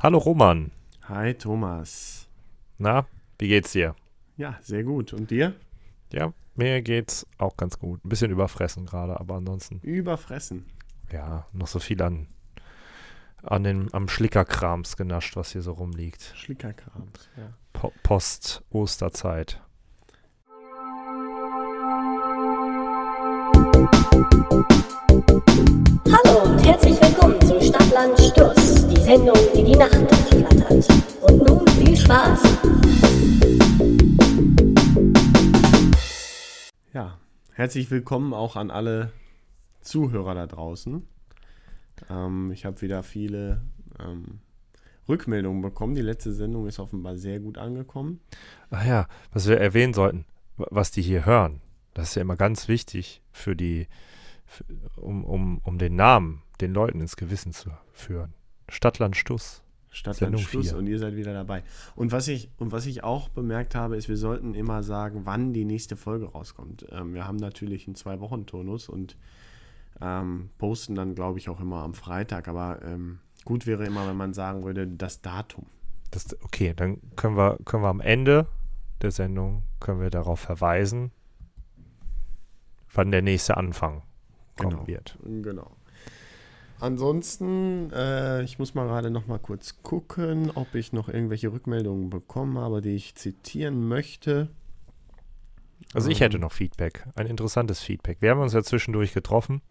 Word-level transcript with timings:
Hallo 0.00 0.18
Roman. 0.18 0.70
Hi 1.08 1.32
Thomas. 1.32 2.28
Na, 2.78 3.06
wie 3.38 3.48
geht's 3.48 3.72
dir? 3.72 3.94
Ja, 4.36 4.58
sehr 4.60 4.84
gut. 4.84 5.12
Und 5.14 5.30
dir? 5.30 5.54
Ja, 6.12 6.34
mir 6.56 6.82
geht's 6.82 7.26
auch 7.38 7.56
ganz 7.56 7.78
gut. 7.78 8.04
Ein 8.04 8.08
bisschen 8.10 8.30
überfressen 8.30 8.84
gerade, 8.84 9.18
aber 9.18 9.36
ansonsten. 9.36 9.80
Überfressen. 9.82 10.66
Ja, 11.10 11.46
noch 11.52 11.68
so 11.68 11.78
viel 11.78 12.02
an, 12.02 12.26
an 13.42 13.64
den, 13.64 13.94
am 13.94 14.08
Schlickerkrams 14.08 14.96
genascht, 14.96 15.36
was 15.36 15.52
hier 15.52 15.62
so 15.62 15.72
rumliegt. 15.72 16.32
Schlickerkrams, 16.36 17.30
ja. 17.36 17.54
Po 17.72 17.92
Post-Osterzeit. 18.02 19.62
Hallo 26.10 26.42
und 26.44 26.58
herzlich 26.64 26.98
willkommen 27.02 27.38
zu 27.42 27.60
Stadtland 27.60 28.18
Stuss, 28.18 28.86
die 28.88 28.96
Sendung, 28.96 29.36
die 29.54 29.62
die 29.64 29.76
Nacht 29.76 29.92
durchflattert. 29.94 30.88
Und 31.20 31.46
nun 31.46 31.66
viel 31.68 31.94
Spaß. 31.94 32.42
Ja, 36.94 37.18
herzlich 37.52 37.90
willkommen 37.90 38.32
auch 38.32 38.56
an 38.56 38.70
alle 38.70 39.12
Zuhörer 39.82 40.34
da 40.34 40.46
draußen. 40.46 41.06
Ähm, 42.08 42.52
ich 42.52 42.64
habe 42.64 42.80
wieder 42.80 43.02
viele 43.02 43.60
ähm, 44.00 44.38
Rückmeldungen 45.10 45.60
bekommen. 45.60 45.94
Die 45.94 46.00
letzte 46.00 46.32
Sendung 46.32 46.66
ist 46.66 46.78
offenbar 46.78 47.16
sehr 47.16 47.38
gut 47.38 47.58
angekommen. 47.58 48.20
Ach 48.70 48.86
ja, 48.86 49.06
was 49.32 49.46
wir 49.46 49.58
erwähnen 49.60 49.92
sollten, 49.92 50.24
wa- 50.56 50.68
was 50.70 50.90
die 50.90 51.02
hier 51.02 51.26
hören. 51.26 51.60
Das 51.94 52.10
ist 52.10 52.14
ja 52.16 52.22
immer 52.22 52.36
ganz 52.36 52.68
wichtig 52.68 53.22
für 53.32 53.56
die, 53.56 53.88
für, 54.46 54.64
um, 54.96 55.24
um, 55.24 55.58
um 55.58 55.78
den 55.78 55.96
Namen 55.96 56.42
den 56.60 56.72
Leuten 56.72 57.00
ins 57.00 57.16
Gewissen 57.16 57.52
zu 57.52 57.70
führen. 57.92 58.34
Stadtland 58.68 59.16
Stuss. 59.16 59.62
Stadtland 59.90 60.40
vier. 60.40 60.76
und 60.76 60.88
ihr 60.88 60.98
seid 60.98 61.14
wieder 61.14 61.32
dabei. 61.32 61.62
Und 61.94 62.10
was 62.10 62.26
ich, 62.26 62.50
und 62.58 62.72
was 62.72 62.84
ich 62.86 63.04
auch 63.04 63.28
bemerkt 63.28 63.76
habe, 63.76 63.96
ist, 63.96 64.08
wir 64.08 64.16
sollten 64.16 64.54
immer 64.54 64.82
sagen, 64.82 65.20
wann 65.24 65.52
die 65.52 65.64
nächste 65.64 65.96
Folge 65.96 66.26
rauskommt. 66.26 66.84
Ähm, 66.90 67.14
wir 67.14 67.28
haben 67.28 67.36
natürlich 67.36 67.86
einen 67.86 67.94
Zwei-Wochen-Turnus 67.94 68.88
und 68.88 69.16
ähm, 70.00 70.50
posten 70.58 70.96
dann, 70.96 71.14
glaube 71.14 71.38
ich, 71.38 71.48
auch 71.48 71.60
immer 71.60 71.82
am 71.82 71.94
Freitag. 71.94 72.48
Aber 72.48 72.82
ähm, 72.82 73.20
gut 73.44 73.66
wäre 73.66 73.84
immer, 73.86 74.08
wenn 74.08 74.16
man 74.16 74.34
sagen 74.34 74.64
würde, 74.64 74.88
das 74.88 75.22
Datum. 75.22 75.66
Das, 76.10 76.36
okay, 76.42 76.74
dann 76.74 76.98
können 77.14 77.36
wir, 77.36 77.58
können 77.64 77.84
wir 77.84 77.88
am 77.88 78.00
Ende 78.00 78.48
der 79.00 79.12
Sendung 79.12 79.62
können 79.80 80.00
wir 80.00 80.10
darauf 80.10 80.40
verweisen, 80.40 81.12
wann 82.94 83.10
der 83.10 83.22
nächste 83.22 83.56
Anfang 83.56 84.02
kommen 84.56 84.70
Genau. 84.70 84.86
wird. 84.86 85.18
Genau. 85.42 85.70
Ansonsten, 86.80 87.90
äh, 87.92 88.42
ich 88.42 88.58
muss 88.58 88.74
mal 88.74 88.86
gerade 88.86 89.10
noch 89.10 89.26
mal 89.26 89.38
kurz 89.38 89.82
gucken, 89.82 90.50
ob 90.54 90.74
ich 90.74 90.92
noch 90.92 91.08
irgendwelche 91.08 91.52
Rückmeldungen 91.52 92.10
bekommen 92.10 92.58
habe, 92.58 92.82
die 92.82 92.94
ich 92.96 93.14
zitieren 93.14 93.86
möchte. 93.88 94.48
Also 95.94 96.10
ich 96.10 96.20
Ähm. 96.20 96.24
hätte 96.26 96.38
noch 96.38 96.52
Feedback, 96.52 97.04
ein 97.14 97.26
interessantes 97.26 97.80
Feedback. 97.80 98.18
Wir 98.20 98.30
haben 98.30 98.40
uns 98.40 98.52
ja 98.52 98.62
zwischendurch 98.62 99.14
getroffen. 99.14 99.62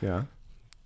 Ja. 0.00 0.26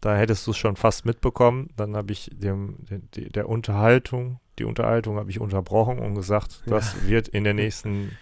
Da 0.01 0.17
hättest 0.17 0.47
du 0.47 0.51
es 0.51 0.57
schon 0.57 0.77
fast 0.77 1.05
mitbekommen. 1.05 1.69
Dann 1.77 1.95
habe 1.95 2.13
ich 2.13 2.31
dem, 2.33 2.77
der, 2.91 2.99
die- 3.15 3.29
der 3.29 3.49
Unterhaltung, 3.49 4.41
die 4.59 4.65
Unterhaltung 4.65 5.17
habe 5.19 5.31
ich 5.31 5.41
unterbrochen 5.41 5.99
und 5.99 6.15
gesagt, 6.15 6.63
Ja. 6.67 6.73
das 6.73 7.07
wird 7.07 7.29
in 7.29 7.45
der 7.45 7.55
nächsten 7.55 8.17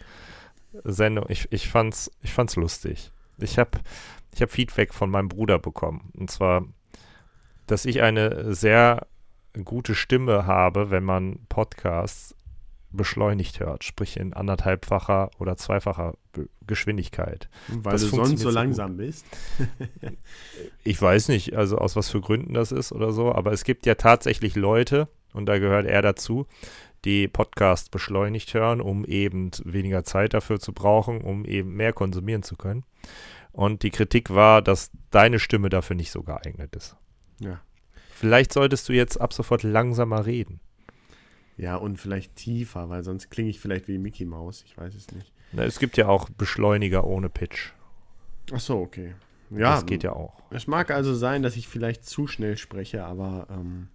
Sendung. 0.84 1.24
Ich, 1.28 1.50
ich 1.50 1.68
fand's, 1.68 2.10
ich 2.22 2.32
fand's 2.32 2.56
lustig. 2.56 3.10
Ich 3.38 3.58
habe 3.58 3.78
ich 4.34 4.42
hab 4.42 4.50
Feedback 4.50 4.94
von 4.94 5.10
meinem 5.10 5.28
Bruder 5.28 5.58
bekommen. 5.58 6.10
Und 6.16 6.30
zwar, 6.30 6.64
dass 7.66 7.84
ich 7.84 8.02
eine 8.02 8.54
sehr 8.54 9.06
gute 9.64 9.94
Stimme 9.94 10.46
habe, 10.46 10.90
wenn 10.90 11.04
man 11.04 11.40
Podcasts 11.48 12.34
beschleunigt 12.90 13.60
hört, 13.60 13.84
sprich 13.84 14.16
in 14.16 14.32
anderthalbfacher 14.32 15.30
oder 15.38 15.56
zweifacher 15.56 16.14
Be- 16.32 16.48
Geschwindigkeit. 16.66 17.48
Weil 17.68 17.92
Das 17.92 18.02
du 18.02 18.08
sonst 18.16 18.40
so 18.40 18.50
langsam 18.50 18.96
bist. 18.96 19.26
Ich 20.84 21.00
weiß 21.00 21.28
nicht, 21.28 21.54
also 21.54 21.76
aus 21.78 21.96
was 21.96 22.08
für 22.08 22.20
Gründen 22.20 22.54
das 22.54 22.72
ist 22.72 22.92
oder 22.92 23.12
so, 23.12 23.32
aber 23.34 23.52
es 23.52 23.64
gibt 23.64 23.84
ja 23.86 23.94
tatsächlich 23.94 24.54
Leute, 24.56 25.08
und 25.34 25.46
da 25.46 25.58
gehört 25.58 25.86
er 25.86 26.00
dazu, 26.00 26.46
die 27.04 27.28
Podcast 27.28 27.90
beschleunigt 27.90 28.54
hören, 28.54 28.80
um 28.80 29.04
eben 29.04 29.50
weniger 29.64 30.02
Zeit 30.04 30.32
dafür 30.34 30.58
zu 30.58 30.72
brauchen, 30.72 31.20
um 31.20 31.44
eben 31.44 31.74
mehr 31.74 31.92
konsumieren 31.92 32.42
zu 32.42 32.56
können. 32.56 32.84
Und 33.58 33.82
die 33.82 33.90
Kritik 33.90 34.30
war, 34.30 34.62
dass 34.62 34.92
deine 35.10 35.40
Stimme 35.40 35.68
dafür 35.68 35.96
nicht 35.96 36.12
so 36.12 36.22
geeignet 36.22 36.76
ist. 36.76 36.94
Ja. 37.40 37.60
Vielleicht 38.14 38.52
solltest 38.52 38.88
du 38.88 38.92
jetzt 38.92 39.20
ab 39.20 39.32
sofort 39.32 39.64
langsamer 39.64 40.26
reden. 40.26 40.60
Ja, 41.56 41.74
und 41.74 41.96
vielleicht 41.96 42.36
tiefer, 42.36 42.88
weil 42.88 43.02
sonst 43.02 43.30
klinge 43.30 43.50
ich 43.50 43.58
vielleicht 43.58 43.88
wie 43.88 43.98
Mickey 43.98 44.26
Mouse. 44.26 44.62
Ich 44.64 44.78
weiß 44.78 44.94
es 44.94 45.10
nicht. 45.10 45.32
Na, 45.50 45.64
Es 45.64 45.80
gibt 45.80 45.96
ja 45.96 46.06
auch 46.06 46.28
Beschleuniger 46.28 47.02
ohne 47.02 47.28
Pitch. 47.28 47.72
Ach 48.52 48.60
so, 48.60 48.78
okay. 48.78 49.16
Ja, 49.50 49.74
das 49.74 49.86
geht 49.86 50.04
ja 50.04 50.12
auch. 50.12 50.40
Es 50.50 50.68
mag 50.68 50.92
also 50.92 51.12
sein, 51.12 51.42
dass 51.42 51.56
ich 51.56 51.66
vielleicht 51.66 52.04
zu 52.04 52.28
schnell 52.28 52.58
spreche, 52.58 53.04
aber 53.04 53.48
ähm, 53.50 53.88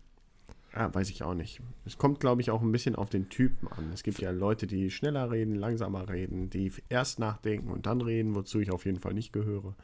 ja, 0.76 0.94
weiß 0.94 1.10
ich 1.10 1.24
auch 1.24 1.36
nicht. 1.36 1.62
Es 1.86 1.98
kommt, 1.98 2.20
glaube 2.20 2.42
ich, 2.42 2.50
auch 2.50 2.62
ein 2.62 2.72
bisschen 2.72 2.96
auf 2.96 3.10
den 3.10 3.30
Typen 3.30 3.68
an. 3.68 3.92
Es 3.94 4.04
gibt 4.04 4.20
ja 4.20 4.32
Leute, 4.32 4.66
die 4.66 4.90
schneller 4.90 5.30
reden, 5.32 5.56
langsamer 5.56 6.10
reden, 6.10 6.50
die 6.50 6.72
erst 6.90 7.20
nachdenken 7.20 7.70
und 7.70 7.86
dann 7.86 8.02
reden, 8.02 8.34
wozu 8.36 8.60
ich 8.60 8.72
auf 8.72 8.86
jeden 8.86 9.00
Fall 9.00 9.14
nicht 9.14 9.34
gehöre. 9.34 9.76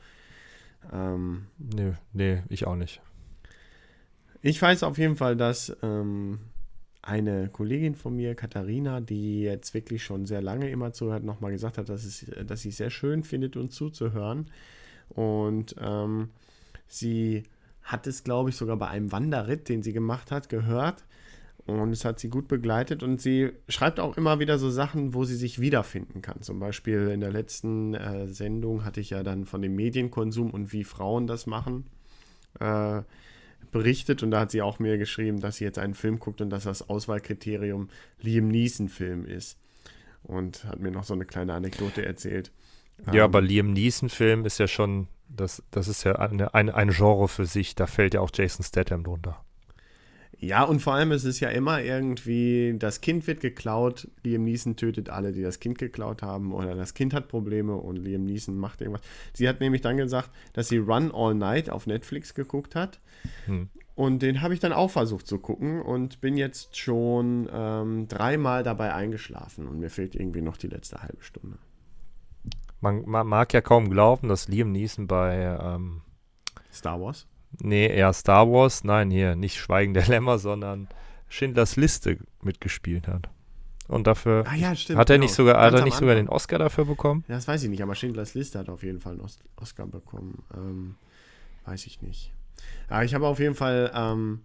Ähm, 0.91 1.45
Nee, 1.57 1.93
nee, 2.13 2.41
ich 2.49 2.65
auch 2.65 2.75
nicht. 2.75 3.01
ich 4.41 4.61
weiß 4.61 4.83
auf 4.83 4.97
jeden 4.97 5.15
Fall, 5.15 5.35
dass 5.35 5.75
ähm, 5.83 6.39
eine 7.01 7.49
Kollegin 7.49 7.95
von 7.95 8.15
mir, 8.15 8.33
Katharina, 8.35 8.99
die 9.01 9.41
jetzt 9.41 9.73
wirklich 9.73 10.03
schon 10.03 10.25
sehr 10.25 10.41
lange 10.41 10.69
immer 10.69 10.91
zuhört, 10.93 11.23
nochmal 11.23 11.51
gesagt 11.51 11.77
hat, 11.77 11.89
dass, 11.89 12.03
es, 12.03 12.25
dass 12.45 12.61
sie 12.61 12.69
es 12.69 12.77
sehr 12.77 12.89
schön 12.89 13.23
findet, 13.23 13.57
uns 13.57 13.75
zuzuhören. 13.75 14.49
Und 15.09 15.75
ähm, 15.79 16.29
sie 16.87 17.43
hat 17.89 18.05
es, 18.05 18.23
glaube 18.23 18.51
ich, 18.51 18.55
sogar 18.55 18.77
bei 18.77 18.87
einem 18.87 19.11
Wanderritt, 19.11 19.67
den 19.67 19.81
sie 19.81 19.93
gemacht 19.93 20.31
hat, 20.31 20.47
gehört. 20.47 21.05
Und 21.65 21.91
es 21.91 22.05
hat 22.05 22.19
sie 22.19 22.29
gut 22.29 22.47
begleitet. 22.47 23.01
Und 23.01 23.19
sie 23.19 23.51
schreibt 23.67 23.99
auch 23.99 24.15
immer 24.15 24.39
wieder 24.39 24.59
so 24.59 24.69
Sachen, 24.69 25.15
wo 25.15 25.23
sie 25.23 25.35
sich 25.35 25.59
wiederfinden 25.59 26.21
kann. 26.21 26.41
Zum 26.41 26.59
Beispiel 26.59 27.09
in 27.09 27.19
der 27.19 27.31
letzten 27.31 27.95
äh, 27.95 28.27
Sendung 28.27 28.85
hatte 28.85 29.01
ich 29.01 29.09
ja 29.09 29.23
dann 29.23 29.45
von 29.45 29.61
dem 29.61 29.75
Medienkonsum 29.75 30.51
und 30.51 30.71
wie 30.71 30.83
Frauen 30.83 31.25
das 31.25 31.47
machen 31.47 31.85
äh, 32.59 33.01
berichtet. 33.71 34.21
Und 34.21 34.31
da 34.31 34.41
hat 34.41 34.51
sie 34.51 34.61
auch 34.61 34.77
mir 34.77 34.99
geschrieben, 34.99 35.39
dass 35.39 35.57
sie 35.57 35.63
jetzt 35.63 35.79
einen 35.79 35.95
Film 35.95 36.19
guckt 36.19 36.41
und 36.41 36.51
dass 36.51 36.65
das 36.65 36.87
Auswahlkriterium 36.87 37.89
Liam 38.21 38.49
Neeson-Film 38.49 39.25
ist. 39.25 39.57
Und 40.21 40.63
hat 40.65 40.79
mir 40.79 40.91
noch 40.91 41.05
so 41.05 41.15
eine 41.15 41.25
kleine 41.25 41.53
Anekdote 41.53 42.05
erzählt. 42.05 42.51
Ja, 43.07 43.13
Ähm, 43.13 43.21
aber 43.21 43.41
Liam 43.41 43.73
Neeson-Film 43.73 44.45
ist 44.45 44.59
ja 44.59 44.67
schon, 44.67 45.07
das, 45.27 45.63
das 45.71 45.87
ist 45.87 46.03
ja 46.03 46.15
eine, 46.15 46.53
eine, 46.53 46.75
ein 46.75 46.89
Genre 46.89 47.27
für 47.27 47.45
sich. 47.45 47.75
Da 47.75 47.87
fällt 47.87 48.13
ja 48.13 48.21
auch 48.21 48.31
Jason 48.33 48.63
Statham 48.63 49.03
drunter. 49.03 49.43
Ja, 50.41 50.63
und 50.63 50.79
vor 50.79 50.93
allem 50.93 51.11
ist 51.11 51.25
es 51.25 51.41
ja 51.41 51.49
immer 51.49 51.81
irgendwie, 51.81 52.73
das 52.79 53.01
Kind 53.01 53.27
wird 53.27 53.41
geklaut, 53.41 54.07
Liam 54.23 54.45
Neeson 54.45 54.77
tötet 54.77 55.09
alle, 55.09 55.33
die 55.33 55.41
das 55.41 55.59
Kind 55.59 55.77
geklaut 55.77 56.21
haben, 56.21 56.53
oder 56.53 56.75
das 56.75 56.93
Kind 56.93 57.13
hat 57.13 57.27
Probleme 57.27 57.75
und 57.75 57.97
Liam 57.97 58.23
Neeson 58.23 58.55
macht 58.55 58.79
irgendwas. 58.79 59.01
Sie 59.33 59.49
hat 59.49 59.59
nämlich 59.59 59.81
dann 59.81 59.97
gesagt, 59.97 60.29
dass 60.53 60.69
sie 60.69 60.77
Run 60.77 61.11
All 61.13 61.35
Night 61.35 61.69
auf 61.69 61.87
Netflix 61.87 62.33
geguckt 62.33 62.73
hat. 62.73 63.01
Hm. 63.47 63.69
Und 63.95 64.21
den 64.21 64.41
habe 64.41 64.53
ich 64.53 64.61
dann 64.61 64.71
auch 64.71 64.89
versucht 64.89 65.27
zu 65.27 65.39
gucken 65.39 65.81
und 65.81 66.21
bin 66.21 66.37
jetzt 66.37 66.77
schon 66.77 67.49
ähm, 67.51 68.07
dreimal 68.07 68.63
dabei 68.63 68.93
eingeschlafen 68.93 69.67
und 69.67 69.79
mir 69.79 69.89
fehlt 69.89 70.15
irgendwie 70.15 70.41
noch 70.41 70.55
die 70.55 70.67
letzte 70.67 71.03
halbe 71.03 71.21
Stunde. 71.21 71.57
Man, 72.81 73.03
man 73.05 73.27
mag 73.27 73.53
ja 73.53 73.61
kaum 73.61 73.89
glauben, 73.89 74.29
dass 74.29 74.47
Liam 74.47 74.71
Neeson 74.71 75.07
bei, 75.07 75.57
ähm, 75.61 76.01
Star 76.71 76.99
Wars? 77.01 77.27
nee, 77.61 77.87
eher 77.87 78.13
Star 78.13 78.49
Wars, 78.49 78.83
nein, 78.83 79.09
hier, 79.11 79.35
nicht 79.35 79.57
Schweigen 79.57 79.93
der 79.93 80.07
Lämmer, 80.07 80.37
sondern 80.39 80.87
Schindlers 81.27 81.75
Liste 81.75 82.17
mitgespielt 82.41 83.07
hat. 83.07 83.29
Und 83.87 84.05
dafür 84.05 84.45
Ah 84.47 84.55
ja, 84.55 84.75
stimmt. 84.75 84.99
hat 84.99 85.09
er 85.09 85.15
genau. 85.15 85.25
nicht 85.25 85.33
sogar, 85.33 85.59
hat 85.59 85.73
er 85.73 85.83
nicht 85.83 85.97
sogar 85.97 86.13
den. 86.13 86.29
Oscar 86.29 86.59
dafür 86.59 86.85
bekommen? 86.85 87.23
Ja, 87.27 87.35
das 87.35 87.47
weiß 87.47 87.63
ich 87.63 87.69
nicht, 87.69 87.81
aber 87.81 87.95
Schindlers 87.95 88.35
Liste 88.35 88.59
hat 88.59 88.69
auf 88.69 88.83
jeden 88.83 88.99
Fall 88.99 89.13
einen 89.13 89.21
Os 89.21 89.39
Oscar 89.55 89.87
bekommen. 89.87 90.43
Ähm, 90.55 90.95
weiß 91.65 91.87
ich 91.87 92.01
nicht. 92.01 92.31
Aber 92.87 93.03
ich 93.03 93.15
habe 93.15 93.25
auf 93.25 93.39
jeden 93.39 93.55
Fall 93.55 93.91
ähm, 93.95 94.41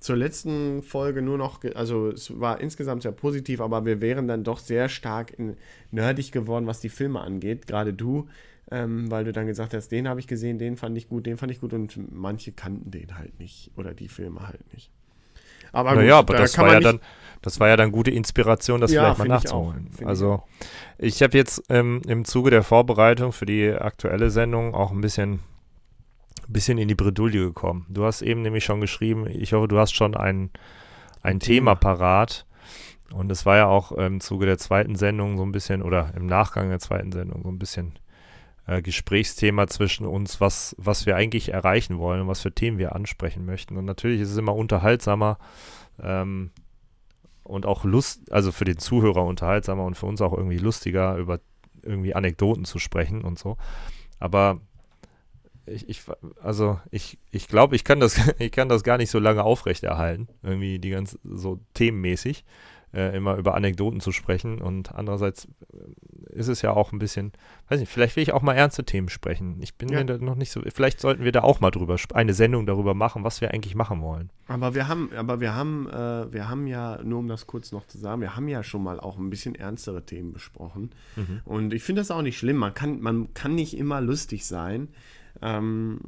zur 0.00 0.16
letzten 0.16 0.82
Folge 0.82 1.22
nur 1.22 1.38
noch, 1.38 1.60
also 1.74 2.08
es 2.10 2.40
war 2.40 2.60
insgesamt 2.60 3.02
sehr 3.02 3.12
positiv, 3.12 3.60
aber 3.60 3.84
wir 3.86 4.00
wären 4.00 4.28
dann 4.28 4.44
doch 4.44 4.58
sehr 4.58 4.88
stark 4.88 5.38
in, 5.38 5.56
nerdig 5.90 6.32
geworden, 6.32 6.66
was 6.66 6.80
die 6.80 6.88
Filme 6.88 7.20
angeht. 7.20 7.66
Gerade 7.66 7.92
du, 7.94 8.28
ähm, 8.70 9.10
weil 9.10 9.24
du 9.24 9.32
dann 9.32 9.46
gesagt 9.46 9.74
hast, 9.74 9.88
den 9.90 10.08
habe 10.08 10.20
ich 10.20 10.26
gesehen, 10.26 10.58
den 10.58 10.76
fand 10.76 10.96
ich 10.96 11.08
gut, 11.08 11.26
den 11.26 11.36
fand 11.36 11.52
ich 11.52 11.60
gut 11.60 11.72
und 11.74 11.98
manche 12.12 12.52
kannten 12.52 12.90
den 12.90 13.18
halt 13.18 13.38
nicht 13.38 13.72
oder 13.76 13.94
die 13.94 14.08
Filme 14.08 14.46
halt 14.48 14.72
nicht. 14.72 14.90
Aber 15.72 15.92
Naja, 15.92 16.18
aber 16.18 16.34
da 16.34 16.36
das 16.36 16.58
war 16.58 16.68
man 16.68 16.70
ja 16.70 16.80
dann, 16.80 17.00
das 17.42 17.58
war 17.60 17.68
ja 17.68 17.76
dann 17.76 17.90
gute 17.92 18.10
Inspiration, 18.10 18.80
das 18.80 18.94
Ja, 18.94 18.94
vielleicht 18.94 19.18
mal 19.18 19.24
find 19.24 19.36
ich 19.36 19.48
auch. 19.48 19.74
nachzuholen. 19.74 19.90
Find 19.92 20.12
ich 20.12 20.28
Also 20.28 20.42
ich 20.98 21.22
habe 21.22 21.36
jetzt 21.36 21.62
ähm, 21.68 22.02
im 22.06 22.24
Zuge 22.24 22.50
der 22.50 22.62
Vorbereitung 22.62 23.32
für 23.32 23.46
die 23.46 23.70
aktuelle 23.70 24.30
Sendung 24.30 24.74
auch 24.74 24.92
ein 24.92 25.00
bisschen, 25.00 25.40
bisschen 26.52 26.78
in 26.78 26.88
die 26.88 26.94
Bredouille 26.94 27.46
gekommen. 27.46 27.86
Du 27.88 28.04
hast 28.04 28.22
eben 28.22 28.42
nämlich 28.42 28.64
schon 28.64 28.80
geschrieben, 28.80 29.26
ich 29.28 29.52
hoffe, 29.52 29.68
du 29.68 29.78
hast 29.78 29.94
schon 29.94 30.16
einen, 30.16 30.50
ein 31.22 31.40
Thema 31.40 31.74
parat. 31.74 32.46
Und 33.12 33.30
es 33.32 33.44
war 33.44 33.56
ja 33.56 33.66
auch 33.66 33.92
im 33.92 34.20
Zuge 34.20 34.46
der 34.46 34.58
zweiten 34.58 34.94
Sendung 34.94 35.36
so 35.36 35.42
ein 35.42 35.52
bisschen, 35.52 35.82
oder 35.82 36.12
im 36.14 36.26
Nachgang 36.26 36.68
der 36.68 36.78
zweiten 36.78 37.10
Sendung 37.10 37.42
so 37.42 37.48
ein 37.48 37.58
bisschen 37.58 37.98
äh, 38.66 38.82
Gesprächsthema 38.82 39.66
zwischen 39.66 40.06
uns, 40.06 40.40
was, 40.40 40.76
was 40.78 41.06
wir 41.06 41.16
eigentlich 41.16 41.52
erreichen 41.52 41.98
wollen 41.98 42.20
und 42.20 42.28
was 42.28 42.40
für 42.40 42.54
Themen 42.54 42.78
wir 42.78 42.94
ansprechen 42.94 43.44
möchten. 43.44 43.76
Und 43.76 43.84
natürlich 43.84 44.20
ist 44.20 44.30
es 44.30 44.36
immer 44.36 44.54
unterhaltsamer 44.54 45.38
ähm, 46.00 46.52
und 47.42 47.66
auch 47.66 47.84
Lust, 47.84 48.30
also 48.30 48.52
für 48.52 48.64
den 48.64 48.78
Zuhörer 48.78 49.24
unterhaltsamer 49.24 49.84
und 49.84 49.96
für 49.96 50.06
uns 50.06 50.20
auch 50.20 50.32
irgendwie 50.32 50.58
lustiger, 50.58 51.16
über 51.16 51.40
irgendwie 51.82 52.14
Anekdoten 52.14 52.64
zu 52.64 52.78
sprechen 52.78 53.22
und 53.22 53.38
so. 53.38 53.56
Aber 54.20 54.60
ich, 55.66 55.88
ich 55.88 56.02
also 56.42 56.80
ich, 56.90 57.18
ich 57.30 57.48
glaube, 57.48 57.76
ich 57.76 57.84
kann 57.84 58.00
das, 58.00 58.20
ich 58.38 58.52
kann 58.52 58.68
das 58.68 58.82
gar 58.82 58.98
nicht 58.98 59.10
so 59.10 59.18
lange 59.18 59.44
aufrechterhalten, 59.44 60.28
irgendwie 60.42 60.78
die 60.78 60.90
ganz 60.90 61.18
so 61.24 61.60
themenmäßig 61.74 62.44
äh, 62.92 63.16
immer 63.16 63.36
über 63.36 63.54
Anekdoten 63.54 64.00
zu 64.00 64.12
sprechen. 64.12 64.60
Und 64.60 64.94
andererseits 64.94 65.46
äh, 65.72 66.32
ist 66.32 66.48
es 66.48 66.62
ja 66.62 66.72
auch 66.72 66.92
ein 66.92 66.98
bisschen, 66.98 67.32
weiß 67.68 67.80
nicht, 67.80 67.90
vielleicht 67.90 68.16
will 68.16 68.22
ich 68.22 68.32
auch 68.32 68.42
mal 68.42 68.54
ernste 68.54 68.84
Themen 68.84 69.08
sprechen. 69.08 69.60
Ich 69.62 69.76
bin 69.76 69.88
ja. 69.88 69.98
mir 69.98 70.06
da 70.06 70.18
noch 70.18 70.34
nicht 70.34 70.50
so, 70.50 70.60
vielleicht 70.74 71.00
sollten 71.00 71.24
wir 71.24 71.32
da 71.32 71.42
auch 71.42 71.60
mal 71.60 71.70
drüber, 71.70 71.96
eine 72.14 72.34
Sendung 72.34 72.66
darüber 72.66 72.94
machen, 72.94 73.24
was 73.24 73.40
wir 73.40 73.52
eigentlich 73.52 73.74
machen 73.74 74.02
wollen. 74.02 74.30
Aber 74.48 74.74
wir 74.74 74.88
haben, 74.88 75.10
aber 75.14 75.40
wir 75.40 75.54
haben, 75.54 75.88
äh, 75.88 76.32
wir 76.32 76.48
haben 76.48 76.66
ja, 76.66 77.00
nur 77.02 77.20
um 77.20 77.28
das 77.28 77.46
kurz 77.46 77.72
noch 77.72 77.86
zu 77.86 77.98
sagen, 77.98 78.20
wir 78.20 78.36
haben 78.36 78.48
ja 78.48 78.62
schon 78.62 78.82
mal 78.82 78.98
auch 78.98 79.18
ein 79.18 79.30
bisschen 79.30 79.54
ernstere 79.54 80.04
Themen 80.04 80.32
besprochen. 80.32 80.90
Mhm. 81.16 81.40
Und 81.44 81.74
ich 81.74 81.82
finde 81.82 82.00
das 82.00 82.10
auch 82.10 82.22
nicht 82.22 82.38
schlimm. 82.38 82.56
Man 82.56 82.74
kann, 82.74 83.00
man 83.00 83.32
kann 83.34 83.54
nicht 83.54 83.76
immer 83.76 84.00
lustig 84.00 84.46
sein. 84.46 84.88
Ähm, 85.42 86.00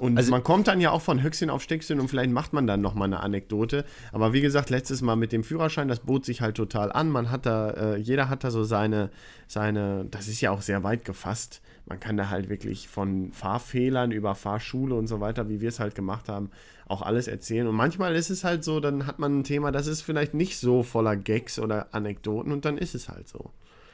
und 0.00 0.16
also, 0.16 0.30
man 0.30 0.42
kommt 0.42 0.68
dann 0.68 0.80
ja 0.80 0.90
auch 0.90 1.02
von 1.02 1.22
Höchstchen 1.22 1.50
auf 1.50 1.62
Stöckchen 1.62 2.00
und 2.00 2.08
vielleicht 2.08 2.30
macht 2.30 2.52
man 2.52 2.66
dann 2.66 2.80
nochmal 2.80 3.06
eine 3.06 3.20
Anekdote. 3.20 3.84
Aber 4.10 4.32
wie 4.32 4.40
gesagt, 4.40 4.70
letztes 4.70 5.02
Mal 5.02 5.16
mit 5.16 5.32
dem 5.32 5.44
Führerschein, 5.44 5.88
das 5.88 6.00
bot 6.00 6.24
sich 6.24 6.40
halt 6.40 6.56
total 6.56 6.90
an. 6.90 7.10
Man 7.10 7.30
hat 7.30 7.46
da, 7.46 7.70
äh, 7.70 7.96
jeder 7.96 8.28
hat 8.28 8.42
da 8.42 8.50
so 8.50 8.64
seine, 8.64 9.10
seine, 9.48 10.06
das 10.10 10.28
ist 10.28 10.40
ja 10.40 10.50
auch 10.50 10.62
sehr 10.62 10.82
weit 10.82 11.04
gefasst. 11.04 11.60
Man 11.86 12.00
kann 12.00 12.16
da 12.16 12.30
halt 12.30 12.48
wirklich 12.48 12.88
von 12.88 13.32
Fahrfehlern 13.32 14.12
über 14.12 14.34
Fahrschule 14.34 14.94
und 14.94 15.08
so 15.08 15.20
weiter, 15.20 15.48
wie 15.48 15.60
wir 15.60 15.68
es 15.68 15.80
halt 15.80 15.94
gemacht 15.94 16.28
haben, 16.28 16.50
auch 16.86 17.02
alles 17.02 17.28
erzählen. 17.28 17.66
Und 17.66 17.74
manchmal 17.74 18.14
ist 18.14 18.30
es 18.30 18.44
halt 18.44 18.64
so, 18.64 18.80
dann 18.80 19.06
hat 19.06 19.18
man 19.18 19.40
ein 19.40 19.44
Thema, 19.44 19.72
das 19.72 19.88
ist 19.88 20.02
vielleicht 20.02 20.32
nicht 20.32 20.58
so 20.58 20.82
voller 20.82 21.16
Gags 21.16 21.58
oder 21.58 21.88
Anekdoten 21.92 22.52
und 22.52 22.64
dann 22.64 22.78
ist 22.78 22.94
es 22.94 23.08
halt 23.08 23.28
so. 23.28 23.50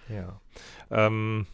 Ja. 0.08 0.40
Ähm, 0.90 1.46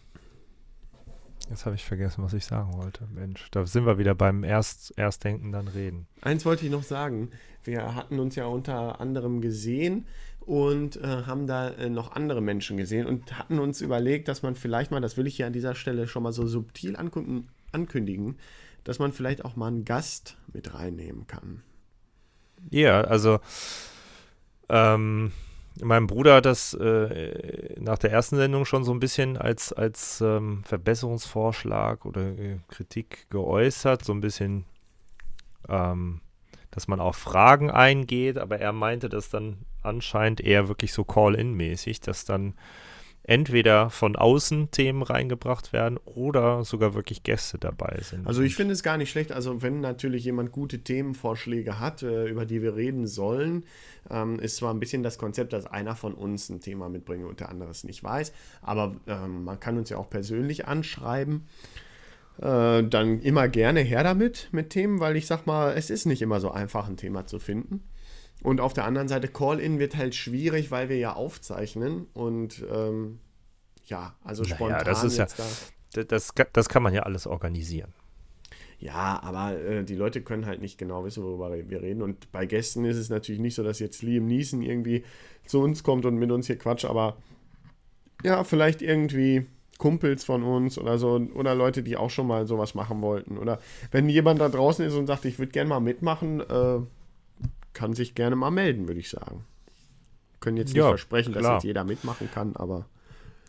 Jetzt 1.50 1.66
habe 1.66 1.76
ich 1.76 1.84
vergessen, 1.84 2.24
was 2.24 2.32
ich 2.32 2.44
sagen 2.44 2.72
wollte. 2.74 3.06
Mensch, 3.12 3.50
da 3.50 3.66
sind 3.66 3.84
wir 3.86 3.98
wieder 3.98 4.14
beim 4.14 4.44
Erst, 4.44 4.96
Erstdenken, 4.96 5.52
dann 5.52 5.68
reden. 5.68 6.06
Eins 6.22 6.44
wollte 6.44 6.64
ich 6.64 6.70
noch 6.70 6.82
sagen. 6.82 7.30
Wir 7.64 7.94
hatten 7.94 8.18
uns 8.18 8.34
ja 8.34 8.46
unter 8.46 9.00
anderem 9.00 9.40
gesehen 9.40 10.06
und 10.40 10.96
äh, 10.96 11.24
haben 11.26 11.46
da 11.46 11.70
äh, 11.70 11.88
noch 11.88 12.12
andere 12.12 12.40
Menschen 12.40 12.76
gesehen 12.76 13.06
und 13.06 13.38
hatten 13.38 13.58
uns 13.58 13.80
überlegt, 13.80 14.28
dass 14.28 14.42
man 14.42 14.54
vielleicht 14.54 14.90
mal, 14.90 15.00
das 15.00 15.16
will 15.16 15.26
ich 15.26 15.36
hier 15.36 15.46
an 15.46 15.52
dieser 15.52 15.74
Stelle 15.74 16.06
schon 16.06 16.22
mal 16.22 16.32
so 16.32 16.46
subtil 16.46 16.96
ankündigen, 16.96 18.38
dass 18.84 18.98
man 18.98 19.12
vielleicht 19.12 19.44
auch 19.44 19.56
mal 19.56 19.68
einen 19.68 19.84
Gast 19.84 20.36
mit 20.52 20.74
reinnehmen 20.74 21.26
kann. 21.26 21.62
Ja, 22.70 23.02
also 23.02 23.40
ähm, 24.68 25.32
mein 25.82 26.06
Bruder 26.06 26.36
hat 26.36 26.46
das 26.46 26.74
äh, 26.74 27.74
nach 27.80 27.98
der 27.98 28.12
ersten 28.12 28.36
Sendung 28.36 28.64
schon 28.64 28.84
so 28.84 28.92
ein 28.92 29.00
bisschen 29.00 29.36
als, 29.36 29.72
als 29.72 30.20
ähm, 30.20 30.62
Verbesserungsvorschlag 30.64 32.04
oder 32.04 32.38
äh, 32.38 32.58
Kritik 32.68 33.28
geäußert, 33.30 34.04
so 34.04 34.12
ein 34.12 34.20
bisschen, 34.20 34.64
ähm, 35.68 36.20
dass 36.70 36.86
man 36.86 37.00
auf 37.00 37.16
Fragen 37.16 37.70
eingeht, 37.70 38.38
aber 38.38 38.60
er 38.60 38.72
meinte 38.72 39.08
das 39.08 39.30
dann 39.30 39.58
anscheinend 39.82 40.40
eher 40.40 40.68
wirklich 40.68 40.92
so 40.92 41.04
Call-in-mäßig, 41.04 42.00
dass 42.00 42.24
dann 42.24 42.54
entweder 43.24 43.88
von 43.88 44.16
außen 44.16 44.70
Themen 44.70 45.02
reingebracht 45.02 45.72
werden 45.72 45.98
oder 46.04 46.64
sogar 46.64 46.94
wirklich 46.94 47.22
Gäste 47.22 47.58
dabei 47.58 47.98
sind. 48.02 48.26
Also 48.26 48.42
ich 48.42 48.54
finde 48.54 48.74
es 48.74 48.82
gar 48.82 48.98
nicht 48.98 49.10
schlecht, 49.10 49.32
also 49.32 49.62
wenn 49.62 49.80
natürlich 49.80 50.24
jemand 50.24 50.52
gute 50.52 50.80
Themenvorschläge 50.80 51.80
hat, 51.80 52.02
äh, 52.02 52.26
über 52.26 52.44
die 52.44 52.62
wir 52.62 52.76
reden 52.76 53.06
sollen, 53.06 53.64
ähm, 54.10 54.38
ist 54.38 54.56
zwar 54.56 54.74
ein 54.74 54.80
bisschen 54.80 55.02
das 55.02 55.16
Konzept, 55.16 55.54
dass 55.54 55.66
einer 55.66 55.96
von 55.96 56.12
uns 56.12 56.50
ein 56.50 56.60
Thema 56.60 56.90
mitbringt 56.90 57.24
und 57.24 57.40
der 57.40 57.48
andere 57.48 57.70
es 57.70 57.84
nicht 57.84 58.04
weiß, 58.04 58.32
aber 58.60 58.94
ähm, 59.06 59.44
man 59.44 59.58
kann 59.58 59.78
uns 59.78 59.88
ja 59.88 59.96
auch 59.96 60.10
persönlich 60.10 60.68
anschreiben. 60.68 61.46
Äh, 62.42 62.82
dann 62.82 63.20
immer 63.20 63.48
gerne 63.48 63.80
her 63.80 64.02
damit 64.02 64.48
mit 64.50 64.70
Themen, 64.70 65.00
weil 65.00 65.16
ich 65.16 65.26
sag 65.26 65.46
mal, 65.46 65.72
es 65.76 65.88
ist 65.88 66.04
nicht 66.04 66.20
immer 66.20 66.40
so 66.40 66.50
einfach, 66.50 66.88
ein 66.88 66.96
Thema 66.96 67.26
zu 67.26 67.38
finden. 67.38 67.84
Und 68.44 68.60
auf 68.60 68.74
der 68.74 68.84
anderen 68.84 69.08
Seite, 69.08 69.26
Call-In 69.26 69.78
wird 69.78 69.96
halt 69.96 70.14
schwierig, 70.14 70.70
weil 70.70 70.90
wir 70.90 70.98
ja 70.98 71.14
aufzeichnen. 71.14 72.06
Und 72.12 72.62
ähm, 72.70 73.18
ja, 73.86 74.14
also 74.22 74.42
naja, 74.42 74.54
spontan. 74.54 74.84
Das 74.84 75.02
ist 75.02 75.16
ja, 75.16 75.26
da, 75.94 76.04
das, 76.04 76.30
das 76.52 76.68
kann 76.68 76.82
man 76.82 76.92
ja 76.92 77.04
alles 77.04 77.26
organisieren. 77.26 77.94
Ja, 78.78 79.18
aber 79.22 79.58
äh, 79.58 79.82
die 79.82 79.94
Leute 79.94 80.20
können 80.20 80.44
halt 80.44 80.60
nicht 80.60 80.76
genau 80.76 81.06
wissen, 81.06 81.24
worüber 81.24 81.50
wir 81.56 81.80
reden. 81.80 82.02
Und 82.02 82.30
bei 82.32 82.44
Gästen 82.44 82.84
ist 82.84 82.98
es 82.98 83.08
natürlich 83.08 83.40
nicht 83.40 83.54
so, 83.54 83.62
dass 83.62 83.78
jetzt 83.78 84.02
Liam 84.02 84.26
Neeson 84.26 84.60
irgendwie 84.60 85.04
zu 85.46 85.62
uns 85.62 85.82
kommt 85.82 86.04
und 86.04 86.16
mit 86.16 86.30
uns 86.30 86.46
hier 86.46 86.58
quatscht, 86.58 86.84
aber 86.84 87.16
ja, 88.24 88.44
vielleicht 88.44 88.82
irgendwie 88.82 89.46
Kumpels 89.78 90.22
von 90.22 90.42
uns 90.42 90.76
oder 90.76 90.98
so 90.98 91.14
oder 91.34 91.54
Leute, 91.54 91.82
die 91.82 91.96
auch 91.96 92.10
schon 92.10 92.26
mal 92.26 92.46
sowas 92.46 92.74
machen 92.74 93.00
wollten. 93.00 93.38
Oder 93.38 93.58
wenn 93.90 94.10
jemand 94.10 94.42
da 94.42 94.50
draußen 94.50 94.84
ist 94.84 94.92
und 94.92 95.06
sagt, 95.06 95.24
ich 95.24 95.38
würde 95.38 95.52
gerne 95.52 95.70
mal 95.70 95.80
mitmachen, 95.80 96.40
äh, 96.40 96.80
kann 97.74 97.92
sich 97.94 98.14
gerne 98.14 98.36
mal 98.36 98.50
melden, 98.50 98.86
würde 98.86 99.00
ich 99.00 99.10
sagen. 99.10 99.44
Können 100.40 100.56
jetzt 100.56 100.68
nicht 100.68 100.76
ja, 100.76 100.88
versprechen, 100.88 101.32
klar. 101.32 101.42
dass 101.42 101.52
jetzt 101.54 101.64
jeder 101.64 101.84
mitmachen 101.84 102.30
kann, 102.32 102.56
aber. 102.56 102.86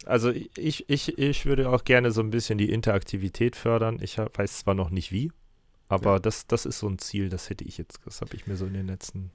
Also 0.05 0.29
ich, 0.29 0.89
ich, 0.89 1.17
ich 1.17 1.45
würde 1.45 1.69
auch 1.69 1.85
gerne 1.85 2.11
so 2.11 2.21
ein 2.21 2.31
bisschen 2.31 2.57
die 2.57 2.69
Interaktivität 2.69 3.55
fördern. 3.55 3.99
Ich 4.01 4.17
weiß 4.17 4.59
zwar 4.59 4.73
noch 4.73 4.89
nicht 4.89 5.11
wie, 5.11 5.31
aber 5.87 6.13
ja. 6.13 6.19
das, 6.19 6.47
das 6.47 6.65
ist 6.65 6.79
so 6.79 6.87
ein 6.89 6.99
Ziel, 6.99 7.29
das 7.29 7.49
hätte 7.49 7.63
ich 7.63 7.77
jetzt, 7.77 7.99
das 8.05 8.21
habe 8.21 8.35
ich 8.35 8.45
mir 8.47 8.57
so 8.57 8.65
in 8.65 8.73
den 8.73 8.87
letzten, 8.87 9.31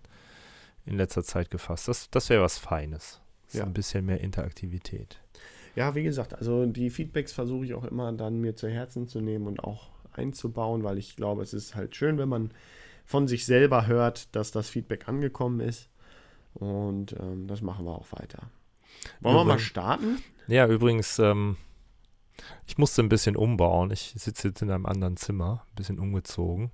in 0.85 0.97
letzter 0.97 1.25
Zeit 1.25 1.51
gefasst. 1.51 1.89
Das, 1.89 2.11
das 2.11 2.29
wäre 2.29 2.43
was 2.43 2.59
Feines. 2.59 3.21
So 3.49 3.59
ja. 3.59 3.65
ein 3.65 3.73
bisschen 3.73 4.05
mehr 4.07 4.21
Interaktivität. 4.21 5.19
Ja, 5.77 5.95
wie 5.95 6.03
gesagt, 6.03 6.35
also 6.35 6.67
die 6.67 6.91
Feedbacks 6.91 7.33
versuche 7.33 7.65
ich 7.65 7.75
auch 7.75 7.85
immer 7.85 8.13
dann 8.13 8.41
mir 8.41 8.55
zu 8.55 8.69
Herzen 8.69 9.09
zu 9.09 9.21
nehmen 9.21 9.47
und 9.47 9.63
auch 9.65 9.89
einzubauen, 10.13 10.83
weil 10.83 10.99
ich 10.99 11.17
glaube, 11.17 11.43
es 11.43 11.55
ist 11.55 11.75
halt 11.75 11.97
schön, 11.97 12.19
wenn 12.19 12.29
man 12.29 12.51
von 13.11 13.27
sich 13.27 13.45
selber 13.45 13.89
hört, 13.89 14.37
dass 14.37 14.53
das 14.53 14.69
Feedback 14.69 15.09
angekommen 15.09 15.59
ist. 15.59 15.89
Und 16.55 17.13
ähm, 17.19 17.49
das 17.49 17.61
machen 17.61 17.85
wir 17.85 17.91
auch 17.91 18.07
weiter. 18.13 18.53
Wollen 19.19 19.35
Übrigens, 19.35 19.35
wir 19.35 19.45
mal 19.45 19.59
starten? 19.59 20.19
Ja, 20.47 20.69
übrigens, 20.69 21.19
ähm, 21.19 21.57
ich 22.69 22.79
musste 22.79 23.03
ein 23.03 23.09
bisschen 23.09 23.35
umbauen. 23.35 23.91
Ich 23.91 24.15
sitze 24.17 24.47
jetzt 24.49 24.63
in 24.63 24.71
einem 24.71 24.87
anderen 24.87 25.17
Zimmer, 25.17 25.67
ein 25.73 25.75
bisschen 25.75 25.99
umgezogen. 25.99 26.71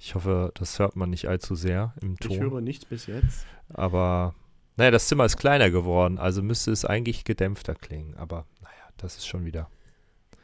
Ich 0.00 0.16
hoffe, 0.16 0.50
das 0.54 0.80
hört 0.80 0.96
man 0.96 1.10
nicht 1.10 1.28
allzu 1.28 1.54
sehr 1.54 1.94
im 2.02 2.16
Ton. 2.18 2.32
Ich 2.32 2.40
höre 2.40 2.60
nichts 2.60 2.84
bis 2.84 3.06
jetzt. 3.06 3.46
Aber, 3.68 4.34
naja, 4.76 4.90
das 4.90 5.06
Zimmer 5.06 5.26
ist 5.26 5.36
kleiner 5.36 5.70
geworden, 5.70 6.18
also 6.18 6.42
müsste 6.42 6.72
es 6.72 6.84
eigentlich 6.84 7.22
gedämpfter 7.22 7.76
klingen. 7.76 8.16
Aber, 8.16 8.46
naja, 8.62 8.92
das 8.96 9.16
ist 9.16 9.28
schon 9.28 9.44
wieder 9.44 9.70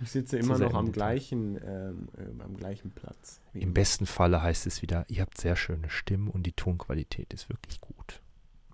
ich 0.01 0.11
sitze 0.11 0.39
immer 0.39 0.59
noch 0.59 0.75
am 0.75 0.93
gleichen, 0.93 1.57
ähm, 1.65 2.09
äh, 2.17 2.43
am 2.43 2.57
gleichen 2.57 2.91
Platz. 2.91 3.41
Im 3.53 3.73
besten 3.73 4.07
Falle 4.07 4.43
heißt 4.43 4.67
es 4.67 4.83
wieder, 4.83 5.05
ihr 5.09 5.23
habt 5.23 5.39
sehr 5.41 5.57
schöne 5.57 5.91
Stimmen 5.91 6.29
und 6.29 6.45
die 6.45 6.53
Tonqualität 6.53 7.33
ist 7.33 7.49
wirklich 7.49 7.81
gut. 7.81 8.21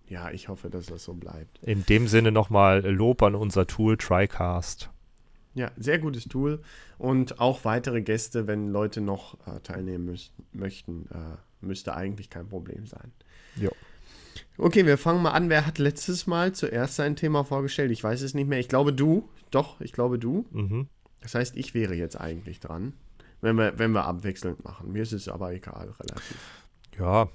Ja, 0.09 0.31
ich 0.31 0.49
hoffe, 0.49 0.71
dass 0.71 0.87
das 0.87 1.05
so 1.05 1.15
bleibt. 1.15 1.59
In 1.63 1.87
dem 1.87 2.09
Sinne 2.09 2.33
nochmal 2.33 2.85
Lob 2.85 3.23
an 3.23 3.35
unser 3.35 3.67
Tool 3.67 3.97
TriCast. 3.97 4.91
Ja, 5.55 5.71
sehr 5.77 5.99
gutes 5.99 6.25
Tool 6.25 6.63
und 6.99 7.41
auch 7.41 7.65
weitere 7.65 8.03
Gäste, 8.03 8.47
wenn 8.47 8.69
Leute 8.69 9.01
noch 9.01 9.35
äh, 9.47 9.61
teilnehmen 9.61 10.07
müß, 10.07 10.33
möchten, 10.53 11.07
äh, 11.13 11.37
müsste 11.61 11.95
eigentlich 11.95 12.31
kein 12.31 12.49
Problem 12.49 12.87
sein. 12.87 13.13
Ja. 13.57 13.71
Okay, 14.59 14.87
wir 14.87 14.99
fangen 14.99 15.23
mal 15.23 15.31
an. 15.31 15.49
Wer 15.49 15.67
hat 15.67 15.79
letztes 15.79 16.27
Mal 16.27 16.53
zuerst 16.53 16.97
sein 16.97 17.17
Thema 17.17 17.45
vorgestellt? 17.45 17.91
Ich 17.91 18.03
weiß 18.03 18.23
es 18.23 18.35
nicht 18.35 18.49
mehr. 18.49 18.61
Ich 18.61 18.69
glaube 18.69 18.93
du. 18.93 19.29
Doch, 19.51 19.81
ich 19.81 19.93
glaube 19.93 20.19
du. 20.19 20.47
Mhm. 20.53 20.89
Das 21.21 21.35
heißt, 21.35 21.57
ich 21.57 21.75
wäre 21.75 21.95
jetzt 21.95 22.21
eigentlich 22.21 22.61
dran, 22.61 22.95
wenn 23.41 23.57
wir, 23.57 23.79
wenn 23.79 23.93
wir 23.93 24.05
abwechselnd 24.05 24.65
machen. 24.65 24.93
Mir 24.93 25.03
ist 25.03 25.13
es 25.13 25.29
aber 25.29 25.53
egal, 25.53 25.95
relativ. 26.01 26.39
Ja, 26.99 27.29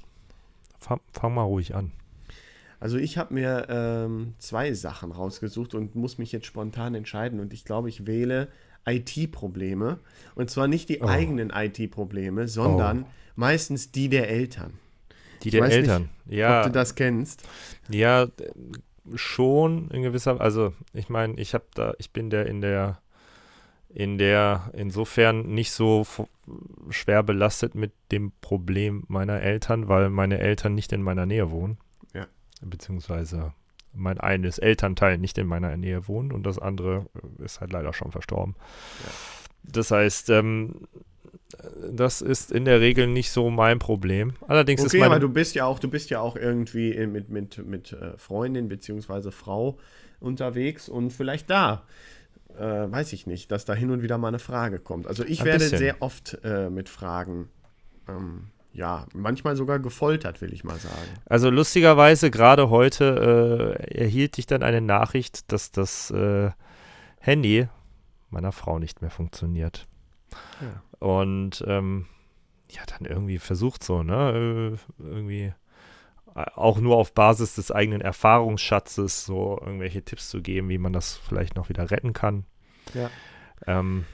fang, 0.79 0.99
fang 1.11 1.33
mal 1.33 1.43
ruhig 1.43 1.75
an. 1.75 1.91
Also 2.79 2.97
ich 2.97 3.17
habe 3.17 3.33
mir 3.33 3.67
ähm, 3.69 4.35
zwei 4.37 4.73
Sachen 4.73 5.11
rausgesucht 5.11 5.73
und 5.73 5.95
muss 5.95 6.17
mich 6.17 6.31
jetzt 6.31 6.45
spontan 6.45 6.93
entscheiden. 6.93 7.39
Und 7.39 7.53
ich 7.53 7.65
glaube, 7.65 7.89
ich 7.89 8.05
wähle 8.05 8.49
IT-Probleme. 8.85 9.99
Und 10.35 10.49
zwar 10.49 10.67
nicht 10.67 10.89
die 10.89 11.01
oh. 11.01 11.07
eigenen 11.07 11.49
IT-Probleme, 11.49 12.47
sondern 12.47 13.03
oh. 13.03 13.07
meistens 13.35 13.91
die 13.91 14.09
der 14.09 14.29
Eltern. 14.29 14.73
Die 15.43 15.49
der 15.51 15.63
Eltern, 15.63 16.09
nicht, 16.25 16.37
ja. 16.37 16.59
Ob 16.59 16.67
du 16.67 16.71
das 16.71 16.95
kennst? 16.95 17.47
Ja, 17.89 18.27
schon 19.13 19.89
in 19.91 20.01
gewisser, 20.01 20.41
also 20.41 20.73
ich 20.93 21.09
meine, 21.09 21.39
ich 21.39 21.53
habe 21.53 21.65
da, 21.75 21.93
ich 21.99 22.11
bin 22.11 22.29
der 22.29 22.47
in 22.47 22.61
der 22.61 22.99
in 23.95 24.17
der 24.17 24.71
insofern 24.73 25.47
nicht 25.53 25.71
so 25.71 26.05
schwer 26.89 27.23
belastet 27.23 27.75
mit 27.75 27.93
dem 28.11 28.33
Problem 28.41 29.05
meiner 29.07 29.41
Eltern, 29.41 29.87
weil 29.87 30.09
meine 30.09 30.39
Eltern 30.39 30.75
nicht 30.75 30.91
in 30.91 31.01
meiner 31.01 31.25
Nähe 31.25 31.49
wohnen. 31.49 31.77
beziehungsweise 32.61 33.53
mein 33.93 34.19
eines 34.19 34.57
Elternteil 34.57 35.17
nicht 35.17 35.37
in 35.37 35.47
meiner 35.47 35.77
Nähe 35.77 36.09
wohnt 36.09 36.33
und 36.33 36.45
das 36.45 36.59
andere 36.59 37.05
äh, 37.39 37.45
ist 37.45 37.61
halt 37.61 37.71
leider 37.71 37.93
schon 37.93 38.11
verstorben. 38.11 38.55
Ja. 39.03 39.11
Das 39.63 39.91
heißt, 39.91 40.29
ähm, 40.29 40.87
das 41.89 42.21
ist 42.21 42.51
in 42.51 42.65
der 42.65 42.81
Regel 42.81 43.07
nicht 43.07 43.31
so 43.31 43.49
mein 43.49 43.79
Problem. 43.79 44.33
Allerdings 44.45 44.81
okay, 44.81 44.97
ist 44.97 44.99
meine 44.99 45.05
aber 45.05 45.19
du 45.21 45.29
bist 45.29 45.55
ja 45.55 45.65
auch, 45.65 45.79
du 45.79 45.89
bist 45.89 46.09
ja 46.09 46.19
auch 46.19 46.35
irgendwie 46.35 47.07
mit, 47.07 47.29
mit, 47.29 47.65
mit 47.65 47.93
äh, 47.93 48.17
Freundin 48.17 48.67
bzw. 48.67 49.31
Frau 49.31 49.77
unterwegs 50.19 50.89
und 50.89 51.11
vielleicht 51.11 51.49
da, 51.49 51.83
äh, 52.59 52.91
weiß 52.91 53.13
ich 53.13 53.27
nicht, 53.27 53.51
dass 53.51 53.65
da 53.65 53.73
hin 53.73 53.91
und 53.91 54.01
wieder 54.01 54.17
mal 54.17 54.29
eine 54.29 54.39
Frage 54.39 54.79
kommt. 54.79 55.07
Also 55.07 55.23
ich 55.23 55.41
Ein 55.41 55.45
werde 55.45 55.59
bisschen. 55.59 55.77
sehr 55.77 56.01
oft 56.01 56.37
äh, 56.43 56.69
mit 56.69 56.89
Fragen, 56.89 57.49
ähm, 58.07 58.47
ja, 58.73 59.05
manchmal 59.13 59.55
sogar 59.55 59.79
gefoltert, 59.79 60.41
will 60.41 60.53
ich 60.53 60.63
mal 60.63 60.77
sagen. 60.77 61.07
Also 61.25 61.49
lustigerweise, 61.49 62.29
gerade 62.29 62.69
heute 62.69 63.77
äh, 63.79 64.03
erhielt 64.03 64.37
ich 64.37 64.47
dann 64.47 64.63
eine 64.63 64.81
Nachricht, 64.81 65.51
dass 65.51 65.71
das 65.71 66.11
äh, 66.11 66.51
Handy 67.19 67.67
meiner 68.29 68.51
Frau 68.51 68.79
nicht 68.79 69.01
mehr 69.01 69.11
funktioniert. 69.11 69.87
Ja. 70.61 71.07
Und 71.07 71.63
ähm, 71.67 72.07
ja, 72.69 72.81
dann 72.85 73.05
irgendwie 73.05 73.37
versucht 73.37 73.83
so, 73.83 74.03
ne? 74.03 74.77
Äh, 74.99 75.03
irgendwie 75.03 75.53
auch 76.35 76.79
nur 76.79 76.97
auf 76.97 77.13
Basis 77.13 77.55
des 77.55 77.71
eigenen 77.71 78.01
Erfahrungsschatzes 78.01 79.25
so 79.25 79.57
irgendwelche 79.61 80.03
Tipps 80.03 80.29
zu 80.29 80.41
geben, 80.41 80.69
wie 80.69 80.77
man 80.77 80.93
das 80.93 81.15
vielleicht 81.15 81.55
noch 81.55 81.69
wieder 81.69 81.89
retten 81.91 82.13
kann. 82.13 82.45
Ja. 82.93 83.09
Ähm, 83.65 84.05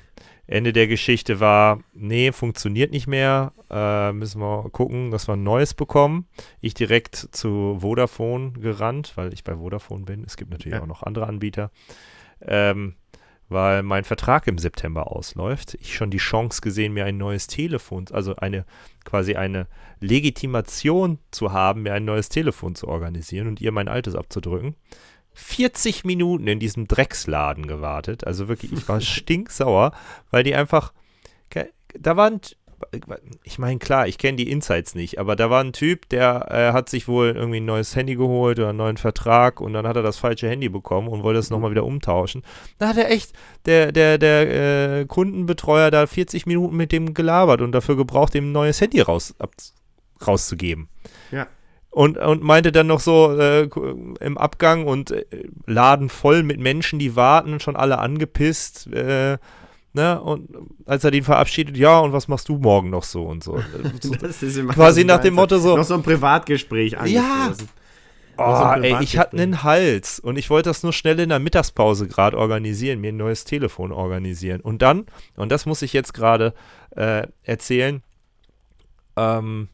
Ende 0.46 0.74
der 0.74 0.88
Geschichte 0.88 1.40
war, 1.40 1.80
nee, 1.94 2.32
funktioniert 2.32 2.92
nicht 2.92 3.08
mehr, 3.08 3.54
äh, 3.70 4.12
müssen 4.12 4.42
wir 4.42 4.70
gucken, 4.72 5.10
dass 5.10 5.28
wir 5.28 5.34
ein 5.34 5.44
neues 5.44 5.74
bekommen. 5.74 6.28
Ich 6.60 6.74
direkt 6.74 7.16
zu 7.16 7.78
Vodafone 7.80 8.52
gerannt, 8.52 9.14
weil 9.16 9.34
ich 9.34 9.44
bei 9.44 9.56
Vodafone 9.56 10.04
bin. 10.04 10.24
Es 10.24 10.38
gibt 10.38 10.52
natürlich 10.52 10.78
ja. 10.78 10.84
auch 10.84 10.88
noch 10.88 11.04
andere 11.04 11.28
Anbieter. 11.28 11.72
Ähm, 12.42 12.96
weil 13.52 13.84
mein 13.84 14.06
Vertrag 14.06 14.48
im 14.48 14.58
September 14.58 15.12
ausläuft. 15.12 15.78
Ich 15.82 15.94
schon 15.96 16.10
die 16.10 16.18
Chance 16.18 16.62
gesehen, 16.62 16.94
mir 16.94 17.06
ein 17.06 17.18
neues 17.18 17.48
Telefon, 17.48 18.06
also 18.12 18.36
eine 18.38 18.66
quasi 19.04 19.36
eine 19.36 19.68
Legitimation 20.00 21.20
zu 21.32 21.52
haben, 21.52 21.84
mir 21.84 21.94
ein 21.94 22.06
neues 22.06 22.30
Telefon 22.30 22.76
zu 22.76 22.88
organisieren 22.88 23.48
und 23.48 23.60
ihr 23.60 23.72
mein 23.72 23.90
altes 23.90 24.16
abzudrücken. 24.16 24.76
40 25.34 26.06
Minuten 26.06 26.48
in 26.48 26.60
diesem 26.60 26.88
Drecksladen 26.88 27.68
gewartet. 27.68 28.26
Also 28.26 28.48
wirklich, 28.48 28.72
ich 28.72 28.88
war 28.88 29.02
stinksauer, 29.02 29.92
weil 30.30 30.44
die 30.44 30.56
einfach. 30.56 30.94
Da 32.00 32.16
waren 32.16 32.40
ich 33.44 33.60
meine, 33.60 33.80
klar, 33.80 34.08
ich 34.08 34.18
kenne 34.18 34.38
die 34.38 34.50
Insights 34.50 34.96
nicht, 34.96 35.20
aber 35.20 35.36
da 35.36 35.50
war 35.50 35.64
ein 35.64 35.74
Typ, 35.74 36.10
der 36.10 36.48
äh, 36.50 36.74
hat 36.74 36.90
sich 36.90 37.08
wohl 37.08 37.34
irgendwie 37.36 37.60
ein 37.60 37.66
neues 37.66 37.96
Handy 37.96 38.16
geholt 38.16 38.60
oder 38.60 38.70
einen 38.70 38.78
neuen 38.78 38.98
Vertrag 38.98 39.62
und 39.62 39.74
dann 39.74 39.88
hat 39.88 39.96
er 39.96 40.04
das 40.04 40.18
falsche 40.18 40.50
Handy 40.50 40.70
bekommen 40.70 41.08
und 41.08 41.24
wollte 41.24 41.40
es 41.40 41.50
mhm. 41.50 41.56
nochmal 41.56 41.72
wieder 41.72 41.86
umtauschen. 41.86 42.44
Da 42.78 42.90
hat 42.90 42.98
er 42.98 43.12
echt, 43.12 43.34
der, 43.66 43.92
der, 43.92 44.18
der 44.18 45.00
äh, 45.00 45.06
Kundenbetreuer 45.06 45.92
da 45.92 46.08
40 46.08 46.46
Minuten 46.46 46.76
mit 46.76 46.92
dem 46.92 47.14
gelabert 47.14 47.62
und 47.62 47.72
dafür 47.72 47.96
gebraucht, 47.96 48.36
ihm 48.36 48.50
ein 48.50 48.52
neues 48.52 48.80
Handy 48.82 49.02
raus, 49.02 49.36
ab, 49.40 49.52
rauszugeben. 50.26 50.90
Ja. 51.32 51.48
Und, 51.90 52.18
und 52.18 52.42
meinte 52.42 52.72
dann 52.72 52.88
noch 52.88 53.02
so 53.02 53.38
äh, 53.38 53.68
im 54.22 54.38
Abgang 54.38 54.88
und 54.88 55.12
äh, 55.12 55.26
Laden 55.66 56.08
voll 56.08 56.42
mit 56.44 56.58
Menschen, 56.60 57.00
die 57.00 57.18
warten, 57.18 57.60
schon 57.60 57.76
alle 57.76 58.00
angepisst. 58.00 58.88
Äh, 58.88 59.38
Ne? 59.94 60.22
Und 60.22 60.50
als 60.86 61.04
er 61.04 61.12
den 61.12 61.24
verabschiedet, 61.24 61.76
ja, 61.76 62.00
und 62.00 62.14
was 62.14 62.28
machst 62.28 62.48
du 62.48 62.58
morgen 62.58 62.90
noch 62.90 63.04
so 63.04 63.26
und 63.26 63.44
so. 63.44 63.60
Quasi 64.70 65.04
nach 65.04 65.20
dem 65.20 65.34
Motto 65.34 65.60
so. 65.60 65.76
Noch 65.76 65.84
so 65.84 65.96
ein 65.96 66.04
Privatgespräch 66.04 66.96
Ja. 67.06 67.52
Oh, 68.38 68.74
ey, 68.82 68.98
ich 69.02 69.18
hatte 69.18 69.38
einen 69.38 69.62
Hals 69.62 70.20
und 70.20 70.38
ich 70.38 70.50
wollte 70.50 70.70
das 70.70 70.82
nur 70.82 70.94
schnell 70.94 71.20
in 71.20 71.30
der 71.30 71.40
Mittagspause 71.40 72.08
gerade 72.08 72.38
organisieren, 72.38 73.00
mir 73.00 73.12
ein 73.12 73.18
neues 73.18 73.44
Telefon 73.44 73.92
organisieren. 73.92 74.62
Und 74.62 74.82
dann, 74.82 75.06
und 75.36 75.52
das 75.52 75.66
muss 75.66 75.82
ich 75.82 75.94
jetzt 75.94 76.14
gerade 76.14 76.54
äh, 76.96 77.28
erzählen, 77.44 78.02
ähm, 79.18 79.68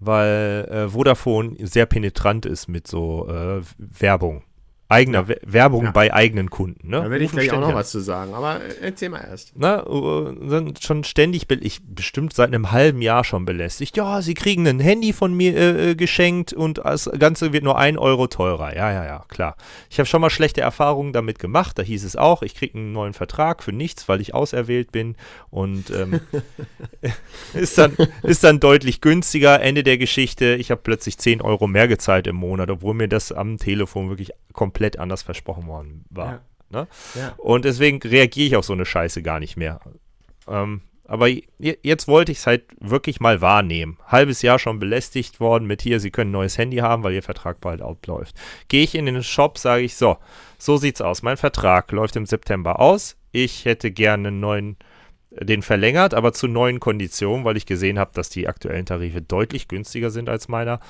weil 0.00 0.68
äh, 0.70 0.88
Vodafone 0.88 1.56
sehr 1.66 1.86
penetrant 1.86 2.44
ist 2.44 2.68
mit 2.68 2.86
so 2.86 3.28
äh, 3.28 3.62
Werbung 3.78 4.42
eigener. 4.90 5.26
Werbung 5.28 5.84
ja. 5.84 5.90
bei 5.92 6.12
eigenen 6.12 6.50
Kunden. 6.50 6.88
Ne? 6.88 7.02
Da 7.02 7.10
werde 7.10 7.24
ich 7.24 7.30
gleich 7.30 7.52
auch 7.52 7.60
noch 7.60 7.74
was 7.74 7.90
zu 7.90 8.00
sagen, 8.00 8.34
aber 8.34 8.60
erzähl 8.80 9.08
mal 9.08 9.20
erst. 9.20 9.52
Na, 9.56 9.86
uh, 9.86 10.34
schon 10.80 11.04
ständig, 11.04 11.46
ich 11.50 11.80
bestimmt 11.82 12.32
seit 12.32 12.48
einem 12.48 12.72
halben 12.72 13.00
Jahr 13.00 13.24
schon 13.24 13.44
belästigt. 13.44 13.96
Ja, 13.96 14.20
sie 14.22 14.34
kriegen 14.34 14.66
ein 14.66 14.80
Handy 14.80 15.12
von 15.12 15.32
mir 15.32 15.56
äh, 15.56 15.90
äh, 15.90 15.94
geschenkt 15.94 16.52
und 16.52 16.78
das 16.78 17.08
Ganze 17.18 17.52
wird 17.52 17.64
nur 17.64 17.78
ein 17.78 17.98
Euro 17.98 18.26
teurer. 18.26 18.74
Ja, 18.74 18.92
ja, 18.92 19.04
ja, 19.04 19.24
klar. 19.28 19.56
Ich 19.88 19.98
habe 19.98 20.06
schon 20.06 20.20
mal 20.20 20.30
schlechte 20.30 20.60
Erfahrungen 20.60 21.12
damit 21.12 21.38
gemacht. 21.38 21.78
Da 21.78 21.82
hieß 21.82 22.04
es 22.04 22.16
auch, 22.16 22.42
ich 22.42 22.54
kriege 22.54 22.76
einen 22.76 22.92
neuen 22.92 23.14
Vertrag 23.14 23.62
für 23.62 23.72
nichts, 23.72 24.08
weil 24.08 24.20
ich 24.20 24.34
auserwählt 24.34 24.92
bin 24.92 25.16
und 25.50 25.90
ähm, 25.90 26.20
ist, 27.54 27.78
dann, 27.78 27.96
ist 28.22 28.42
dann 28.42 28.58
deutlich 28.58 29.00
günstiger. 29.00 29.60
Ende 29.60 29.84
der 29.84 29.98
Geschichte, 29.98 30.56
ich 30.56 30.70
habe 30.70 30.80
plötzlich 30.82 31.18
10 31.18 31.40
Euro 31.42 31.66
mehr 31.66 31.86
gezahlt 31.86 32.26
im 32.26 32.36
Monat, 32.36 32.70
obwohl 32.70 32.94
mir 32.94 33.08
das 33.08 33.30
am 33.30 33.56
Telefon 33.58 34.08
wirklich 34.08 34.32
komplett 34.52 34.79
anders 34.98 35.22
versprochen 35.22 35.66
worden 35.66 36.04
war. 36.10 36.32
Ja. 36.32 36.40
Ne? 36.70 36.88
Ja. 37.14 37.34
Und 37.36 37.64
deswegen 37.64 37.98
reagiere 37.98 38.46
ich 38.46 38.56
auf 38.56 38.64
so 38.64 38.72
eine 38.72 38.86
Scheiße 38.86 39.22
gar 39.22 39.40
nicht 39.40 39.56
mehr. 39.56 39.80
Ähm, 40.48 40.82
aber 41.04 41.26
jetzt 41.26 42.06
wollte 42.06 42.30
ich 42.30 42.38
es 42.38 42.46
halt 42.46 42.62
wirklich 42.78 43.18
mal 43.18 43.40
wahrnehmen. 43.40 43.98
Halbes 44.06 44.42
Jahr 44.42 44.60
schon 44.60 44.78
belästigt 44.78 45.40
worden 45.40 45.66
mit 45.66 45.82
hier, 45.82 45.98
Sie 45.98 46.12
können 46.12 46.30
ein 46.30 46.32
neues 46.32 46.56
Handy 46.56 46.76
haben, 46.76 47.02
weil 47.02 47.14
Ihr 47.14 47.24
Vertrag 47.24 47.60
bald 47.60 47.82
abläuft. 47.82 48.36
Gehe 48.68 48.84
ich 48.84 48.94
in 48.94 49.06
den 49.06 49.20
Shop, 49.24 49.58
sage 49.58 49.82
ich 49.82 49.96
so, 49.96 50.18
so 50.56 50.76
sieht's 50.76 51.00
aus. 51.00 51.22
Mein 51.22 51.36
Vertrag 51.36 51.90
läuft 51.90 52.14
im 52.14 52.26
September 52.26 52.78
aus. 52.78 53.16
Ich 53.32 53.64
hätte 53.64 53.90
gerne 53.90 54.28
einen 54.28 54.38
neuen 54.38 54.76
den 55.32 55.62
verlängert, 55.62 56.14
aber 56.14 56.32
zu 56.32 56.48
neuen 56.48 56.80
Konditionen, 56.80 57.44
weil 57.44 57.56
ich 57.56 57.66
gesehen 57.66 57.98
habe, 57.98 58.10
dass 58.14 58.30
die 58.30 58.48
aktuellen 58.48 58.86
Tarife 58.86 59.22
deutlich 59.22 59.68
günstiger 59.68 60.10
sind 60.10 60.28
als 60.28 60.48
meiner 60.48 60.80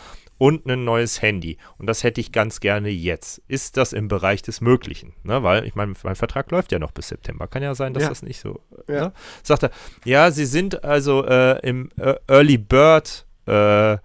und 0.41 0.65
ein 0.67 0.85
neues 0.85 1.21
Handy. 1.21 1.59
Und 1.77 1.87
das 1.87 2.03
hätte 2.03 2.19
ich 2.19 2.33
ganz 2.33 2.61
gerne 2.61 2.89
jetzt. 2.89 3.43
Ist 3.47 3.77
das 3.77 3.93
im 3.93 4.09
Bereich 4.09 4.41
des 4.41 4.63
Möglichen? 4.63 5.13
Ne? 5.23 5.43
Weil, 5.43 5.67
ich 5.67 5.75
meine, 5.75 5.93
mein 6.03 6.17
Vertrag 6.17 6.51
läuft 6.51 6.73
ja 6.73 6.79
noch 6.79 6.93
bis 6.93 7.09
September. 7.09 7.47
Kann 7.47 7.63
ja 7.63 7.75
sein, 7.75 7.93
dass 7.93 8.05
ja. 8.05 8.09
das 8.09 8.23
nicht 8.23 8.41
so. 8.41 8.59
Ja. 8.89 9.01
Ne? 9.01 9.13
Sagt 9.43 9.65
er, 9.65 9.71
ja, 10.07 10.31
Sie 10.31 10.47
sind 10.47 10.83
also 10.83 11.27
äh, 11.27 11.61
im 11.61 11.91
äh, 11.99 12.15
Early 12.27 12.57
Bird 12.57 13.27
äh, 13.45 13.99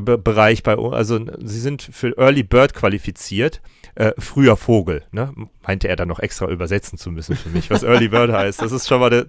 Bereich 0.00 0.62
bei 0.62 0.78
uns, 0.78 0.94
also 0.94 1.20
Sie 1.44 1.60
sind 1.60 1.82
für 1.82 2.16
Early 2.16 2.42
Bird 2.42 2.72
qualifiziert. 2.72 3.60
Äh, 3.96 4.12
früher 4.18 4.56
Vogel, 4.56 5.04
ne? 5.12 5.32
meinte 5.64 5.88
er 5.88 5.94
dann 5.94 6.08
noch 6.08 6.20
extra 6.20 6.48
übersetzen 6.48 6.98
zu 6.98 7.12
müssen 7.12 7.36
für 7.36 7.50
mich, 7.50 7.70
was 7.70 7.82
Early 7.82 8.08
Bird 8.08 8.32
heißt. 8.32 8.62
Das 8.62 8.72
ist 8.72 8.88
schon 8.88 8.98
mal, 8.98 9.10
de, 9.10 9.26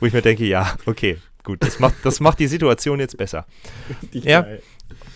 wo 0.00 0.06
ich 0.06 0.14
mir 0.14 0.22
denke, 0.22 0.46
ja, 0.46 0.74
okay, 0.86 1.18
gut, 1.44 1.62
das 1.62 1.78
macht, 1.78 1.96
das 2.02 2.18
macht 2.18 2.38
die 2.38 2.48
Situation 2.48 2.98
jetzt 2.98 3.18
besser. 3.18 3.46
ja. 4.12 4.40
Geil. 4.40 4.62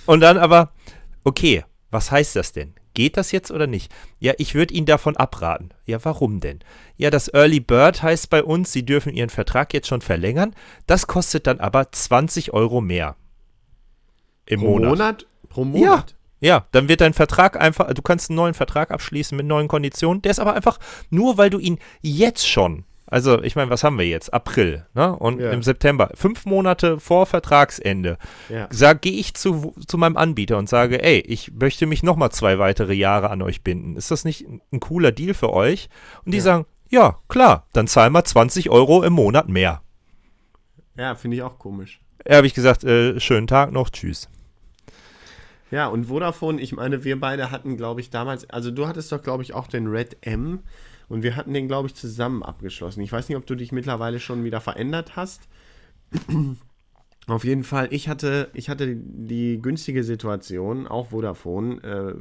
Und 0.07 0.21
dann 0.21 0.39
aber, 0.39 0.73
okay, 1.25 1.65
was 1.91 2.11
heißt 2.11 2.37
das 2.37 2.53
denn? 2.53 2.75
Geht 2.95 3.17
das 3.17 3.33
jetzt 3.33 3.51
oder 3.51 3.67
nicht? 3.67 3.93
Ja, 4.21 4.35
ich 4.39 4.55
würde 4.55 4.73
Ihnen 4.73 4.87
davon 4.87 5.17
abraten. 5.17 5.71
Ja, 5.85 6.05
warum 6.05 6.41
denn? 6.41 6.61
Ja, 6.97 7.11
das 7.11 7.33
Early 7.33 7.59
Bird 7.59 8.03
heißt 8.03 8.31
bei 8.31 8.45
uns, 8.45 8.71
Sie 8.71 8.85
dürfen 8.85 9.13
Ihren 9.13 9.31
Vertrag 9.31 9.75
jetzt 9.75 9.89
schon 9.89 10.01
verlängern. 10.01 10.55
Das 10.87 11.09
kostet 11.09 11.49
dann 11.49 11.59
aber 11.59 11.91
20 11.91 12.53
Euro 12.53 12.81
mehr. 12.81 13.17
Im 14.47 14.61
Pro 14.61 14.71
Monat. 14.71 14.91
Monat? 14.91 15.27
Pro 15.49 15.65
Monat? 15.65 16.11
Ja, 16.11 16.17
ja, 16.49 16.67
dann 16.73 16.89
wird 16.89 17.01
dein 17.01 17.15
Vertrag 17.15 17.61
einfach, 17.61 17.93
du 17.93 18.03
kannst 18.03 18.31
einen 18.31 18.37
neuen 18.37 18.55
Vertrag 18.55 18.91
abschließen 18.91 19.37
mit 19.37 19.47
neuen 19.47 19.67
Konditionen. 19.67 20.23
Der 20.23 20.31
ist 20.31 20.41
aber 20.41 20.55
einfach 20.55 20.79
nur, 21.11 21.39
weil 21.39 21.51
du 21.51 21.59
ihn 21.59 21.79
jetzt 22.03 22.47
schon 22.47 22.85
also, 23.15 23.41
ich 23.45 23.55
meine, 23.55 23.71
was 23.71 23.85
haben 23.85 23.97
wir 23.97 24.09
jetzt? 24.09 24.35
April, 24.35 24.87
ne? 24.93 25.15
Und 25.15 25.39
ja. 25.39 25.53
im 25.53 25.63
September, 25.63 26.11
fünf 26.15 26.47
Monate 26.47 26.99
vor 26.99 27.27
Vertragsende, 27.27 28.19
ja. 28.49 28.93
gehe 28.95 29.13
ich 29.13 29.35
zu, 29.35 29.73
zu 29.87 29.99
meinem 29.99 30.17
Anbieter 30.17 30.59
und 30.59 30.69
sage, 30.69 31.01
ey, 31.01 31.21
ich 31.21 31.53
möchte 31.53 31.87
mich 31.87 32.03
nochmal 32.03 32.33
zwei 32.33 32.59
weitere 32.59 32.93
Jahre 32.93 33.31
an 33.31 33.41
euch 33.41 33.63
binden. 33.63 33.95
Ist 33.95 34.11
das 34.11 34.25
nicht 34.25 34.45
ein 34.49 34.81
cooler 34.81 35.13
Deal 35.13 35.33
für 35.33 35.53
euch? 35.53 35.89
Und 36.25 36.33
die 36.33 36.39
ja. 36.39 36.43
sagen, 36.43 36.67
ja, 36.91 37.21
klar, 37.29 37.69
dann 37.73 37.87
zahlen 37.87 38.13
wir 38.13 38.25
20 38.25 38.69
Euro 38.71 39.05
im 39.05 39.13
Monat 39.13 39.49
mehr. 39.49 39.81
Ja, 40.97 41.15
finde 41.15 41.37
ich 41.37 41.45
auch 41.45 41.61
komisch. 41.61 42.01
Ja, 42.27 42.39
habe 42.39 42.49
ich 42.49 42.55
gesagt, 42.55 42.83
äh, 42.83 43.21
schönen 43.21 43.47
Tag 43.47 43.71
noch, 43.71 43.91
tschüss. 43.91 44.29
Ja, 45.71 45.87
und 45.87 46.07
Vodafone, 46.07 46.61
ich 46.61 46.73
meine, 46.73 47.05
wir 47.05 47.21
beide 47.21 47.53
hatten, 47.53 47.77
glaube 47.77 48.01
ich, 48.01 48.11
damals, 48.11 48.51
also 48.51 48.73
du 48.73 48.89
hattest 48.89 49.13
doch, 49.13 49.23
glaube 49.23 49.45
ich, 49.45 49.55
auch 49.55 49.69
den 49.69 49.87
Red 49.87 50.17
M. 50.23 50.65
Und 51.09 51.23
wir 51.23 51.37
hatten 51.37 51.53
den, 51.53 51.69
glaube 51.69 51.89
ich, 51.89 51.95
zusammen 51.95 52.43
abgeschlossen. 52.43 53.01
Ich 53.01 53.13
weiß 53.13 53.29
nicht, 53.29 53.37
ob 53.37 53.47
du 53.47 53.55
dich 53.55 53.73
mittlerweile 53.73 54.21
schon 54.21 54.45
wieder 54.45 54.61
verändert 54.61 55.17
hast. 55.17 55.49
Auf 57.27 57.45
jeden 57.45 57.65
Fall, 57.65 57.89
ich 57.91 58.09
hatte, 58.09 58.51
ich 58.53 58.69
hatte 58.69 58.95
die 58.97 59.61
günstige 59.61 60.05
Situation, 60.05 60.87
auch 60.87 61.09
Vodafone, 61.09 61.83
äh, 61.83 62.15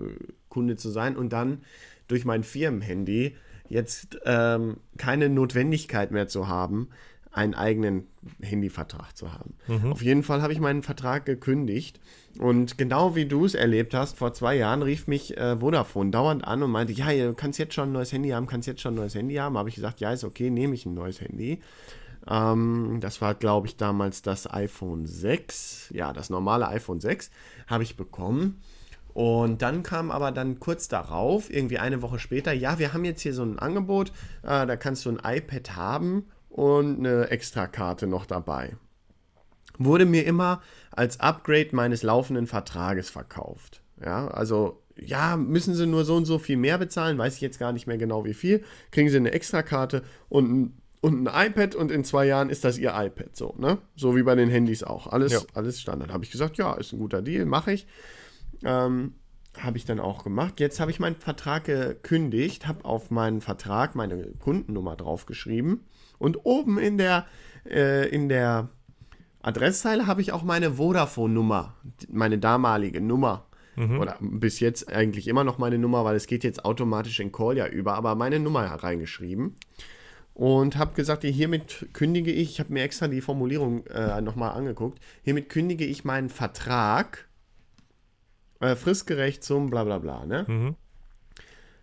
Kunde 0.48 0.78
zu 0.78 0.90
sein 0.90 1.18
und 1.18 1.34
dann 1.34 1.64
durch 2.08 2.24
mein 2.24 2.44
Firmenhandy 2.44 3.36
jetzt 3.68 4.20
ähm, 4.26 4.78
keine 4.98 5.30
Notwendigkeit 5.30 6.12
mehr 6.12 6.28
zu 6.28 6.48
haben, 6.48 6.90
einen 7.34 7.56
eigenen 7.56 8.08
Handyvertrag 8.42 9.18
zu 9.18 9.34
haben. 9.34 9.56
Mhm. 9.68 9.92
Auf 9.92 10.02
jeden 10.04 10.24
Fall 10.24 10.42
habe 10.42 10.54
ich 10.54 10.60
meinen 10.60 10.84
Vertrag 10.84 11.26
gekündigt 11.26 12.00
und 12.40 12.78
genau 12.78 13.16
wie 13.16 13.26
du 13.26 13.44
es 13.44 13.56
erlebt 13.56 13.96
hast, 13.96 14.18
vor 14.18 14.34
zwei 14.34 14.56
Jahren 14.56 14.84
rief 14.84 15.08
mich 15.08 15.36
äh, 15.36 15.58
Vodafone 15.58 16.12
dauernd 16.12 16.46
an 16.46 16.62
und 16.62 16.70
meinte, 16.70 16.94
ja, 16.94 17.12
du 17.12 17.34
kannst 17.34 17.58
jetzt 17.58 17.74
schon 17.74 17.90
ein 17.90 17.94
neues 17.94 18.14
Handy 18.14 18.30
haben, 18.30 18.46
kannst 18.46 18.68
jetzt 18.68 18.82
schon 18.82 18.94
ein 18.94 18.98
neues 18.98 19.16
Handy 19.16 19.36
haben. 19.36 19.58
Habe 19.58 19.68
ich 19.68 19.76
gesagt, 19.76 20.00
ja, 20.00 20.12
ist 20.12 20.24
okay, 20.24 20.52
nehme 20.52 20.76
ich 20.76 20.86
ein 20.86 20.94
neues 20.94 21.22
Handy. 21.22 21.60
Ähm, 22.28 23.00
das 23.02 23.20
war, 23.20 23.34
glaube 23.34 23.68
ich, 23.68 23.78
damals 23.78 24.22
das 24.22 24.52
iPhone 24.52 25.08
6. 25.08 25.90
Ja, 25.94 26.14
das 26.14 26.30
normale 26.30 26.68
iPhone 26.68 27.02
6 27.02 27.32
habe 27.68 27.84
ich 27.84 27.98
bekommen. 27.98 28.62
Und 29.14 29.62
dann 29.62 29.84
kam 29.84 30.12
aber 30.12 30.32
dann 30.32 30.60
kurz 30.60 30.88
darauf, 30.88 31.52
irgendwie 31.52 31.78
eine 31.78 32.02
Woche 32.02 32.18
später, 32.20 32.52
ja, 32.52 32.80
wir 32.80 32.94
haben 32.94 33.06
jetzt 33.06 33.22
hier 33.22 33.34
so 33.34 33.44
ein 33.44 33.60
Angebot, 33.60 34.10
äh, 34.42 34.66
da 34.66 34.76
kannst 34.76 35.06
du 35.06 35.12
ein 35.12 35.20
iPad 35.24 35.76
haben 35.76 36.26
und 36.54 37.00
eine 37.00 37.32
Extrakarte 37.32 38.06
noch 38.06 38.28
dabei. 38.28 38.78
Wurde 39.80 40.06
mir 40.06 40.24
immer 40.26 40.62
als 40.92 41.20
Upgrade 41.20 41.70
meines 41.72 42.04
laufenden 42.04 42.46
Vertrages 42.46 43.10
verkauft. 43.10 43.82
Ja, 44.00 44.28
also 44.28 44.84
ja, 44.96 45.36
müssen 45.36 45.74
sie 45.74 45.88
nur 45.88 46.06
so 46.06 46.16
und 46.16 46.26
so 46.26 46.38
viel 46.38 46.58
mehr 46.58 46.78
bezahlen, 46.78 47.18
weiß 47.18 47.36
ich 47.36 47.42
jetzt 47.42 47.58
gar 47.58 47.74
nicht 47.74 47.88
mehr 47.88 47.98
genau 47.98 48.24
wie 48.24 48.36
viel, 48.36 48.64
kriegen 48.92 49.10
sie 49.10 49.18
eine 49.18 49.32
Extrakarte 49.32 50.04
und 50.30 50.52
ein 50.52 50.78
und 51.02 51.28
ein 51.28 51.48
iPad 51.50 51.76
und 51.76 51.92
in 51.92 52.06
zwei 52.06 52.26
Jahren 52.26 52.50
ist 52.50 52.64
das 52.64 52.78
ihr 52.78 52.94
iPad 52.96 53.36
so, 53.36 53.56
ne? 53.58 53.80
So 53.98 54.16
wie 54.16 54.24
bei 54.24 54.36
den 54.36 54.48
Handys 54.50 54.84
auch. 54.84 55.08
Alles, 55.08 55.34
Ja. 55.34 55.40
alles 55.54 55.82
Standard. 55.82 56.14
Habe 56.14 56.24
ich 56.24 56.32
gesagt, 56.32 56.56
ja, 56.58 56.76
ist 56.76 56.94
ein 56.94 57.00
guter 57.00 57.22
Deal, 57.22 57.44
mache 57.46 57.74
ich. 57.74 57.88
Ähm, 58.64 59.16
habe 59.58 59.76
ich 59.78 59.84
dann 59.84 60.00
auch 60.00 60.24
gemacht. 60.24 60.62
Jetzt 60.62 60.80
habe 60.80 60.92
ich 60.92 61.02
meinen 61.02 61.18
Vertrag 61.18 61.66
gekündigt, 61.66 62.68
habe 62.68 62.86
auf 62.86 63.12
meinen 63.12 63.42
Vertrag 63.42 63.96
meine 63.96 64.28
Kundennummer 64.40 64.96
draufgeschrieben 64.96 65.82
und 66.24 66.46
oben 66.46 66.78
in 66.78 66.98
der, 66.98 67.26
äh, 67.70 68.08
in 68.10 68.30
der 68.30 68.70
Adresszeile 69.42 70.08
habe 70.08 70.22
ich 70.22 70.32
auch 70.32 70.44
meine 70.44 70.74
Vodafone-Nummer, 70.74 71.76
meine 72.10 72.40
damalige 72.40 73.02
Nummer. 73.02 73.46
Oder 73.76 74.18
bis 74.20 74.60
jetzt 74.60 74.94
eigentlich 74.94 75.28
immer 75.28 75.44
noch 75.44 75.58
meine 75.58 75.80
Nummer, 75.80 76.06
weil 76.06 76.16
es 76.16 76.28
geht 76.28 76.44
jetzt 76.44 76.64
automatisch 76.64 77.20
in 77.20 77.32
Call 77.32 77.58
ja 77.58 77.68
über, 77.68 77.96
aber 77.96 78.14
meine 78.14 78.40
Nummer 78.40 78.66
reingeschrieben 78.66 79.56
und 80.34 80.78
habe 80.78 80.94
gesagt, 80.94 81.24
hiermit 81.24 81.88
kündige 81.94 82.32
ich, 82.32 82.52
ich 82.52 82.60
habe 82.60 82.74
mir 82.74 82.84
extra 82.84 83.08
die 83.08 83.22
Formulierung 83.22 83.86
äh, 83.88 84.22
nochmal 84.22 84.52
angeguckt, 84.52 85.00
hiermit 85.24 85.50
kündige 85.50 85.86
ich 85.86 86.06
meinen 86.06 86.30
Vertrag 86.30 87.28
äh, 88.60 88.76
fristgerecht 88.76 89.44
zum 89.44 89.70
bla 89.70 89.84
bla 89.84 90.00
bla, 90.00 90.26
ne? 90.26 90.46
Mhm. 90.48 90.76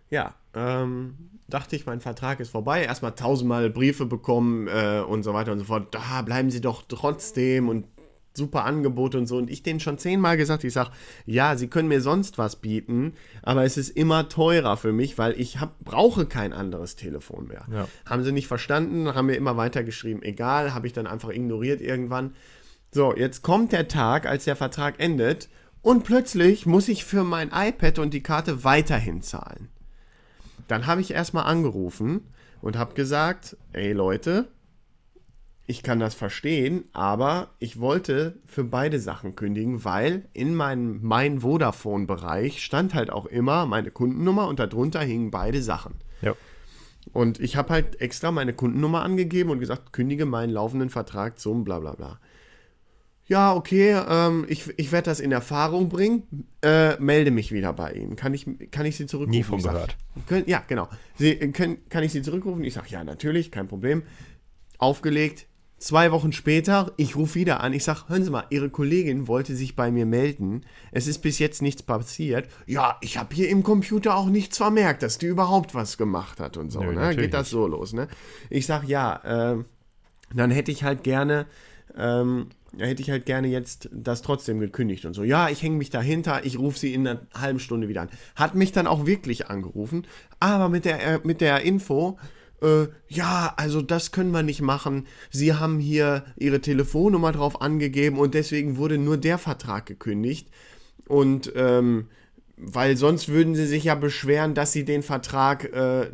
Ja, 0.09 0.35
ähm, 0.53 1.15
dachte 1.47 1.75
ich, 1.75 1.85
mein 1.85 2.01
Vertrag 2.01 2.39
ist 2.39 2.49
vorbei. 2.49 2.83
Erstmal 2.83 3.15
tausendmal 3.15 3.69
Briefe 3.69 4.05
bekommen 4.05 4.67
äh, 4.67 5.03
und 5.05 5.23
so 5.23 5.33
weiter 5.33 5.51
und 5.51 5.59
so 5.59 5.65
fort. 5.65 5.93
Da 5.93 6.21
bleiben 6.21 6.49
Sie 6.49 6.61
doch 6.61 6.83
trotzdem 6.87 7.69
und 7.69 7.85
super 8.33 8.63
Angebote 8.63 9.17
und 9.17 9.27
so. 9.27 9.37
Und 9.37 9.49
ich 9.49 9.63
denen 9.63 9.79
schon 9.79 9.97
zehnmal 9.97 10.37
gesagt, 10.37 10.63
ich 10.63 10.73
sage, 10.73 10.91
ja, 11.25 11.55
Sie 11.55 11.67
können 11.67 11.87
mir 11.87 12.01
sonst 12.01 12.37
was 12.37 12.57
bieten, 12.57 13.13
aber 13.43 13.63
es 13.63 13.77
ist 13.77 13.89
immer 13.89 14.29
teurer 14.29 14.77
für 14.77 14.93
mich, 14.93 15.17
weil 15.17 15.39
ich 15.39 15.59
hab, 15.59 15.79
brauche 15.79 16.25
kein 16.25 16.53
anderes 16.53 16.95
Telefon 16.95 17.47
mehr. 17.47 17.65
Ja. 17.71 17.87
Haben 18.05 18.23
sie 18.23 18.31
nicht 18.31 18.47
verstanden, 18.47 19.13
haben 19.13 19.27
mir 19.27 19.35
immer 19.35 19.57
weitergeschrieben, 19.57 20.23
egal, 20.23 20.73
habe 20.73 20.87
ich 20.87 20.93
dann 20.93 21.07
einfach 21.07 21.29
ignoriert 21.29 21.81
irgendwann. 21.81 22.33
So, 22.91 23.15
jetzt 23.15 23.41
kommt 23.41 23.71
der 23.71 23.87
Tag, 23.87 24.25
als 24.25 24.45
der 24.45 24.55
Vertrag 24.55 24.99
endet 24.99 25.49
und 25.81 26.03
plötzlich 26.03 26.65
muss 26.65 26.87
ich 26.87 27.05
für 27.05 27.23
mein 27.23 27.51
iPad 27.53 27.99
und 27.99 28.13
die 28.13 28.23
Karte 28.23 28.63
weiterhin 28.63 29.21
zahlen. 29.21 29.69
Dann 30.71 30.87
habe 30.87 31.01
ich 31.01 31.11
erstmal 31.11 31.47
angerufen 31.47 32.29
und 32.61 32.77
habe 32.77 32.93
gesagt, 32.93 33.57
ey 33.73 33.91
Leute, 33.91 34.47
ich 35.67 35.83
kann 35.83 35.99
das 35.99 36.13
verstehen, 36.13 36.85
aber 36.93 37.49
ich 37.59 37.81
wollte 37.81 38.39
für 38.45 38.63
beide 38.63 38.97
Sachen 39.01 39.35
kündigen, 39.35 39.83
weil 39.83 40.29
in 40.31 40.55
meinem 40.55 40.99
mein 41.01 41.41
Vodafone-Bereich 41.41 42.63
stand 42.63 42.93
halt 42.93 43.09
auch 43.09 43.25
immer 43.25 43.65
meine 43.65 43.91
Kundennummer 43.91 44.47
und 44.47 44.59
darunter 44.59 45.01
hingen 45.01 45.29
beide 45.29 45.61
Sachen. 45.61 45.95
Ja. 46.21 46.35
Und 47.11 47.41
ich 47.41 47.57
habe 47.57 47.73
halt 47.73 47.99
extra 47.99 48.31
meine 48.31 48.53
Kundennummer 48.53 49.01
angegeben 49.01 49.49
und 49.49 49.59
gesagt, 49.59 49.91
kündige 49.91 50.25
meinen 50.25 50.53
laufenden 50.53 50.89
Vertrag 50.89 51.37
zum 51.37 51.65
bla 51.65 51.79
bla 51.79 51.95
bla. 51.95 52.21
Ja, 53.31 53.55
okay, 53.55 53.97
ähm, 54.09 54.45
ich, 54.49 54.77
ich 54.77 54.91
werde 54.91 55.05
das 55.05 55.21
in 55.21 55.31
Erfahrung 55.31 55.87
bringen, 55.87 56.23
äh, 56.61 56.99
melde 56.99 57.31
mich 57.31 57.53
wieder 57.53 57.71
bei 57.71 57.93
Ihnen. 57.93 58.17
Kann 58.17 58.33
ich, 58.33 58.45
kann 58.71 58.85
ich 58.85 58.97
Sie 58.97 59.05
zurückrufen? 59.05 59.31
Nie 59.31 59.43
von 59.43 59.59
Ich 59.59 59.63
sag, 59.63 59.71
gehört. 59.71 59.95
Können, 60.27 60.43
ja, 60.47 60.61
genau. 60.67 60.89
Sie, 61.15 61.29
äh, 61.29 61.47
können, 61.53 61.77
kann 61.87 62.03
ich 62.03 62.11
Sie 62.11 62.21
zurückrufen? 62.23 62.61
Ich 62.65 62.73
sage, 62.73 62.87
ja, 62.89 63.05
natürlich, 63.05 63.49
kein 63.49 63.69
Problem. 63.69 64.03
Aufgelegt. 64.79 65.47
Zwei 65.77 66.11
Wochen 66.11 66.33
später, 66.33 66.91
ich 66.97 67.15
rufe 67.15 67.35
wieder 67.35 67.61
an. 67.61 67.71
Ich 67.71 67.85
sage, 67.85 68.09
hören 68.09 68.25
Sie 68.25 68.31
mal, 68.31 68.47
Ihre 68.49 68.69
Kollegin 68.69 69.29
wollte 69.29 69.55
sich 69.55 69.77
bei 69.77 69.91
mir 69.91 70.05
melden. 70.05 70.65
Es 70.91 71.07
ist 71.07 71.19
bis 71.19 71.39
jetzt 71.39 71.61
nichts 71.61 71.83
passiert. 71.83 72.49
Ja, 72.67 72.97
ich 72.99 73.17
habe 73.17 73.33
hier 73.33 73.47
im 73.47 73.63
Computer 73.63 74.17
auch 74.17 74.27
nichts 74.27 74.57
vermerkt, 74.57 75.03
dass 75.03 75.19
die 75.19 75.27
überhaupt 75.27 75.73
was 75.73 75.97
gemacht 75.97 76.41
hat 76.41 76.57
und 76.57 76.69
so. 76.69 76.83
Nö, 76.83 76.93
ne? 76.93 77.15
Geht 77.15 77.33
das 77.33 77.49
so 77.49 77.65
los, 77.65 77.93
ne? 77.93 78.09
Ich 78.49 78.65
sage, 78.65 78.87
ja, 78.87 79.21
ähm, 79.23 79.63
dann 80.35 80.51
hätte 80.51 80.73
ich 80.73 80.83
halt 80.83 81.03
gerne, 81.03 81.45
ähm, 81.97 82.49
da 82.73 82.85
hätte 82.85 83.01
ich 83.01 83.09
halt 83.09 83.25
gerne 83.25 83.47
jetzt 83.47 83.89
das 83.91 84.21
trotzdem 84.21 84.59
gekündigt 84.59 85.05
und 85.05 85.13
so. 85.13 85.23
Ja, 85.23 85.49
ich 85.49 85.61
hänge 85.61 85.77
mich 85.77 85.89
dahinter, 85.89 86.45
ich 86.45 86.57
rufe 86.57 86.79
sie 86.79 86.93
in 86.93 87.07
einer 87.07 87.21
halben 87.33 87.59
Stunde 87.59 87.87
wieder 87.87 88.03
an. 88.03 88.09
Hat 88.35 88.55
mich 88.55 88.71
dann 88.71 88.87
auch 88.87 89.05
wirklich 89.05 89.47
angerufen, 89.47 90.07
aber 90.39 90.69
mit 90.69 90.85
der, 90.85 91.03
äh, 91.05 91.19
mit 91.23 91.41
der 91.41 91.61
Info, 91.61 92.17
äh, 92.61 92.87
ja, 93.09 93.53
also 93.57 93.81
das 93.81 94.11
können 94.11 94.31
wir 94.31 94.43
nicht 94.43 94.61
machen. 94.61 95.07
Sie 95.31 95.53
haben 95.53 95.79
hier 95.79 96.23
Ihre 96.37 96.61
Telefonnummer 96.61 97.31
drauf 97.31 97.61
angegeben 97.61 98.17
und 98.17 98.33
deswegen 98.33 98.77
wurde 98.77 98.97
nur 98.97 99.17
der 99.17 99.37
Vertrag 99.37 99.85
gekündigt. 99.85 100.47
Und 101.07 101.51
ähm, 101.55 102.07
weil 102.63 102.95
sonst 102.95 103.27
würden 103.27 103.55
sie 103.55 103.65
sich 103.65 103.85
ja 103.85 103.95
beschweren, 103.95 104.53
dass 104.53 104.71
sie 104.71 104.85
den 104.85 105.01
Vertrag 105.01 105.65
äh, 105.73 106.11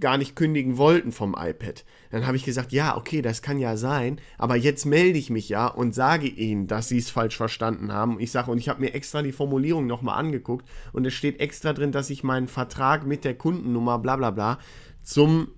gar 0.00 0.18
nicht 0.18 0.34
kündigen 0.34 0.78
wollten 0.78 1.12
vom 1.12 1.36
iPad. 1.38 1.84
Dann 2.10 2.26
habe 2.26 2.36
ich 2.36 2.44
gesagt, 2.44 2.72
ja, 2.72 2.96
okay, 2.96 3.22
das 3.22 3.40
kann 3.40 3.60
ja 3.60 3.76
sein, 3.76 4.20
aber 4.36 4.56
jetzt 4.56 4.84
melde 4.84 5.16
ich 5.16 5.30
mich 5.30 5.48
ja 5.48 5.68
und 5.68 5.94
sage 5.94 6.26
ihnen, 6.26 6.66
dass 6.66 6.88
sie 6.88 6.98
es 6.98 7.10
falsch 7.10 7.36
verstanden 7.36 7.92
haben. 7.92 8.18
Ich 8.18 8.32
sage, 8.32 8.50
und 8.50 8.58
ich 8.58 8.68
habe 8.68 8.80
mir 8.80 8.94
extra 8.94 9.22
die 9.22 9.30
Formulierung 9.30 9.86
nochmal 9.86 10.18
angeguckt 10.18 10.66
und 10.92 11.06
es 11.06 11.14
steht 11.14 11.38
extra 11.38 11.72
drin, 11.72 11.92
dass 11.92 12.10
ich 12.10 12.24
meinen 12.24 12.48
Vertrag 12.48 13.06
mit 13.06 13.24
der 13.24 13.34
Kundennummer 13.34 14.00
bla 14.00 14.16
bla 14.16 14.32
bla 14.32 14.58
zum 15.04 15.48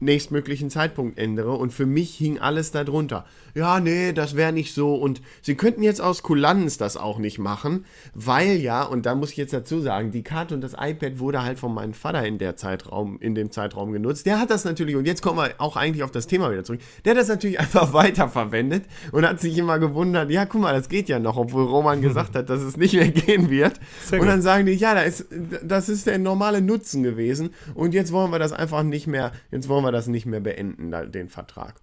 nächstmöglichen 0.00 0.70
Zeitpunkt 0.70 1.18
ändere 1.18 1.52
und 1.52 1.72
für 1.72 1.86
mich 1.86 2.16
hing 2.16 2.38
alles 2.38 2.72
darunter. 2.72 3.24
Ja, 3.54 3.80
nee, 3.80 4.12
das 4.12 4.36
wäre 4.36 4.52
nicht 4.52 4.74
so 4.74 4.94
und 4.94 5.20
sie 5.42 5.54
könnten 5.54 5.82
jetzt 5.82 6.00
aus 6.00 6.22
Kulanz 6.22 6.78
das 6.78 6.96
auch 6.96 7.18
nicht 7.18 7.38
machen, 7.38 7.84
weil 8.14 8.56
ja, 8.56 8.82
und 8.82 9.06
da 9.06 9.14
muss 9.14 9.30
ich 9.30 9.36
jetzt 9.36 9.52
dazu 9.52 9.80
sagen, 9.80 10.10
die 10.10 10.22
Karte 10.22 10.54
und 10.54 10.60
das 10.60 10.74
iPad 10.78 11.18
wurde 11.18 11.42
halt 11.42 11.58
von 11.58 11.74
meinem 11.74 11.94
Vater 11.94 12.24
in 12.26 12.38
der 12.38 12.56
Zeitraum, 12.56 13.18
in 13.20 13.34
dem 13.34 13.50
Zeitraum 13.50 13.92
genutzt. 13.92 14.26
Der 14.26 14.38
hat 14.38 14.50
das 14.50 14.64
natürlich, 14.64 14.96
und 14.96 15.06
jetzt 15.06 15.22
kommen 15.22 15.38
wir 15.38 15.54
auch 15.58 15.76
eigentlich 15.76 16.02
auf 16.02 16.10
das 16.10 16.26
Thema 16.26 16.50
wieder 16.50 16.64
zurück, 16.64 16.80
der 17.04 17.12
hat 17.12 17.18
das 17.18 17.28
natürlich 17.28 17.58
einfach 17.60 17.92
weiterverwendet 17.92 18.84
und 19.12 19.26
hat 19.26 19.40
sich 19.40 19.56
immer 19.58 19.78
gewundert, 19.78 20.30
ja, 20.30 20.46
guck 20.46 20.60
mal, 20.60 20.74
das 20.74 20.88
geht 20.88 21.08
ja 21.08 21.18
noch, 21.18 21.36
obwohl 21.36 21.64
Roman 21.64 22.00
gesagt 22.10 22.34
hat, 22.34 22.50
dass 22.50 22.60
es 22.60 22.76
nicht 22.76 22.94
mehr 22.94 23.08
gehen 23.08 23.50
wird. 23.50 23.80
Und 24.12 24.26
dann 24.26 24.42
sagen 24.42 24.66
die, 24.66 24.72
ja, 24.72 24.94
da 24.94 25.02
ist, 25.02 25.26
das 25.62 25.88
ist 25.88 26.06
der 26.06 26.18
normale 26.18 26.60
Nutzen 26.60 27.02
gewesen 27.02 27.50
und 27.74 27.94
jetzt 27.94 28.12
wollen 28.12 28.30
wir 28.30 28.38
das 28.38 28.52
einfach 28.52 28.82
nicht 28.82 29.06
mehr, 29.06 29.32
jetzt 29.50 29.68
wollen 29.68 29.84
wir 29.84 29.92
das 29.92 30.06
nicht 30.06 30.26
mehr 30.26 30.40
beenden, 30.40 30.92
den 31.12 31.28
Vertrag. 31.28 31.74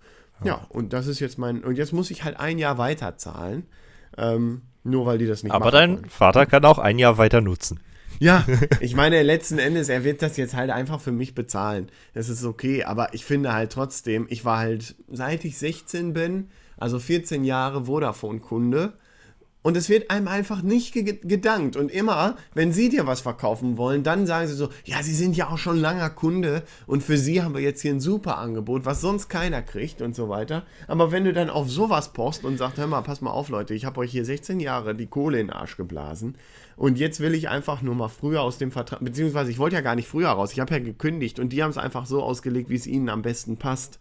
Ja, 0.43 0.65
und 0.69 0.93
das 0.93 1.07
ist 1.07 1.19
jetzt 1.19 1.37
mein, 1.37 1.63
und 1.63 1.77
jetzt 1.77 1.93
muss 1.93 2.11
ich 2.11 2.23
halt 2.23 2.39
ein 2.39 2.57
Jahr 2.57 2.77
weiter 2.77 3.17
zahlen, 3.17 3.65
ähm, 4.17 4.61
nur 4.83 5.05
weil 5.05 5.17
die 5.17 5.27
das 5.27 5.43
nicht 5.43 5.51
Aber 5.51 5.71
dein 5.71 5.97
wollen. 5.97 6.09
Vater 6.09 6.45
kann 6.45 6.65
auch 6.65 6.79
ein 6.79 6.99
Jahr 6.99 7.17
weiter 7.17 7.41
nutzen. 7.41 7.79
Ja, 8.19 8.45
ich 8.79 8.95
meine, 8.95 9.21
letzten 9.23 9.59
Endes, 9.59 9.89
er 9.89 10.03
wird 10.03 10.21
das 10.21 10.37
jetzt 10.37 10.55
halt 10.55 10.69
einfach 10.69 10.99
für 10.99 11.11
mich 11.11 11.35
bezahlen. 11.35 11.89
Das 12.13 12.29
ist 12.29 12.43
okay, 12.43 12.83
aber 12.83 13.13
ich 13.13 13.25
finde 13.25 13.53
halt 13.53 13.71
trotzdem, 13.71 14.27
ich 14.29 14.45
war 14.45 14.59
halt, 14.59 14.95
seit 15.09 15.45
ich 15.45 15.57
16 15.57 16.13
bin, 16.13 16.49
also 16.77 16.99
14 16.99 17.43
Jahre 17.43 17.85
Vodafone-Kunde. 17.85 18.93
Und 19.67 19.75
es 19.75 19.89
wird 19.89 20.11
einem 20.11 20.29
einfach 20.29 20.61
nicht 20.61 20.93
ge 20.93 21.19
gedankt. 21.21 21.75
Und 21.75 21.91
immer, 21.91 22.37
wenn 22.53 22.71
sie 22.71 22.87
dir 22.87 23.05
was 23.05 23.19
verkaufen 23.19 23.75
wollen, 23.75 24.01
dann 24.01 24.25
sagen 24.25 24.47
sie 24.47 24.53
so, 24.53 24.69
ja, 24.85 25.03
sie 25.03 25.13
sind 25.13 25.35
ja 25.35 25.49
auch 25.49 25.57
schon 25.57 25.77
langer 25.77 26.09
Kunde 26.09 26.63
und 26.85 27.03
für 27.03 27.17
sie 27.17 27.43
haben 27.43 27.53
wir 27.53 27.59
jetzt 27.59 27.81
hier 27.81 27.91
ein 27.91 27.99
super 27.99 28.37
Angebot, 28.37 28.85
was 28.85 29.01
sonst 29.01 29.27
keiner 29.27 29.61
kriegt 29.61 30.01
und 30.01 30.15
so 30.15 30.29
weiter. 30.29 30.63
Aber 30.87 31.11
wenn 31.11 31.25
du 31.25 31.33
dann 31.33 31.49
auf 31.49 31.69
sowas 31.69 32.13
post 32.13 32.45
und 32.45 32.57
sagst, 32.57 32.77
hör 32.77 32.87
mal, 32.87 33.01
pass 33.01 33.19
mal 33.19 33.31
auf, 33.31 33.49
Leute, 33.49 33.73
ich 33.73 33.83
habe 33.83 33.99
euch 33.99 34.09
hier 34.09 34.23
16 34.23 34.61
Jahre 34.61 34.95
die 34.95 35.07
Kohle 35.07 35.41
in 35.41 35.47
den 35.47 35.53
Arsch 35.53 35.75
geblasen 35.75 36.35
und 36.77 36.97
jetzt 36.97 37.19
will 37.19 37.35
ich 37.35 37.49
einfach 37.49 37.81
nur 37.81 37.93
mal 37.93 38.07
früher 38.07 38.43
aus 38.43 38.57
dem 38.57 38.71
Vertrag, 38.71 39.03
beziehungsweise 39.03 39.51
ich 39.51 39.59
wollte 39.59 39.75
ja 39.75 39.81
gar 39.81 39.95
nicht 39.95 40.07
früher 40.07 40.29
raus, 40.29 40.53
ich 40.53 40.61
habe 40.61 40.75
ja 40.75 40.79
gekündigt 40.79 41.41
und 41.41 41.49
die 41.49 41.61
haben 41.61 41.71
es 41.71 41.77
einfach 41.77 42.05
so 42.05 42.23
ausgelegt, 42.23 42.69
wie 42.69 42.75
es 42.75 42.87
ihnen 42.87 43.09
am 43.09 43.21
besten 43.21 43.57
passt. 43.57 43.99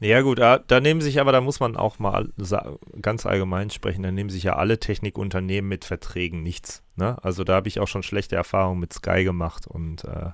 Ja 0.00 0.20
gut, 0.20 0.38
da, 0.38 0.58
da 0.58 0.80
nehmen 0.80 1.00
sich 1.00 1.20
aber, 1.20 1.32
da 1.32 1.40
muss 1.40 1.60
man 1.60 1.76
auch 1.76 1.98
mal 1.98 2.28
ganz 3.00 3.26
allgemein 3.26 3.70
sprechen, 3.70 4.02
da 4.02 4.10
nehmen 4.10 4.30
sich 4.30 4.42
ja 4.42 4.56
alle 4.56 4.78
Technikunternehmen 4.78 5.68
mit 5.68 5.84
Verträgen 5.84 6.42
nichts. 6.42 6.82
Ne? 6.96 7.16
Also 7.22 7.44
da 7.44 7.54
habe 7.54 7.68
ich 7.68 7.80
auch 7.80 7.88
schon 7.88 8.02
schlechte 8.02 8.36
Erfahrungen 8.36 8.80
mit 8.80 8.92
Sky 8.92 9.24
gemacht 9.24 9.66
und 9.66 10.04
äh, 10.04 10.32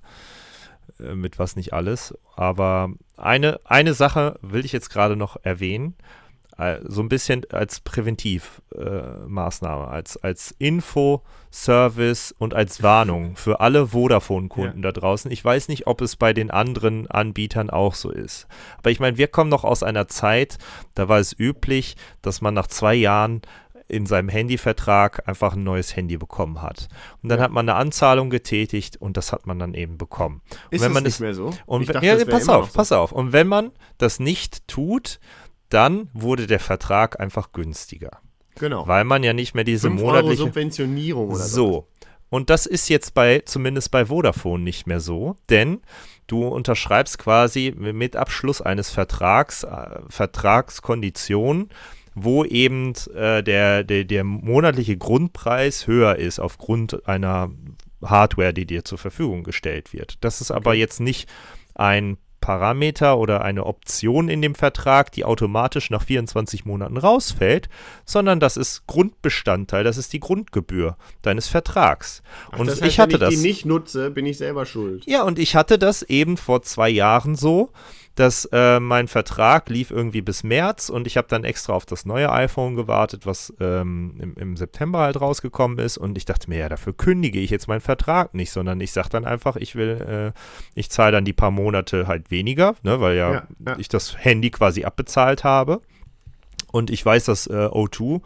äh, 0.99 1.15
mit 1.15 1.39
was 1.39 1.57
nicht 1.57 1.73
alles. 1.73 2.17
Aber 2.37 2.91
eine, 3.17 3.61
eine 3.65 3.95
Sache 3.95 4.39
will 4.43 4.65
ich 4.65 4.73
jetzt 4.73 4.91
gerade 4.91 5.17
noch 5.17 5.37
erwähnen. 5.43 5.95
Äh, 6.61 6.81
so 6.85 7.01
ein 7.01 7.09
bisschen 7.09 7.47
als 7.51 7.81
Präventivmaßnahme, 7.81 9.85
äh, 9.85 9.89
als, 9.89 10.19
als 10.19 10.55
Info, 10.59 11.23
Service 11.51 12.35
und 12.39 12.53
als 12.53 12.83
Warnung 12.83 13.35
für 13.37 13.61
alle 13.61 13.89
Vodafone-Kunden 13.89 14.83
ja. 14.83 14.93
da 14.93 15.01
draußen. 15.01 15.31
Ich 15.31 15.43
weiß 15.43 15.69
nicht, 15.69 15.87
ob 15.87 16.03
es 16.03 16.17
bei 16.17 16.35
den 16.35 16.51
anderen 16.51 17.11
Anbietern 17.11 17.71
auch 17.71 17.95
so 17.95 18.11
ist. 18.11 18.47
Aber 18.79 18.91
ich 18.91 19.01
meine, 19.01 19.17
wir 19.17 19.29
kommen 19.29 19.49
noch 19.49 19.65
aus 19.65 19.83
einer 19.83 20.07
Zeit, 20.07 20.59
da 20.95 21.09
war 21.09 21.19
es 21.19 21.39
üblich, 21.39 21.97
dass 22.21 22.43
man 22.43 22.53
nach 22.53 22.67
zwei 22.67 22.95
Jahren 22.95 23.41
in 23.89 24.07
seinem 24.07 24.29
Handyvertrag 24.29 25.27
einfach 25.27 25.55
ein 25.55 25.65
neues 25.65 25.97
Handy 25.97 26.19
bekommen 26.19 26.61
hat. 26.61 26.89
Und 27.23 27.31
dann 27.31 27.39
ja. 27.39 27.45
hat 27.45 27.53
man 27.53 27.69
eine 27.69 27.77
Anzahlung 27.77 28.29
getätigt 28.29 28.99
und 28.99 29.17
das 29.17 29.33
hat 29.33 29.47
man 29.47 29.59
dann 29.59 29.73
eben 29.73 29.97
bekommen. 29.97 30.43
Ist 30.71 30.81
und 30.81 30.87
wenn 30.87 30.93
man 30.93 31.05
das 31.05 31.15
nicht 31.15 31.21
mehr 31.21 31.35
so? 31.35 31.55
Und 31.65 31.89
dachte, 31.89 32.07
ja, 32.07 32.23
pass 32.27 32.51
auf, 32.51 32.67
so. 32.67 32.77
pass 32.77 32.93
auf. 32.93 33.13
Und 33.13 33.33
wenn 33.33 33.49
man 33.49 33.73
das 33.99 34.21
nicht 34.21 34.69
tut, 34.69 35.19
dann 35.71 36.11
wurde 36.13 36.47
der 36.47 36.61
Vertrag 36.61 37.19
einfach 37.19 37.53
günstiger. 37.53 38.21
Genau. 38.57 38.87
Weil 38.87 39.05
man 39.05 39.23
ja 39.23 39.33
nicht 39.33 39.55
mehr 39.55 39.65
diese 39.65 39.89
monatliche 39.89 40.43
Euro 40.43 40.49
Subventionierung 40.49 41.31
oder 41.31 41.39
so. 41.39 41.89
Und 42.29 42.49
das 42.51 42.67
ist 42.67 42.89
jetzt 42.89 43.15
bei, 43.15 43.41
zumindest 43.41 43.91
bei 43.91 44.07
Vodafone 44.07 44.63
nicht 44.63 44.87
mehr 44.87 45.01
so, 45.01 45.37
denn 45.49 45.81
du 46.29 46.47
unterschreibst 46.47 47.19
quasi 47.19 47.75
mit 47.77 48.15
Abschluss 48.15 48.63
eines 48.63 48.91
Vertrags, 48.91 49.65
äh, 49.65 50.01
Vertragskonditionen, 50.09 51.71
wo 52.15 52.45
eben 52.45 52.93
äh, 53.15 53.43
der, 53.43 53.83
der, 53.83 54.05
der 54.05 54.25
monatliche 54.25 54.97
Grundpreis 54.97 55.87
höher 55.87 56.17
ist 56.17 56.39
aufgrund 56.39 57.09
einer 57.09 57.51
Hardware, 58.03 58.55
die 58.55 58.67
dir 58.67 58.85
zur 58.85 58.99
Verfügung 58.99 59.43
gestellt 59.43 59.93
wird. 59.93 60.19
Das 60.21 60.41
ist 60.41 60.51
aber 60.51 60.75
jetzt 60.75 61.01
nicht 61.01 61.29
ein 61.75 62.17
Parameter 62.41 63.19
oder 63.19 63.43
eine 63.43 63.67
Option 63.67 64.29
in 64.29 64.43
dem 64.43 64.55
Vertrag, 64.55 65.13
die 65.13 65.25
automatisch 65.25 65.91
nach 65.91 66.03
24 66.03 66.65
Monaten 66.65 66.97
rausfällt, 66.97 67.69
sondern 68.05 68.41
das 68.41 68.57
ist 68.57 68.87
Grundbestandteil, 68.87 69.85
das 69.85 69.97
ist 69.97 70.13
die 70.13 70.21
Grundgebühr 70.21 70.97
deines 71.23 71.49
Vertrags. 71.49 72.23
Ach, 72.51 72.59
und 72.59 72.67
das 72.67 72.81
heißt, 72.81 72.87
ich 72.87 73.01
hatte 73.01 73.21
wenn 73.21 73.29
ich 73.29 73.35
das. 73.35 73.43
die 73.43 73.49
nicht 73.49 73.67
nutze, 73.67 74.11
bin 74.11 74.27
ich 74.27 74.39
selber 74.39 74.67
schuld. 74.67 75.05
Ja, 75.07 75.23
und 75.23 75.39
ich 75.39 75.55
hatte 75.57 75.79
das 75.79 76.03
eben 76.03 76.37
vor 76.37 76.63
zwei 76.63 76.89
Jahren 76.89 77.37
so, 77.37 77.71
dass 78.21 78.45
äh, 78.53 78.81
mein 78.81 79.09
Vertrag 79.09 79.71
lief 79.71 79.91
irgendwie 79.91 80.21
bis 80.21 80.45
März 80.45 80.91
und 80.91 81.07
ich 81.07 81.17
habe 81.17 81.27
dann 81.29 81.43
extra 81.43 81.73
auf 81.73 81.87
das 81.87 82.05
neue 82.05 82.31
iPhone 82.31 82.77
gewartet, 82.77 83.25
was 83.25 83.51
ähm, 83.61 84.15
im, 84.21 84.35
im, 84.35 84.57
September 84.59 84.99
halt 84.99 85.19
rausgekommen 85.19 85.79
ist 85.79 85.97
und 85.97 86.19
ich 86.19 86.27
dachte 86.27 86.51
mir, 86.51 86.59
ja, 86.59 86.69
dafür 86.69 86.93
kündige 86.93 87.41
ich 87.41 87.49
jetzt 87.49 87.67
meinen 87.67 87.81
Vertrag 87.81 88.35
nicht, 88.35 88.51
sondern 88.53 88.79
ich 88.83 88.93
sage 88.93 89.09
dann 89.09 89.25
einfach, 89.25 89.57
ich 89.57 89.75
will, 89.75 90.33
äh, 90.35 90.39
ich 90.79 90.91
zahle 90.91 91.13
dann 91.13 91.25
die 91.25 91.33
paar 91.33 91.51
Monate 91.51 92.07
halt 92.07 92.31
weniger, 92.31 92.75
ne, 92.83 93.01
weil 93.01 93.17
ja, 93.17 93.33
ja, 93.33 93.47
ja, 93.67 93.79
ich 93.79 93.89
das 93.89 94.23
Handy 94.23 94.51
quasi 94.51 94.85
abbezahlt 94.85 95.43
habe 95.43 95.81
und 96.73 96.91
ich 96.91 97.05
weiß, 97.05 97.25
dass 97.25 97.47
äh, 97.47 97.69
O2 97.71 98.21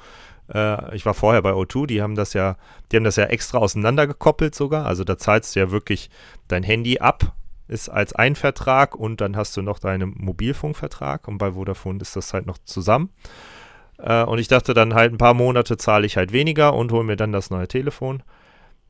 äh, 0.53 0.97
ich 0.97 1.07
war 1.07 1.15
vorher 1.15 1.41
bei 1.41 1.53
O2, 1.53 1.87
die 1.87 2.03
haben 2.03 2.17
das 2.17 2.33
ja, 2.33 2.57
die 2.91 2.97
haben 2.97 3.05
das 3.05 3.15
ja 3.15 3.27
extra 3.27 3.59
auseinandergekoppelt 3.59 4.55
sogar. 4.55 4.85
Also 4.85 5.03
da 5.05 5.17
zahlst 5.17 5.55
du 5.55 5.61
ja 5.61 5.71
wirklich 5.71 6.11
dein 6.49 6.65
Handy 6.65 6.99
ab 6.99 7.33
ist 7.69 7.89
als 7.89 8.13
ein 8.13 8.37
Vertrag 8.37 8.95
und 8.95 9.21
dann 9.21 9.37
hast 9.37 9.57
du 9.57 9.63
noch 9.63 9.79
deinen 9.79 10.15
Mobilfunkvertrag 10.17 11.29
und 11.29 11.39
bei 11.39 11.53
Vodafone 11.53 12.01
ist 12.01 12.17
das 12.17 12.35
halt 12.35 12.47
noch 12.47 12.59
zusammen. 12.65 13.11
Äh, 13.99 14.25
und 14.25 14.39
ich 14.39 14.49
dachte 14.49 14.75
dann 14.75 14.95
halt 14.95 15.13
ein 15.13 15.19
paar 15.19 15.35
Monate 15.35 15.77
zahle 15.77 16.07
ich 16.07 16.17
halt 16.17 16.33
weniger 16.33 16.75
und 16.75 16.93
hole 16.93 17.05
mir 17.05 17.17
dann 17.17 17.33
das 17.33 17.51
neue 17.51 17.69
Telefon. 17.69 18.23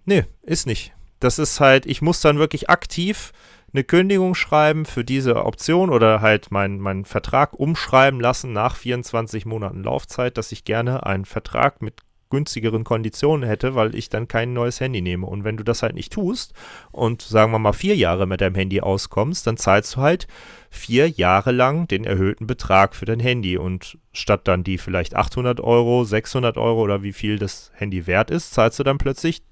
Nee, 0.05 0.25
ist 0.43 0.67
nicht. 0.67 0.93
Das 1.21 1.39
ist 1.39 1.61
halt, 1.61 1.87
ich 1.87 2.03
muss 2.03 2.21
dann 2.21 2.39
wirklich 2.39 2.69
aktiv 2.69 3.33
eine 3.73 3.85
Kündigung 3.85 4.35
schreiben 4.35 4.85
für 4.85 5.05
diese 5.05 5.45
Option 5.45 5.91
oder 5.91 6.21
halt 6.21 6.51
meinen 6.53 6.79
mein 6.79 7.05
Vertrag 7.05 7.55
umschreiben 7.55 8.21
lassen 8.21 8.53
nach 8.53 8.77
24 8.77 9.47
Monaten 9.47 9.83
Laufzeit, 9.83 10.39
dass 10.39 10.53
ich 10.53 10.65
gerne 10.65 11.07
einen 11.07 11.25
Vertrag 11.25 11.83
mit 11.83 12.01
günstigeren 12.35 12.85
Konditionen 12.85 13.49
hätte, 13.49 13.75
weil 13.75 13.95
ich 13.95 14.09
dann 14.09 14.29
kein 14.29 14.53
neues 14.53 14.81
Handy 14.81 15.01
nehme. 15.01 15.27
Und 15.27 15.45
wenn 15.45 15.57
du 15.57 15.65
das 15.65 15.83
halt 15.83 15.95
nicht 15.95 16.13
tust 16.13 16.53
und 16.91 17.23
sagen 17.23 17.53
wir 17.53 17.59
mal 17.59 17.73
vier 17.73 17.97
Jahre 17.97 18.27
mit 18.27 18.41
deinem 18.41 18.57
Handy 18.57 18.81
auskommst, 18.81 19.47
dann 19.47 19.57
zahlst 19.57 19.97
du 19.97 20.01
halt 20.01 20.27
vier 20.71 21.09
Jahre 21.09 21.53
lang 21.53 21.87
den 21.87 22.05
erhöhten 22.05 22.47
Betrag 22.47 22.95
für 22.95 23.05
dein 23.05 23.21
Handy. 23.21 23.57
Und 23.57 23.99
statt 24.13 24.49
dann 24.49 24.65
die 24.65 24.79
vielleicht 24.79 25.15
800 25.15 25.61
Euro, 25.61 26.05
600 26.05 26.59
Euro 26.59 26.83
oder 26.83 27.03
wie 27.03 27.13
viel 27.13 27.39
das 27.39 27.71
Handy 27.75 28.07
wert 28.07 28.31
ist, 28.31 28.53
zahlst 28.53 28.79
du 28.79 28.83
dann 28.83 28.99
plötzlich 28.99 29.43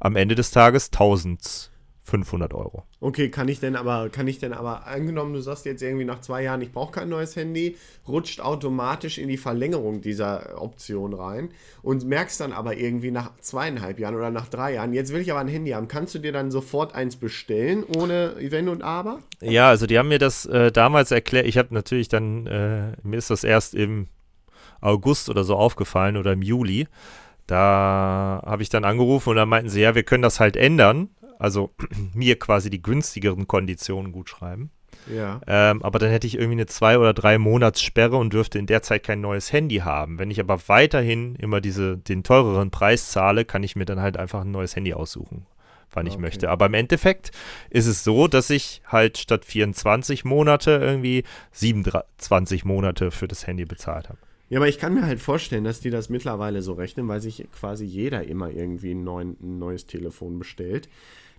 am 0.00 0.16
Ende 0.16 0.34
des 0.34 0.50
Tages 0.50 0.90
1000 0.90 1.71
500 2.04 2.52
Euro. 2.52 2.82
Okay, 3.00 3.30
kann 3.30 3.46
ich 3.46 3.60
denn 3.60 3.76
aber, 3.76 4.08
kann 4.08 4.26
ich 4.26 4.38
denn 4.38 4.52
aber, 4.52 4.86
angenommen, 4.86 5.34
du 5.34 5.40
sagst 5.40 5.64
jetzt 5.66 5.82
irgendwie 5.82 6.04
nach 6.04 6.20
zwei 6.20 6.42
Jahren, 6.42 6.60
ich 6.60 6.72
brauche 6.72 6.92
kein 6.92 7.08
neues 7.08 7.36
Handy, 7.36 7.76
rutscht 8.08 8.40
automatisch 8.40 9.18
in 9.18 9.28
die 9.28 9.36
Verlängerung 9.36 10.00
dieser 10.00 10.60
Option 10.60 11.14
rein 11.14 11.50
und 11.82 12.04
merkst 12.04 12.40
dann 12.40 12.52
aber 12.52 12.76
irgendwie 12.76 13.12
nach 13.12 13.30
zweieinhalb 13.40 14.00
Jahren 14.00 14.16
oder 14.16 14.30
nach 14.30 14.48
drei 14.48 14.74
Jahren, 14.74 14.92
jetzt 14.92 15.12
will 15.12 15.20
ich 15.20 15.30
aber 15.30 15.40
ein 15.40 15.48
Handy 15.48 15.70
haben, 15.70 15.86
kannst 15.86 16.14
du 16.14 16.18
dir 16.18 16.32
dann 16.32 16.50
sofort 16.50 16.94
eins 16.94 17.16
bestellen, 17.16 17.84
ohne 17.84 18.34
Wenn 18.38 18.68
und 18.68 18.82
Aber? 18.82 19.20
Ja, 19.40 19.68
also 19.68 19.86
die 19.86 19.96
haben 19.96 20.08
mir 20.08 20.18
das 20.18 20.44
äh, 20.46 20.72
damals 20.72 21.12
erklärt, 21.12 21.46
ich 21.46 21.56
habe 21.56 21.72
natürlich 21.72 22.08
dann, 22.08 22.46
äh, 22.48 22.96
mir 23.04 23.16
ist 23.16 23.30
das 23.30 23.44
erst 23.44 23.74
im 23.74 24.08
August 24.80 25.30
oder 25.30 25.44
so 25.44 25.54
aufgefallen 25.54 26.16
oder 26.16 26.32
im 26.32 26.42
Juli. 26.42 26.88
Da 27.46 28.42
habe 28.44 28.62
ich 28.62 28.68
dann 28.68 28.84
angerufen 28.84 29.30
und 29.30 29.36
dann 29.36 29.48
meinten 29.48 29.68
sie, 29.68 29.80
ja, 29.80 29.94
wir 29.94 30.02
können 30.02 30.22
das 30.22 30.40
halt 30.40 30.56
ändern 30.56 31.10
also 31.42 31.70
mir 32.14 32.38
quasi 32.38 32.70
die 32.70 32.82
günstigeren 32.82 33.48
Konditionen 33.48 34.12
gut 34.12 34.30
schreiben. 34.30 34.70
Ja. 35.12 35.40
Ähm, 35.48 35.82
aber 35.82 35.98
dann 35.98 36.10
hätte 36.10 36.28
ich 36.28 36.34
irgendwie 36.34 36.52
eine 36.52 36.66
zwei 36.66 36.98
oder 36.98 37.12
drei 37.12 37.38
Monatssperre 37.38 38.16
und 38.16 38.32
dürfte 38.32 38.58
in 38.58 38.66
der 38.66 38.82
Zeit 38.82 39.02
kein 39.02 39.20
neues 39.20 39.52
Handy 39.52 39.78
haben. 39.78 40.20
Wenn 40.20 40.30
ich 40.30 40.38
aber 40.38 40.60
weiterhin 40.68 41.34
immer 41.36 41.60
diese, 41.60 41.98
den 41.98 42.22
teureren 42.22 42.70
Preis 42.70 43.10
zahle, 43.10 43.44
kann 43.44 43.64
ich 43.64 43.74
mir 43.74 43.84
dann 43.84 44.00
halt 44.00 44.16
einfach 44.16 44.42
ein 44.42 44.52
neues 44.52 44.76
Handy 44.76 44.94
aussuchen, 44.94 45.46
wann 45.90 46.06
okay. 46.06 46.14
ich 46.14 46.20
möchte. 46.20 46.48
Aber 46.48 46.66
im 46.66 46.74
Endeffekt 46.74 47.32
ist 47.70 47.86
es 47.86 48.04
so, 48.04 48.28
dass 48.28 48.48
ich 48.48 48.82
halt 48.86 49.18
statt 49.18 49.44
24 49.44 50.24
Monate 50.24 50.70
irgendwie 50.80 51.24
27 51.50 52.64
Monate 52.64 53.10
für 53.10 53.26
das 53.26 53.48
Handy 53.48 53.64
bezahlt 53.64 54.08
habe. 54.08 54.18
Ja, 54.48 54.58
aber 54.58 54.68
ich 54.68 54.78
kann 54.78 54.94
mir 54.94 55.06
halt 55.06 55.18
vorstellen, 55.18 55.64
dass 55.64 55.80
die 55.80 55.90
das 55.90 56.10
mittlerweile 56.10 56.60
so 56.62 56.74
rechnen, 56.74 57.08
weil 57.08 57.22
sich 57.22 57.46
quasi 57.58 57.86
jeder 57.86 58.24
immer 58.24 58.50
irgendwie 58.50 58.92
ein, 58.92 59.02
neuen, 59.02 59.36
ein 59.42 59.58
neues 59.58 59.86
Telefon 59.86 60.38
bestellt. 60.38 60.90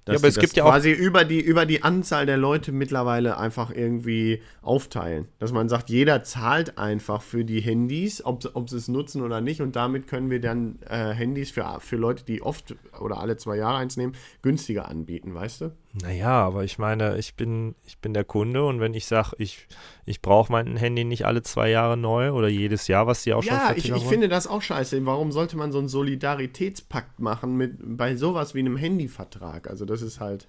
Ja, 0.08 0.16
aber 0.16 0.28
es 0.28 0.38
gibt 0.38 0.56
ja 0.58 0.66
auch 0.66 0.70
quasi 0.70 0.92
über 0.92 1.24
die, 1.24 1.40
über 1.40 1.66
die 1.66 1.84
Anzahl 1.84 2.26
der 2.26 2.38
Leute 2.38 2.72
mittlerweile 2.72 3.38
einfach 3.38 3.72
irgendwie 3.72 4.42
aufteilen. 4.62 5.28
Dass 5.40 5.54
man 5.54 5.70
sagt, 5.70 5.90
jeder 5.90 6.24
zahlt 6.24 6.78
einfach 6.78 7.22
für 7.22 7.46
die 7.46 7.62
Handys, 7.62 8.24
ob, 8.24 8.44
ob 8.54 8.70
sie 8.70 8.78
es 8.78 8.90
nutzen 8.90 9.22
oder 9.22 9.40
nicht. 9.40 9.62
Und 9.62 9.76
damit 9.76 10.08
können 10.08 10.30
wir 10.30 10.42
dann 10.42 10.80
äh, 10.90 11.14
Handys 11.14 11.52
für, 11.52 11.78
für 11.80 11.96
Leute, 11.96 12.26
die 12.26 12.42
oft 12.42 12.76
oder 13.00 13.20
alle 13.20 13.38
zwei 13.38 13.56
Jahre 13.56 13.78
eins 13.78 13.96
nehmen, 13.96 14.14
günstiger 14.42 14.90
anbieten, 14.90 15.34
weißt 15.34 15.62
du? 15.62 15.72
Naja, 16.02 16.44
aber 16.44 16.64
ich 16.64 16.80
meine, 16.80 17.18
ich 17.20 17.36
bin, 17.36 17.76
ich 17.86 18.00
bin 18.00 18.16
der 18.16 18.24
Kunde 18.24 18.66
und 18.66 18.80
wenn 18.80 18.96
ich 18.96 19.06
sage, 19.06 19.36
ich, 19.38 19.68
ich 20.06 20.24
brauche 20.24 20.52
mein 20.52 20.76
Handy 20.76 21.04
nicht 21.04 21.28
alle 21.28 21.44
zwei 21.44 21.70
Jahre 21.70 21.98
neu 21.98 22.32
oder 22.32 22.48
jedes 22.48 22.88
Jahr, 22.88 23.06
was 23.06 23.22
die 23.22 23.34
auch 23.34 23.44
schon 23.44 23.54
Ja, 23.54 23.74
ich, 23.76 23.92
ich 23.92 24.06
finde 24.06 24.28
das 24.28 24.48
auch 24.48 24.64
scheiße. 24.64 25.06
Warum 25.06 25.32
sollte 25.32 25.56
man 25.56 25.72
so 25.72 25.78
einen 25.78 25.88
Solidaritätspakt 25.88 27.20
machen 27.20 27.58
mit 27.58 27.78
bei 27.80 28.16
sowas 28.16 28.56
wie 28.56 28.60
einem 28.60 28.76
Handyvertrag? 28.76 29.70
Also 29.70 29.86
das 29.86 30.02
ist 30.02 30.20
halt. 30.20 30.48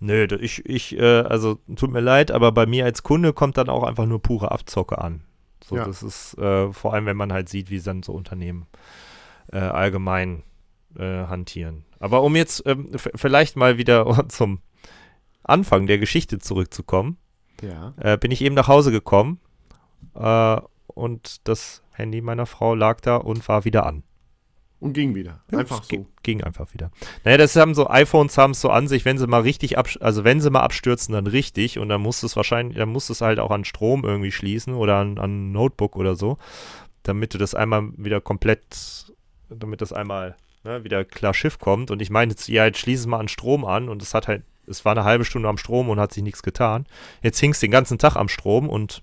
Nö, 0.00 0.26
ich, 0.38 0.64
ich, 0.66 0.98
äh, 0.98 1.22
also 1.22 1.58
tut 1.74 1.90
mir 1.90 2.00
leid, 2.00 2.30
aber 2.30 2.52
bei 2.52 2.66
mir 2.66 2.84
als 2.84 3.02
Kunde 3.02 3.32
kommt 3.32 3.56
dann 3.56 3.70
auch 3.70 3.84
einfach 3.84 4.06
nur 4.06 4.20
pure 4.20 4.52
Abzocke 4.52 4.98
an. 4.98 5.22
So, 5.64 5.76
ja. 5.76 5.84
das 5.86 6.02
ist 6.02 6.36
äh, 6.36 6.72
vor 6.74 6.92
allem, 6.92 7.06
wenn 7.06 7.16
man 7.16 7.32
halt 7.32 7.48
sieht, 7.48 7.70
wie 7.70 7.80
dann 7.80 8.02
so 8.02 8.12
Unternehmen 8.12 8.66
äh, 9.50 9.58
allgemein 9.58 10.42
äh, 10.96 11.26
hantieren. 11.26 11.84
Aber 12.00 12.22
um 12.22 12.36
jetzt 12.36 12.62
ähm, 12.66 12.90
vielleicht 12.94 13.56
mal 13.56 13.78
wieder 13.78 14.24
zum 14.28 14.60
Anfang 15.42 15.86
der 15.86 15.98
Geschichte 15.98 16.38
zurückzukommen, 16.38 17.18
ja. 17.62 17.94
äh, 17.96 18.16
bin 18.16 18.30
ich 18.30 18.42
eben 18.42 18.54
nach 18.54 18.68
Hause 18.68 18.90
gekommen 18.90 19.40
äh, 20.14 20.60
und 20.86 21.48
das 21.48 21.82
Handy 21.92 22.20
meiner 22.20 22.46
Frau 22.46 22.74
lag 22.74 23.00
da 23.00 23.16
und 23.16 23.46
war 23.48 23.64
wieder 23.64 23.86
an. 23.86 24.04
Und 24.80 24.92
ging 24.92 25.16
wieder. 25.16 25.42
Ja, 25.50 25.58
einfach 25.58 25.82
so. 25.82 26.06
Ging 26.22 26.44
einfach 26.44 26.72
wieder. 26.72 26.92
Naja, 27.24 27.36
das 27.36 27.56
haben 27.56 27.74
so, 27.74 27.90
iPhones 27.90 28.38
haben 28.38 28.52
es 28.52 28.60
so 28.60 28.70
an 28.70 28.86
sich, 28.86 29.04
wenn 29.04 29.18
sie 29.18 29.26
mal 29.26 29.40
richtig 29.40 29.76
also 29.76 30.22
wenn 30.22 30.40
sie 30.40 30.50
mal 30.50 30.60
abstürzen, 30.60 31.14
dann 31.14 31.26
richtig. 31.26 31.80
Und 31.80 31.88
dann 31.88 32.00
muss 32.00 32.22
es 32.22 32.36
wahrscheinlich, 32.36 32.78
dann 32.78 32.88
muss 32.88 33.10
es 33.10 33.20
halt 33.20 33.40
auch 33.40 33.50
an 33.50 33.64
Strom 33.64 34.04
irgendwie 34.04 34.30
schließen 34.30 34.74
oder 34.74 34.96
an, 34.98 35.18
an 35.18 35.50
Notebook 35.50 35.96
oder 35.96 36.14
so. 36.14 36.38
Damit 37.02 37.34
du 37.34 37.38
das 37.38 37.56
einmal 37.56 37.90
wieder 37.96 38.20
komplett, 38.20 39.12
damit 39.48 39.80
das 39.80 39.92
einmal 39.92 40.36
ne, 40.68 40.84
wieder 40.84 41.04
klar 41.04 41.34
Schiff 41.34 41.58
kommt. 41.58 41.90
Und 41.90 42.00
ich 42.02 42.10
meine, 42.10 42.32
jetzt, 42.32 42.48
ja, 42.48 42.66
jetzt 42.66 42.78
schließ 42.78 43.00
es 43.00 43.06
mal 43.06 43.18
an 43.18 43.28
Strom 43.28 43.64
an 43.64 43.88
und 43.88 44.02
es 44.02 44.14
hat 44.14 44.28
halt, 44.28 44.42
es 44.66 44.84
war 44.84 44.92
eine 44.92 45.04
halbe 45.04 45.24
Stunde 45.24 45.48
am 45.48 45.58
Strom 45.58 45.88
und 45.88 45.98
hat 45.98 46.12
sich 46.12 46.22
nichts 46.22 46.42
getan. 46.42 46.86
Jetzt 47.22 47.40
hing 47.40 47.52
es 47.52 47.60
den 47.60 47.70
ganzen 47.70 47.98
Tag 47.98 48.16
am 48.16 48.28
Strom 48.28 48.68
und 48.68 49.02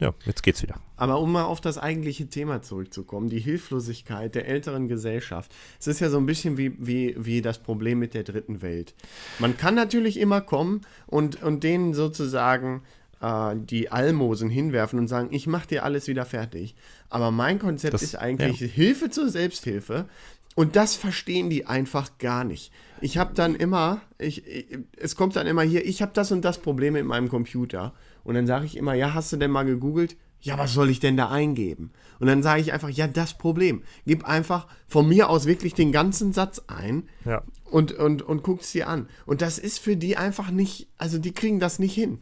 Ja, 0.00 0.14
jetzt 0.24 0.44
geht's 0.44 0.62
wieder. 0.62 0.76
Aber 0.96 1.20
um 1.20 1.32
mal 1.32 1.44
auf 1.44 1.60
das 1.60 1.76
eigentliche 1.76 2.28
Thema 2.28 2.62
zurückzukommen, 2.62 3.28
die 3.28 3.40
Hilflosigkeit 3.40 4.34
der 4.34 4.46
älteren 4.46 4.86
Gesellschaft. 4.86 5.52
Es 5.80 5.88
ist 5.88 6.00
ja 6.00 6.08
so 6.08 6.18
ein 6.18 6.26
bisschen 6.26 6.56
wie, 6.56 6.74
wie, 6.78 7.16
wie 7.18 7.42
das 7.42 7.58
Problem 7.58 7.98
mit 7.98 8.14
der 8.14 8.22
dritten 8.22 8.62
Welt. 8.62 8.94
Man 9.40 9.56
kann 9.56 9.74
natürlich 9.74 10.18
immer 10.18 10.40
kommen 10.40 10.82
und, 11.06 11.42
und 11.42 11.64
denen 11.64 11.94
sozusagen 11.94 12.82
äh, 13.20 13.54
die 13.56 13.90
Almosen 13.90 14.50
hinwerfen 14.50 14.98
und 14.98 15.08
sagen, 15.08 15.28
ich 15.32 15.46
mache 15.46 15.68
dir 15.68 15.84
alles 15.84 16.06
wieder 16.06 16.24
fertig. 16.24 16.74
Aber 17.10 17.30
mein 17.30 17.58
Konzept 17.58 17.94
Das- 17.94 18.02
ist 18.02 18.16
eigentlich 18.16 18.60
ja. 18.60 18.66
Hilfe 18.66 19.10
zur 19.10 19.28
Selbsthilfe. 19.28 20.06
Und 20.54 20.74
das 20.74 20.96
verstehen 20.96 21.50
die 21.50 21.66
einfach 21.66 22.18
gar 22.18 22.42
nicht. 22.42 22.72
Ich 23.00 23.16
habe 23.16 23.32
dann 23.32 23.54
immer, 23.54 24.00
ich, 24.18 24.44
ich, 24.44 24.78
es 24.96 25.14
kommt 25.14 25.36
dann 25.36 25.46
immer 25.46 25.62
hier, 25.62 25.86
ich 25.86 26.02
habe 26.02 26.10
das 26.14 26.32
und 26.32 26.42
das 26.44 26.58
Problem 26.58 26.94
mit 26.94 27.04
meinem 27.06 27.28
Computer. 27.28 27.92
Und 28.24 28.34
dann 28.34 28.46
sage 28.48 28.66
ich 28.66 28.76
immer, 28.76 28.94
ja, 28.94 29.14
hast 29.14 29.32
du 29.32 29.36
denn 29.36 29.52
mal 29.52 29.64
gegoogelt? 29.64 30.16
Ja, 30.40 30.58
was 30.58 30.72
soll 30.72 30.90
ich 30.90 30.98
denn 31.00 31.16
da 31.16 31.30
eingeben? 31.30 31.90
Und 32.20 32.26
dann 32.26 32.42
sage 32.42 32.60
ich 32.60 32.72
einfach, 32.72 32.88
ja, 32.90 33.06
das 33.06 33.34
Problem. 33.38 33.82
Gib 34.04 34.24
einfach 34.24 34.66
von 34.88 35.08
mir 35.08 35.30
aus 35.30 35.46
wirklich 35.46 35.74
den 35.74 35.92
ganzen 35.92 36.32
Satz 36.32 36.62
ein 36.66 37.08
Ja. 37.24 37.42
und, 37.70 37.92
und, 37.92 38.22
und 38.22 38.42
guck's 38.42 38.72
dir 38.72 38.88
an. 38.88 39.08
Und 39.26 39.42
das 39.42 39.58
ist 39.58 39.78
für 39.78 39.96
die 39.96 40.16
einfach 40.16 40.50
nicht, 40.50 40.88
also 40.98 41.18
die 41.18 41.32
kriegen 41.32 41.60
das 41.60 41.78
nicht 41.78 41.94
hin. 41.94 42.18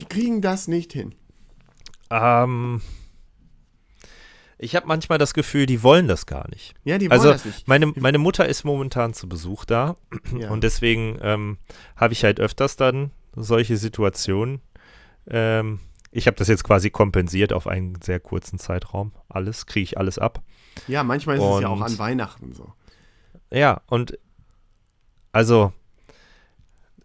Die 0.00 0.06
kriegen 0.06 0.40
das 0.40 0.66
nicht 0.68 0.92
hin. 0.92 1.14
Ähm, 2.10 2.80
ich 4.62 4.76
habe 4.76 4.86
manchmal 4.86 5.18
das 5.18 5.34
Gefühl, 5.34 5.66
die 5.66 5.82
wollen 5.82 6.06
das 6.08 6.26
gar 6.26 6.48
nicht. 6.48 6.74
Ja, 6.84 6.96
die 6.98 7.06
wollen 7.10 7.18
Also 7.20 7.32
das 7.32 7.44
nicht. 7.44 7.66
meine, 7.68 7.86
meine 7.96 8.18
Mutter 8.18 8.48
ist 8.48 8.64
momentan 8.64 9.12
zu 9.12 9.28
Besuch 9.28 9.64
da 9.64 9.96
Ja. 10.38 10.50
und 10.50 10.62
deswegen 10.64 11.18
ähm, 11.20 11.58
habe 11.96 12.12
ich 12.12 12.22
halt 12.24 12.38
öfters 12.40 12.76
dann 12.76 13.10
solche 13.34 13.76
Situationen. 13.76 14.60
Ähm, 15.26 15.80
ich 16.10 16.26
habe 16.26 16.36
das 16.36 16.48
jetzt 16.48 16.64
quasi 16.64 16.90
kompensiert 16.90 17.52
auf 17.52 17.66
einen 17.66 18.00
sehr 18.02 18.20
kurzen 18.20 18.58
Zeitraum. 18.58 19.12
Alles, 19.28 19.66
kriege 19.66 19.84
ich 19.84 19.98
alles 19.98 20.18
ab. 20.18 20.42
ja, 20.86 21.02
manchmal 21.04 21.36
ist 21.38 21.42
es 21.42 21.60
ja 21.60 21.68
auch 21.68 21.76
und- 21.76 21.82
an 21.82 21.98
Weihnachten 21.98 22.52
so. 22.52 22.72
Ja, 23.50 23.80
und 23.86 24.18
also 25.32 25.72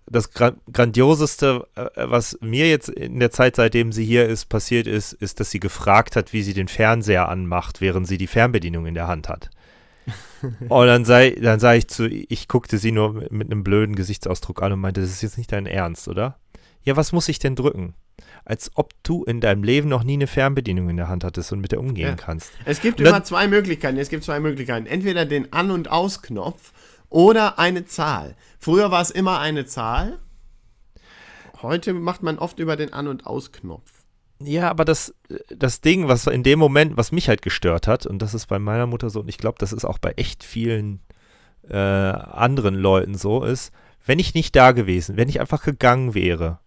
das 0.10 0.32
Gra 0.32 0.54
Grandioseste, 0.72 1.68
äh, 1.76 1.86
was 1.96 2.38
mir 2.42 2.70
jetzt 2.70 2.90
in 2.90 3.20
der 3.20 3.32
Zeit, 3.32 3.56
seitdem 3.56 3.92
sie 3.92 4.06
hier 4.06 4.28
ist, 4.28 4.46
passiert 4.46 4.88
ist, 4.88 5.14
ist, 5.14 5.40
dass 5.40 5.52
sie 5.52 5.60
gefragt 5.60 6.16
hat, 6.16 6.34
wie 6.34 6.44
sie 6.44 6.54
den 6.54 6.68
Fernseher 6.68 7.30
anmacht, 7.30 7.82
während 7.82 8.08
sie 8.08 8.18
die 8.18 8.28
Fernbedienung 8.28 8.86
in 8.86 8.94
der 8.96 9.08
Hand 9.08 9.30
hat. 9.30 9.50
und 10.70 10.88
dann 10.88 11.04
sei, 11.06 11.32
dann 11.32 11.60
sage 11.60 11.80
ich 11.80 11.88
zu, 11.88 12.08
ich 12.08 12.48
guckte 12.48 12.78
sie 12.78 12.92
nur 12.92 13.26
mit, 13.30 13.52
einem 13.52 13.64
blöden 13.64 13.96
Gesichtsausdruck 13.96 14.62
an 14.62 14.74
und 14.74 14.80
meinte, 14.80 15.02
das 15.02 15.10
ist 15.10 15.22
jetzt 15.22 15.38
nicht 15.38 15.52
dein 15.52 15.66
Ernst, 15.66 16.08
oder? 16.08 16.38
Ja, 16.84 16.96
was 16.96 17.12
muss 17.12 17.28
ich 17.28 17.40
denn 17.40 17.56
drücken? 17.56 17.96
Als 18.46 18.72
ob 18.76 18.94
du 19.04 19.26
in 19.26 19.42
deinem 19.42 19.64
Leben 19.64 19.90
noch 19.90 20.04
nie 20.06 20.14
eine 20.14 20.28
Fernbedienung 20.28 20.90
in 20.90 20.98
der 20.98 21.10
Hand 21.10 21.26
hattest 21.26 21.52
und 21.52 21.60
mit 21.60 21.74
der 21.74 21.82
umgehen 21.82 22.10
Ja. 22.10 22.16
kannst. 22.16 22.52
Es 22.64 22.80
gibt 22.80 23.00
Und 23.02 23.08
immer 23.08 23.24
zwei 23.24 23.48
Möglichkeiten. 23.48 23.98
Es 23.98 24.10
gibt 24.10 24.24
zwei 24.24 24.40
Möglichkeiten. 24.40 24.88
Entweder 24.88 25.26
den 25.26 25.52
An- 25.52 25.70
und 25.70 25.92
Ausknopf 25.92 26.72
oder 27.10 27.60
eine 27.60 27.86
Zahl. 27.86 28.36
Früher 28.60 28.92
war 28.92 29.02
es 29.02 29.12
immer 29.12 29.40
eine 29.40 29.66
Zahl. 29.66 30.20
Heute 31.62 31.94
macht 31.94 32.24
man 32.24 32.38
oft 32.38 32.60
über 32.60 32.76
den 32.76 32.94
An- 32.94 33.08
und 33.08 33.26
Ausknopf. 33.26 33.92
Ja, 34.40 34.70
aber 34.70 34.86
das, 34.86 35.16
das 35.50 35.82
Ding, 35.82 36.08
was 36.08 36.28
in 36.28 36.44
dem 36.44 36.60
Moment, 36.60 36.96
was 36.96 37.12
mich 37.12 37.28
halt 37.28 37.42
gestört 37.42 37.88
hat, 37.88 38.06
und 38.06 38.22
das 38.22 38.34
ist 38.36 38.46
bei 38.48 38.60
meiner 38.60 38.86
Mutter 38.86 39.10
so, 39.10 39.22
und 39.22 39.30
ich 39.30 39.40
glaube, 39.40 39.58
das 39.60 39.74
ist 39.74 39.86
auch 39.86 39.98
bei 39.98 40.12
echt 40.12 40.44
vielen 40.44 41.02
äh, 41.68 41.76
anderen 41.76 42.76
Leuten 42.76 43.16
so, 43.16 43.44
ist, 43.44 43.72
wenn 44.06 44.20
ich 44.20 44.36
nicht 44.36 44.56
da 44.56 44.72
gewesen, 44.74 45.18
wenn 45.18 45.30
ich 45.30 45.40
einfach 45.40 45.64
gegangen 45.64 46.14
wäre, 46.14 46.60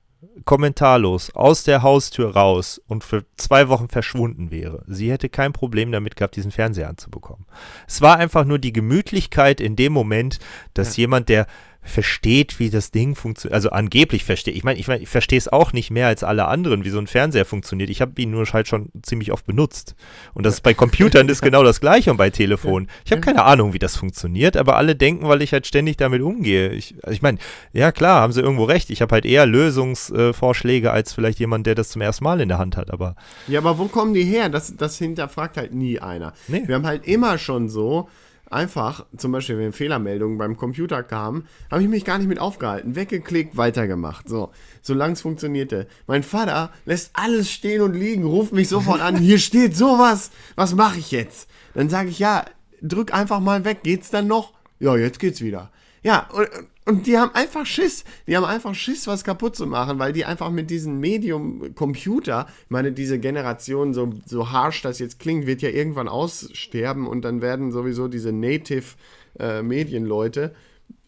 kommentarlos, 0.44 1.34
aus 1.34 1.64
der 1.64 1.82
Haustür 1.82 2.30
raus 2.34 2.80
und 2.86 3.04
für 3.04 3.24
zwei 3.36 3.68
Wochen 3.68 3.88
verschwunden 3.88 4.50
wäre, 4.50 4.84
sie 4.86 5.10
hätte 5.10 5.28
kein 5.28 5.52
Problem 5.52 5.92
damit 5.92 6.16
gehabt, 6.16 6.36
diesen 6.36 6.50
Fernseher 6.50 6.88
anzubekommen. 6.88 7.46
Es 7.86 8.00
war 8.00 8.18
einfach 8.18 8.44
nur 8.44 8.58
die 8.58 8.72
Gemütlichkeit 8.72 9.60
in 9.60 9.76
dem 9.76 9.92
Moment, 9.92 10.38
dass 10.74 10.96
jemand, 10.96 11.28
der 11.28 11.46
versteht, 11.82 12.58
wie 12.58 12.70
das 12.70 12.90
Ding 12.90 13.14
funktioniert, 13.14 13.54
also 13.54 13.70
angeblich 13.70 14.24
versteht. 14.24 14.54
Ich 14.54 14.64
meine, 14.64 14.78
ich, 14.78 14.86
mein, 14.86 15.00
ich 15.00 15.08
verstehe 15.08 15.38
es 15.38 15.48
auch 15.48 15.72
nicht 15.72 15.90
mehr 15.90 16.08
als 16.08 16.22
alle 16.22 16.46
anderen, 16.46 16.84
wie 16.84 16.90
so 16.90 16.98
ein 16.98 17.06
Fernseher 17.06 17.44
funktioniert. 17.44 17.88
Ich 17.90 18.00
habe 18.00 18.20
ihn 18.20 18.30
nur 18.30 18.44
halt 18.46 18.68
schon 18.68 18.90
ziemlich 19.02 19.32
oft 19.32 19.46
benutzt. 19.46 19.94
Und 20.34 20.44
das 20.44 20.54
ist 20.54 20.60
bei 20.60 20.74
Computern 20.74 21.28
ist 21.28 21.42
genau 21.42 21.62
das 21.62 21.80
gleiche 21.80 22.10
und 22.10 22.16
bei 22.16 22.30
Telefonen. 22.30 22.88
Ich 23.04 23.12
habe 23.12 23.20
keine 23.22 23.44
Ahnung, 23.44 23.72
wie 23.72 23.78
das 23.78 23.96
funktioniert, 23.96 24.56
aber 24.56 24.76
alle 24.76 24.94
denken, 24.94 25.26
weil 25.28 25.42
ich 25.42 25.52
halt 25.52 25.66
ständig 25.66 25.96
damit 25.96 26.20
umgehe. 26.22 26.70
Ich, 26.70 26.94
also 27.02 27.14
ich 27.14 27.22
meine, 27.22 27.38
ja 27.72 27.92
klar, 27.92 28.20
haben 28.20 28.32
sie 28.32 28.40
irgendwo 28.40 28.64
recht. 28.64 28.90
Ich 28.90 29.00
habe 29.00 29.14
halt 29.14 29.24
eher 29.24 29.46
Lösungsvorschläge 29.46 30.90
als 30.90 31.12
vielleicht 31.12 31.38
jemand, 31.38 31.66
der 31.66 31.74
das 31.74 31.88
zum 31.90 32.02
ersten 32.02 32.24
Mal 32.24 32.40
in 32.40 32.48
der 32.48 32.58
Hand 32.58 32.76
hat. 32.76 32.90
Aber 32.90 33.16
Ja, 33.48 33.60
aber 33.60 33.78
wo 33.78 33.86
kommen 33.86 34.12
die 34.14 34.24
her? 34.24 34.48
Das, 34.48 34.76
das 34.76 34.98
hinterfragt 34.98 35.56
halt 35.56 35.72
nie 35.72 35.98
einer. 35.98 36.34
Nee. 36.48 36.62
Wir 36.66 36.74
haben 36.74 36.86
halt 36.86 37.06
immer 37.06 37.38
schon 37.38 37.68
so, 37.68 38.08
einfach, 38.50 39.06
zum 39.16 39.32
Beispiel, 39.32 39.58
wenn 39.58 39.72
Fehlermeldungen 39.72 40.38
beim 40.38 40.56
Computer 40.56 41.02
kamen, 41.02 41.46
habe 41.70 41.82
ich 41.82 41.88
mich 41.88 42.04
gar 42.04 42.18
nicht 42.18 42.28
mit 42.28 42.38
aufgehalten. 42.38 42.96
Weggeklickt, 42.96 43.56
weitergemacht. 43.56 44.28
So, 44.28 44.50
solange 44.82 45.14
es 45.14 45.22
funktionierte. 45.22 45.86
Mein 46.06 46.22
Vater 46.22 46.70
lässt 46.84 47.10
alles 47.14 47.50
stehen 47.50 47.82
und 47.82 47.94
liegen, 47.94 48.24
ruft 48.24 48.52
mich 48.52 48.68
sofort 48.68 49.00
an, 49.00 49.16
hier 49.16 49.38
steht 49.38 49.76
sowas, 49.76 50.30
was 50.56 50.74
mache 50.74 50.98
ich 50.98 51.10
jetzt? 51.10 51.48
Dann 51.74 51.88
sage 51.88 52.10
ich, 52.10 52.18
ja, 52.18 52.44
drück 52.82 53.14
einfach 53.14 53.40
mal 53.40 53.64
weg, 53.64 53.82
geht's 53.82 54.10
dann 54.10 54.26
noch? 54.26 54.52
Ja, 54.78 54.96
jetzt 54.96 55.20
geht's 55.20 55.40
wieder. 55.40 55.70
Ja, 56.02 56.28
und, 56.32 56.48
und 56.86 57.06
die 57.06 57.18
haben 57.18 57.34
einfach 57.34 57.66
Schiss. 57.66 58.04
Die 58.26 58.36
haben 58.36 58.44
einfach 58.44 58.74
Schiss, 58.74 59.06
was 59.06 59.22
kaputt 59.24 59.54
zu 59.54 59.66
machen, 59.66 59.98
weil 59.98 60.12
die 60.12 60.24
einfach 60.24 60.50
mit 60.50 60.70
diesem 60.70 60.98
Medium 60.98 61.74
Computer, 61.74 62.46
ich 62.64 62.70
meine, 62.70 62.92
diese 62.92 63.18
Generation, 63.18 63.92
so, 63.92 64.10
so 64.24 64.50
harsh 64.50 64.82
das 64.82 64.98
jetzt 64.98 65.20
klingt, 65.20 65.46
wird 65.46 65.62
ja 65.62 65.68
irgendwann 65.68 66.08
aussterben 66.08 67.06
und 67.06 67.22
dann 67.22 67.42
werden 67.42 67.70
sowieso 67.70 68.08
diese 68.08 68.32
Native 68.32 68.96
äh, 69.38 69.62
Medienleute, 69.62 70.54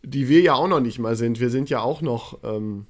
die 0.03 0.29
wir 0.29 0.41
ja 0.41 0.55
auch 0.55 0.69
noch 0.69 0.81
nicht 0.81 0.99
mal 0.99 1.17
sind, 1.17 1.41
wir 1.41 1.51
sind 1.51 1.71
ja 1.71 1.81
auch 1.81 2.03
noch, 2.03 2.39
ähm, 2.43 2.87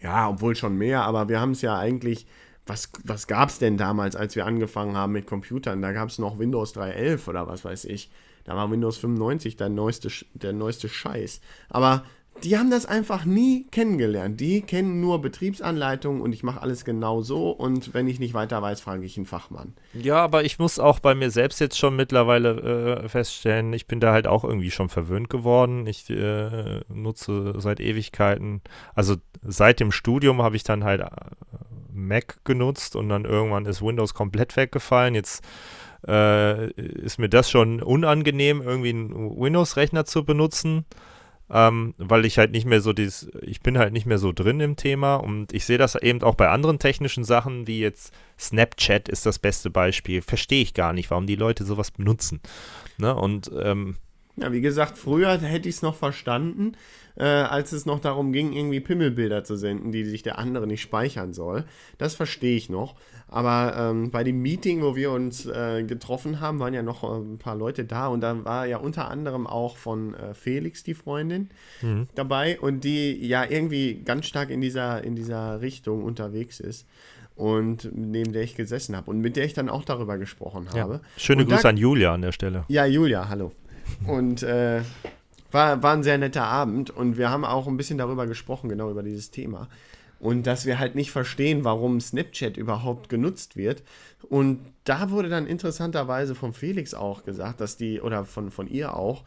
ja, 0.00 0.28
obwohl 0.28 0.56
schon 0.56 0.76
mehr, 0.76 1.02
aber 1.04 1.28
wir 1.28 1.40
haben 1.40 1.52
es 1.52 1.62
ja 1.62 1.78
eigentlich, 1.78 2.26
was, 2.66 2.90
was 3.04 3.26
gab 3.26 3.48
es 3.48 3.58
denn 3.58 3.76
damals, 3.76 4.16
als 4.16 4.36
wir 4.36 4.46
angefangen 4.46 4.96
haben 4.96 5.12
mit 5.12 5.26
Computern? 5.26 5.82
Da 5.82 5.92
gab 5.92 6.08
es 6.08 6.18
noch 6.18 6.38
Windows 6.38 6.74
3.11 6.74 7.28
oder 7.28 7.46
was 7.48 7.64
weiß 7.64 7.84
ich. 7.86 8.10
Da 8.44 8.56
war 8.56 8.70
Windows 8.70 8.98
95 8.98 9.56
der 9.56 9.68
neueste, 9.68 10.08
der 10.34 10.52
neueste 10.52 10.88
Scheiß. 10.88 11.40
Aber 11.68 12.04
die 12.42 12.58
haben 12.58 12.70
das 12.70 12.86
einfach 12.86 13.24
nie 13.24 13.66
kennengelernt. 13.70 14.40
Die 14.40 14.62
kennen 14.62 15.00
nur 15.00 15.20
Betriebsanleitungen 15.20 16.20
und 16.20 16.32
ich 16.32 16.42
mache 16.42 16.60
alles 16.60 16.84
genau 16.84 17.22
so 17.22 17.50
und 17.50 17.94
wenn 17.94 18.08
ich 18.08 18.18
nicht 18.18 18.34
weiter 18.34 18.60
weiß, 18.60 18.80
frage 18.80 19.04
ich 19.04 19.16
einen 19.16 19.26
Fachmann. 19.26 19.74
Ja, 19.94 20.16
aber 20.16 20.44
ich 20.44 20.58
muss 20.58 20.78
auch 20.78 20.98
bei 20.98 21.14
mir 21.14 21.30
selbst 21.30 21.60
jetzt 21.60 21.78
schon 21.78 21.94
mittlerweile 21.94 23.02
äh, 23.04 23.08
feststellen, 23.08 23.72
ich 23.72 23.86
bin 23.86 24.00
da 24.00 24.12
halt 24.12 24.26
auch 24.26 24.44
irgendwie 24.44 24.70
schon 24.70 24.88
verwöhnt 24.88 25.30
geworden. 25.30 25.86
Ich 25.86 26.08
äh, 26.10 26.80
nutze 26.88 27.54
seit 27.58 27.80
Ewigkeiten, 27.80 28.60
also 28.94 29.16
seit 29.42 29.78
dem 29.78 29.92
Studium 29.92 30.42
habe 30.42 30.56
ich 30.56 30.64
dann 30.64 30.84
halt 30.84 31.02
äh, 31.02 31.08
Mac 31.92 32.38
genutzt 32.44 32.96
und 32.96 33.08
dann 33.08 33.24
irgendwann 33.24 33.66
ist 33.66 33.82
Windows 33.82 34.14
komplett 34.14 34.56
weggefallen. 34.56 35.14
Jetzt 35.14 35.44
äh, 36.06 36.70
ist 36.72 37.18
mir 37.18 37.28
das 37.28 37.50
schon 37.50 37.82
unangenehm, 37.82 38.62
irgendwie 38.62 38.90
einen 38.90 39.38
Windows-Rechner 39.38 40.04
zu 40.04 40.24
benutzen. 40.24 40.84
Ähm, 41.54 41.92
weil 41.98 42.24
ich 42.24 42.38
halt 42.38 42.52
nicht 42.52 42.64
mehr 42.64 42.80
so 42.80 42.94
dieses, 42.94 43.28
ich 43.42 43.60
bin 43.60 43.76
halt 43.76 43.92
nicht 43.92 44.06
mehr 44.06 44.16
so 44.16 44.32
drin 44.32 44.58
im 44.60 44.76
Thema 44.76 45.16
und 45.16 45.52
ich 45.52 45.66
sehe 45.66 45.76
das 45.76 45.96
eben 45.96 46.22
auch 46.22 46.34
bei 46.34 46.48
anderen 46.48 46.78
technischen 46.78 47.24
Sachen, 47.24 47.66
wie 47.66 47.78
jetzt 47.78 48.14
Snapchat 48.38 49.06
ist 49.10 49.26
das 49.26 49.38
beste 49.38 49.68
Beispiel. 49.68 50.22
Verstehe 50.22 50.62
ich 50.62 50.72
gar 50.72 50.94
nicht, 50.94 51.10
warum 51.10 51.26
die 51.26 51.34
Leute 51.36 51.64
sowas 51.64 51.90
benutzen. 51.90 52.40
Ne? 52.96 53.14
Und 53.14 53.50
ähm, 53.62 53.96
Ja, 54.36 54.50
wie 54.50 54.62
gesagt, 54.62 54.96
früher 54.96 55.38
hätte 55.38 55.68
ich 55.68 55.74
es 55.76 55.82
noch 55.82 55.94
verstanden, 55.94 56.72
äh, 57.16 57.24
als 57.24 57.72
es 57.72 57.84
noch 57.84 58.00
darum 58.00 58.32
ging, 58.32 58.54
irgendwie 58.54 58.80
Pimmelbilder 58.80 59.44
zu 59.44 59.56
senden, 59.56 59.92
die 59.92 60.04
sich 60.04 60.22
der 60.22 60.38
andere 60.38 60.66
nicht 60.66 60.80
speichern 60.80 61.34
soll. 61.34 61.66
Das 61.98 62.14
verstehe 62.14 62.56
ich 62.56 62.70
noch. 62.70 62.96
Aber 63.32 63.74
ähm, 63.78 64.10
bei 64.10 64.24
dem 64.24 64.42
Meeting, 64.42 64.82
wo 64.82 64.94
wir 64.94 65.10
uns 65.10 65.46
äh, 65.46 65.84
getroffen 65.84 66.40
haben, 66.40 66.60
waren 66.60 66.74
ja 66.74 66.82
noch 66.82 67.02
äh, 67.02 67.16
ein 67.16 67.38
paar 67.38 67.56
Leute 67.56 67.86
da 67.86 68.08
und 68.08 68.20
da 68.20 68.44
war 68.44 68.66
ja 68.66 68.76
unter 68.76 69.10
anderem 69.10 69.46
auch 69.46 69.78
von 69.78 70.12
äh, 70.12 70.34
Felix 70.34 70.82
die 70.84 70.92
Freundin 70.92 71.48
dabei 72.14 72.60
und 72.60 72.84
die 72.84 73.26
ja 73.26 73.44
irgendwie 73.48 74.02
ganz 74.04 74.26
stark 74.26 74.50
in 74.50 74.60
dieser, 74.60 75.02
in 75.02 75.16
dieser 75.16 75.62
Richtung 75.62 76.04
unterwegs 76.04 76.60
ist. 76.60 76.86
Und 77.34 77.88
neben 77.94 78.32
der 78.32 78.42
ich 78.42 78.54
gesessen 78.54 78.94
habe 78.94 79.10
und 79.10 79.20
mit 79.20 79.36
der 79.36 79.46
ich 79.46 79.54
dann 79.54 79.70
auch 79.70 79.84
darüber 79.84 80.18
gesprochen 80.18 80.68
ja. 80.74 80.82
habe. 80.82 81.00
schöne 81.16 81.42
und 81.42 81.50
da 81.50 81.56
Grüße 81.56 81.68
an 81.70 81.78
Julia 81.78 82.12
an 82.12 82.20
der 82.20 82.32
Stelle. 82.32 82.64
ja, 82.68 82.84
Julia, 82.84 83.30
hallo. 83.30 83.52
Und 84.06 84.42
äh, 84.42 84.82
war, 85.50 85.82
war 85.82 85.94
ein 85.94 86.02
sehr 86.02 86.18
netter 86.18 86.44
Abend 86.44 86.90
und 86.90 87.16
wir 87.16 87.30
haben 87.30 87.46
auch 87.46 87.66
ein 87.66 87.78
bisschen 87.78 87.96
darüber 87.96 88.26
gesprochen, 88.26 88.68
genau 88.68 88.90
über 88.90 89.02
dieses 89.02 89.30
Thema. 89.30 89.68
Und 90.22 90.46
dass 90.46 90.66
wir 90.66 90.78
halt 90.78 90.94
nicht 90.94 91.10
verstehen, 91.10 91.64
warum 91.64 92.00
Snapchat 92.00 92.56
überhaupt 92.56 93.08
genutzt 93.08 93.56
wird. 93.56 93.82
Und 94.28 94.60
da 94.84 95.10
wurde 95.10 95.28
dann 95.28 95.48
interessanterweise 95.48 96.36
von 96.36 96.52
Felix 96.52 96.94
auch 96.94 97.24
gesagt, 97.24 97.60
dass 97.60 97.76
die, 97.76 98.00
oder 98.00 98.24
von, 98.24 98.52
von 98.52 98.68
ihr 98.68 98.94
auch, 98.94 99.24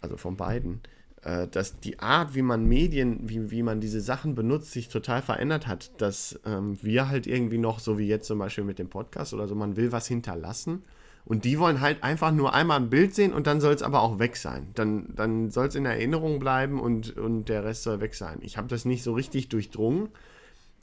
also 0.00 0.16
von 0.16 0.38
beiden, 0.38 0.80
äh, 1.24 1.46
dass 1.46 1.78
die 1.80 1.98
Art, 1.98 2.34
wie 2.34 2.40
man 2.40 2.64
Medien, 2.64 3.28
wie, 3.28 3.50
wie 3.50 3.62
man 3.62 3.82
diese 3.82 4.00
Sachen 4.00 4.34
benutzt, 4.34 4.72
sich 4.72 4.88
total 4.88 5.20
verändert 5.20 5.66
hat. 5.66 5.90
Dass 6.00 6.40
ähm, 6.46 6.78
wir 6.80 7.10
halt 7.10 7.26
irgendwie 7.26 7.58
noch, 7.58 7.78
so 7.78 7.98
wie 7.98 8.08
jetzt 8.08 8.26
zum 8.26 8.38
Beispiel 8.38 8.64
mit 8.64 8.78
dem 8.78 8.88
Podcast 8.88 9.34
oder 9.34 9.46
so, 9.46 9.54
man 9.54 9.76
will 9.76 9.92
was 9.92 10.06
hinterlassen. 10.06 10.84
Und 11.26 11.44
die 11.44 11.58
wollen 11.58 11.82
halt 11.82 12.02
einfach 12.02 12.32
nur 12.32 12.54
einmal 12.54 12.80
ein 12.80 12.88
Bild 12.88 13.14
sehen 13.14 13.34
und 13.34 13.46
dann 13.46 13.60
soll 13.60 13.74
es 13.74 13.82
aber 13.82 14.00
auch 14.00 14.18
weg 14.18 14.36
sein. 14.36 14.68
Dann, 14.74 15.12
dann 15.14 15.50
soll 15.50 15.66
es 15.66 15.74
in 15.74 15.84
Erinnerung 15.84 16.38
bleiben 16.38 16.80
und, 16.80 17.18
und 17.18 17.50
der 17.50 17.62
Rest 17.62 17.82
soll 17.82 18.00
weg 18.00 18.14
sein. 18.14 18.38
Ich 18.40 18.56
habe 18.56 18.68
das 18.68 18.86
nicht 18.86 19.02
so 19.02 19.12
richtig 19.12 19.50
durchdrungen, 19.50 20.08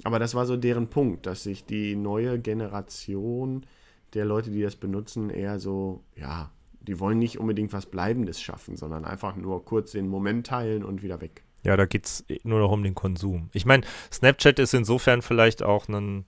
aber 0.04 0.20
das 0.20 0.36
war 0.36 0.46
so 0.46 0.58
deren 0.58 0.88
Punkt, 0.90 1.26
dass 1.26 1.44
sich 1.44 1.66
die 1.66 1.96
neue 1.96 2.40
Generation 2.40 3.66
der 4.14 4.26
Leute, 4.26 4.52
die 4.52 4.62
das 4.62 4.76
benutzen, 4.76 5.30
eher 5.30 5.60
so, 5.60 6.04
ja, 6.16 6.52
die 6.82 7.00
wollen 7.00 7.20
nicht 7.20 7.40
unbedingt 7.40 7.74
was 7.74 7.86
Bleibendes 7.86 8.42
schaffen, 8.42 8.78
sondern 8.78 9.06
einfach 9.06 9.36
nur 9.36 9.66
kurz 9.66 9.92
den 9.92 10.08
Moment 10.08 10.48
teilen 10.48 10.84
und 10.84 11.04
wieder 11.04 11.20
weg. 11.22 11.44
Ja, 11.64 11.76
da 11.76 11.86
geht 11.86 12.06
es 12.06 12.26
nur 12.44 12.60
noch 12.60 12.72
um 12.72 12.84
den 12.84 12.96
Konsum. 12.96 13.50
Ich 13.52 13.66
meine, 13.66 13.84
Snapchat 14.12 14.60
ist 14.60 14.74
insofern 14.74 15.22
vielleicht 15.22 15.64
auch 15.64 15.90
ein 15.90 16.26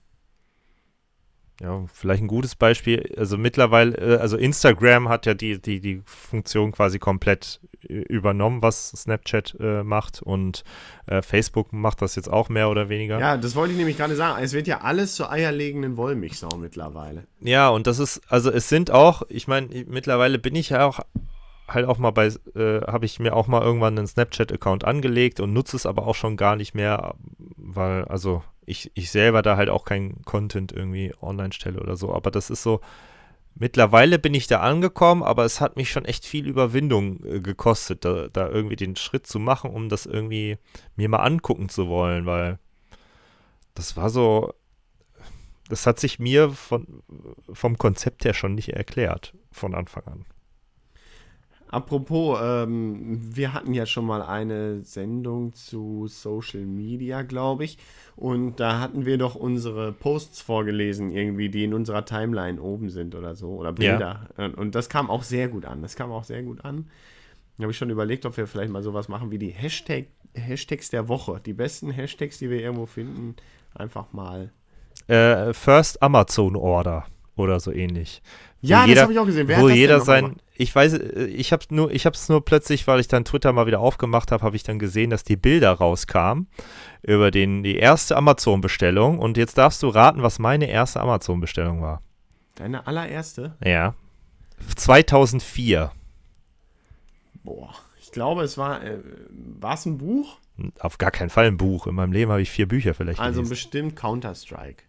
ja, 1.60 1.84
vielleicht 1.92 2.22
ein 2.22 2.28
gutes 2.28 2.54
Beispiel. 2.54 3.12
Also 3.18 3.36
mittlerweile, 3.36 3.96
äh, 3.96 4.16
also 4.16 4.38
Instagram 4.38 5.10
hat 5.10 5.26
ja 5.26 5.34
die, 5.34 5.60
die, 5.60 5.80
die 5.80 6.02
Funktion 6.06 6.72
quasi 6.72 6.98
komplett 6.98 7.60
äh, 7.86 7.94
übernommen, 7.94 8.62
was 8.62 8.90
Snapchat 8.90 9.56
äh, 9.60 9.82
macht 9.82 10.22
und 10.22 10.64
äh, 11.06 11.20
Facebook 11.20 11.72
macht 11.74 12.00
das 12.00 12.16
jetzt 12.16 12.28
auch 12.28 12.48
mehr 12.48 12.70
oder 12.70 12.88
weniger. 12.88 13.20
Ja, 13.20 13.36
das 13.36 13.54
wollte 13.56 13.72
ich 13.72 13.78
nämlich 13.78 13.98
gerade 13.98 14.16
sagen. 14.16 14.42
Es 14.42 14.54
wird 14.54 14.66
ja 14.66 14.80
alles 14.80 15.14
zur 15.14 15.30
eierlegenden 15.30 15.98
Wollmilchsau 15.98 16.48
mittlerweile. 16.56 17.24
Ja, 17.40 17.68
und 17.68 17.86
das 17.86 17.98
ist, 17.98 18.22
also 18.28 18.50
es 18.50 18.70
sind 18.70 18.90
auch, 18.90 19.22
ich 19.28 19.46
meine, 19.46 19.68
mittlerweile 19.86 20.38
bin 20.38 20.56
ich 20.56 20.70
ja 20.70 20.86
auch 20.86 21.00
halt 21.72 21.86
auch 21.86 21.98
mal 21.98 22.10
bei, 22.10 22.26
äh, 22.54 22.80
habe 22.86 23.06
ich 23.06 23.20
mir 23.20 23.34
auch 23.34 23.46
mal 23.46 23.62
irgendwann 23.62 23.96
einen 23.98 24.06
Snapchat-Account 24.06 24.84
angelegt 24.84 25.40
und 25.40 25.52
nutze 25.52 25.76
es 25.76 25.86
aber 25.86 26.06
auch 26.06 26.14
schon 26.14 26.36
gar 26.36 26.56
nicht 26.56 26.74
mehr, 26.74 27.14
weil, 27.56 28.04
also 28.04 28.42
ich, 28.66 28.90
ich 28.94 29.10
selber 29.10 29.42
da 29.42 29.56
halt 29.56 29.68
auch 29.68 29.84
keinen 29.84 30.22
Content 30.22 30.72
irgendwie 30.72 31.12
online 31.20 31.52
stelle 31.52 31.80
oder 31.80 31.96
so. 31.96 32.12
Aber 32.14 32.30
das 32.30 32.50
ist 32.50 32.62
so, 32.62 32.80
mittlerweile 33.54 34.18
bin 34.18 34.34
ich 34.34 34.46
da 34.46 34.60
angekommen, 34.60 35.22
aber 35.22 35.44
es 35.44 35.60
hat 35.60 35.76
mich 35.76 35.90
schon 35.90 36.04
echt 36.04 36.24
viel 36.24 36.46
Überwindung 36.46 37.24
äh, 37.24 37.40
gekostet, 37.40 38.04
da, 38.04 38.28
da 38.28 38.48
irgendwie 38.48 38.76
den 38.76 38.96
Schritt 38.96 39.26
zu 39.26 39.38
machen, 39.38 39.70
um 39.70 39.88
das 39.88 40.06
irgendwie 40.06 40.58
mir 40.96 41.08
mal 41.08 41.18
angucken 41.18 41.68
zu 41.68 41.88
wollen, 41.88 42.26
weil 42.26 42.58
das 43.74 43.96
war 43.96 44.10
so, 44.10 44.52
das 45.68 45.86
hat 45.86 46.00
sich 46.00 46.18
mir 46.18 46.50
von, 46.50 47.02
vom 47.52 47.78
Konzept 47.78 48.24
her 48.24 48.34
schon 48.34 48.54
nicht 48.54 48.70
erklärt 48.70 49.34
von 49.52 49.74
Anfang 49.74 50.04
an. 50.06 50.24
Apropos, 51.70 52.36
ähm, 52.42 53.20
wir 53.34 53.52
hatten 53.54 53.74
ja 53.74 53.86
schon 53.86 54.04
mal 54.04 54.22
eine 54.22 54.82
Sendung 54.82 55.52
zu 55.52 56.08
Social 56.08 56.62
Media, 56.62 57.22
glaube 57.22 57.64
ich. 57.64 57.78
Und 58.16 58.58
da 58.58 58.80
hatten 58.80 59.06
wir 59.06 59.18
doch 59.18 59.36
unsere 59.36 59.92
Posts 59.92 60.40
vorgelesen, 60.42 61.12
irgendwie, 61.12 61.48
die 61.48 61.62
in 61.62 61.72
unserer 61.72 62.04
Timeline 62.04 62.60
oben 62.60 62.90
sind 62.90 63.14
oder 63.14 63.36
so. 63.36 63.50
Oder 63.50 63.72
Bilder. 63.72 64.28
Ja. 64.36 64.46
Und 64.46 64.74
das 64.74 64.88
kam 64.88 65.08
auch 65.08 65.22
sehr 65.22 65.46
gut 65.46 65.64
an. 65.64 65.80
Das 65.80 65.94
kam 65.94 66.10
auch 66.10 66.24
sehr 66.24 66.42
gut 66.42 66.64
an. 66.64 66.90
Da 67.56 67.62
habe 67.62 67.70
ich 67.70 67.78
schon 67.78 67.90
überlegt, 67.90 68.26
ob 68.26 68.36
wir 68.36 68.48
vielleicht 68.48 68.72
mal 68.72 68.82
sowas 68.82 69.08
machen 69.08 69.30
wie 69.30 69.38
die 69.38 69.50
Hashtag, 69.50 70.06
Hashtags 70.34 70.90
der 70.90 71.08
Woche. 71.08 71.40
Die 71.44 71.52
besten 71.52 71.92
Hashtags, 71.92 72.38
die 72.38 72.50
wir 72.50 72.60
irgendwo 72.60 72.86
finden, 72.86 73.36
einfach 73.74 74.12
mal. 74.12 74.50
Äh, 75.06 75.52
First 75.52 76.02
Amazon 76.02 76.56
Order 76.56 77.06
oder 77.36 77.60
so 77.60 77.70
ähnlich. 77.70 78.22
Ja, 78.60 78.84
jeder, 78.86 78.94
das 78.94 79.02
habe 79.04 79.12
ich 79.12 79.18
auch 79.18 79.26
gesehen. 79.26 79.48
Wer 79.48 79.60
wo 79.60 79.68
jeder 79.68 80.00
sein, 80.00 80.36
ich 80.60 80.74
weiß, 80.74 80.94
äh, 80.94 81.24
ich 81.26 81.52
habe 81.52 81.64
nur, 81.70 81.90
ich 81.90 82.06
habe 82.06 82.14
es 82.14 82.28
nur 82.28 82.44
plötzlich, 82.44 82.86
weil 82.86 83.00
ich 83.00 83.08
dann 83.08 83.24
Twitter 83.24 83.52
mal 83.52 83.66
wieder 83.66 83.80
aufgemacht 83.80 84.30
habe, 84.32 84.44
habe 84.44 84.56
ich 84.56 84.62
dann 84.62 84.78
gesehen, 84.78 85.10
dass 85.10 85.24
die 85.24 85.36
Bilder 85.36 85.72
rauskamen 85.72 86.48
über 87.02 87.30
den 87.30 87.62
die 87.62 87.76
erste 87.76 88.16
Amazon-Bestellung 88.16 89.18
und 89.18 89.36
jetzt 89.36 89.56
darfst 89.58 89.82
du 89.82 89.88
raten, 89.88 90.22
was 90.22 90.38
meine 90.38 90.68
erste 90.68 91.00
Amazon-Bestellung 91.00 91.80
war. 91.82 92.02
Deine 92.56 92.86
allererste? 92.86 93.56
Ja. 93.64 93.94
2004. 94.76 95.90
Boah, 97.42 97.74
ich 98.00 98.12
glaube, 98.12 98.42
es 98.42 98.58
war, 98.58 98.82
äh, 98.84 98.98
war 99.58 99.74
es 99.74 99.86
ein 99.86 99.96
Buch? 99.98 100.36
Auf 100.80 100.98
gar 100.98 101.10
keinen 101.10 101.30
Fall 101.30 101.46
ein 101.46 101.56
Buch. 101.56 101.86
In 101.86 101.94
meinem 101.94 102.12
Leben 102.12 102.30
habe 102.30 102.42
ich 102.42 102.50
vier 102.50 102.68
Bücher 102.68 102.92
vielleicht 102.92 103.18
Also 103.18 103.40
gelesen. 103.40 103.50
bestimmt 103.50 103.96
Counter-Strike. 103.96 104.82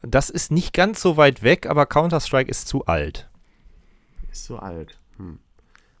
Das 0.00 0.30
ist 0.30 0.50
nicht 0.50 0.72
ganz 0.72 1.02
so 1.02 1.16
weit 1.18 1.42
weg, 1.42 1.66
aber 1.66 1.84
Counter-Strike 1.86 2.50
ist 2.50 2.68
zu 2.68 2.86
alt. 2.86 3.28
Ist 4.30 4.46
zu 4.46 4.58
alt. 4.58 4.98
Hm. 5.22 5.38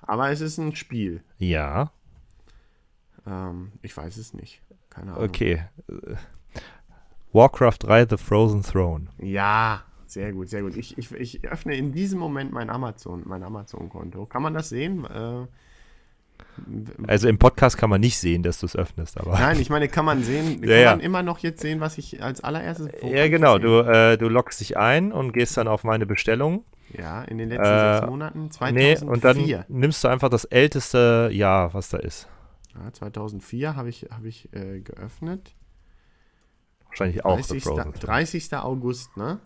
Aber 0.02 0.30
es 0.30 0.40
ist 0.40 0.58
ein 0.58 0.74
Spiel. 0.74 1.22
Ja. 1.38 1.92
Ähm, 3.26 3.72
ich 3.82 3.96
weiß 3.96 4.16
es 4.16 4.34
nicht. 4.34 4.60
Keine 4.90 5.12
Ahnung. 5.12 5.24
Okay. 5.24 5.64
Warcraft 7.32 7.78
3 7.80 8.06
The 8.10 8.16
Frozen 8.16 8.62
Throne. 8.62 9.06
Ja, 9.18 9.84
sehr 10.06 10.32
gut, 10.32 10.48
sehr 10.48 10.62
gut. 10.62 10.76
Ich, 10.76 10.98
ich, 10.98 11.12
ich 11.12 11.44
öffne 11.44 11.74
in 11.74 11.92
diesem 11.92 12.18
Moment 12.18 12.52
mein 12.52 12.68
Amazon, 12.68 13.22
mein 13.24 13.42
Amazon-Konto. 13.42 14.26
Kann 14.26 14.42
man 14.42 14.52
das 14.52 14.68
sehen? 14.68 15.04
Äh, 15.06 15.46
also 17.06 17.28
im 17.28 17.38
Podcast 17.38 17.78
kann 17.78 17.88
man 17.88 18.00
nicht 18.00 18.18
sehen, 18.18 18.42
dass 18.42 18.58
du 18.58 18.66
es 18.66 18.76
öffnest, 18.76 19.18
aber. 19.18 19.38
Nein, 19.38 19.60
ich 19.60 19.70
meine, 19.70 19.88
kann 19.88 20.04
man 20.04 20.22
sehen, 20.22 20.60
kann 20.62 20.70
ja, 20.70 20.90
man 20.90 21.00
immer 21.00 21.22
noch 21.22 21.38
jetzt 21.38 21.60
sehen, 21.60 21.80
was 21.80 21.96
ich 21.96 22.22
als 22.22 22.42
allererstes. 22.42 22.88
Ja, 23.02 23.28
genau. 23.28 23.58
Du, 23.58 23.78
äh, 23.80 24.18
du 24.18 24.28
loggst 24.28 24.60
dich 24.60 24.76
ein 24.76 25.12
und 25.12 25.32
gehst 25.32 25.56
dann 25.56 25.68
auf 25.68 25.84
meine 25.84 26.06
Bestellung. 26.06 26.64
Ja, 26.98 27.22
in 27.22 27.38
den 27.38 27.48
letzten 27.48 27.64
äh, 27.64 27.94
sechs 27.96 28.06
Monaten. 28.08 28.50
2004. 28.50 28.98
Nee, 29.00 29.10
und 29.10 29.24
dann 29.24 29.64
nimmst 29.68 30.04
du 30.04 30.08
einfach 30.08 30.28
das 30.28 30.44
älteste 30.44 31.30
Jahr, 31.32 31.74
was 31.74 31.88
da 31.88 31.98
ist. 31.98 32.28
Ja, 32.74 32.92
2004 32.92 33.76
habe 33.76 33.88
ich, 33.88 34.08
hab 34.10 34.24
ich 34.24 34.52
äh, 34.52 34.80
geöffnet. 34.80 35.54
Wahrscheinlich 36.86 37.24
auch 37.24 37.40
30. 37.40 37.64
30. 38.00 38.54
August, 38.54 39.16
ne? 39.16 39.40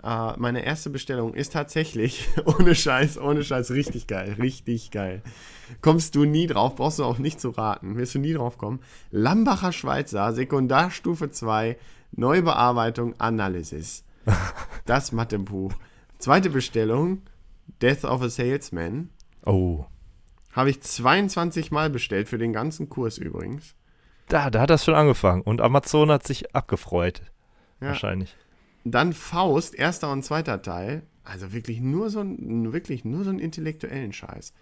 Uh, 0.00 0.32
meine 0.36 0.64
erste 0.64 0.90
Bestellung 0.90 1.34
ist 1.34 1.52
tatsächlich, 1.52 2.28
ohne 2.44 2.76
Scheiß, 2.76 3.18
ohne 3.18 3.42
Scheiß, 3.42 3.72
richtig 3.72 4.06
geil, 4.06 4.36
richtig 4.38 4.92
geil. 4.92 5.22
Kommst 5.80 6.14
du 6.14 6.24
nie 6.24 6.46
drauf, 6.46 6.76
brauchst 6.76 7.00
du 7.00 7.04
auch 7.04 7.18
nicht 7.18 7.40
zu 7.40 7.50
raten, 7.50 7.96
wirst 7.96 8.14
du 8.14 8.20
nie 8.20 8.32
drauf 8.32 8.58
kommen. 8.58 8.78
Lambacher 9.10 9.72
Schweizer, 9.72 10.32
Sekundarstufe 10.32 11.32
2, 11.32 11.76
Neubearbeitung, 12.12 13.14
Analysis. 13.18 14.04
Das 14.86 15.12
Mathebuch. 15.12 15.74
Zweite 16.18 16.50
Bestellung, 16.50 17.22
Death 17.80 18.04
of 18.04 18.22
a 18.22 18.28
Salesman. 18.28 19.10
Oh. 19.46 19.84
Habe 20.52 20.70
ich 20.70 20.80
22 20.80 21.70
Mal 21.70 21.90
bestellt, 21.90 22.28
für 22.28 22.38
den 22.38 22.52
ganzen 22.52 22.88
Kurs 22.88 23.18
übrigens. 23.18 23.74
Da, 24.26 24.50
da 24.50 24.60
hat 24.60 24.70
das 24.70 24.84
schon 24.84 24.94
angefangen 24.94 25.42
und 25.42 25.60
Amazon 25.60 26.10
hat 26.10 26.26
sich 26.26 26.54
abgefreut. 26.54 27.22
Ja. 27.80 27.88
Wahrscheinlich. 27.88 28.34
Dann 28.84 29.12
Faust, 29.12 29.74
erster 29.74 30.10
und 30.10 30.24
zweiter 30.24 30.60
Teil. 30.60 31.02
Also 31.22 31.52
wirklich 31.52 31.80
nur 31.80 32.10
so 32.10 32.20
ein, 32.20 32.72
wirklich 32.72 33.04
nur 33.04 33.22
so 33.22 33.30
einen 33.30 33.38
intellektuellen 33.38 34.12
Scheiß. 34.12 34.54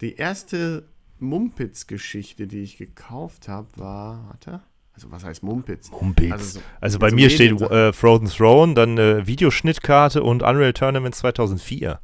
Die 0.00 0.16
erste 0.16 0.88
Mumpitz-Geschichte, 1.18 2.46
die 2.46 2.62
ich 2.62 2.76
gekauft 2.76 3.48
habe, 3.48 3.68
war, 3.76 4.26
warte, 4.28 4.60
also 5.00 5.12
was 5.12 5.24
heißt 5.24 5.42
Mumpitz? 5.42 5.90
Mumpitz. 5.90 6.32
Also, 6.32 6.58
so, 6.58 6.60
also 6.80 6.98
bei 6.98 7.08
so 7.08 7.16
mir 7.16 7.30
steht 7.30 7.60
äh, 7.62 7.92
Frozen 7.92 8.28
Throne, 8.28 8.74
dann 8.74 8.98
äh, 8.98 9.26
Videoschnittkarte 9.26 10.22
und 10.22 10.42
Unreal 10.42 10.74
Tournament 10.74 11.14
2004. 11.14 12.00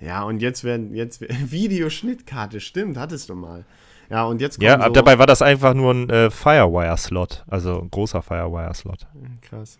Ja, 0.00 0.24
und 0.24 0.40
jetzt 0.40 0.64
werden, 0.64 0.94
jetzt 0.94 1.22
Videoschnittkarte, 1.50 2.60
stimmt, 2.60 2.98
hattest 2.98 3.30
du 3.30 3.34
mal. 3.34 3.64
Ja, 4.10 4.24
und 4.24 4.42
jetzt 4.42 4.60
Ja, 4.60 4.82
so 4.84 4.90
dabei 4.90 5.18
war 5.18 5.26
das 5.26 5.40
einfach 5.40 5.72
nur 5.72 5.92
ein 5.94 6.10
äh, 6.10 6.30
Firewire-Slot, 6.30 7.44
also 7.48 7.80
ein 7.80 7.90
großer 7.90 8.20
Firewire-Slot. 8.20 9.06
Krass. 9.40 9.78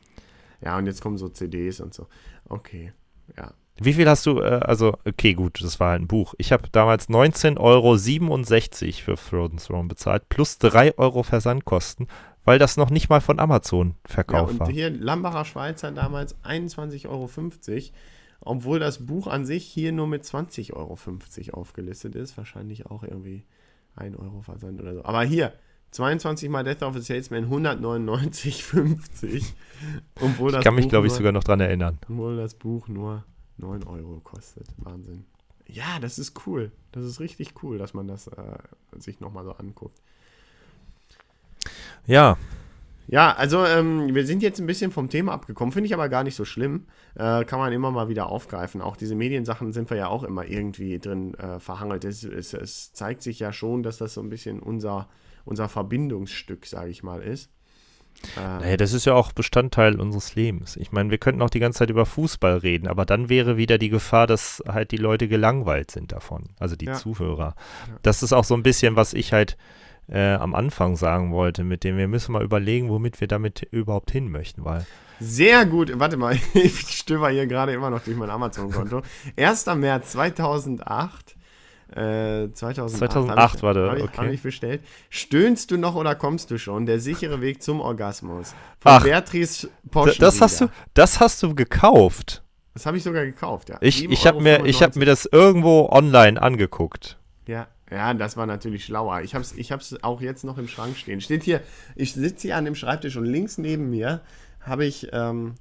Ja, 0.63 0.79
und 0.79 0.87
jetzt 0.87 1.03
kommen 1.03 1.19
so 1.19 1.29
CDs 1.29 1.81
und 1.81 1.93
so. 1.93 2.07
Okay, 2.49 2.93
ja. 3.37 3.53
Wie 3.81 3.95
viel 3.95 4.09
hast 4.09 4.25
du, 4.27 4.41
äh, 4.41 4.61
also, 4.63 4.95
okay, 5.05 5.35
gut, 5.35 5.63
das 5.63 5.81
war 5.81 5.91
halt 5.91 6.03
ein 6.03 6.07
Buch. 6.07 6.35
Ich 6.39 6.53
habe 6.53 6.69
damals 6.71 7.09
19,67 7.09 7.59
Euro 7.59 7.97
für 9.05 9.17
Frozen 9.17 9.59
Throne 9.59 9.89
bezahlt, 9.89 10.29
plus 10.29 10.59
3 10.59 10.97
Euro 10.97 11.25
Versandkosten, 11.25 12.07
weil 12.45 12.59
das 12.61 12.77
noch 12.77 12.91
nicht 12.91 13.09
mal 13.09 13.21
von 13.21 13.41
Amazon 13.41 13.97
verkauft 14.05 14.53
ja, 14.53 14.53
und 14.53 14.61
war. 14.61 14.71
hier 14.71 14.91
Lambacher 14.91 15.45
Schweizer 15.45 15.91
damals 15.91 16.37
21,50 16.45 17.09
Euro, 17.09 17.29
obwohl 18.41 18.79
das 18.79 19.07
Buch 19.07 19.27
an 19.27 19.45
sich 19.45 19.65
hier 19.65 19.91
nur 19.91 20.07
mit 20.07 20.23
20,50 20.23 20.75
Euro 20.75 20.97
aufgelistet 21.59 22.15
ist. 22.15 22.37
Wahrscheinlich 22.37 22.87
auch 22.87 23.03
irgendwie 23.03 23.45
1 23.97 24.17
Euro 24.19 24.43
Versand 24.43 24.81
oder 24.81 24.95
so. 24.95 25.05
Aber 25.05 25.25
hier, 25.25 25.53
22 25.91 26.49
mal 26.49 26.63
Death 26.63 26.83
of 26.83 26.95
a 26.95 27.01
Salesman 27.01 27.51
199,50. 27.51 29.45
Obwohl 30.21 30.53
das 30.53 30.61
ich 30.61 30.65
kann 30.65 30.75
mich, 30.75 30.89
glaube 30.89 31.09
ich, 31.09 31.13
sogar 31.13 31.33
noch 31.33 31.45
dran 31.45 31.61
erinnern. 31.61 31.99
Obwohl 32.09 32.37
das 32.37 32.55
Buch 32.55 32.87
nur 32.89 33.25
9 33.59 33.85
Euro 33.85 34.21
kostet. 34.21 34.67
Wahnsinn. 34.79 35.25
Ja, 35.67 35.99
das 36.01 36.19
ist 36.19 36.47
cool. 36.47 36.73
Das 36.93 37.05
ist 37.05 37.21
richtig 37.21 37.63
cool, 37.63 37.79
dass 37.79 37.95
man 37.95 38.07
das 38.07 38.27
äh, 38.29 38.59
sich 38.99 39.21
nochmal 39.21 39.45
so 39.45 39.53
anguckt. 39.53 40.01
Ja. 42.07 42.37
Ja, 43.07 43.35
also 43.35 43.67
ähm, 43.67 44.15
wir 44.15 44.27
sind 44.27 44.43
jetzt 44.43 44.61
ein 44.61 44.67
bisschen 44.67 44.91
vom 44.91 45.11
Thema 45.11 45.33
abgekommen, 45.33 45.73
finde 45.73 45.87
ich 45.87 45.95
aber 45.95 46.09
gar 46.09 46.25
nicht 46.25 46.37
so 46.37 46.47
schlimm. 46.47 46.87
Äh, 47.15 47.45
kann 47.45 47.59
man 47.59 47.73
immer 47.73 47.91
mal 47.91 48.09
wieder 48.09 48.31
aufgreifen. 48.31 48.81
Auch 48.81 48.97
diese 48.97 49.15
Mediensachen 49.15 49.73
sind 49.73 49.91
wir 49.91 49.99
ja 49.99 50.09
auch 50.09 50.23
immer 50.23 50.47
irgendwie 50.47 50.99
drin 50.99 51.35
äh, 51.35 51.61
verhangelt. 51.61 52.05
Es, 52.05 52.25
es, 52.25 52.55
es, 52.55 52.93
zeigt 52.95 53.23
sich 53.23 53.41
ja 53.41 53.53
schon, 53.53 53.83
dass 53.83 53.99
das 53.99 54.15
so 54.15 54.23
ein 54.23 54.31
bisschen 54.31 54.59
unser, 54.59 55.09
unser 55.45 55.69
Verbindungsstück, 55.69 56.65
sage 56.65 56.91
ich 56.91 57.03
mal, 57.03 57.23
ist. 57.23 57.51
Äh, 58.37 58.41
naja, 58.41 58.77
das 58.77 58.93
ist 58.93 59.05
ja 59.05 59.15
auch 59.15 59.33
Bestandteil 59.33 60.01
unseres 60.01 60.35
Lebens. 60.35 60.77
Ich 60.77 60.93
meine, 60.93 61.11
wir 61.11 61.19
könnten 61.19 61.43
auch 61.43 61.51
die 61.51 61.61
ganze 61.61 61.81
Zeit 61.81 61.91
über 61.91 62.07
Fußball 62.07 62.59
reden, 62.59 62.89
aber 62.89 63.05
dann 63.05 63.29
wäre 63.29 63.57
wieder 63.57 63.79
die 63.79 63.89
Gefahr, 63.89 64.27
dass 64.27 64.63
halt 64.67 64.91
die 64.91 64.97
Leute 64.97 65.29
gelangweilt 65.29 65.91
sind 65.91 66.13
davon, 66.13 66.51
also 66.59 66.77
die 66.77 66.87
ja. 66.87 66.95
Zuhörer. 66.95 67.55
Ja. 67.89 67.95
Das 68.03 68.23
ist 68.23 68.33
auch 68.33 68.45
so 68.45 68.55
ein 68.55 68.63
bisschen, 68.63 68.97
was 68.97 69.15
ich 69.15 69.33
halt 69.33 69.57
äh, 70.09 70.35
am 70.35 70.55
Anfang 70.55 70.97
sagen 70.97 71.33
wollte, 71.33 71.65
mit 71.65 71.85
dem 71.85 71.97
wir 71.97 72.09
müssen 72.09 72.33
mal 72.33 72.43
überlegen, 72.43 72.91
womit 72.91 73.21
wir 73.21 73.29
damit 73.29 73.63
überhaupt 73.71 74.11
hin 74.11 74.31
möchten, 74.31 74.65
weil. 74.65 74.87
Sehr 75.21 75.65
gut, 75.65 75.93
warte 75.95 76.17
mal, 76.17 76.37
ich 76.55 76.81
stöber 76.81 77.31
hier 77.31 77.47
gerade 77.47 77.73
immer 77.73 77.91
noch 77.91 78.03
durch 78.03 78.17
mein 78.17 78.31
Amazon-Konto. 78.31 79.03
1. 79.37 79.67
März 79.77 80.13
2008. 80.13 81.34
Äh, 81.95 82.51
2008, 82.53 83.13
2008 83.13 83.63
war 83.63 83.75
der, 83.75 84.03
okay. 84.03 84.17
Habe 84.17 84.35
ich 84.35 84.43
bestellt. 84.43 84.83
Stöhnst 85.11 85.71
du 85.71 85.77
noch 85.77 85.95
oder 85.95 86.17
kommst 86.17 86.51
du 86.51 86.59
schon? 86.59 86.87
Der 86.87 86.99
sichere 86.99 87.41
Weg 87.41 87.63
zum 87.63 87.81
Orgasmus. 87.81 88.49
Von 88.81 88.93
Ach, 88.93 89.05
Beatrice 89.05 89.69
Posch. 89.93 90.19
Das 90.19 90.41
hast 90.41 90.61
du, 90.61 90.69
das 90.95 91.21
hast 91.21 91.41
du 91.45 91.55
gekauft. 91.55 92.43
Das 92.73 92.87
habe 92.87 92.97
ich 92.97 93.05
sogar 93.05 93.25
gekauft, 93.25 93.69
ja. 93.69 93.79
Ich, 93.81 94.11
ich 94.11 94.27
habe 94.27 94.41
mir, 94.41 94.59
hab 94.59 94.97
mir 94.97 95.05
das 95.05 95.27
irgendwo 95.27 95.89
online 95.89 96.43
angeguckt. 96.43 97.17
Ja, 97.47 97.69
ja, 97.89 98.13
das 98.13 98.37
war 98.37 98.47
natürlich 98.47 98.85
schlauer. 98.85 99.21
Ich 99.21 99.35
habe 99.37 99.45
es 99.45 99.53
ich 99.53 99.71
hab's 99.71 99.95
auch 100.03 100.21
jetzt 100.21 100.43
noch 100.43 100.59
im 100.59 100.67
Schrank 100.67 100.97
stehen. 100.97 101.21
Steht 101.21 101.45
hier, 101.45 101.61
ich 101.95 102.15
sitze 102.15 102.49
hier 102.49 102.57
an 102.57 102.65
dem 102.65 102.75
Schreibtisch 102.75 103.17
und 103.17 103.27
links 103.27 103.57
neben 103.57 103.91
mir 103.91 104.21
habe 104.61 104.85
ich, 104.85 105.09
ähm, 105.13 105.55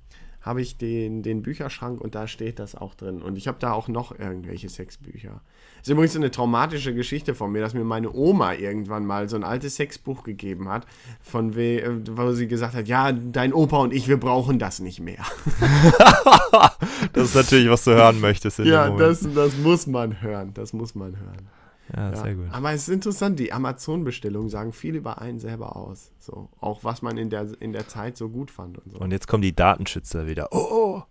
hab 0.43 0.57
ich 0.57 0.77
den, 0.77 1.23
den 1.23 1.41
Bücherschrank 1.41 2.01
und 2.01 2.15
da 2.15 2.27
steht 2.27 2.59
das 2.59 2.75
auch 2.75 2.95
drin. 2.95 3.21
Und 3.21 3.37
ich 3.37 3.47
habe 3.47 3.57
da 3.59 3.71
auch 3.71 3.87
noch 3.87 4.17
irgendwelche 4.17 4.67
Sexbücher. 4.67 5.41
Das 5.77 5.87
ist 5.87 5.89
übrigens 5.89 6.15
eine 6.17 6.31
traumatische 6.31 6.93
Geschichte 6.93 7.33
von 7.33 7.51
mir, 7.51 7.61
dass 7.61 7.73
mir 7.73 7.85
meine 7.85 8.13
Oma 8.13 8.53
irgendwann 8.53 9.05
mal 9.05 9.29
so 9.29 9.37
ein 9.37 9.45
altes 9.45 9.77
Sexbuch 9.77 10.23
gegeben 10.23 10.67
hat, 10.67 10.85
von 11.21 11.55
we, 11.55 11.81
äh, 11.81 11.91
wo 12.11 12.33
sie 12.33 12.47
gesagt 12.47 12.75
hat, 12.75 12.87
ja, 12.87 13.13
dein 13.13 13.53
Opa 13.53 13.77
und 13.77 13.93
ich, 13.93 14.09
wir 14.09 14.17
brauchen 14.17 14.59
das 14.59 14.79
nicht 14.79 14.99
mehr. 14.99 15.25
das 17.13 17.29
ist 17.29 17.35
natürlich, 17.35 17.69
was 17.69 17.85
du 17.85 17.91
hören 17.91 18.19
möchtest. 18.19 18.59
ja, 18.59 18.89
das, 18.89 19.25
das 19.33 19.57
muss 19.57 19.87
man 19.87 20.21
hören. 20.21 20.53
Das 20.53 20.73
muss 20.73 20.93
man 20.93 21.17
hören. 21.17 21.47
Ja, 21.91 22.11
ja, 22.11 22.15
sehr 22.15 22.35
gut. 22.35 22.47
Aber 22.51 22.71
es 22.71 22.83
ist 22.83 22.93
interessant, 22.93 23.39
die 23.39 23.51
Amazon-Bestellungen 23.51 24.49
sagen 24.49 24.71
viel 24.71 24.95
über 24.95 25.21
einen 25.21 25.39
selber 25.39 25.75
aus. 25.75 26.11
So, 26.19 26.49
auch 26.59 26.83
was 26.83 27.01
man 27.01 27.17
in 27.17 27.29
der, 27.29 27.49
in 27.59 27.73
der 27.73 27.87
Zeit 27.87 28.17
so 28.17 28.29
gut 28.29 28.51
fand 28.51 28.77
und 28.77 28.91
so. 28.91 28.99
Und 28.99 29.11
jetzt 29.11 29.27
kommen 29.27 29.41
die 29.41 29.55
Datenschützer 29.55 30.27
wieder. 30.27 30.49
Oh, 30.51 30.67
oh. 30.71 31.03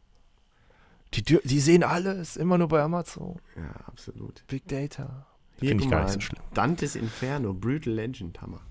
Die, 1.15 1.23
die 1.23 1.61
sehen 1.61 1.83
alles, 1.83 2.37
immer 2.37 2.57
nur 2.57 2.69
bei 2.69 2.81
Amazon. 2.81 3.39
Ja, 3.55 3.71
absolut. 3.87 4.45
Big 4.47 4.67
Data. 4.67 5.27
Finde 5.59 5.85
ich 5.85 5.91
gar 5.91 6.05
nicht 6.05 6.15
so 6.15 6.21
schlimm. 6.21 6.43
Dantes 6.55 6.97
Inferno, 6.97 7.53
Brutal 7.53 7.93
Legend, 7.93 8.41
Hammer. 8.41 8.63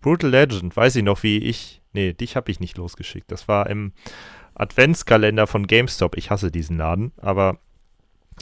Brutal 0.00 0.30
Legend, 0.30 0.76
weiß 0.76 0.96
ich 0.96 1.02
noch, 1.02 1.22
wie 1.22 1.38
ich. 1.38 1.82
Nee, 1.92 2.12
dich 2.12 2.36
habe 2.36 2.50
ich 2.50 2.60
nicht 2.60 2.78
losgeschickt. 2.78 3.30
Das 3.30 3.48
war 3.48 3.68
im 3.68 3.92
Adventskalender 4.54 5.46
von 5.46 5.66
GameStop. 5.66 6.16
Ich 6.16 6.30
hasse 6.30 6.50
diesen 6.50 6.78
Laden, 6.78 7.12
aber 7.16 7.58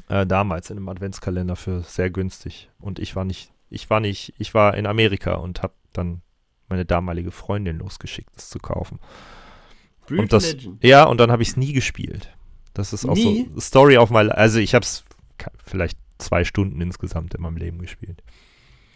äh, 0.09 0.26
damals 0.26 0.70
in 0.70 0.76
einem 0.76 0.88
Adventskalender 0.88 1.57
für 1.57 1.82
sehr 1.82 2.11
günstig. 2.11 2.70
Und 2.78 2.99
ich 2.99 3.16
war 3.16 3.24
nicht, 3.24 3.53
ich 3.68 3.88
war 3.91 4.01
nicht, 4.01 4.34
ich 4.38 4.55
war 4.55 4.76
in 4.76 4.86
Amerika 4.86 5.34
und 5.34 5.62
habe 5.62 5.74
dann 5.93 6.22
meine 6.68 6.84
damalige 6.84 7.30
Freundin 7.30 7.78
losgeschickt, 7.78 8.30
das 8.36 8.49
zu 8.49 8.59
kaufen. 8.59 9.01
Und 10.09 10.32
das, 10.32 10.53
Legend. 10.53 10.82
Ja, 10.82 11.05
und 11.05 11.18
dann 11.18 11.30
habe 11.30 11.43
ich 11.43 11.51
es 11.51 11.57
nie 11.57 11.72
gespielt. 11.72 12.36
Das 12.74 12.93
ist 12.93 13.07
auch 13.09 13.14
nie? 13.14 13.49
so 13.55 13.61
Story 13.61 13.99
auf 13.99 14.11
mal. 14.11 14.30
Also 14.30 14.59
ich 14.59 14.74
habe 14.74 14.84
es 14.84 15.05
vielleicht 15.64 15.99
zwei 16.18 16.45
Stunden 16.45 16.80
insgesamt 16.80 17.34
in 17.34 17.43
meinem 17.43 17.57
Leben 17.57 17.78
gespielt. 17.78 18.22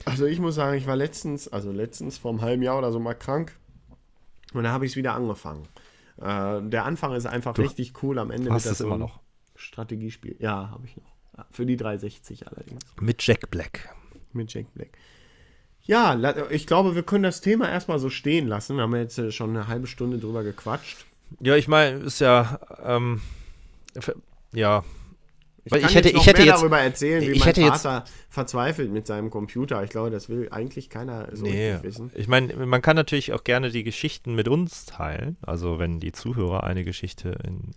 Also 0.05 0.27
ich 0.27 0.39
muss 0.39 0.57
sagen, 0.57 0.77
ich 0.77 0.87
war 0.87 0.97
letztens, 0.97 1.49
also 1.49 1.73
letztens 1.73 2.19
vor 2.19 2.31
einem 2.31 2.43
halben 2.43 2.63
Jahr 2.63 2.79
oder 2.79 2.93
so 2.93 3.01
mal 3.01 3.15
krank 3.15 3.57
und 4.53 4.65
da 4.65 4.71
habe 4.71 4.87
ich 4.87 4.93
es 4.93 4.97
wieder 4.97 5.15
angefangen. 5.15 5.67
Äh, 6.21 6.63
der 6.63 6.85
Anfang 6.85 7.13
ist 7.15 7.27
einfach 7.27 7.55
du 7.55 7.63
richtig 7.63 8.03
cool 8.03 8.19
am 8.19 8.31
Ende. 8.31 8.51
Hast 8.51 8.67
es 8.67 8.81
immer 8.81 8.99
noch? 8.99 9.21
Strategiespiel. 9.57 10.37
Ja, 10.39 10.71
habe 10.71 10.87
ich 10.87 10.97
noch. 10.97 11.47
Für 11.51 11.67
die 11.67 11.77
360 11.77 12.47
allerdings. 12.47 12.83
Mit 13.01 13.27
Jack 13.27 13.51
Black. 13.51 13.89
Mit 14.33 14.53
Jack 14.53 14.73
Black. 14.75 14.91
Ja, 15.83 16.19
ich 16.51 16.67
glaube, 16.67 16.95
wir 16.95 17.03
können 17.03 17.25
das 17.25 17.41
Thema 17.41 17.69
erstmal 17.69 17.99
so 17.99 18.09
stehen 18.09 18.47
lassen. 18.47 18.77
Wir 18.77 18.85
haben 18.85 18.97
jetzt 18.97 19.19
äh, 19.19 19.31
schon 19.31 19.51
eine 19.51 19.69
halbe 19.69 19.87
Stunde 19.87 20.19
drüber 20.19 20.43
gequatscht. 20.43 21.05
Ja, 21.41 21.57
ich 21.57 21.69
meine, 21.69 21.99
ist 21.99 22.21
ja, 22.21 22.59
ähm, 22.85 23.21
ja, 24.53 24.85
ich, 25.65 25.73
Weil 25.73 25.81
ich 25.81 25.95
hätte, 25.95 26.11
jetzt 26.11 26.21
ich 26.21 26.27
hätte 26.27 26.43
jetzt 26.43 26.61
darüber 26.61 26.79
erzählen, 26.79 27.23
wie 27.23 27.39
mein 27.39 27.55
Vater 27.55 27.63
jetzt, 27.63 28.13
verzweifelt 28.29 28.93
mit 28.93 29.07
seinem 29.07 29.31
Computer. 29.31 29.83
Ich 29.83 29.89
glaube, 29.89 30.11
das 30.11 30.29
will 30.29 30.49
eigentlich 30.51 30.91
keiner 30.91 31.35
so 31.35 31.47
nee, 31.47 31.79
wissen. 31.81 32.11
Ich 32.15 32.29
meine, 32.29 32.55
man 32.67 32.83
kann 32.83 32.97
natürlich 32.97 33.33
auch 33.33 33.45
gerne 33.45 33.71
die 33.71 33.83
Geschichten 33.83 34.35
mit 34.35 34.47
uns 34.47 34.85
teilen. 34.85 35.39
Also 35.41 35.79
wenn 35.79 36.01
die 36.01 36.13
Zuhörer 36.13 36.65
eine 36.65 36.85
Geschichte 36.85 37.39
in, 37.45 37.71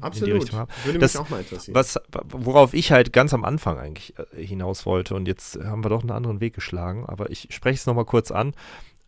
Absolut. 0.00 0.28
in 0.28 0.34
die 0.34 0.40
Richtung 0.40 0.58
haben. 0.60 0.70
Würde 0.84 0.98
das, 0.98 1.14
mich 1.14 1.22
auch 1.22 1.28
mal 1.28 1.40
interessieren. 1.40 1.74
Was, 1.74 1.98
worauf 2.28 2.74
ich 2.74 2.92
halt 2.92 3.12
ganz 3.12 3.34
am 3.34 3.44
Anfang 3.44 3.78
eigentlich 3.78 4.14
äh, 4.18 4.44
hinaus 4.44 4.86
wollte 4.86 5.14
und 5.14 5.26
jetzt 5.26 5.58
haben 5.64 5.84
wir 5.84 5.88
doch 5.88 6.02
einen 6.02 6.10
anderen 6.10 6.40
Weg 6.40 6.54
geschlagen, 6.54 7.04
aber 7.06 7.30
ich 7.30 7.48
spreche 7.50 7.76
es 7.76 7.86
nochmal 7.86 8.04
kurz 8.04 8.30
an. 8.30 8.54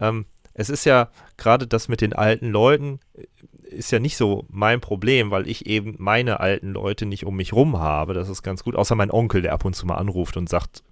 Ähm, 0.00 0.26
es 0.54 0.70
ist 0.70 0.84
ja 0.84 1.08
gerade 1.36 1.66
das 1.66 1.88
mit 1.88 2.00
den 2.00 2.12
alten 2.12 2.48
Leuten, 2.48 2.98
ist 3.62 3.92
ja 3.92 4.00
nicht 4.00 4.16
so 4.16 4.44
mein 4.48 4.80
Problem, 4.80 5.30
weil 5.30 5.48
ich 5.48 5.66
eben 5.66 5.94
meine 5.98 6.40
alten 6.40 6.72
Leute 6.72 7.06
nicht 7.06 7.24
um 7.24 7.36
mich 7.36 7.52
rum 7.52 7.78
habe. 7.78 8.14
Das 8.14 8.28
ist 8.28 8.42
ganz 8.42 8.64
gut. 8.64 8.74
Außer 8.74 8.94
mein 8.94 9.10
Onkel, 9.10 9.42
der 9.42 9.52
ab 9.52 9.64
und 9.64 9.74
zu 9.74 9.86
mal 9.86 9.96
anruft 9.96 10.36
und 10.36 10.48
sagt, 10.48 10.82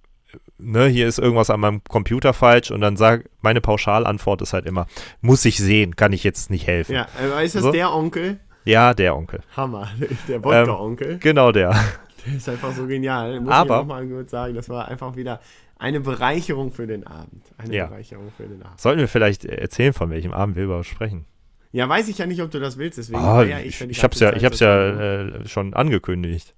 ne, 0.57 0.87
hier 0.87 1.07
ist 1.07 1.19
irgendwas 1.19 1.49
an 1.49 1.59
meinem 1.59 1.83
Computer 1.83 2.33
falsch 2.33 2.71
und 2.71 2.81
dann 2.81 2.97
sagt, 2.97 3.29
meine 3.41 3.61
Pauschalantwort 3.61 4.41
ist 4.41 4.53
halt 4.53 4.65
immer, 4.65 4.87
muss 5.21 5.43
ich 5.45 5.57
sehen, 5.57 5.95
kann 5.95 6.13
ich 6.13 6.23
jetzt 6.23 6.49
nicht 6.49 6.67
helfen. 6.67 6.93
Ja, 6.93 7.07
aber 7.17 7.43
ist 7.43 7.55
das 7.55 7.63
so? 7.63 7.71
der 7.71 7.93
Onkel? 7.93 8.39
Ja, 8.67 8.93
der 8.93 9.15
Onkel. 9.15 9.39
Hammer, 9.55 9.89
der 10.27 10.43
Wodka-Onkel. 10.43 11.11
Ähm, 11.11 11.19
genau 11.19 11.51
der. 11.51 11.73
Der 12.25 12.35
ist 12.35 12.49
einfach 12.49 12.73
so 12.73 12.85
genial. 12.87 13.39
Muss 13.39 13.53
aber, 13.53 13.75
ich 13.75 13.81
auch 13.81 13.85
mal 13.85 14.05
gut 14.05 14.29
sagen, 14.29 14.53
das 14.53 14.67
war 14.67 14.89
einfach 14.89 15.15
wieder 15.15 15.39
eine 15.77 16.01
Bereicherung 16.01 16.73
für 16.73 16.85
den 16.85 17.07
Abend. 17.07 17.41
Eine 17.57 17.73
ja. 17.73 17.85
Bereicherung 17.85 18.33
für 18.35 18.43
den 18.43 18.61
Abend. 18.63 18.81
Sollten 18.81 18.99
wir 18.99 19.07
vielleicht 19.07 19.45
erzählen, 19.45 19.93
von 19.93 20.09
welchem 20.09 20.33
Abend 20.33 20.57
wir 20.57 20.65
überhaupt 20.65 20.87
sprechen? 20.87 21.25
Ja, 21.71 21.87
weiß 21.87 22.09
ich 22.09 22.17
ja 22.17 22.25
nicht, 22.25 22.41
ob 22.41 22.51
du 22.51 22.59
das 22.59 22.77
willst, 22.77 22.97
deswegen. 22.97 23.19
Ah, 23.19 23.43
ja 23.43 23.59
ich, 23.59 23.79
ich, 23.79 23.91
ich 23.91 24.03
hab's 24.03 24.19
ja, 24.19 24.33
ich 24.33 24.43
hab's 24.43 24.59
ja 24.59 25.21
äh, 25.21 25.47
schon 25.47 25.73
angekündigt. 25.73 26.53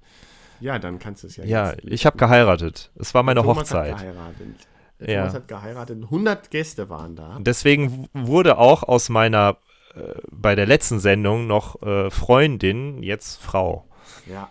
Ja, 0.59 0.79
dann 0.79 0.97
kannst 0.97 1.23
du 1.23 1.27
es 1.27 1.35
ja. 1.37 1.45
Ja, 1.45 1.71
jetzt. 1.71 1.83
ich 1.85 2.05
habe 2.07 2.17
geheiratet. 2.17 2.91
Es 2.95 3.13
war 3.13 3.21
meine 3.21 3.41
Thomas 3.41 3.57
Hochzeit. 3.57 3.93
Hat 3.93 3.99
geheiratet. 3.99 4.47
Ja. 4.99 5.19
Thomas 5.19 5.33
hat 5.35 5.47
geheiratet. 5.47 6.03
100 6.03 6.49
Gäste 6.49 6.89
waren 6.89 7.15
da. 7.15 7.37
Deswegen 7.41 8.07
wurde 8.13 8.57
auch 8.57 8.81
aus 8.83 9.09
meiner 9.09 9.57
äh, 9.95 10.19
bei 10.31 10.55
der 10.55 10.65
letzten 10.65 10.99
Sendung 10.99 11.47
noch 11.47 11.81
äh, 11.81 12.09
Freundin 12.09 13.03
jetzt 13.03 13.41
Frau. 13.41 13.85
Ja. 14.27 14.49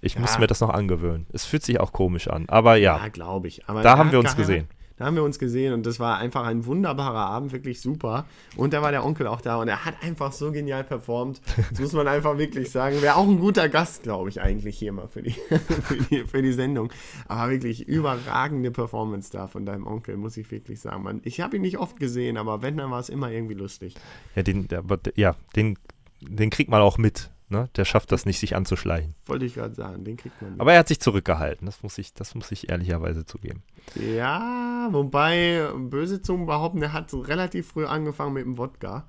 Ich 0.00 0.14
ja. 0.14 0.20
muss 0.20 0.38
mir 0.38 0.46
das 0.46 0.60
noch 0.60 0.70
angewöhnen. 0.70 1.26
Es 1.32 1.46
fühlt 1.46 1.62
sich 1.62 1.80
auch 1.80 1.92
komisch 1.92 2.28
an, 2.28 2.44
aber 2.48 2.76
ja. 2.76 2.98
Ja, 2.98 3.08
glaube 3.08 3.48
ich. 3.48 3.66
Aber 3.68 3.82
da 3.82 3.96
haben 3.96 4.12
wir 4.12 4.18
uns 4.18 4.36
gesehen. 4.36 4.68
Da 4.96 5.06
haben 5.06 5.16
wir 5.16 5.24
uns 5.24 5.40
gesehen 5.40 5.72
und 5.72 5.84
das 5.86 5.98
war 5.98 6.18
einfach 6.18 6.44
ein 6.44 6.66
wunderbarer 6.66 7.26
Abend, 7.26 7.52
wirklich 7.52 7.80
super. 7.80 8.26
Und 8.56 8.72
da 8.72 8.80
war 8.80 8.92
der 8.92 9.04
Onkel 9.04 9.26
auch 9.26 9.40
da 9.40 9.56
und 9.56 9.66
er 9.66 9.84
hat 9.84 9.94
einfach 10.02 10.32
so 10.32 10.52
genial 10.52 10.84
performt. 10.84 11.40
Das 11.70 11.80
muss 11.80 11.92
man 11.94 12.06
einfach 12.06 12.38
wirklich 12.38 12.70
sagen. 12.70 13.02
Wäre 13.02 13.16
auch 13.16 13.26
ein 13.26 13.40
guter 13.40 13.68
Gast, 13.68 14.04
glaube 14.04 14.28
ich, 14.28 14.40
eigentlich 14.40 14.78
hier 14.78 14.92
mal 14.92 15.08
für 15.08 15.22
die, 15.22 15.32
für 15.82 15.96
die, 15.96 16.24
für 16.24 16.42
die 16.42 16.52
Sendung. 16.52 16.92
Aber 17.26 17.50
wirklich 17.50 17.88
überragende 17.88 18.70
Performance 18.70 19.32
da 19.32 19.48
von 19.48 19.66
deinem 19.66 19.86
Onkel, 19.86 20.16
muss 20.16 20.36
ich 20.36 20.48
wirklich 20.52 20.80
sagen. 20.80 21.02
Man, 21.02 21.20
ich 21.24 21.40
habe 21.40 21.56
ihn 21.56 21.62
nicht 21.62 21.78
oft 21.78 21.98
gesehen, 21.98 22.36
aber 22.36 22.62
wenn, 22.62 22.76
dann 22.76 22.92
war 22.92 23.00
es 23.00 23.08
immer 23.08 23.32
irgendwie 23.32 23.54
lustig. 23.54 23.96
Ja, 24.36 24.44
den, 24.44 24.68
der, 24.68 24.84
ja, 25.16 25.34
den, 25.56 25.76
den 26.20 26.50
kriegt 26.50 26.70
man 26.70 26.80
auch 26.80 26.98
mit. 26.98 27.30
Ne? 27.54 27.68
Der 27.76 27.84
schafft 27.84 28.10
das 28.10 28.26
nicht, 28.26 28.40
sich 28.40 28.56
anzuschleichen. 28.56 29.14
Wollte 29.26 29.44
ich 29.44 29.54
gerade 29.54 29.74
sagen, 29.74 30.02
den 30.02 30.16
kriegt 30.16 30.42
man 30.42 30.52
nicht. 30.52 30.60
Aber 30.60 30.72
er 30.72 30.80
hat 30.80 30.88
sich 30.88 30.98
zurückgehalten, 30.98 31.66
das 31.66 31.84
muss 31.84 31.96
ich, 31.98 32.12
das 32.12 32.34
muss 32.34 32.50
ich 32.50 32.68
ehrlicherweise 32.68 33.24
zugeben. 33.24 33.62
Ja, 33.94 34.88
wobei 34.90 35.68
böse 35.76 36.20
Zungen 36.20 36.46
behaupten, 36.46 36.82
er 36.82 36.92
hat 36.92 37.10
so 37.10 37.20
relativ 37.20 37.68
früh 37.68 37.86
angefangen 37.86 38.32
mit 38.32 38.44
dem 38.44 38.58
Wodka. 38.58 39.04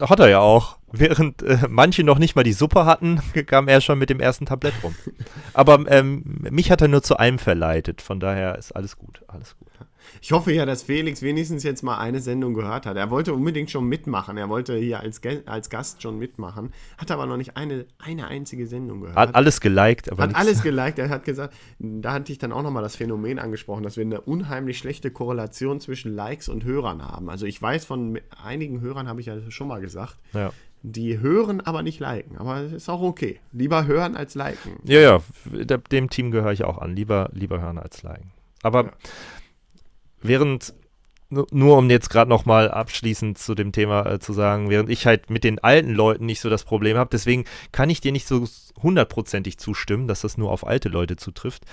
Hat 0.00 0.20
er 0.20 0.28
ja 0.28 0.38
auch. 0.38 0.78
während 0.92 1.42
äh, 1.42 1.66
manche 1.68 2.04
noch 2.04 2.20
nicht 2.20 2.36
mal 2.36 2.44
die 2.44 2.52
Suppe 2.52 2.86
hatten, 2.86 3.20
kam 3.46 3.66
er 3.66 3.80
schon 3.80 3.98
mit 3.98 4.10
dem 4.10 4.20
ersten 4.20 4.46
Tablett 4.46 4.74
rum. 4.84 4.94
Aber 5.54 5.84
ähm, 5.90 6.22
mich 6.50 6.70
hat 6.70 6.80
er 6.80 6.88
nur 6.88 7.02
zu 7.02 7.16
einem 7.16 7.40
verleitet, 7.40 8.00
von 8.00 8.20
daher 8.20 8.56
ist 8.56 8.76
alles 8.76 8.96
gut, 8.96 9.24
alles 9.26 9.56
gut. 9.58 9.68
Ich 10.22 10.32
hoffe 10.32 10.52
ja, 10.52 10.64
dass 10.66 10.82
Felix 10.82 11.22
wenigstens 11.22 11.62
jetzt 11.62 11.82
mal 11.82 11.98
eine 11.98 12.20
Sendung 12.20 12.54
gehört 12.54 12.86
hat. 12.86 12.96
Er 12.96 13.10
wollte 13.10 13.32
unbedingt 13.34 13.70
schon 13.70 13.84
mitmachen. 13.86 14.36
Er 14.36 14.48
wollte 14.48 14.76
hier 14.76 15.00
als, 15.00 15.20
als 15.46 15.70
Gast 15.70 16.02
schon 16.02 16.18
mitmachen, 16.18 16.72
hat 16.96 17.10
aber 17.10 17.26
noch 17.26 17.36
nicht 17.36 17.56
eine, 17.56 17.86
eine 17.98 18.26
einzige 18.28 18.66
Sendung 18.66 19.00
gehört. 19.02 19.16
Hat 19.16 19.34
alles 19.34 19.60
geliked, 19.60 20.10
aber 20.10 20.22
Hat 20.24 20.34
alles 20.34 20.62
geliked. 20.62 20.98
Er 20.98 21.08
hat 21.10 21.24
gesagt, 21.24 21.54
da 21.78 22.12
hatte 22.12 22.32
ich 22.32 22.38
dann 22.38 22.52
auch 22.52 22.62
nochmal 22.62 22.82
das 22.82 22.96
Phänomen 22.96 23.38
angesprochen, 23.38 23.82
dass 23.82 23.96
wir 23.96 24.04
eine 24.04 24.20
unheimlich 24.20 24.78
schlechte 24.78 25.10
Korrelation 25.10 25.80
zwischen 25.80 26.14
Likes 26.14 26.48
und 26.48 26.64
Hörern 26.64 27.02
haben. 27.02 27.30
Also 27.30 27.46
ich 27.46 27.60
weiß 27.60 27.84
von 27.84 28.18
einigen 28.44 28.80
Hörern, 28.80 29.08
habe 29.08 29.20
ich 29.20 29.26
ja 29.26 29.36
schon 29.50 29.68
mal 29.68 29.80
gesagt, 29.80 30.16
Ja. 30.32 30.50
die 30.82 31.18
hören, 31.20 31.60
aber 31.60 31.82
nicht 31.82 32.00
liken. 32.00 32.36
Aber 32.38 32.62
das 32.62 32.72
ist 32.72 32.88
auch 32.88 33.00
okay. 33.02 33.40
Lieber 33.52 33.86
hören 33.86 34.16
als 34.16 34.34
liken. 34.34 34.72
Ja, 34.84 35.00
ja, 35.00 35.20
de- 35.44 35.78
dem 35.90 36.08
Team 36.10 36.30
gehöre 36.30 36.52
ich 36.52 36.64
auch 36.64 36.78
an. 36.78 36.94
Lieber, 36.96 37.28
lieber 37.32 37.60
hören 37.60 37.78
als 37.78 38.02
liken. 38.02 38.32
Aber 38.62 38.84
Ja. 38.84 38.90
Während, 40.22 40.74
nu- 41.30 41.46
nur 41.50 41.76
um 41.78 41.88
jetzt 41.90 42.10
gerade 42.10 42.28
nochmal 42.30 42.70
abschließend 42.70 43.38
zu 43.38 43.54
dem 43.54 43.72
Thema 43.72 44.06
äh, 44.06 44.18
zu 44.18 44.32
sagen, 44.32 44.70
während 44.70 44.90
ich 44.90 45.06
halt 45.06 45.30
mit 45.30 45.44
den 45.44 45.58
alten 45.58 45.90
Leuten 45.94 46.26
nicht 46.26 46.40
so 46.40 46.48
das 46.50 46.64
Problem 46.64 46.96
habe, 46.96 47.10
deswegen 47.12 47.44
kann 47.72 47.90
ich 47.90 48.00
dir 48.00 48.12
nicht 48.12 48.26
so 48.26 48.46
hundertprozentig 48.82 49.58
zustimmen, 49.58 50.06
dass 50.06 50.20
das 50.20 50.38
nur 50.38 50.52
auf 50.52 50.64
alte 50.66 50.88
Leute 50.88 51.16
zutrifft, 51.16 51.64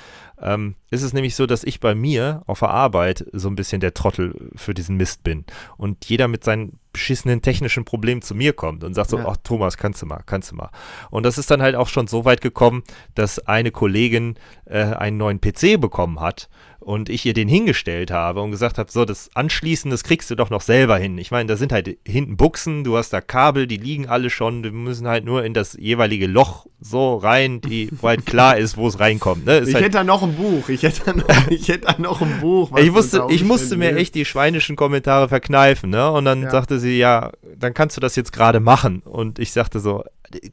ähm, 0.42 0.74
ist 0.90 1.04
es 1.04 1.14
nämlich 1.14 1.36
so, 1.36 1.46
dass 1.46 1.64
ich 1.64 1.80
bei 1.80 1.94
mir 1.94 2.42
auf 2.48 2.60
der 2.60 2.72
Arbeit 2.72 3.26
so 3.32 3.48
ein 3.48 3.56
bisschen 3.56 3.80
der 3.80 3.94
Trottel 3.94 4.50
für 4.56 4.74
diesen 4.74 4.98
Mist 4.98 5.24
bin. 5.24 5.46
Und 5.78 6.06
jeder 6.10 6.28
mit 6.28 6.44
seinen 6.44 6.80
beschissenen 6.94 7.42
technischen 7.44 7.86
Problemen 7.86 8.22
zu 8.24 8.34
mir 8.34 8.54
kommt 8.54 8.84
und 8.84 8.94
sagt 8.96 9.10
so, 9.12 9.18
Ja. 9.20 9.26
ach 9.28 9.38
Thomas, 9.44 9.78
kannst 9.78 10.02
du 10.02 10.08
mal, 10.08 10.24
kannst 10.26 10.52
du 10.52 10.56
mal. 10.56 10.72
Und 11.12 11.24
das 11.28 11.38
ist 11.38 11.52
dann 11.52 11.62
halt 11.62 11.76
auch 11.76 11.90
schon 11.90 12.08
so 12.08 12.26
weit 12.26 12.42
gekommen, 12.42 12.84
dass 13.14 13.38
eine 13.48 13.70
Kollegin 13.70 14.36
äh, 14.66 14.80
einen 14.84 15.18
neuen 15.18 15.40
PC 15.40 15.80
bekommen 15.80 16.20
hat 16.22 16.50
und 16.86 17.10
ich 17.10 17.26
ihr 17.26 17.34
den 17.34 17.48
hingestellt 17.48 18.12
habe 18.12 18.42
und 18.42 18.52
gesagt 18.52 18.78
habe, 18.78 18.92
so, 18.92 19.06
das 19.06 19.32
Anschließen, 19.34 19.90
das 19.90 20.04
kriegst 20.04 20.30
du 20.30 20.36
doch 20.36 20.52
noch 20.52 20.62
selber 20.62 20.98
hin. 21.00 21.18
Ich 21.18 21.32
meine, 21.32 21.48
da 21.48 21.58
sind 21.58 21.72
halt 21.72 21.98
hinten 22.06 22.38
Buchsen, 22.38 22.84
du 22.84 22.96
hast 22.96 23.12
da 23.12 23.22
Kabel, 23.22 23.66
die 23.66 23.78
liegen 23.78 24.08
alle 24.08 24.30
schon, 24.30 24.64
wir 24.64 24.72
müssen 24.72 25.08
halt 25.08 25.26
nur 25.26 25.44
in 25.44 25.56
das 25.56 25.74
jeweilige 25.74 26.28
Loch 26.28 26.68
so 26.80 27.16
rein, 27.18 27.60
die, 27.60 27.90
wo 28.02 28.08
halt 28.08 28.28
klar 28.28 28.58
ist, 28.58 28.78
wo 28.78 28.88
es 28.88 29.00
reinkommt. 29.00 29.48
Ne? 29.48 29.62
Ich 29.62 29.74
halt, 29.74 29.86
hätte 29.86 29.98
da 29.98 30.04
noch 30.04 30.22
ein 30.22 30.36
Buch. 30.36 30.70
Ich 30.70 30.84
hätte 30.84 31.02
da 31.06 31.14
noch, 31.14 31.28
ich 31.50 31.68
hätte 31.68 31.88
da 31.88 31.96
noch 31.98 32.22
ein 32.22 32.40
Buch. 32.40 32.78
ich, 32.78 32.92
musste, 32.92 33.24
unter 33.24 33.34
ich 33.34 33.44
musste 33.44 33.78
mir 33.78 33.96
echt 33.96 34.14
die 34.14 34.24
schweinischen 34.26 34.76
Kommentare 34.76 35.28
verkneifen, 35.28 35.90
ne? 35.90 36.12
Und 36.12 36.26
dann 36.26 36.44
Ja. 36.44 36.52
sagte 36.52 36.80
sie, 36.80 37.00
ja, 37.00 37.32
dann 37.58 37.74
kannst 37.74 37.98
du 37.98 38.02
das 38.02 38.16
jetzt 38.16 38.32
gerade 38.32 38.60
machen. 38.60 39.02
Und 39.06 39.40
ich 39.40 39.52
sagte 39.54 39.80
so, 39.80 40.04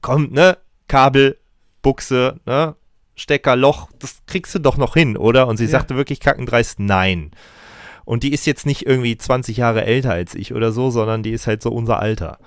komm, 0.00 0.30
ne? 0.30 0.56
Kabel, 0.88 1.36
Buchse, 1.82 2.40
ne? 2.46 2.74
Stecker, 3.22 3.54
Loch, 3.56 3.88
das 4.00 4.18
kriegst 4.26 4.54
du 4.54 4.58
doch 4.58 4.76
noch 4.76 4.94
hin, 4.94 5.16
oder? 5.16 5.46
Und 5.46 5.56
sie 5.56 5.64
Ja. 5.64 5.70
sagte 5.70 5.96
wirklich 5.96 6.20
kackendreist 6.20 6.80
nein. 6.80 7.30
Und 8.04 8.24
die 8.24 8.32
ist 8.32 8.46
jetzt 8.46 8.66
nicht 8.66 8.84
irgendwie 8.84 9.16
20 9.16 9.56
Jahre 9.56 9.84
älter 9.84 10.10
als 10.12 10.34
ich 10.34 10.52
oder 10.54 10.72
so, 10.72 10.90
sondern 10.90 11.22
die 11.22 11.30
ist 11.30 11.46
halt 11.46 11.62
so 11.62 11.70
unser 11.70 12.00
Alter. 12.00 12.38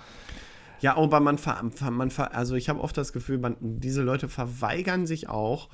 Ja, 0.81 0.97
aber 0.97 1.21
man, 1.21 1.37
ver, 1.37 1.61
man 1.89 2.11
ver, 2.11 2.35
also 2.35 2.55
ich 2.55 2.67
habe 2.67 2.81
oft 2.81 2.97
das 2.97 3.13
Gefühl, 3.13 3.37
man, 3.37 3.55
diese 3.61 4.01
Leute 4.01 4.27
verweigern 4.27 5.07
sich 5.07 5.29
auch, 5.29 5.69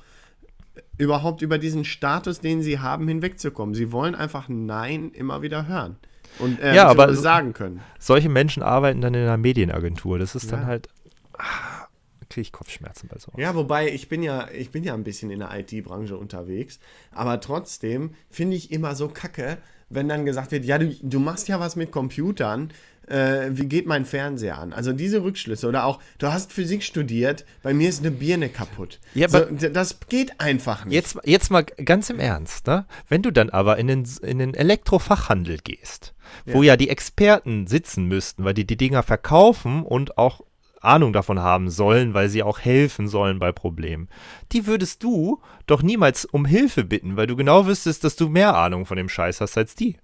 überhaupt 0.96 1.42
über 1.42 1.58
diesen 1.58 1.84
Status, 1.84 2.40
den 2.40 2.62
sie 2.62 2.78
haben, 2.78 3.06
hinwegzukommen. 3.08 3.74
Sie 3.74 3.92
wollen 3.92 4.14
einfach 4.14 4.48
Nein 4.48 5.10
immer 5.12 5.42
wieder 5.42 5.66
hören 5.66 5.96
und 6.38 6.60
äh, 6.60 6.74
Ja, 6.74 6.86
aber- 6.88 7.12
sagen 7.14 7.52
können. 7.52 7.80
Solche 7.98 8.28
Menschen 8.28 8.62
arbeiten 8.62 9.00
dann 9.00 9.12
in 9.14 9.22
einer 9.22 9.36
Medienagentur. 9.36 10.18
Das 10.18 10.34
ist 10.36 10.50
dann 10.52 10.60
Ja. 10.60 10.66
halt. 10.66 10.88
Ah, 11.36 11.81
kriege 12.32 12.42
ich 12.42 12.52
Kopfschmerzen 12.52 13.08
bei 13.08 13.18
sowas. 13.18 13.38
Ja, 13.38 13.54
wobei 13.54 13.90
ich 13.90 14.08
bin 14.08 14.22
ja, 14.22 14.48
ich 14.50 14.70
bin 14.70 14.84
ja 14.84 14.94
ein 14.94 15.04
bisschen 15.04 15.30
in 15.30 15.40
der 15.40 15.50
IT-Branche 15.58 16.16
unterwegs, 16.16 16.78
aber 17.10 17.40
trotzdem 17.40 18.14
finde 18.30 18.56
ich 18.56 18.72
immer 18.72 18.94
so 18.94 19.08
kacke, 19.08 19.58
wenn 19.90 20.08
dann 20.08 20.24
gesagt 20.24 20.52
wird, 20.52 20.64
ja, 20.64 20.78
du, 20.78 20.94
du 21.02 21.20
machst 21.20 21.48
ja 21.48 21.60
was 21.60 21.76
mit 21.76 21.92
Computern, 21.92 22.72
äh, 23.08 23.50
wie 23.50 23.66
geht 23.66 23.86
mein 23.86 24.06
Fernseher 24.06 24.58
an? 24.58 24.72
Also 24.72 24.92
diese 24.92 25.22
Rückschlüsse 25.22 25.68
oder 25.68 25.84
auch, 25.84 26.00
du 26.18 26.32
hast 26.32 26.52
Physik 26.52 26.82
studiert, 26.82 27.44
bei 27.62 27.74
mir 27.74 27.90
ist 27.90 28.00
eine 28.00 28.10
Birne 28.10 28.48
kaputt. 28.48 29.00
Ja, 29.12 29.28
so, 29.28 29.40
das 29.40 30.00
geht 30.08 30.40
einfach 30.40 30.86
nicht. 30.86 30.94
Jetzt, 30.94 31.18
jetzt 31.24 31.50
mal 31.50 31.64
ganz 31.64 32.08
im 32.08 32.18
Ernst, 32.18 32.66
ne? 32.66 32.86
Wenn 33.08 33.20
du 33.20 33.30
dann 33.30 33.50
aber 33.50 33.76
in 33.76 33.88
den, 33.88 34.08
in 34.22 34.38
den 34.38 34.54
Elektrofachhandel 34.54 35.58
gehst, 35.58 36.14
wo 36.46 36.62
ja 36.62 36.78
die 36.78 36.88
Experten 36.88 37.66
sitzen 37.66 38.06
müssten, 38.06 38.44
weil 38.44 38.54
die 38.54 38.66
die 38.66 38.78
Dinger 38.78 39.02
verkaufen 39.02 39.82
und 39.82 40.16
auch 40.16 40.40
Ahnung 40.82 41.12
davon 41.12 41.40
haben 41.40 41.70
sollen, 41.70 42.14
weil 42.14 42.28
sie 42.28 42.42
auch 42.42 42.58
helfen 42.58 43.08
sollen 43.08 43.38
bei 43.38 43.52
Problemen. 43.52 44.08
Die 44.52 44.66
würdest 44.66 45.02
du 45.02 45.40
doch 45.66 45.82
niemals 45.82 46.24
um 46.24 46.44
Hilfe 46.44 46.84
bitten, 46.84 47.16
weil 47.16 47.26
du 47.26 47.36
genau 47.36 47.66
wüsstest, 47.66 48.04
dass 48.04 48.16
du 48.16 48.28
mehr 48.28 48.56
Ahnung 48.56 48.86
von 48.86 48.96
dem 48.96 49.08
Scheiß 49.08 49.40
hast 49.40 49.56
als 49.56 49.74
die. 49.74 49.96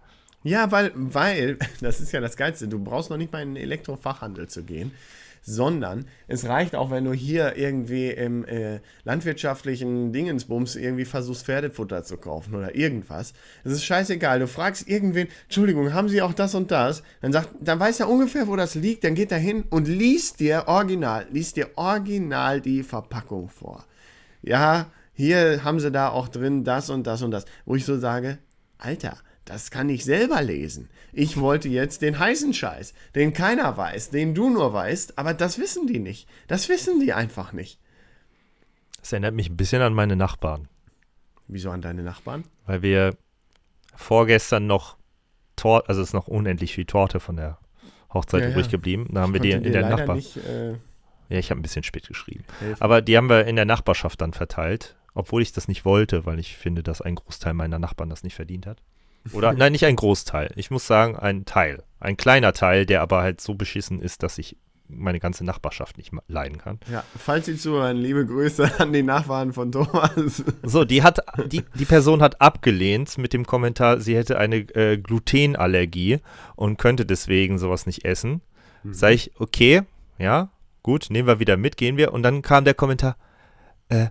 Ja, 0.42 0.70
weil, 0.70 0.92
weil, 0.94 1.58
das 1.80 2.00
ist 2.00 2.12
ja 2.12 2.20
das 2.20 2.36
Geilste, 2.36 2.68
du 2.68 2.78
brauchst 2.78 3.10
noch 3.10 3.16
nicht 3.16 3.32
mal 3.32 3.42
in 3.42 3.54
den 3.54 3.62
Elektrofachhandel 3.62 4.48
zu 4.48 4.64
gehen, 4.64 4.92
sondern 5.42 6.06
es 6.26 6.46
reicht 6.46 6.74
auch, 6.74 6.90
wenn 6.90 7.04
du 7.04 7.12
hier 7.12 7.56
irgendwie 7.56 8.10
im 8.10 8.44
äh, 8.44 8.80
landwirtschaftlichen 9.04 10.12
Dingensbums 10.12 10.76
irgendwie 10.76 11.04
versuchst, 11.04 11.46
Pferdefutter 11.46 12.02
zu 12.04 12.16
kaufen 12.16 12.54
oder 12.54 12.74
irgendwas. 12.74 13.32
Es 13.64 13.72
ist 13.72 13.84
scheißegal, 13.84 14.40
du 14.40 14.46
fragst 14.46 14.88
irgendwen, 14.88 15.28
Entschuldigung, 15.44 15.92
haben 15.92 16.08
sie 16.08 16.22
auch 16.22 16.34
das 16.34 16.54
und 16.54 16.70
das? 16.70 17.02
Dann 17.20 17.32
sagt, 17.32 17.50
dann 17.60 17.80
weiß 17.80 18.00
er 18.00 18.08
ungefähr, 18.08 18.48
wo 18.48 18.56
das 18.56 18.74
liegt, 18.74 19.04
dann 19.04 19.14
geht 19.14 19.32
er 19.32 19.38
hin 19.38 19.64
und 19.70 19.88
liest 19.88 20.40
dir 20.40 20.64
original, 20.66 21.26
liest 21.30 21.56
dir 21.56 21.70
original 21.76 22.60
die 22.60 22.82
Verpackung 22.82 23.48
vor. 23.48 23.84
Ja, 24.42 24.90
hier 25.12 25.64
haben 25.64 25.80
sie 25.80 25.90
da 25.90 26.10
auch 26.10 26.28
drin 26.28 26.64
das 26.64 26.90
und 26.90 27.06
das 27.06 27.22
und 27.22 27.32
das, 27.32 27.44
wo 27.64 27.74
ich 27.74 27.84
so 27.84 27.98
sage, 27.98 28.38
Alter, 28.78 29.16
das 29.48 29.70
kann 29.70 29.88
ich 29.88 30.04
selber 30.04 30.42
lesen. 30.42 30.88
Ich 31.12 31.38
wollte 31.40 31.68
jetzt 31.68 32.02
den 32.02 32.18
heißen 32.18 32.52
Scheiß, 32.52 32.92
den 33.14 33.32
keiner 33.32 33.76
weiß, 33.76 34.10
den 34.10 34.34
du 34.34 34.50
nur 34.50 34.72
weißt, 34.72 35.18
aber 35.18 35.34
das 35.34 35.58
wissen 35.58 35.86
die 35.86 35.98
nicht. 35.98 36.28
Das 36.48 36.68
wissen 36.68 37.00
die 37.00 37.12
einfach 37.12 37.52
nicht. 37.52 37.78
Das 39.00 39.12
erinnert 39.12 39.34
mich 39.34 39.48
ein 39.48 39.56
bisschen 39.56 39.80
an 39.82 39.94
meine 39.94 40.16
Nachbarn, 40.16 40.68
Wieso 41.46 41.70
an 41.70 41.80
deine 41.80 42.02
Nachbarn? 42.02 42.44
weil 42.66 42.82
wir 42.82 43.16
vorgestern 43.96 44.66
noch 44.66 44.96
Torte, 45.56 45.88
also 45.88 46.02
es 46.02 46.08
ist 46.08 46.14
noch 46.14 46.28
unendlich 46.28 46.74
viel 46.74 46.84
Torte 46.84 47.20
von 47.20 47.36
der 47.36 47.58
Hochzeit 48.12 48.42
Ja, 48.42 48.46
ja. 48.48 48.52
übrig 48.52 48.68
geblieben. 48.68 49.08
Da 49.12 49.22
haben 49.22 49.32
wir 49.32 49.40
die 49.40 49.50
in 49.52 49.62
der 49.64 49.82
leider 49.82 49.96
Nachbar. 49.96 50.16
nicht, 50.16 50.36
äh, 50.36 50.72
Ja, 50.72 51.38
ich 51.38 51.50
habe 51.50 51.58
ein 51.58 51.62
bisschen 51.62 51.82
spät 51.82 52.06
geschrieben. 52.06 52.44
helfen. 52.60 52.80
Aber 52.82 53.02
die 53.02 53.16
haben 53.16 53.28
wir 53.28 53.46
in 53.46 53.56
der 53.56 53.64
Nachbarschaft 53.64 54.20
dann 54.20 54.32
verteilt, 54.32 54.96
obwohl 55.14 55.42
ich 55.42 55.52
das 55.52 55.68
nicht 55.68 55.84
wollte, 55.84 56.26
weil 56.26 56.38
ich 56.38 56.56
finde, 56.56 56.82
dass 56.82 57.00
ein 57.02 57.16
Großteil 57.16 57.54
meiner 57.54 57.78
Nachbarn 57.78 58.08
das 58.10 58.22
nicht 58.22 58.34
verdient 58.36 58.66
hat. 58.66 58.80
Oder 59.32 59.52
nein, 59.52 59.72
nicht 59.72 59.84
ein 59.84 59.96
Großteil. 59.96 60.52
Ich 60.56 60.70
muss 60.70 60.86
sagen, 60.86 61.16
ein 61.16 61.44
Teil. 61.44 61.82
Ein 62.00 62.16
kleiner 62.16 62.52
Teil, 62.52 62.86
der 62.86 63.02
aber 63.02 63.22
halt 63.22 63.40
so 63.40 63.54
beschissen 63.54 64.00
ist, 64.00 64.22
dass 64.22 64.38
ich 64.38 64.56
meine 64.88 65.20
ganze 65.20 65.44
Nachbarschaft 65.44 65.98
nicht 65.98 66.12
leiden 66.28 66.58
kann. 66.58 66.78
Ja, 66.90 67.04
falls 67.16 67.46
Sie 67.46 67.56
zuhören, 67.56 67.98
liebe 67.98 68.24
Grüße 68.24 68.70
an 68.80 68.92
die 68.92 69.02
Nachbarn 69.02 69.52
von 69.52 69.70
Thomas. 69.70 70.42
So, 70.62 70.84
die 70.84 71.02
hat, 71.02 71.20
die, 71.46 71.62
die 71.74 71.84
Person 71.84 72.22
hat 72.22 72.40
abgelehnt 72.40 73.18
mit 73.18 73.32
dem 73.32 73.46
Kommentar, 73.46 74.00
sie 74.00 74.16
hätte 74.16 74.38
eine 74.38 74.56
äh, 74.74 74.96
Glutenallergie 74.96 76.20
und 76.56 76.78
könnte 76.78 77.04
deswegen 77.04 77.58
sowas 77.58 77.86
nicht 77.86 78.04
essen. 78.04 78.40
Sag 78.90 79.12
ich, 79.12 79.32
okay, 79.38 79.82
ja, 80.18 80.50
gut, 80.82 81.08
nehmen 81.10 81.28
wir 81.28 81.40
wieder 81.40 81.56
mit, 81.56 81.76
gehen 81.76 81.96
wir. 81.96 82.12
Und 82.12 82.22
dann 82.22 82.42
kam 82.42 82.64
der 82.64 82.74
Kommentar, 82.74 83.16
äh, 83.88 84.06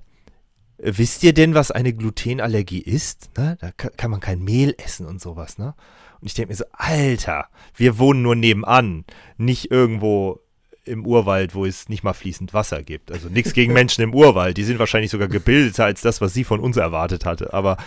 wisst 0.77 1.23
ihr 1.23 1.33
denn, 1.33 1.53
was 1.53 1.71
eine 1.71 1.93
Glutenallergie 1.93 2.81
ist? 2.81 3.29
Ne? 3.37 3.57
Da 3.59 3.71
kann, 3.71 4.11
man 4.11 4.19
kein 4.19 4.43
Mehl 4.43 4.75
essen 4.77 5.05
und 5.05 5.21
sowas, 5.21 5.57
ne? 5.57 5.73
Und 6.19 6.27
ich 6.27 6.33
denke 6.33 6.51
mir 6.51 6.55
so, 6.55 6.65
Alter, 6.71 7.47
wir 7.75 7.99
wohnen 7.99 8.23
nur 8.23 8.35
nebenan, 8.35 9.05
nicht 9.37 9.69
irgendwo 9.69 10.39
im 10.83 11.05
Urwald, 11.05 11.53
wo 11.53 11.65
es 11.65 11.89
nicht 11.89 12.03
mal 12.03 12.13
fließend 12.13 12.53
Wasser 12.53 12.81
gibt. 12.81 13.11
Also 13.11 13.29
nichts 13.29 13.53
gegen 13.53 13.73
Menschen 13.81 14.03
im 14.03 14.13
Urwald. 14.15 14.57
Die 14.57 14.63
sind 14.63 14.79
wahrscheinlich 14.79 15.11
sogar 15.11 15.27
gebildeter 15.27 15.85
als 15.85 16.01
das, 16.01 16.21
was 16.21 16.33
sie 16.33 16.43
von 16.43 16.59
uns 16.59 16.77
erwartet 16.77 17.25
hatte. 17.25 17.53
Aber 17.53 17.77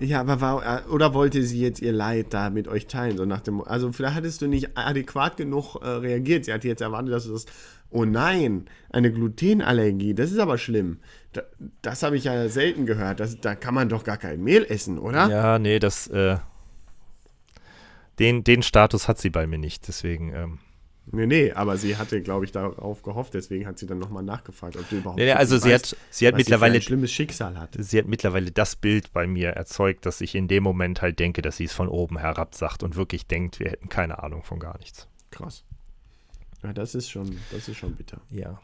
Ja, 0.00 0.20
aber 0.20 0.40
war, 0.40 0.90
oder 0.90 1.14
wollte 1.14 1.42
sie 1.44 1.60
jetzt 1.60 1.80
ihr 1.80 1.92
Leid 1.92 2.34
da 2.34 2.50
mit 2.50 2.66
euch 2.66 2.86
teilen? 2.86 3.16
So 3.16 3.24
nach 3.24 3.40
dem, 3.40 3.62
also 3.62 3.92
vielleicht 3.92 4.16
hattest 4.16 4.42
du 4.42 4.48
nicht 4.48 4.76
adäquat 4.76 5.36
genug 5.36 5.76
äh, 5.76 5.88
reagiert. 5.88 6.44
Sie 6.44 6.52
hatte 6.52 6.66
jetzt 6.66 6.82
erwartet, 6.82 7.12
dass 7.12 7.26
du 7.26 7.32
das, 7.32 7.46
oh 7.90 8.04
nein, 8.04 8.64
eine 8.90 9.12
Glutenallergie, 9.12 10.14
das 10.14 10.32
ist 10.32 10.38
aber 10.38 10.58
schlimm. 10.58 10.98
Da, 11.32 11.42
das 11.80 12.02
habe 12.02 12.16
ich 12.16 12.24
ja 12.24 12.48
selten 12.48 12.86
gehört. 12.86 13.20
Das, 13.20 13.40
da 13.40 13.54
kann 13.54 13.74
man 13.74 13.88
doch 13.88 14.04
gar 14.04 14.18
kein 14.18 14.42
Mehl 14.42 14.64
essen, 14.64 14.98
oder? 14.98 15.28
ja, 15.28 15.58
nee, 15.58 15.78
das, 15.78 16.06
äh, 16.08 16.36
den, 18.18 18.44
den 18.44 18.62
Status 18.62 19.08
hat 19.08 19.18
sie 19.18 19.30
bei 19.30 19.46
mir 19.46 19.58
nicht. 19.58 19.88
Deswegen, 19.88 20.34
ähm, 20.34 20.58
Nee, 21.06 21.26
nee, 21.26 21.52
aber 21.52 21.76
sie 21.76 21.96
hatte, 21.96 22.22
glaube 22.22 22.44
ich, 22.44 22.52
darauf 22.52 23.02
gehofft. 23.02 23.34
Deswegen 23.34 23.66
hat 23.66 23.78
sie 23.78 23.86
dann 23.86 23.98
nochmal 23.98 24.22
nachgefragt, 24.22 24.76
ob 24.76 24.88
du 24.88 24.98
überhaupt 24.98 25.18
nee, 25.18 25.24
nee, 25.24 25.32
also 25.32 25.58
sie 25.58 25.70
weißt, 25.72 25.92
hat, 25.92 25.98
sie 26.10 26.28
hat 26.28 26.36
mittlerweile 26.36 26.74
sie 26.74 26.78
ein 26.78 26.82
schlimmes 26.82 27.12
Schicksal 27.12 27.58
hat. 27.58 27.70
sie 27.76 27.98
hat 27.98 28.06
mittlerweile 28.06 28.52
das 28.52 28.76
Bild 28.76 29.12
bei 29.12 29.26
mir 29.26 29.50
erzeugt, 29.50 30.06
dass 30.06 30.20
ich 30.20 30.36
in 30.36 30.46
dem 30.46 30.62
Moment 30.62 31.02
halt 31.02 31.18
denke, 31.18 31.42
dass 31.42 31.56
sie 31.56 31.64
es 31.64 31.72
von 31.72 31.88
oben 31.88 32.18
herab 32.18 32.54
sagt 32.54 32.84
und 32.84 32.94
wirklich 32.94 33.26
denkt, 33.26 33.58
wir 33.58 33.70
hätten 33.70 33.88
keine 33.88 34.22
Ahnung 34.22 34.44
von 34.44 34.60
gar 34.60 34.78
nichts. 34.78 35.08
Krass. 35.32 35.64
Ja, 36.62 36.72
das 36.72 36.94
ist 36.94 37.10
schon, 37.10 37.36
das 37.50 37.68
ist 37.68 37.78
schon 37.78 37.96
bitter. 37.96 38.20
Ja, 38.30 38.60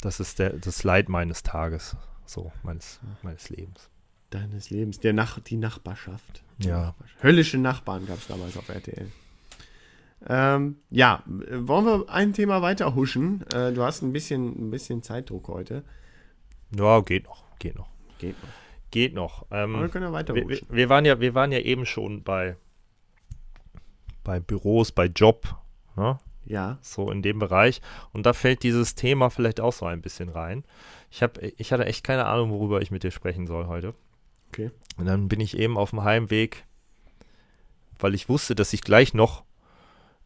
das 0.00 0.20
ist 0.20 0.38
der, 0.38 0.50
das 0.50 0.84
Leid 0.84 1.08
meines 1.08 1.42
Tages, 1.42 1.96
so 2.30 2.52
meines, 2.62 3.00
meines 3.22 3.50
Lebens. 3.50 3.90
Deines 4.30 4.70
Lebens. 4.70 5.00
Der 5.00 5.12
Nach 5.12 5.40
die 5.40 5.56
Nachbarschaft. 5.56 6.42
Ja. 6.58 6.80
Nachbarschaft. 6.86 7.22
Höllische 7.22 7.58
Nachbarn 7.58 8.06
gab 8.06 8.18
es 8.18 8.28
damals 8.28 8.56
auf 8.56 8.68
RTL. 8.68 9.10
Ähm, 10.28 10.76
ja, 10.90 11.22
wollen 11.26 11.84
wir 11.86 12.08
ein 12.10 12.32
Thema 12.34 12.60
weiter 12.62 12.94
huschen? 12.94 13.42
Äh, 13.52 13.72
du 13.72 13.82
hast 13.82 14.02
ein 14.02 14.12
bisschen, 14.12 14.68
ein 14.68 14.70
bisschen 14.70 15.02
Zeitdruck 15.02 15.48
heute. 15.48 15.82
Ja, 16.76 17.00
geht 17.00 17.24
noch, 17.24 17.42
geht 17.58 17.74
noch, 17.74 17.88
Geht 18.18 18.36
noch. 18.42 18.48
geht 18.90 19.14
noch. 19.14 19.46
Ähm, 19.50 19.74
Aber 19.74 19.84
wir 19.84 19.88
können 19.88 20.04
ja 20.06 20.12
weiter 20.12 20.34
wir, 20.34 20.46
wir, 20.46 20.56
huschen. 20.56 20.68
wir, 20.70 20.88
waren 20.90 21.04
ja, 21.06 21.20
wir 21.20 21.34
waren 21.34 21.52
ja 21.52 21.58
eben 21.58 21.86
schon 21.86 22.22
bei, 22.22 22.56
bei 24.22 24.40
Büros, 24.40 24.92
bei 24.92 25.06
Job, 25.06 25.56
ne? 25.96 26.18
Ja. 26.44 26.78
so 26.82 27.10
in 27.10 27.22
dem 27.22 27.38
Bereich. 27.38 27.80
Und 28.12 28.26
da 28.26 28.32
fällt 28.32 28.62
dieses 28.62 28.94
Thema 28.94 29.30
vielleicht 29.30 29.60
auch 29.60 29.72
so 29.72 29.86
ein 29.86 30.02
bisschen 30.02 30.28
rein. 30.28 30.64
Ich, 31.10 31.22
hab, 31.22 31.38
ich 31.42 31.72
hatte 31.72 31.86
echt 31.86 32.04
keine 32.04 32.26
Ahnung, 32.26 32.50
worüber 32.50 32.80
ich 32.82 32.90
mit 32.90 33.02
dir 33.02 33.10
sprechen 33.10 33.46
soll 33.46 33.66
heute. 33.66 33.94
Okay. 34.48 34.70
Und 34.96 35.06
dann 35.06 35.28
bin 35.28 35.40
ich 35.40 35.56
eben 35.58 35.76
auf 35.76 35.90
dem 35.90 36.04
Heimweg, 36.04 36.64
weil 37.98 38.14
ich 38.14 38.28
wusste, 38.28 38.54
dass 38.54 38.72
ich 38.72 38.80
gleich 38.82 39.12
noch 39.14 39.44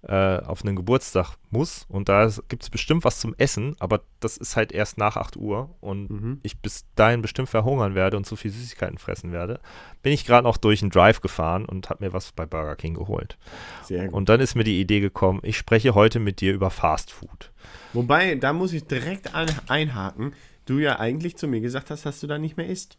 äh, 0.03 0.39
auf 0.39 0.63
einen 0.63 0.77
Geburtstag 0.77 1.37
muss. 1.51 1.87
Und 1.89 2.11
da 2.11 2.31
gibt 2.49 2.63
es 2.63 2.69
bestimmt 2.71 3.05
was 3.05 3.21
zum 3.21 3.35
Essen, 3.39 3.75
aber 3.79 4.03
das 4.21 4.37
ist 4.37 4.55
halt 4.57 4.71
erst 4.73 4.99
nach 4.99 5.17
8 5.17 5.37
Uhr. 5.39 5.75
Und 5.81 6.11
Mhm. 6.11 6.41
ich 6.43 6.59
bis 6.61 6.85
dahin 6.95 7.23
bestimmt 7.23 7.49
verhungern 7.49 7.95
werde 7.95 8.19
und 8.19 8.25
zu 8.27 8.37
viel 8.37 8.51
Süßigkeiten 8.51 8.99
fressen 8.99 9.33
werde, 9.33 9.61
bin 10.03 10.13
ich 10.13 10.27
gerade 10.27 10.45
noch 10.47 10.59
durch 10.59 10.83
einen 10.83 10.91
Drive 10.91 11.23
gefahren 11.23 11.65
und 11.65 11.89
habe 11.89 12.05
mir 12.05 12.13
was 12.13 12.33
bei 12.33 12.45
Burger 12.45 12.77
King 12.77 12.93
geholt. 12.95 13.39
Sehr 13.85 14.05
gut. 14.07 14.15
Und 14.15 14.29
dann 14.29 14.41
ist 14.41 14.55
mir 14.55 14.65
die 14.65 14.79
Idee 14.81 15.01
gekommen, 15.01 15.41
ich 15.43 15.57
spreche 15.57 15.95
heute 15.95 16.19
mit 16.21 16.43
dir 16.43 16.53
über 16.53 16.69
Fast 16.71 17.11
Food. 17.11 17.51
Wobei, 17.95 18.35
da 18.35 18.53
muss 18.53 18.75
ich 18.75 18.87
direkt 18.87 19.31
einhaken. 19.35 20.35
Du 20.65 20.79
ja 20.79 20.99
eigentlich 20.99 21.37
zu 21.37 21.47
mir 21.47 21.61
gesagt 21.61 21.91
hast, 21.91 22.07
dass 22.07 22.21
du 22.21 22.27
da 22.27 22.39
nicht 22.39 22.57
mehr 22.57 22.69
isst. 22.69 22.99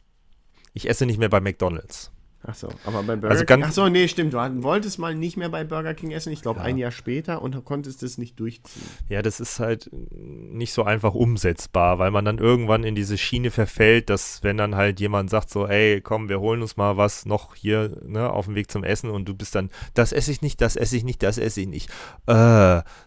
Ich 0.74 0.90
esse 0.90 1.06
nicht 1.06 1.18
mehr 1.18 1.30
bei 1.30 1.40
McDonald's. 1.40 2.12
Ach 2.48 2.54
so, 2.54 2.70
aber 2.86 3.02
bei 3.02 3.16
Burger 3.16 3.32
Also 3.32 3.46
King. 3.46 3.64
Ach 3.64 3.72
so, 3.72 3.90
nee, 3.90 4.08
stimmt. 4.08 4.34
Du 4.34 4.64
wolltest 4.64 5.00
mal 5.00 5.16
nicht 5.16 5.36
mehr 5.36 5.50
bei 5.50 5.64
Burger 5.64 5.94
King 5.96 6.12
essen, 6.12 6.32
ich 6.32 6.42
glaube 6.44 6.60
Ja. 6.60 6.66
ein 6.66 6.78
Jahr 6.78 6.92
später 6.92 7.42
und 7.42 7.66
konntest 7.66 8.04
es 8.04 8.18
nicht 8.20 8.40
durchziehen. 8.40 8.84
Ja, 9.10 9.22
das 9.24 9.40
ist 9.40 9.60
halt 9.60 9.90
nicht 10.12 10.74
so 10.74 10.84
einfach 10.84 11.16
umsetzbar, 11.16 11.98
weil 11.98 12.12
man 12.12 12.24
dann 12.24 12.38
irgendwann 12.38 12.84
in 12.84 12.94
diese 12.94 13.18
Schiene 13.18 13.50
verfällt, 13.50 14.10
dass 14.10 14.44
wenn 14.44 14.58
dann 14.58 14.76
halt 14.76 15.00
jemand 15.00 15.30
sagt 15.30 15.50
so, 15.50 15.66
ey, 15.68 16.02
komm, 16.02 16.30
wir 16.30 16.40
holen 16.40 16.62
uns 16.62 16.78
mal 16.78 16.98
was 16.98 17.26
noch 17.26 17.56
hier 17.56 17.98
ne, 18.06 18.30
auf 18.30 18.46
dem 18.46 18.56
Weg 18.56 18.70
zum 18.70 18.84
Essen 18.84 19.10
und 19.10 19.28
du 19.28 19.34
bist 19.34 19.56
dann, 19.56 19.72
das 19.96 20.12
esse 20.12 20.32
ich 20.32 20.42
nicht, 20.44 20.62
das 20.62 20.76
esse 20.76 20.98
ich 20.98 21.04
nicht, 21.04 21.24
das 21.24 21.38
esse 21.40 21.62
ich 21.62 21.68
nicht. 21.68 21.90
Äh, 22.28 22.34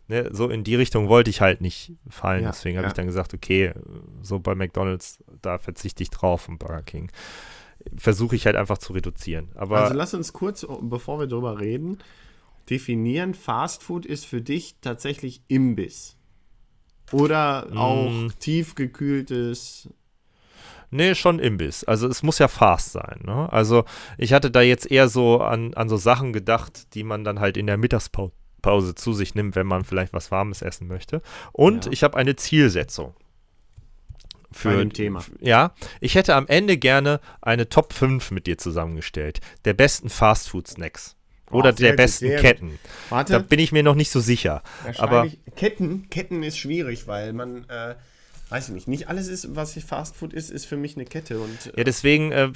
ne, 0.08 0.28
so 0.32 0.48
in 0.48 0.64
die 0.64 0.74
Richtung 0.74 1.08
wollte 1.08 1.30
ich 1.30 1.40
halt 1.40 1.60
nicht 1.60 1.92
fallen. 2.08 2.42
Ja, 2.42 2.50
Deswegen 2.50 2.76
habe 2.76 2.86
ja. 2.86 2.88
ich 2.90 2.94
dann 2.94 3.06
gesagt, 3.06 3.34
okay, 3.34 3.72
so 4.22 4.40
bei 4.40 4.54
McDonald's, 4.56 5.18
da 5.42 5.58
verzichte 5.58 6.02
ich 6.02 6.10
drauf 6.10 6.48
und 6.48 6.58
Burger 6.58 6.82
King. 6.82 7.10
Versuche 7.96 8.36
ich 8.36 8.46
halt 8.46 8.56
einfach 8.56 8.78
zu 8.78 8.92
reduzieren. 8.92 9.50
Aber 9.54 9.78
also 9.78 9.94
lass 9.94 10.14
uns 10.14 10.32
kurz, 10.32 10.66
bevor 10.82 11.20
wir 11.20 11.26
drüber 11.26 11.60
reden, 11.60 11.98
definieren, 12.68 13.34
Fast 13.34 13.82
Food 13.82 14.04
ist 14.04 14.26
für 14.26 14.40
dich 14.42 14.76
tatsächlich 14.80 15.42
Imbiss. 15.48 16.16
Oder 17.12 17.68
auch 17.74 18.10
Mm. 18.10 18.28
tiefgekühltes. 18.38 19.88
Nee, 20.90 21.14
schon 21.14 21.38
Imbiss. 21.38 21.84
Also 21.84 22.08
es 22.08 22.22
muss 22.22 22.38
ja 22.38 22.48
fast 22.48 22.92
sein. 22.92 23.20
Ne? 23.24 23.50
Also 23.52 23.84
ich 24.16 24.32
hatte 24.32 24.50
da 24.50 24.62
jetzt 24.62 24.90
eher 24.90 25.08
so 25.08 25.40
an, 25.40 25.74
an 25.74 25.88
so 25.88 25.96
Sachen 25.98 26.32
gedacht, 26.32 26.94
die 26.94 27.04
man 27.04 27.24
dann 27.24 27.40
halt 27.40 27.56
in 27.58 27.66
der 27.66 27.76
Mittagspause 27.76 28.94
zu 28.94 29.12
sich 29.12 29.34
nimmt, 29.34 29.54
wenn 29.54 29.66
man 29.66 29.84
vielleicht 29.84 30.12
was 30.14 30.30
Warmes 30.30 30.62
essen 30.62 30.88
möchte. 30.88 31.20
Und 31.52 31.86
Ja. 31.86 31.92
ich 31.92 32.02
habe 32.02 32.16
eine 32.16 32.36
Zielsetzung. 32.36 33.14
Für, 34.50 34.70
Bei 34.70 34.76
dem 34.76 34.92
Thema. 34.92 35.24
Ja, 35.40 35.74
ich 36.00 36.14
hätte 36.14 36.34
am 36.34 36.46
Ende 36.46 36.78
gerne 36.78 37.20
eine 37.42 37.68
Top 37.68 37.92
5 37.92 38.30
mit 38.30 38.46
dir 38.46 38.56
zusammengestellt. 38.58 39.40
Der 39.64 39.74
besten 39.74 40.08
Fastfood-Snacks. 40.08 41.16
Oder 41.50 41.70
Oh, 41.70 41.72
der 41.72 41.92
besten 41.94 42.28
gut. 42.30 42.38
Ketten. 42.40 42.78
Warte, 43.08 43.32
Da 43.34 43.38
bin 43.38 43.58
ich 43.58 43.72
mir 43.72 43.82
noch 43.82 43.94
nicht 43.94 44.10
so 44.10 44.20
sicher. 44.20 44.62
Aber 44.98 45.26
ich, 45.26 45.38
Ketten, 45.56 46.10
Ketten 46.10 46.42
ist 46.42 46.58
schwierig, 46.58 47.06
weil 47.06 47.32
man, 47.32 47.64
äh, 47.68 47.94
weiß 48.50 48.68
ich 48.68 48.74
nicht, 48.74 48.88
nicht 48.88 49.08
alles 49.08 49.28
ist, 49.28 49.54
was 49.54 49.74
Fast 49.74 50.16
Food 50.16 50.32
ist, 50.32 50.50
ist 50.50 50.64
für 50.64 50.76
mich 50.76 50.96
eine 50.96 51.04
Kette. 51.04 51.38
Und, 51.38 51.66
äh, 51.74 51.78
ja, 51.78 51.84
deswegen 51.84 52.32
äh, 52.32 52.50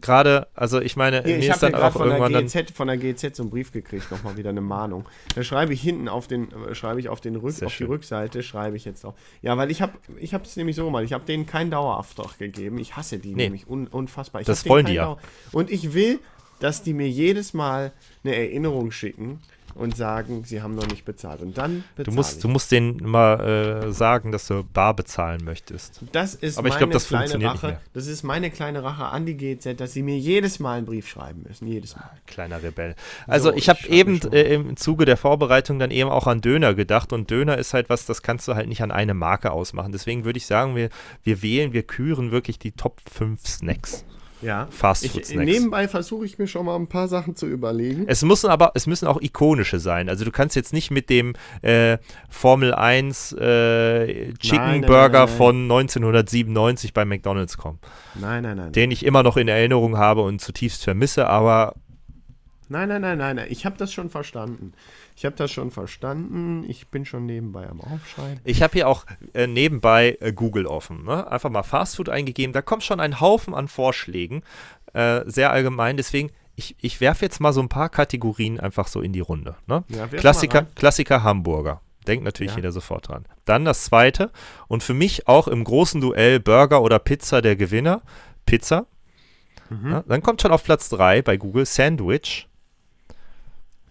gerade, 0.00 0.46
also 0.54 0.80
ich 0.80 0.96
meine, 0.96 1.22
Hier, 1.22 1.34
mir 1.36 1.38
ich 1.38 1.46
ist 1.48 1.62
habe 1.62 1.72
dann 1.72 1.80
auch 1.82 1.92
von, 1.92 2.02
der 2.02 2.18
irgendwann 2.18 2.32
dann 2.32 2.46
GZ, 2.46 2.70
von 2.72 2.88
der 2.88 2.96
GZ 2.98 3.34
so 3.36 3.42
einen 3.42 3.50
Brief 3.50 3.72
gekriegt, 3.72 4.10
nochmal 4.10 4.36
wieder 4.36 4.50
eine 4.50 4.60
Mahnung. 4.60 5.08
Da 5.34 5.42
schreibe 5.42 5.72
ich 5.72 5.80
hinten 5.80 6.08
auf 6.08 6.26
den, 6.26 6.48
äh, 6.52 6.74
schreibe 6.74 7.00
ich 7.00 7.08
auf 7.08 7.20
den 7.20 7.36
Rück, 7.36 7.52
Sehr 7.54 7.66
auf 7.66 7.76
die. 7.76 7.84
Rückseite, 7.84 8.42
schreibe 8.42 8.76
ich 8.76 8.84
jetzt 8.84 9.04
auch. 9.04 9.14
Ja, 9.42 9.56
weil 9.56 9.70
ich 9.70 9.80
habe, 9.82 9.92
ich 10.18 10.34
habe 10.34 10.44
es 10.44 10.56
nämlich 10.56 10.76
so 10.76 10.84
gemacht, 10.84 11.04
ich 11.04 11.12
habe 11.12 11.24
denen 11.24 11.46
keinen 11.46 11.70
Dauerauftrag 11.70 12.38
gegeben. 12.38 12.78
Ich 12.78 12.96
hasse 12.96 13.18
die 13.18 13.34
Nee. 13.34 13.44
nämlich 13.44 13.68
un, 13.68 13.86
unfassbar. 13.86 14.40
Ich 14.42 14.46
Das 14.46 14.68
wollen 14.68 14.86
die 14.86 14.94
ja. 14.94 15.04
Dauer- 15.04 15.18
Und 15.52 15.70
ich 15.70 15.94
will, 15.94 16.18
dass 16.60 16.82
die 16.82 16.92
mir 16.92 17.08
jedes 17.08 17.52
Mal 17.54 17.92
eine 18.22 18.36
Erinnerung 18.36 18.90
schicken 18.90 19.40
und 19.74 19.96
sagen, 19.96 20.44
sie 20.44 20.62
haben 20.62 20.74
noch 20.74 20.86
nicht 20.86 21.04
bezahlt. 21.04 21.40
Und 21.40 21.58
dann 21.58 21.84
Du 21.96 22.10
musst, 22.12 22.36
ich. 22.36 22.42
du 22.42 22.48
musst 22.48 22.70
denen 22.72 22.98
immer 22.98 23.40
äh, 23.40 23.92
sagen, 23.92 24.32
dass 24.32 24.46
du 24.46 24.62
bar 24.64 24.94
bezahlen 24.94 25.44
möchtest. 25.44 26.00
Das 26.12 26.34
ist 26.34 26.58
Aber 26.58 26.68
ich 26.68 26.74
meine 26.74 26.78
glaub, 26.86 26.92
das 26.92 27.08
kleine 27.08 27.22
funktioniert 27.22 27.52
nicht 27.52 27.64
Rache. 27.64 27.80
Das 27.92 28.06
ist 28.06 28.22
meine 28.22 28.50
kleine 28.50 28.82
Rache 28.82 29.04
an 29.06 29.26
die 29.26 29.36
GZ, 29.36 29.78
dass 29.80 29.92
sie 29.92 30.02
mir 30.02 30.18
jedes 30.18 30.58
Mal 30.60 30.78
einen 30.78 30.86
Brief 30.86 31.08
schreiben 31.08 31.44
müssen. 31.46 31.66
Jedes 31.66 31.96
Mal. 31.96 32.10
Kleiner 32.26 32.62
Rebell. 32.62 32.94
Also 33.26 33.50
So, 33.50 33.56
ich 33.56 33.68
habe 33.68 33.78
ich 33.82 33.90
eben 33.90 34.20
äh, 34.32 34.54
im 34.54 34.76
Zuge 34.76 35.04
der 35.04 35.16
Vorbereitung 35.16 35.78
dann 35.78 35.90
eben 35.90 36.10
auch 36.10 36.26
an 36.26 36.40
Döner 36.40 36.74
gedacht 36.74 37.12
und 37.12 37.30
Döner 37.30 37.58
ist 37.58 37.74
halt 37.74 37.88
was, 37.88 38.06
das 38.06 38.22
kannst 38.22 38.46
du 38.48 38.54
halt 38.54 38.68
nicht 38.68 38.82
an 38.82 38.90
eine 38.92 39.14
Marke 39.14 39.50
ausmachen. 39.50 39.92
Deswegen 39.92 40.24
würde 40.24 40.36
ich 40.36 40.46
sagen, 40.46 40.76
wir, 40.76 40.88
wir 41.22 41.42
wählen, 41.42 41.72
wir 41.72 41.82
küren 41.82 42.30
wirklich 42.30 42.58
die 42.58 42.72
Top 42.72 43.00
5 43.12 43.46
Snacks. 43.46 44.04
Ja. 44.44 44.68
Fast 44.70 45.04
Ich, 45.04 45.12
Food 45.12 45.24
Snacks. 45.24 45.44
nebenbei 45.44 45.88
versuche 45.88 46.26
ich 46.26 46.38
mir 46.38 46.46
schon 46.46 46.66
mal 46.66 46.76
ein 46.76 46.86
paar 46.86 47.08
Sachen 47.08 47.34
zu 47.34 47.46
überlegen. 47.46 48.04
Es 48.06 48.22
müssen 48.22 48.50
aber, 48.50 48.72
es 48.74 48.86
müssen 48.86 49.06
auch 49.08 49.20
ikonische 49.20 49.78
sein. 49.78 50.08
Also 50.08 50.24
du 50.24 50.30
kannst 50.30 50.54
jetzt 50.54 50.72
nicht 50.72 50.90
mit 50.90 51.08
dem 51.08 51.34
äh, 51.62 51.98
Formel 52.28 52.74
1 52.74 53.32
äh, 53.32 54.32
Chicken 54.34 54.58
nein, 54.58 54.80
Burger 54.82 55.20
nein, 55.20 55.28
nein. 55.28 55.36
von 55.36 55.62
1997 55.62 56.92
bei 56.92 57.04
McDonalds 57.04 57.56
kommen. 57.56 57.78
Nein, 58.14 58.42
nein, 58.42 58.56
nein. 58.56 58.72
Den 58.72 58.90
ich 58.90 59.04
immer 59.04 59.22
noch 59.22 59.36
in 59.36 59.48
Erinnerung 59.48 59.96
habe 59.96 60.22
und 60.22 60.40
zutiefst 60.40 60.84
vermisse, 60.84 61.26
aber 61.26 61.74
Nein, 62.68 62.88
nein, 62.88 63.02
nein, 63.02 63.18
nein, 63.18 63.36
nein. 63.36 63.46
Ich 63.50 63.66
habe 63.66 63.76
das 63.76 63.92
schon 63.92 64.08
verstanden. 64.08 64.72
Ich 65.16 65.24
habe 65.24 65.36
das 65.36 65.52
schon 65.52 65.70
verstanden. 65.70 66.64
Ich 66.68 66.88
bin 66.88 67.04
schon 67.04 67.24
nebenbei 67.26 67.68
am 67.68 67.80
Aufschreiben. 67.80 68.40
Ich 68.44 68.62
habe 68.62 68.72
hier 68.72 68.88
auch 68.88 69.06
äh, 69.32 69.46
nebenbei 69.46 70.18
äh, 70.20 70.32
Google 70.32 70.66
offen. 70.66 71.04
Ne? 71.04 71.30
Einfach 71.30 71.50
mal 71.50 71.62
Fastfood 71.62 72.08
eingegeben. 72.08 72.52
Da 72.52 72.62
kommt 72.62 72.82
schon 72.82 72.98
ein 72.98 73.20
Haufen 73.20 73.54
an 73.54 73.68
Vorschlägen. 73.68 74.42
Äh, 74.92 75.22
sehr 75.26 75.52
allgemein. 75.52 75.96
Deswegen, 75.96 76.30
ich, 76.56 76.74
ich 76.80 77.00
werfe 77.00 77.24
jetzt 77.24 77.40
mal 77.40 77.52
so 77.52 77.60
ein 77.60 77.68
paar 77.68 77.88
Kategorien 77.90 78.58
einfach 78.58 78.88
so 78.88 79.00
in 79.00 79.12
die 79.12 79.20
Runde. 79.20 79.54
Ne? 79.68 79.84
Ja, 79.88 80.08
Klassiker. 80.08 80.66
Klassiker 80.74 81.22
Hamburger. 81.22 81.80
Denkt 82.08 82.24
natürlich 82.24 82.52
Ja. 82.52 82.56
jeder 82.56 82.72
sofort 82.72 83.08
dran. 83.08 83.24
Dann 83.44 83.64
das 83.64 83.84
zweite. 83.84 84.30
Und 84.66 84.82
für 84.82 84.94
mich 84.94 85.28
auch 85.28 85.46
im 85.48 85.62
großen 85.64 86.00
Duell 86.00 86.40
Burger 86.40 86.82
oder 86.82 86.98
Pizza 86.98 87.40
der 87.40 87.54
Gewinner. 87.56 88.02
Pizza. 88.46 88.86
Mhm. 89.70 89.90
Ja, 89.92 90.04
dann 90.06 90.22
kommt 90.22 90.42
schon 90.42 90.50
auf 90.52 90.64
Platz 90.64 90.88
3 90.90 91.22
bei 91.22 91.36
Google 91.36 91.64
Sandwich. 91.66 92.46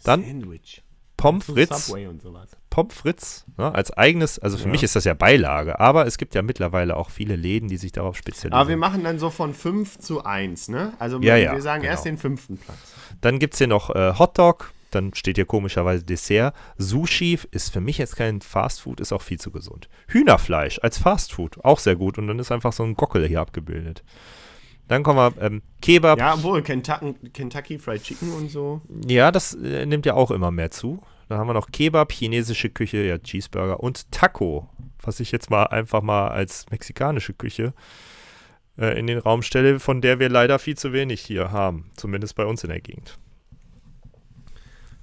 Dann 0.03 0.23
Sandwich. 0.23 0.82
Pommes 1.23 1.45
frites. 1.45 1.87
Subway 1.87 2.07
und 2.07 2.21
sowas. 2.21 2.49
Pommes 2.69 2.93
frites 2.93 3.45
ne, 3.57 3.73
als 3.73 3.91
eigenes, 3.91 4.39
also 4.39 4.57
für 4.57 4.65
Ja. 4.65 4.71
mich 4.71 4.83
ist 4.83 4.95
das 4.95 5.05
ja 5.05 5.13
Beilage, 5.13 5.79
aber 5.79 6.05
es 6.05 6.17
gibt 6.17 6.35
ja 6.35 6.41
mittlerweile 6.41 6.95
auch 6.97 7.09
viele 7.09 7.35
Läden, 7.35 7.69
die 7.69 7.77
sich 7.77 7.91
darauf 7.91 8.15
spezialisieren. 8.17 8.53
Aber 8.53 8.69
wir 8.69 8.77
machen 8.77 9.03
dann 9.03 9.19
so 9.19 9.29
von 9.29 9.53
5 9.53 9.99
zu 9.99 10.23
1, 10.23 10.69
ne? 10.69 10.93
Also 10.99 11.17
Ja, 11.17 11.35
wir 11.35 11.37
ja, 11.43 11.59
sagen 11.61 11.83
erst 11.83 12.03
genau. 12.03 12.15
den 12.15 12.17
fünften 12.19 12.57
Platz. 12.57 12.77
Dann 13.21 13.39
gibt 13.39 13.53
es 13.53 13.57
hier 13.59 13.67
noch 13.67 13.89
äh, 13.95 14.13
Hotdog, 14.17 14.71
dann 14.91 15.13
steht 15.13 15.37
hier 15.37 15.45
komischerweise 15.45 16.03
Dessert. 16.03 16.53
Sushi 16.77 17.39
ist 17.51 17.71
für 17.71 17.81
mich 17.81 17.97
jetzt 17.97 18.15
kein 18.15 18.41
Fastfood, 18.41 18.99
ist 18.99 19.11
auch 19.13 19.21
viel 19.21 19.39
zu 19.39 19.49
gesund. 19.51 19.89
Hühnerfleisch 20.07 20.79
als 20.83 20.97
Fastfood, 20.97 21.63
auch 21.63 21.79
sehr 21.79 21.95
gut 21.95 22.17
und 22.17 22.27
dann 22.27 22.39
ist 22.39 22.51
einfach 22.51 22.73
so 22.73 22.83
ein 22.83 22.95
Gockel 22.95 23.27
hier 23.27 23.41
abgebildet. 23.41 24.03
Dann 24.87 25.03
kommen 25.03 25.17
wir 25.17 25.41
ähm, 25.41 25.61
Kebab. 25.81 26.19
Ja, 26.19 26.27
Ja, 26.27 26.33
obwohl 26.35 26.61
Kentucky, 26.61 27.13
Kentucky 27.33 27.79
Fried 27.79 28.03
Chicken 28.03 28.33
und 28.33 28.49
so. 28.49 28.81
das 29.31 29.53
äh, 29.53 29.85
nimmt 29.85 30.05
ja 30.05 30.13
auch 30.13 30.31
immer 30.31 30.51
mehr 30.51 30.71
zu. 30.71 31.01
Dann 31.29 31.37
haben 31.39 31.47
wir 31.47 31.53
noch 31.53 31.71
Kebab, 31.71 32.11
chinesische 32.11 32.69
Küche, 32.69 32.97
ja 32.97 33.17
Cheeseburger 33.17 33.79
und 33.79 34.11
Taco, 34.11 34.69
was 35.01 35.19
ich 35.19 35.31
jetzt 35.31 35.49
mal 35.49 35.63
einfach 35.63 36.01
mal 36.01 36.27
als 36.27 36.65
mexikanische 36.69 37.33
Küche 37.33 37.73
äh, 38.77 38.99
in 38.99 39.07
den 39.07 39.19
Raum 39.19 39.41
stelle, 39.41 39.79
von 39.79 40.01
der 40.01 40.19
wir 40.19 40.29
leider 40.29 40.59
viel 40.59 40.77
zu 40.77 40.93
wenig 40.93 41.21
hier 41.21 41.51
haben, 41.51 41.89
zumindest 41.95 42.35
bei 42.35 42.45
uns 42.45 42.63
in 42.63 42.69
der 42.69 42.81
Gegend. 42.81 43.17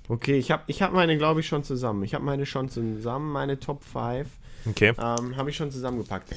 Okay, 0.08 0.36
ich 0.36 0.50
habe 0.50 0.64
ich 0.66 0.82
hab 0.82 0.92
meine, 0.92 1.16
glaube 1.16 1.40
ich, 1.40 1.46
schon 1.46 1.62
zusammen. 1.62 2.02
Ich 2.02 2.14
habe 2.14 2.24
meine 2.24 2.44
schon 2.44 2.68
zusammen, 2.68 3.30
meine 3.32 3.60
Top 3.60 3.84
5 3.84 4.28
Okay. 4.68 4.92
ähm, 4.98 5.36
habe 5.36 5.50
ich 5.50 5.56
schon 5.56 5.70
zusammengepackt. 5.70 6.34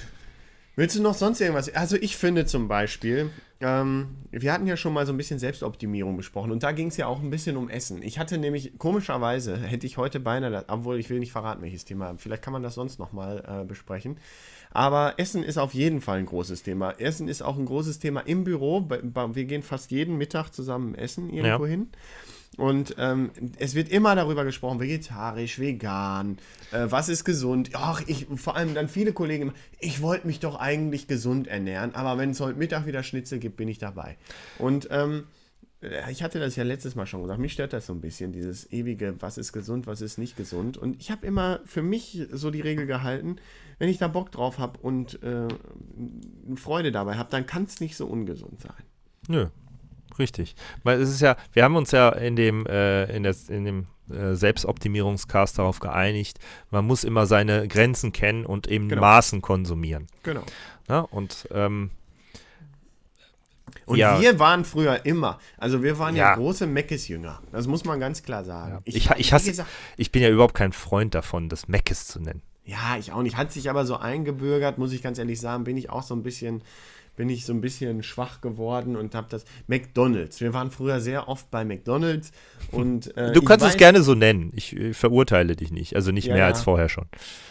Willst 0.76 0.96
du 0.96 1.04
noch 1.04 1.14
sonst 1.14 1.40
irgendwas? 1.40 1.74
Also 1.76 1.98
ich 1.98 2.18
finde 2.18 2.46
zum 2.46 2.68
Beispiel, 2.68 3.30
ähm, 3.60 4.16
wir 4.32 4.52
hatten 4.52 4.66
ja 4.66 4.76
schon 4.76 4.92
mal 4.92 5.06
so 5.06 5.14
ein 5.14 5.18
bisschen 5.18 5.38
Selbstoptimierung 5.38 6.18
besprochen 6.18 6.52
und 6.52 6.64
da 6.64 6.72
ging 6.72 6.88
es 6.88 6.98
ja 6.98 7.06
auch 7.06 7.22
ein 7.22 7.30
bisschen 7.30 7.58
um 7.58 7.70
Essen. 7.70 8.02
Ich 8.02 8.18
hatte 8.18 8.40
nämlich, 8.40 8.80
komischerweise, 8.80 9.56
hätte 9.56 9.86
ich 9.86 9.98
heute 9.98 10.20
beinahe, 10.20 10.66
obwohl 10.68 11.00
ich 11.00 11.12
will 11.12 11.20
nicht 11.20 11.32
verraten, 11.32 11.62
welches 11.62 11.86
Thema, 11.86 12.16
vielleicht 12.18 12.42
kann 12.42 12.54
man 12.54 12.64
das 12.64 12.74
sonst 12.74 12.98
nochmal 12.98 13.44
äh, 13.48 13.66
besprechen. 13.66 14.18
Aber 14.72 15.14
Essen 15.18 15.44
ist 15.44 15.60
auf 15.60 15.76
jeden 15.76 16.02
Fall 16.02 16.18
ein 16.18 16.26
großes 16.26 16.64
Thema. 16.64 16.92
Essen 17.00 17.28
ist 17.28 17.44
auch 17.44 17.58
ein 17.60 17.66
großes 17.66 18.00
Thema 18.00 18.22
im 18.22 18.44
Büro. 18.44 18.90
Wir 18.90 19.46
gehen 19.46 19.62
fast 19.62 19.92
jeden 19.92 20.18
Mittag 20.18 20.50
zusammen 20.50 20.96
essen 20.96 21.30
irgendwo 21.30 21.66
ja. 21.66 21.72
hin. 21.72 21.90
Und 22.58 22.96
ähm, 23.00 23.32
es 23.58 23.74
wird 23.74 23.90
immer 23.90 24.16
darüber 24.16 24.46
gesprochen, 24.46 24.80
vegetarisch, 24.80 25.60
vegan, 25.60 26.38
äh, 26.72 26.86
was 26.90 27.10
ist 27.10 27.24
gesund. 27.24 27.72
Ach, 27.74 28.02
ich, 28.06 28.28
vor 28.36 28.56
allem 28.56 28.76
dann 28.76 28.90
viele 28.90 29.14
Kollegen, 29.14 29.54
ich 29.80 30.02
wollte 30.02 30.28
mich 30.28 30.40
doch 30.40 30.60
eigentlich 30.60 31.08
gesund 31.08 31.48
ernähren, 31.48 31.96
aber 31.96 32.20
wenn 32.20 32.30
es 32.30 32.40
heute 32.40 32.60
Mittag 32.60 32.86
wieder 32.86 33.02
Schnitzel 33.02 33.40
gibt, 33.40 33.58
bin 33.58 33.68
ich 33.68 33.80
dabei. 33.80 34.18
Und 34.60 34.88
ähm, 34.92 35.24
äh, 35.82 36.12
ich 36.12 36.22
hatte 36.22 36.40
das 36.40 36.56
ja 36.56 36.64
letztes 36.64 36.96
Mal 36.96 37.06
schon 37.06 37.22
gesagt, 37.24 37.40
mich 37.40 37.54
stört 37.54 37.74
das 37.74 37.88
so 37.88 37.94
ein 37.94 38.02
bisschen, 38.02 38.32
dieses 38.32 38.72
ewige, 38.72 39.16
was 39.20 39.38
ist 39.38 39.52
gesund, 39.52 39.88
was 39.88 40.02
ist 40.02 40.18
nicht 40.18 40.38
gesund. 40.38 40.78
Und 40.78 41.00
ich 41.02 41.10
habe 41.10 41.26
immer 41.26 41.60
für 41.66 41.82
mich 41.82 42.22
so 42.32 42.52
die 42.52 42.62
Regel 42.62 42.86
gehalten, 42.86 43.38
wenn 43.80 43.90
ich 43.90 43.98
da 43.98 44.08
Bock 44.08 44.32
drauf 44.32 44.60
habe 44.60 44.80
und 44.80 45.22
äh, 45.24 45.48
Freude 46.56 46.92
dabei 46.92 47.16
habe, 47.16 47.30
dann 47.32 47.46
kann 47.46 47.64
es 47.64 47.80
nicht 47.80 47.96
so 47.96 48.06
ungesund 48.06 48.62
sein. 48.62 48.84
Nö, 49.28 49.48
richtig. 50.20 50.56
Weil 50.84 51.02
es 51.02 51.10
ist 51.10 51.22
ja, 51.22 51.36
wir 51.54 51.64
haben 51.64 51.76
uns 51.76 51.92
ja 51.92 52.10
in 52.10 52.36
dem, 52.36 52.66
äh, 52.66 53.06
in, 53.16 53.24
der, 53.24 53.36
in 53.50 53.66
dem 53.66 53.88
äh, 54.10 54.36
Selbstoptimierungscast 54.36 55.58
darauf 55.60 55.80
geeinigt, 55.80 56.40
man 56.72 56.86
muss 56.86 57.04
immer 57.04 57.26
seine 57.26 57.68
Grenzen 57.68 58.12
kennen 58.12 58.46
und 58.46 58.68
eben 58.68 58.90
genau. 58.90 59.02
Maßen 59.02 59.42
konsumieren. 59.42 60.08
Genau. 60.24 60.44
Ja, 60.90 61.00
und 61.00 61.48
ähm, 61.52 61.92
und 63.86 63.98
ja. 63.98 64.22
wir 64.22 64.40
waren 64.40 64.66
früher 64.66 65.06
immer, 65.06 65.40
also 65.58 65.84
wir 65.84 66.00
waren 66.00 66.16
ja, 66.16 66.30
ja 66.30 66.36
große 66.36 66.68
Meckes-Jünger. 66.68 67.42
Das 67.52 67.68
muss 67.68 67.84
man 67.84 68.00
ganz 68.00 68.24
klar 68.24 68.44
sagen. 68.44 68.74
Ja. 68.74 68.82
Ich, 68.86 68.96
ich, 68.96 69.10
ich, 69.18 69.34
hasse, 69.34 69.66
ich 69.98 70.12
bin 70.12 70.22
ja 70.22 70.30
überhaupt 70.30 70.54
kein 70.54 70.74
Freund 70.74 71.16
davon, 71.16 71.50
das 71.50 71.68
Meckes 71.68 72.08
zu 72.08 72.20
nennen. 72.20 72.42
Ja, 72.66 72.98
ich 72.98 73.12
auch 73.12 73.22
nicht. 73.22 73.36
Hat 73.36 73.52
sich 73.52 73.70
aber 73.70 73.86
so 73.86 73.98
eingebürgert, 73.98 74.78
muss 74.78 74.94
ich 74.94 75.02
ganz 75.02 75.18
ehrlich 75.18 75.40
sagen, 75.40 75.66
bin 75.66 75.76
ich 75.76 75.90
auch 75.90 76.04
so 76.04 76.16
ein 76.16 76.24
bisschen, 76.24 76.64
bin 77.16 77.30
ich 77.30 77.46
so 77.46 77.54
ein 77.54 77.62
bisschen 77.62 78.04
schwach 78.04 78.42
geworden 78.42 78.96
und 78.96 79.16
habe 79.16 79.28
das 79.30 79.46
McDonald's. 79.68 80.42
Wir 80.42 80.54
waren 80.54 80.72
früher 80.72 81.00
sehr 81.00 81.28
oft 81.28 81.50
bei 81.52 81.64
McDonald's 81.64 82.32
und 82.72 83.16
äh, 83.18 83.32
du 83.32 83.42
kannst 83.42 83.66
es 83.66 83.78
gerne 83.78 84.02
so 84.02 84.16
nennen. 84.16 84.52
Ich 84.56 84.76
äh, 84.76 84.94
verurteile 84.94 85.56
dich 85.56 85.72
nicht, 85.72 85.96
also 85.96 86.12
nicht 86.12 86.28
ja, 86.28 86.36
mehr 86.36 86.46
als 86.46 86.62
vorher 86.62 86.90
schon. 86.90 87.06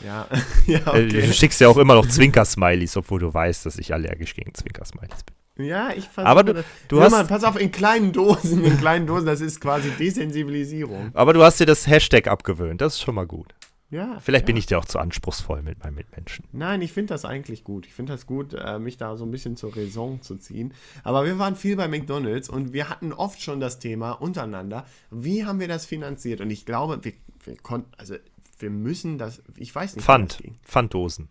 Ja, 0.04 0.26
ja 0.66 0.78
äh, 0.78 1.06
okay. 1.06 1.26
Du 1.26 1.32
schickst 1.32 1.60
ja 1.60 1.68
auch 1.68 1.78
immer 1.78 1.94
noch 1.94 2.06
Zwinker-Smileys, 2.06 2.96
obwohl 2.96 3.20
du 3.20 3.32
weißt, 3.32 3.66
dass 3.66 3.78
ich 3.78 3.92
allergisch 3.92 4.34
gegen 4.34 4.54
Zwinker-Smileys 4.54 5.24
bin. 5.24 5.36
Ja, 5.58 5.90
ich 5.90 6.08
versuche. 6.08 6.26
Aber 6.26 6.44
du, 6.44 6.64
du 6.88 7.00
hast. 7.02 7.12
Mal, 7.12 7.26
pass 7.26 7.44
auf, 7.44 7.60
in 7.60 7.70
kleinen 7.70 8.12
Dosen, 8.12 8.64
in 8.64 8.78
kleinen 8.78 9.06
Dosen, 9.06 9.26
das 9.26 9.40
ist 9.40 9.60
quasi 9.60 9.90
Desensibilisierung. 9.90 11.10
Aber 11.14 11.34
du 11.34 11.42
hast 11.42 11.60
dir 11.60 11.66
das 11.66 11.86
Hashtag 11.86 12.26
abgewöhnt, 12.26 12.80
das 12.80 12.94
ist 12.94 13.02
schon 13.02 13.14
mal 13.14 13.26
gut. 13.26 13.54
Ja. 13.93 14.18
Vielleicht 14.20 14.45
ja. 14.45 14.47
bin 14.47 14.57
ich 14.57 14.64
dir 14.64 14.78
auch 14.78 14.86
zu 14.86 14.99
anspruchsvoll 14.99 15.62
mit 15.62 15.84
meinen 15.84 15.95
Mitmenschen. 15.95 16.47
Nein, 16.51 16.80
ich 16.80 16.93
finde 16.93 17.12
das 17.12 17.26
eigentlich 17.26 17.62
gut. 17.62 17.86
Ich 17.86 17.93
finde 17.93 18.12
das 18.12 18.26
gut, 18.26 18.55
äh, 18.55 18.78
mich 18.78 18.97
da 18.97 19.16
so 19.16 19.26
ein 19.26 19.30
bisschen 19.30 19.57
zur 19.59 19.76
Raison 19.76 20.22
zu 20.22 20.36
ziehen. 20.36 20.72
Aber 21.05 21.26
wir 21.26 21.38
waren 21.38 21.57
viel 21.57 21.76
bei 21.76 21.88
McDonalds 21.88 22.49
und 22.49 22.72
wir 22.72 22.88
hatten 22.88 23.12
oft 23.12 23.43
schon 23.43 23.61
das 23.61 23.78
Thema 23.80 24.12
untereinander, 24.12 24.86
wie 25.11 25.45
haben 25.45 25.61
wir 25.61 25.68
das 25.68 25.84
finanziert? 25.84 26.40
Und 26.40 26.51
ich 26.51 26.64
glaube, 26.64 27.05
wir, 27.05 27.12
wir 27.45 27.57
konnten, 27.59 27.93
also 27.99 28.14
wir 28.59 28.70
müssen 28.70 29.18
das, 29.18 29.43
ich 29.57 29.74
weiß 29.74 29.97
nicht. 29.97 30.05
Pfand, 30.07 30.43
Pfanddosen. 30.62 31.28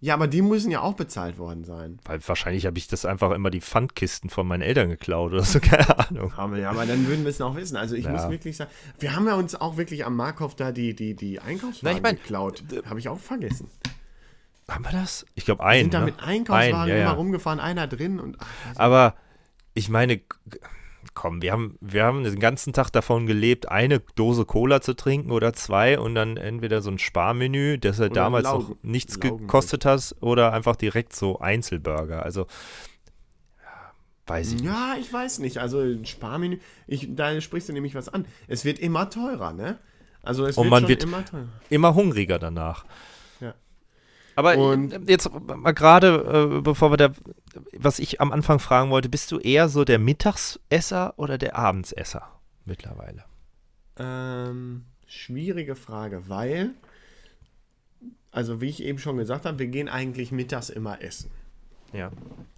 Ja, 0.00 0.14
aber 0.14 0.28
die 0.28 0.42
müssen 0.42 0.70
ja 0.70 0.80
auch 0.80 0.94
bezahlt 0.94 1.38
worden 1.38 1.64
sein. 1.64 1.98
Weil 2.04 2.20
wahrscheinlich 2.26 2.66
habe 2.66 2.78
ich 2.78 2.86
das 2.86 3.04
einfach 3.04 3.32
immer 3.32 3.50
die 3.50 3.60
Pfandkisten 3.60 4.30
von 4.30 4.46
meinen 4.46 4.62
Eltern 4.62 4.90
geklaut 4.90 5.32
oder 5.32 5.42
so, 5.42 5.58
keine 5.62 5.98
Ahnung. 5.98 6.32
Aber, 6.36 6.56
ja, 6.56 6.70
aber 6.70 6.86
dann 6.86 7.06
würden 7.08 7.24
wir 7.24 7.30
es 7.30 7.40
auch 7.40 7.56
wissen. 7.56 7.76
Also 7.76 7.96
ich 7.96 8.04
ja. 8.04 8.12
muss 8.12 8.30
wirklich 8.30 8.56
sagen, 8.56 8.70
wir 9.00 9.16
haben 9.16 9.26
ja 9.26 9.34
uns 9.34 9.56
auch 9.56 9.76
wirklich 9.76 10.06
am 10.06 10.14
Markov 10.14 10.54
da 10.54 10.70
die, 10.70 10.94
die, 10.94 11.14
die 11.14 11.40
Einkaufswagen 11.40 11.96
ich 11.96 12.02
mein, 12.02 12.16
geklaut. 12.16 12.62
Habe 12.86 13.00
ich 13.00 13.08
auch 13.08 13.18
vergessen. 13.18 13.68
Haben 14.68 14.84
wir 14.84 14.92
das? 14.92 15.26
Ich 15.34 15.46
glaube 15.46 15.64
ein. 15.64 15.76
Wir 15.76 15.82
sind 15.82 15.94
da 15.94 16.00
ne? 16.00 16.06
mit 16.06 16.20
Einkaufswagen 16.20 16.82
ein, 16.82 16.88
ja, 16.88 16.96
ja. 16.96 17.02
immer 17.02 17.14
rumgefahren, 17.14 17.58
einer 17.58 17.88
drin 17.88 18.20
und. 18.20 18.36
Ach, 18.38 18.46
aber 18.76 19.14
ich 19.74 19.88
meine, 19.88 20.20
komm, 21.18 21.42
wir 21.42 21.50
haben, 21.50 21.76
wir 21.80 22.04
haben 22.04 22.22
den 22.22 22.38
ganzen 22.38 22.72
Tag 22.72 22.90
davon 22.90 23.26
gelebt, 23.26 23.68
eine 23.68 23.98
Dose 24.14 24.44
Cola 24.44 24.80
zu 24.80 24.94
trinken 24.94 25.32
oder 25.32 25.52
zwei 25.52 25.98
und 25.98 26.14
dann 26.14 26.36
entweder 26.36 26.80
so 26.80 26.90
ein 26.92 26.98
Sparmenü, 27.00 27.76
das 27.76 27.98
halt 27.98 28.12
oder 28.12 28.20
damals 28.22 28.44
Laugen, 28.44 28.68
noch 28.68 28.76
nichts 28.82 29.18
gekostet 29.18 29.84
hat, 29.84 30.14
oder 30.20 30.52
einfach 30.52 30.76
direkt 30.76 31.16
so 31.16 31.40
Einzelburger. 31.40 32.22
Also, 32.22 32.46
weiß 34.28 34.52
ich 34.52 34.60
Ja, 34.60 34.94
nicht. 34.94 35.06
ich 35.06 35.12
weiß 35.12 35.40
nicht. 35.40 35.58
Also, 35.58 35.80
ein 35.80 36.06
Sparmenü, 36.06 36.58
ich, 36.86 37.08
da 37.16 37.40
sprichst 37.40 37.68
du 37.68 37.72
nämlich 37.72 37.96
was 37.96 38.08
an. 38.08 38.24
Es 38.46 38.64
wird 38.64 38.78
immer 38.78 39.10
teurer, 39.10 39.52
ne? 39.52 39.78
Also, 40.22 40.46
es 40.46 40.56
und 40.56 40.66
wird 40.66 40.70
man 40.70 40.88
wird 40.88 41.02
immer, 41.02 41.24
immer 41.68 41.94
hungriger 41.94 42.38
danach. 42.38 42.84
Aber 44.38 44.56
und 44.56 45.10
jetzt 45.10 45.28
mal 45.32 45.72
gerade, 45.72 46.58
äh, 46.58 46.60
bevor 46.60 46.92
wir 46.92 46.96
da, 46.96 47.10
was 47.76 47.98
ich 47.98 48.20
am 48.20 48.30
Anfang 48.30 48.60
fragen 48.60 48.88
wollte, 48.88 49.08
bist 49.08 49.32
du 49.32 49.40
eher 49.40 49.68
so 49.68 49.84
der 49.84 49.98
Mittagsesser 49.98 51.14
oder 51.16 51.38
der 51.38 51.56
Abendsesser 51.56 52.22
mittlerweile? 52.64 53.24
Ähm, 53.98 54.84
schwierige 55.08 55.74
Frage, 55.74 56.28
weil, 56.28 56.70
also 58.30 58.60
wie 58.60 58.68
ich 58.68 58.80
eben 58.84 59.00
schon 59.00 59.16
gesagt 59.16 59.44
habe, 59.44 59.58
wir 59.58 59.66
gehen 59.66 59.88
eigentlich 59.88 60.30
mittags 60.30 60.70
immer 60.70 61.02
essen. 61.02 61.32
Ja. 61.92 62.12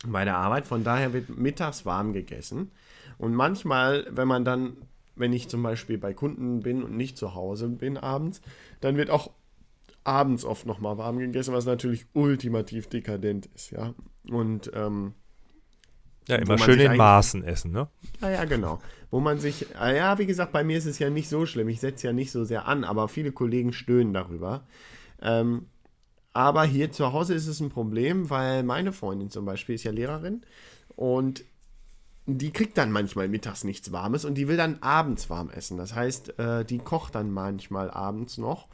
Bei 0.07 0.27
der 0.27 0.37
Arbeit, 0.37 0.67
von 0.67 0.85
daher 0.85 1.15
wird 1.15 1.31
mittags 1.31 1.87
warm 1.87 2.13
gegessen. 2.13 2.73
Und 3.17 3.33
manchmal, 3.33 4.07
wenn 4.11 4.29
man 4.29 4.45
dann, 4.45 4.77
wenn 5.17 5.33
ich 5.33 5.49
zum 5.49 5.63
Beispiel 5.63 5.97
bei 5.97 6.13
Kunden 6.13 6.61
bin 6.61 6.83
und 6.83 6.95
nicht 6.95 7.17
zu 7.17 7.35
Hause 7.35 7.69
bin 7.69 7.97
abends, 7.97 8.43
dann 8.83 8.99
wird 8.99 9.09
auch 9.09 9.31
abends 10.05 10.45
oft 10.45 10.67
nochmal 10.67 10.99
warm 10.99 11.19
gegessen, 11.19 11.55
was 11.55 11.67
natürlich 11.67 12.07
ultimativ 12.13 12.89
dekadent 12.89 13.47
ist, 13.55 13.71
ja. 13.71 13.95
Und 14.29 14.71
ähm, 14.75 15.15
ja, 16.29 16.37
immer 16.37 16.59
schön 16.59 16.79
in 16.79 16.97
Maßen 16.97 17.43
essen, 17.45 17.73
ne? 17.73 17.89
Ja, 18.21 18.31
ja, 18.31 18.45
genau. 18.45 18.81
Wo 19.11 19.21
man 19.21 19.39
sich, 19.39 19.67
ah 19.77 19.93
ja, 19.93 20.19
wie 20.19 20.27
gesagt, 20.27 20.53
bei 20.53 20.63
mir 20.63 20.79
ist 20.79 20.87
es 20.87 20.99
ja 20.99 21.11
nicht 21.11 21.29
so 21.29 21.45
schlimm. 21.45 21.69
Ich 21.69 21.81
setze 21.81 22.07
ja 22.07 22.13
nicht 22.13 22.31
so 22.31 22.45
sehr 22.45 22.67
an, 22.69 22.85
aber 22.85 23.09
viele 23.09 23.33
Kollegen 23.33 23.73
stöhnen 23.73 24.13
darüber. 24.13 24.65
Ähm, 25.21 25.67
aber 26.33 26.65
hier 26.65 26.93
zu 26.93 27.13
Hause 27.13 27.35
ist 27.35 27.49
es 27.49 27.61
ein 27.61 27.71
Problem, 27.71 28.31
weil 28.31 28.63
meine 28.63 28.93
Freundin 28.93 29.31
zum 29.31 29.45
Beispiel 29.45 29.75
ist 29.75 29.85
ja 29.85 29.91
Lehrerin 29.91 30.43
und 30.95 31.45
die 32.27 32.53
kriegt 32.53 32.79
dann 32.79 32.93
manchmal 32.93 33.29
mittags 33.29 33.65
nichts 33.65 33.91
Warmes 33.91 34.25
und 34.25 34.35
die 34.35 34.47
will 34.47 34.57
dann 34.57 34.79
abends 34.83 35.31
warm 35.31 35.51
essen. 35.51 35.77
Das 35.77 35.95
heißt, 35.95 36.39
äh, 36.39 36.65
die 36.65 36.79
kocht 36.79 37.17
dann 37.17 37.33
manchmal 37.33 37.91
abends 37.91 38.39
noch 38.39 38.69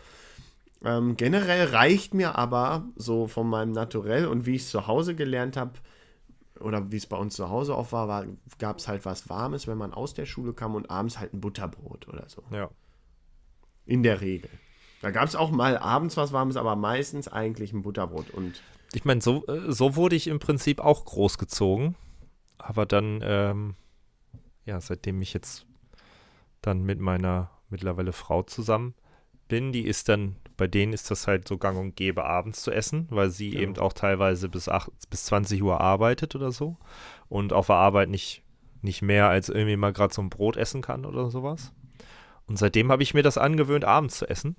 ähm, 0.85 1.17
generell 1.17 1.69
reicht 1.69 2.15
mir 2.15 2.37
aber 2.37 2.85
so 2.97 3.27
von 3.27 3.49
meinem 3.49 3.73
Naturell 3.73 4.27
und 4.27 4.47
wie 4.47 4.57
ich 4.57 4.63
es 4.63 4.71
zu 4.71 4.87
Hause 4.87 5.15
gelernt 5.15 5.57
habe, 5.57 5.73
oder 6.61 6.91
wie 6.91 6.97
es 6.97 7.07
bei 7.07 7.17
uns 7.17 7.37
zu 7.37 7.51
Hause 7.51 7.75
auch 7.75 7.93
war, 7.93 8.09
war 8.09 8.27
gab 8.59 8.79
es 8.79 8.89
halt 8.89 9.05
was 9.05 9.29
Warmes, 9.29 9.67
wenn 9.67 9.79
man 9.79 9.93
aus 9.93 10.15
der 10.15 10.27
Schule 10.27 10.53
kam 10.53 10.75
und 10.75 10.91
abends 10.91 11.19
halt 11.19 11.35
ein 11.35 11.41
Butterbrot 11.41 12.09
oder 12.09 12.29
so. 12.29 12.43
Ja. 12.51 12.71
In 13.85 14.03
der 14.03 14.21
Regel. 14.21 14.51
Da 15.03 15.11
gab 15.11 15.29
es 15.29 15.37
auch 15.37 15.51
mal 15.51 15.77
abends 15.79 16.17
was 16.17 16.33
Warmes, 16.33 16.57
aber 16.57 16.75
meistens 16.75 17.29
eigentlich 17.29 17.73
ein 17.73 17.83
Butterbrot. 17.83 18.31
Und 18.31 18.63
ich 18.93 19.05
meine, 19.05 19.21
so, 19.21 19.47
äh, 19.47 19.71
so 19.71 19.97
wurde 19.97 20.17
ich 20.17 20.27
im 20.29 20.39
Prinzip 20.39 20.81
auch 20.81 21.05
großgezogen. 21.05 21.95
Aber 22.59 22.87
dann, 22.87 23.21
ähm, 23.23 23.75
ja, 24.65 24.81
seitdem 24.81 25.21
ich 25.21 25.35
jetzt 25.35 25.67
dann 26.63 26.83
mit 26.83 26.99
meiner 26.99 27.51
mittlerweile 27.69 28.13
Frau 28.13 28.43
zusammen 28.43 28.95
bin, 29.49 29.73
die 29.73 29.87
ist 29.87 30.09
dann 30.09 30.37
bei 30.57 30.67
denen 30.67 30.93
ist 30.93 31.11
das 31.11 31.27
halt 31.27 31.47
so 31.47 31.59
gang 31.59 31.79
und 31.79 31.97
gäbe, 31.97 32.25
abends 32.25 32.63
zu 32.63 32.71
essen, 32.71 33.07
weil 33.11 33.31
sie 33.31 33.53
ja. 33.55 33.61
eben 33.61 33.77
auch 33.79 33.93
teilweise 33.93 34.49
bis, 34.49 34.69
8, 34.69 34.91
bis 35.11 35.25
20 35.27 35.63
Uhr 35.63 35.81
arbeitet 35.81 36.35
oder 36.35 36.53
so 36.53 36.77
und 37.29 37.53
auf 37.53 37.67
der 37.67 37.77
Arbeit 37.77 38.09
nicht, 38.09 38.43
nicht 38.83 39.03
mehr 39.03 39.29
als 39.29 39.49
irgendwie 39.49 39.77
mal 39.77 39.93
gerade 39.93 40.15
so 40.15 40.23
ein 40.23 40.31
Brot 40.31 40.57
essen 40.57 40.83
kann 40.83 41.05
oder 41.05 41.31
sowas. 41.31 41.73
Und 42.47 42.59
seitdem 42.59 42.93
habe 42.93 43.03
ich 43.03 43.13
mir 43.13 43.23
das 43.23 43.39
angewöhnt, 43.39 43.85
abends 43.85 44.19
zu 44.19 44.29
essen. 44.29 44.57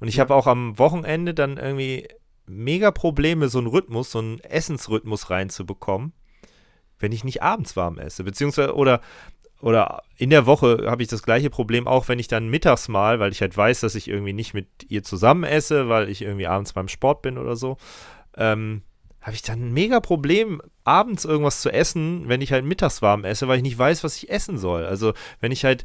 Und 0.00 0.08
ich 0.08 0.16
ja. 0.16 0.22
habe 0.22 0.34
auch 0.34 0.46
am 0.46 0.76
Wochenende 0.78 1.34
dann 1.34 1.56
irgendwie 1.56 2.08
mega 2.46 2.90
Probleme, 2.90 3.48
so 3.48 3.58
einen 3.58 3.68
Rhythmus, 3.68 4.10
so 4.10 4.18
einen 4.18 4.40
Essensrhythmus 4.40 5.30
reinzubekommen, 5.30 6.12
wenn 6.98 7.12
ich 7.12 7.22
nicht 7.24 7.42
abends 7.42 7.76
warm 7.76 7.98
esse. 7.98 8.24
Beziehungsweise, 8.24 8.74
oder 8.74 9.00
oder 9.60 10.02
in 10.16 10.30
der 10.30 10.46
Woche 10.46 10.84
habe 10.86 11.02
ich 11.02 11.08
das 11.08 11.22
gleiche 11.22 11.50
Problem, 11.50 11.88
auch 11.88 12.08
wenn 12.08 12.18
ich 12.18 12.28
dann 12.28 12.48
mittags 12.48 12.88
mal, 12.88 13.18
weil 13.18 13.32
ich 13.32 13.40
halt 13.40 13.56
weiß, 13.56 13.80
dass 13.80 13.94
ich 13.94 14.08
irgendwie 14.08 14.32
nicht 14.32 14.54
mit 14.54 14.68
ihr 14.88 15.02
zusammen 15.02 15.44
esse, 15.44 15.88
weil 15.88 16.08
ich 16.08 16.22
irgendwie 16.22 16.46
abends 16.46 16.72
beim 16.72 16.88
Sport 16.88 17.22
bin 17.22 17.38
oder 17.38 17.56
so, 17.56 17.76
ähm, 18.36 18.82
habe 19.20 19.34
ich 19.34 19.42
dann 19.42 19.68
ein 19.68 19.72
mega 19.72 19.98
Problem, 20.00 20.62
abends 20.84 21.24
irgendwas 21.24 21.60
zu 21.60 21.70
essen, 21.70 22.28
wenn 22.28 22.40
ich 22.40 22.52
halt 22.52 22.64
mittags 22.64 23.02
warm 23.02 23.24
esse, 23.24 23.48
weil 23.48 23.56
ich 23.56 23.62
nicht 23.62 23.78
weiß, 23.78 24.04
was 24.04 24.16
ich 24.16 24.30
essen 24.30 24.58
soll. 24.58 24.84
Also 24.84 25.12
wenn 25.40 25.50
ich 25.50 25.64
halt 25.64 25.84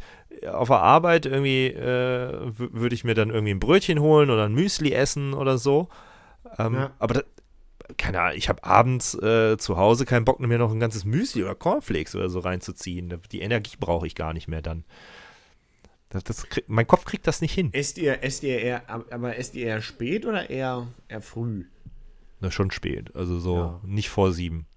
auf 0.52 0.68
der 0.68 0.80
Arbeit 0.80 1.26
irgendwie, 1.26 1.68
äh, 1.68 2.52
würde 2.58 2.94
ich 2.94 3.04
mir 3.04 3.16
dann 3.16 3.32
irgendwie 3.32 3.54
ein 3.54 3.60
Brötchen 3.60 4.00
holen 4.00 4.30
oder 4.30 4.46
ein 4.46 4.54
Müsli 4.54 4.94
essen 4.94 5.34
oder 5.34 5.58
so. 5.58 5.90
Ähm, 6.60 6.76
ja. 6.76 6.92
Aber 7.00 7.16
das, 7.16 7.24
keine 7.98 8.22
Ahnung, 8.22 8.38
ich 8.38 8.50
habe 8.50 8.64
abends 8.64 9.14
äh, 9.16 9.58
zu 9.58 9.78
Hause 9.78 10.06
keinen 10.06 10.26
Bock 10.26 10.39
mehr 10.39 10.58
noch 10.58 10.72
ein 10.72 10.80
ganzes 10.80 11.06
Müsli 11.06 11.44
oder 11.44 11.56
Cornflakes 11.56 12.16
oder 12.16 12.30
so 12.30 12.39
reinzuziehen. 12.39 13.20
Die 13.32 13.41
Energie 13.41 13.76
brauche 13.80 14.08
ich 14.08 14.16
gar 14.16 14.34
nicht 14.34 14.48
mehr 14.48 14.62
dann. 14.62 14.84
Das, 16.10 16.24
das 16.24 16.48
krieg, 16.50 16.66
mein 16.68 16.86
Kopf 16.88 17.06
kriegt 17.06 17.26
das 17.26 17.41
nicht 17.41 17.54
hin. 17.54 17.70
Esst 17.74 17.98
ihr, 17.98 18.24
esst 18.24 18.44
ihr 18.44 18.60
eher, 18.60 18.84
aber 19.12 19.38
esst 19.38 19.56
ihr 19.56 19.66
eher 19.66 19.82
spät 19.82 20.26
oder 20.26 20.50
eher, 20.50 20.88
eher 21.08 21.22
früh? 21.22 21.66
Na, 22.39 22.52
schon 22.52 22.70
spät. 22.72 23.16
Also 23.16 23.39
so 23.39 23.56
Ja. 23.58 23.82
nicht 23.84 24.10
vor 24.10 24.32
sieben. 24.32 24.68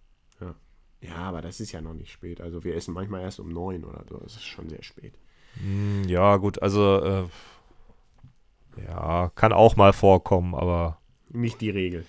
Ja. 0.41 0.55
ja, 1.03 1.17
aber 1.17 1.43
das 1.43 1.61
ist 1.61 1.73
ja 1.73 1.81
noch 1.83 1.95
nicht 1.95 2.11
spät. 2.12 2.41
Also 2.41 2.64
wir 2.64 2.75
essen 2.75 2.95
manchmal 2.95 3.21
erst 3.23 3.39
um 3.41 3.49
neun 3.51 3.85
oder 3.85 4.05
so. 4.09 4.17
Das 4.19 4.35
ist 4.37 4.45
schon 4.45 4.69
sehr 4.71 4.83
spät. 4.83 5.12
Hm, 5.61 6.05
Ja, 6.09 6.37
gut, 6.37 6.62
also 6.62 7.03
äh, 7.03 7.25
ja, 8.87 9.31
kann 9.35 9.53
auch 9.53 9.77
mal 9.77 9.93
vorkommen, 9.93 10.55
aber 10.55 10.99
Nicht 11.31 11.61
die 11.61 11.71
Regel. 11.71 12.07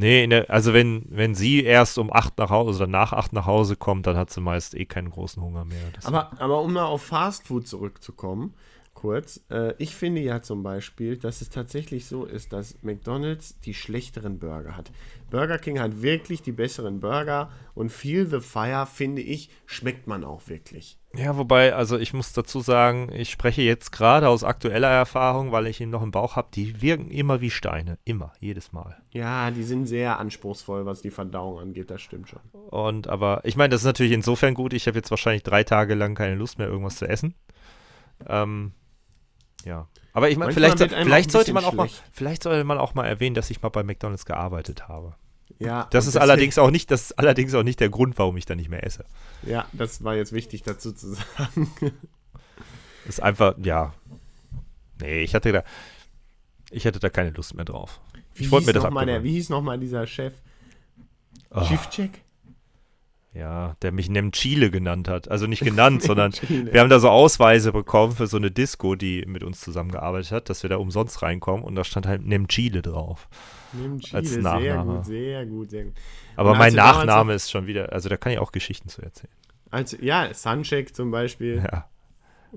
Nee, 0.00 0.26
der, 0.26 0.50
also 0.50 0.72
wenn, 0.72 1.04
wenn 1.08 1.34
sie 1.34 1.62
erst 1.62 1.98
um 1.98 2.12
acht 2.12 2.38
nach 2.38 2.50
Hause 2.50 2.82
oder 2.82 2.86
nach 2.90 3.12
acht 3.12 3.32
nach 3.32 3.46
Hause 3.46 3.76
kommt, 3.76 4.06
dann 4.06 4.16
hat 4.16 4.30
sie 4.30 4.40
meist 4.40 4.74
eh 4.74 4.86
keinen 4.86 5.10
großen 5.10 5.42
Hunger 5.42 5.64
mehr. 5.64 5.78
Aber, 6.04 6.30
aber 6.40 6.62
um 6.62 6.72
mal 6.72 6.86
auf 6.86 7.02
Fast 7.02 7.46
Food 7.46 7.68
zurückzukommen, 7.68 8.54
kurz. 9.00 9.40
Äh, 9.50 9.74
ich 9.78 9.94
finde 9.96 10.20
ja 10.20 10.42
zum 10.42 10.62
Beispiel, 10.62 11.16
dass 11.16 11.40
es 11.40 11.48
tatsächlich 11.48 12.06
so 12.06 12.24
ist, 12.24 12.52
dass 12.52 12.82
McDonald's 12.82 13.58
die 13.60 13.74
schlechteren 13.74 14.38
Burger 14.38 14.76
hat. 14.76 14.92
Burger 15.30 15.58
King 15.58 15.80
hat 15.80 16.02
wirklich 16.02 16.42
die 16.42 16.52
besseren 16.52 17.00
Burger 17.00 17.50
und 17.74 17.90
Feel 17.90 18.26
the 18.26 18.40
Fire, 18.40 18.86
finde 18.86 19.22
ich, 19.22 19.50
schmeckt 19.64 20.06
man 20.06 20.24
auch 20.24 20.48
wirklich. 20.48 20.98
Ja, 21.16 21.36
wobei, 21.36 21.74
also 21.74 21.98
ich 21.98 22.12
muss 22.12 22.32
dazu 22.32 22.60
sagen, 22.60 23.10
ich 23.12 23.30
spreche 23.30 23.62
jetzt 23.62 23.90
gerade 23.90 24.28
aus 24.28 24.44
aktueller 24.44 24.90
Erfahrung, 24.90 25.50
weil 25.50 25.66
ich 25.66 25.80
ihn 25.80 25.90
noch 25.90 26.02
im 26.02 26.10
Bauch 26.10 26.36
habe, 26.36 26.48
die 26.54 26.82
wirken 26.82 27.10
immer 27.10 27.40
wie 27.40 27.50
Steine. 27.50 27.98
Immer, 28.04 28.32
jedes 28.38 28.72
Mal. 28.72 29.00
Ja, 29.10 29.50
die 29.50 29.64
sind 29.64 29.86
sehr 29.86 30.18
anspruchsvoll, 30.20 30.86
was 30.86 31.00
die 31.00 31.10
Verdauung 31.10 31.58
angeht, 31.58 31.90
das 31.90 32.02
stimmt 32.02 32.28
schon. 32.28 32.40
Und 32.70 33.08
aber, 33.08 33.40
ich 33.44 33.56
meine, 33.56 33.70
das 33.70 33.80
ist 33.80 33.86
natürlich 33.86 34.12
insofern 34.12 34.54
gut, 34.54 34.72
ich 34.72 34.86
habe 34.86 34.98
jetzt 34.98 35.10
wahrscheinlich 35.10 35.42
drei 35.42 35.64
Tage 35.64 35.94
lang 35.94 36.14
keine 36.14 36.34
Lust 36.34 36.58
mehr, 36.58 36.68
irgendwas 36.68 36.96
zu 36.96 37.08
essen. 37.08 37.34
Ähm, 38.28 38.72
ja. 39.64 39.86
Aber 40.12 40.28
ich 40.30 40.36
meine, 40.36 40.52
vielleicht, 40.52 40.78
vielleicht 40.78 41.30
sollte 41.30 41.52
man 41.52 41.64
auch 41.64 41.72
mal, 41.72 41.88
vielleicht 42.12 42.42
sollte 42.42 42.64
man 42.64 42.78
auch 42.78 42.94
mal 42.94 43.06
erwähnen, 43.06 43.34
dass 43.34 43.48
ich 43.50 43.62
mal 43.62 43.68
bei 43.68 43.82
McDonalds 43.84 44.24
gearbeitet 44.26 44.88
habe. 44.88 45.14
Ja, 45.58 45.86
Das 45.90 46.06
ist 46.06 46.14
deswegen- 46.14 46.22
allerdings 46.22 46.58
auch 46.58 46.70
nicht, 46.70 46.90
das 46.90 47.02
ist 47.02 47.18
allerdings 47.18 47.54
auch 47.54 47.62
nicht 47.62 47.80
der 47.80 47.90
Grund, 47.90 48.18
warum 48.18 48.36
ich 48.36 48.46
da 48.46 48.54
nicht 48.54 48.70
mehr 48.70 48.84
esse. 48.84 49.04
Ja, 49.42 49.66
das 49.72 50.02
war 50.02 50.14
jetzt 50.16 50.32
wichtig 50.32 50.62
dazu 50.62 50.92
zu 50.92 51.14
sagen. 51.14 51.70
Das 51.80 51.90
ist 53.16 53.22
einfach, 53.22 53.54
ja. 53.62 53.92
Nee, 55.00 55.22
ich 55.22 55.34
hatte 55.34 55.52
da, 55.52 55.64
ich 56.70 56.86
hatte 56.86 56.98
da 56.98 57.08
keine 57.10 57.30
Lust 57.30 57.54
mehr 57.54 57.64
drauf. 57.64 58.00
Wie 58.34 58.44
Ich 58.44 58.50
wollte 58.50 58.62
hieß 58.62 58.66
mir 58.68 58.72
das 58.74 58.84
noch 58.84 58.90
mal 58.90 59.06
der. 59.06 59.22
Wie 59.22 59.32
hieß 59.32 59.48
nochmal 59.50 59.78
dieser 59.78 60.06
Chef? 60.06 60.32
Oh, 61.50 61.64
Schiffcheck? 61.64 62.22
Ja, 63.32 63.76
der 63.82 63.92
mich 63.92 64.10
Nem 64.10 64.32
Chile 64.32 64.70
genannt 64.70 65.08
hat. 65.08 65.30
Also 65.30 65.46
nicht 65.46 65.62
genannt, 65.62 66.02
sondern 66.04 66.32
wir 66.48 66.80
haben 66.80 66.90
da 66.90 66.98
so 66.98 67.08
Ausweise 67.08 67.72
bekommen 67.72 68.14
für 68.14 68.26
so 68.26 68.36
eine 68.36 68.50
Disco, 68.50 68.96
die 68.96 69.24
mit 69.26 69.44
uns 69.44 69.60
zusammengearbeitet 69.60 70.32
hat, 70.32 70.50
dass 70.50 70.62
wir 70.62 70.70
da 70.70 70.76
umsonst 70.76 71.22
reinkommen 71.22 71.64
und 71.64 71.74
da 71.74 71.84
stand 71.84 72.06
halt 72.06 72.24
Nem 72.24 72.48
Chile 72.48 72.82
drauf. 72.82 73.28
Nimm 73.72 74.00
Chile, 74.00 74.18
als 74.18 74.30
sehr 74.30 74.42
Nachname. 74.42 74.96
gut, 74.96 75.06
sehr 75.06 75.46
gut, 75.46 75.70
sehr 75.70 75.84
gut. 75.84 75.94
Aber 76.36 76.54
mein 76.54 76.78
als 76.78 76.96
Nachname 76.96 77.34
ist 77.34 77.50
schon 77.50 77.66
wieder, 77.66 77.92
also 77.92 78.08
da 78.08 78.16
kann 78.16 78.32
ich 78.32 78.38
auch 78.38 78.52
Geschichten 78.52 78.88
zu 78.88 79.02
erzählen. 79.02 79.32
Also, 79.70 79.96
ja, 80.00 80.34
Suncheck 80.34 80.94
zum 80.94 81.12
Beispiel. 81.12 81.62
Ja. 81.70 81.88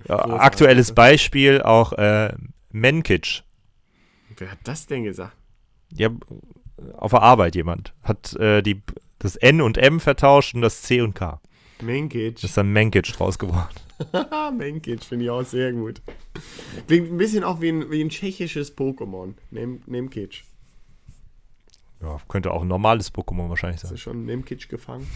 ja 0.08 0.40
aktuelles 0.40 0.94
Beispiel 0.94 1.62
auch 1.62 1.94
äh, 1.94 2.34
Menkic. 2.72 3.44
Wer 4.38 4.52
hat 4.52 4.60
das 4.64 4.88
denn 4.88 5.04
gesagt? 5.04 5.38
Ja, 5.92 6.10
auf 6.98 7.12
der 7.12 7.22
Arbeit 7.22 7.56
jemand 7.56 7.94
hat 8.02 8.36
äh, 8.38 8.64
die, 8.64 8.82
das 9.24 9.36
N 9.36 9.62
und 9.62 9.78
M 9.78 10.00
vertauscht 10.00 10.54
und 10.54 10.62
das 10.62 10.82
C 10.84 11.02
und 11.02 11.16
K. 11.16 11.42
Menkic. 11.82 12.36
Das 12.36 12.44
ist 12.46 12.58
dann 12.58 12.72
Menkic 12.72 13.12
draus 13.14 13.38
geworden. 13.40 13.68
Menkic 14.58 15.04
finde 15.04 15.26
ich 15.26 15.32
auch 15.32 15.44
sehr 15.44 15.74
gut. 15.74 16.02
Klingt 16.88 17.12
ein 17.12 17.18
bisschen 17.18 17.44
auch 17.44 17.62
wie 17.62 17.70
ein, 17.70 17.92
wie 17.92 18.02
ein 18.02 18.10
tschechisches 18.10 18.78
Pokémon. 18.78 19.34
Nem, 19.52 19.82
Nemkic. 19.86 20.44
Ja, 22.02 22.18
könnte 22.28 22.52
auch 22.52 22.62
ein 22.62 22.68
normales 22.68 23.14
Pokémon 23.14 23.50
wahrscheinlich 23.50 23.82
Hast 23.82 23.92
du 23.92 23.96
sein. 23.96 23.98
schon 23.98 24.26
Nemkic 24.26 24.68
gefangen? 24.70 25.08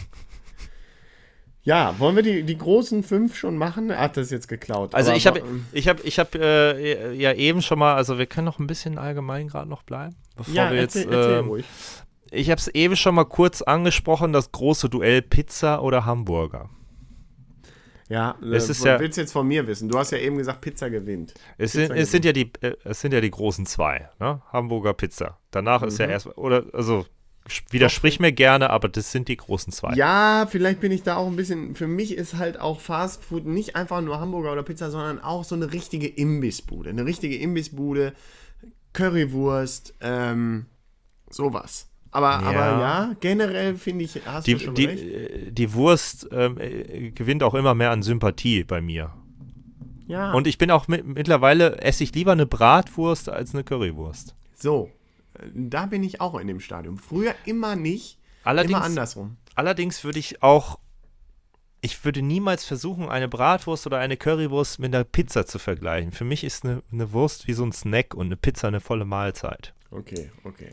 Ja, 1.64 1.94
wollen 1.98 2.16
wir 2.16 2.22
die, 2.22 2.44
die 2.44 2.56
großen 2.56 3.02
fünf 3.02 3.36
schon 3.36 3.58
machen? 3.58 3.90
Er 3.90 4.00
hat 4.00 4.16
das 4.16 4.30
jetzt 4.30 4.48
geklaut. 4.48 4.94
Also 4.94 5.12
ich 5.12 5.26
habe 5.26 5.42
ich 5.72 5.86
hab, 5.86 6.02
ich 6.02 6.18
hab, 6.18 6.34
äh, 6.34 7.12
ja 7.12 7.34
eben 7.34 7.60
schon 7.60 7.78
mal, 7.78 7.94
also 7.94 8.16
wir 8.18 8.24
können 8.26 8.46
noch 8.46 8.58
ein 8.58 8.66
bisschen 8.66 8.96
allgemein 8.96 9.48
gerade 9.48 9.68
noch 9.68 9.82
bleiben, 9.82 10.16
bevor 10.36 10.54
Ja, 10.54 10.70
wir 10.70 10.80
jetzt. 10.80 10.96
erzähl, 10.96 11.40
ähm, 11.40 11.48
ruhig. 11.48 11.66
Ich 12.30 12.50
habe 12.50 12.58
es 12.58 12.68
eben 12.68 12.96
schon 12.96 13.14
mal 13.14 13.24
kurz 13.24 13.62
angesprochen, 13.62 14.32
das 14.32 14.52
große 14.52 14.88
Duell 14.88 15.22
Pizza 15.22 15.82
oder 15.82 16.04
Hamburger. 16.04 16.70
Ja, 18.08 18.36
es 18.40 18.68
äh, 18.68 18.70
ist 18.72 18.84
ja- 18.84 18.98
willst 19.00 19.18
du 19.18 19.20
jetzt 19.22 19.32
von 19.32 19.46
mir 19.46 19.66
wissen? 19.66 19.88
Du 19.88 19.98
hast 19.98 20.12
ja 20.12 20.18
eben 20.18 20.38
gesagt, 20.38 20.62
Pizza 20.62 20.88
gewinnt. 20.88 21.34
Es 21.58 21.72
Pizza 21.72 21.86
sind, 21.88 21.96
es 21.96 22.10
sind 22.10 22.24
ja 22.24 22.32
die, 22.32 22.50
äh, 22.62 22.74
es 22.84 23.00
sind 23.00 23.12
ja 23.12 23.20
die 23.20 23.30
großen 23.30 23.66
zwei, 23.66 24.08
ne? 24.18 24.40
Hamburger 24.50 24.94
Pizza. 24.94 25.38
Danach 25.50 25.82
ist 25.82 25.98
ja 25.98 26.06
Mhm. 26.06 26.12
erst, 26.12 26.38
oder 26.38 26.64
also 26.72 27.04
widersprich 27.70 28.18
mir 28.20 28.32
gerne, 28.32 28.70
aber 28.70 28.88
das 28.88 29.12
sind 29.12 29.28
die 29.28 29.36
großen 29.36 29.72
zwei. 29.72 29.94
Ja, 29.94 30.46
vielleicht 30.50 30.80
bin 30.80 30.92
ich 30.92 31.02
da 31.02 31.16
auch 31.16 31.26
ein 31.26 31.36
bisschen. 31.36 31.74
Für 31.74 31.86
mich 31.86 32.12
ist 32.14 32.36
halt 32.36 32.58
auch 32.60 32.80
Fast 32.80 33.24
Food 33.24 33.44
nicht 33.46 33.76
einfach 33.76 34.00
nur 34.00 34.20
Hamburger 34.20 34.52
oder 34.52 34.62
Pizza, 34.62 34.90
sondern 34.90 35.20
auch 35.20 35.44
so 35.44 35.54
eine 35.54 35.72
richtige 35.72 36.08
Imbissbude. 36.08 36.90
Eine 36.90 37.04
richtige 37.04 37.36
Imbissbude, 37.36 38.12
Currywurst, 38.94 39.94
ähm, 40.00 40.66
sowas. 41.30 41.88
Aber 42.10 42.30
ja, 42.30 42.38
aber 42.48 42.80
ja 42.80 43.16
generell 43.20 43.76
finde 43.76 44.04
ich, 44.04 44.20
hast 44.24 44.46
Die, 44.46 44.54
du 44.54 44.60
schon 44.60 44.74
die, 44.74 44.84
recht. 44.86 45.02
äh, 45.04 45.50
die 45.52 45.72
Wurst 45.74 46.28
ähm, 46.32 46.58
äh, 46.58 47.10
gewinnt 47.10 47.42
auch 47.42 47.54
immer 47.54 47.74
mehr 47.74 47.90
an 47.90 48.02
Sympathie 48.02 48.64
bei 48.64 48.80
mir. 48.80 49.12
Ja, 50.06 50.32
Und 50.32 50.46
ich 50.46 50.56
bin 50.56 50.70
auch 50.70 50.88
mit, 50.88 51.04
mittlerweile 51.06 51.78
esse 51.82 52.02
ich 52.02 52.14
lieber 52.14 52.32
eine 52.32 52.46
Bratwurst 52.46 53.28
als 53.28 53.52
eine 53.54 53.62
Currywurst. 53.64 54.34
so. 54.56 54.90
äh, 55.34 55.42
Da 55.54 55.86
bin 55.86 56.02
ich 56.02 56.20
auch 56.22 56.38
in 56.38 56.46
dem 56.46 56.60
Stadium. 56.60 56.96
Früher 56.96 57.34
immer 57.44 57.76
nicht, 57.76 58.18
Allerdings, 58.42 58.76
immer 58.78 58.84
andersrum. 58.86 59.36
allerdings 59.54 60.02
würde 60.04 60.18
ich 60.18 60.42
auch, 60.42 60.78
ich 61.82 62.02
würde 62.06 62.22
niemals 62.22 62.64
versuchen, 62.64 63.08
eine 63.10 63.28
Bratwurst 63.28 63.86
oder 63.86 63.98
eine 63.98 64.16
Currywurst 64.16 64.78
mit 64.78 64.94
einer 64.94 65.04
Pizza 65.04 65.44
zu 65.44 65.58
vergleichen. 65.58 66.12
Für 66.12 66.24
mich 66.24 66.42
ist 66.42 66.64
eine, 66.64 66.82
eine 66.90 67.12
Wurst 67.12 67.46
wie 67.46 67.52
so 67.52 67.64
ein 67.64 67.72
Snack 67.72 68.14
und 68.14 68.26
eine 68.26 68.36
Pizza 68.36 68.68
eine 68.68 68.80
volle 68.80 69.04
Mahlzeit. 69.04 69.74
Okay, 69.90 70.30
okay. 70.44 70.70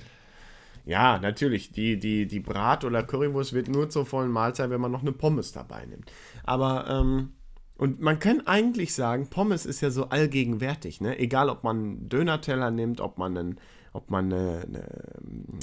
Ja, 0.85 1.17
natürlich. 1.19 1.71
Die, 1.71 1.99
die, 1.99 2.27
die 2.27 2.39
Brat- 2.39 2.85
oder 2.85 3.03
Currywurst 3.03 3.53
wird 3.53 3.67
nur 3.69 3.89
zur 3.89 4.05
vollen 4.05 4.31
Mahlzeit, 4.31 4.69
wenn 4.69 4.81
man 4.81 4.91
noch 4.91 5.01
eine 5.01 5.11
Pommes 5.11 5.51
dabei 5.51 5.85
nimmt. 5.85 6.11
Aber, 6.43 6.87
ähm, 6.89 7.33
und 7.77 7.99
man 7.99 8.19
kann 8.19 8.45
eigentlich 8.45 8.93
sagen, 8.93 9.27
Pommes 9.29 9.65
ist 9.65 9.81
ja 9.81 9.89
so 9.89 10.09
allgegenwärtig, 10.09 11.01
ne? 11.01 11.17
Egal, 11.19 11.49
ob 11.49 11.63
man 11.63 11.77
einen 11.77 12.09
Dönerteller 12.09 12.71
nimmt, 12.71 13.01
ob 13.01 13.17
man 13.17 13.37
einen, 13.37 13.59
ob 13.93 14.11
man 14.11 14.31
eine, 14.31 14.61
eine 14.67 14.87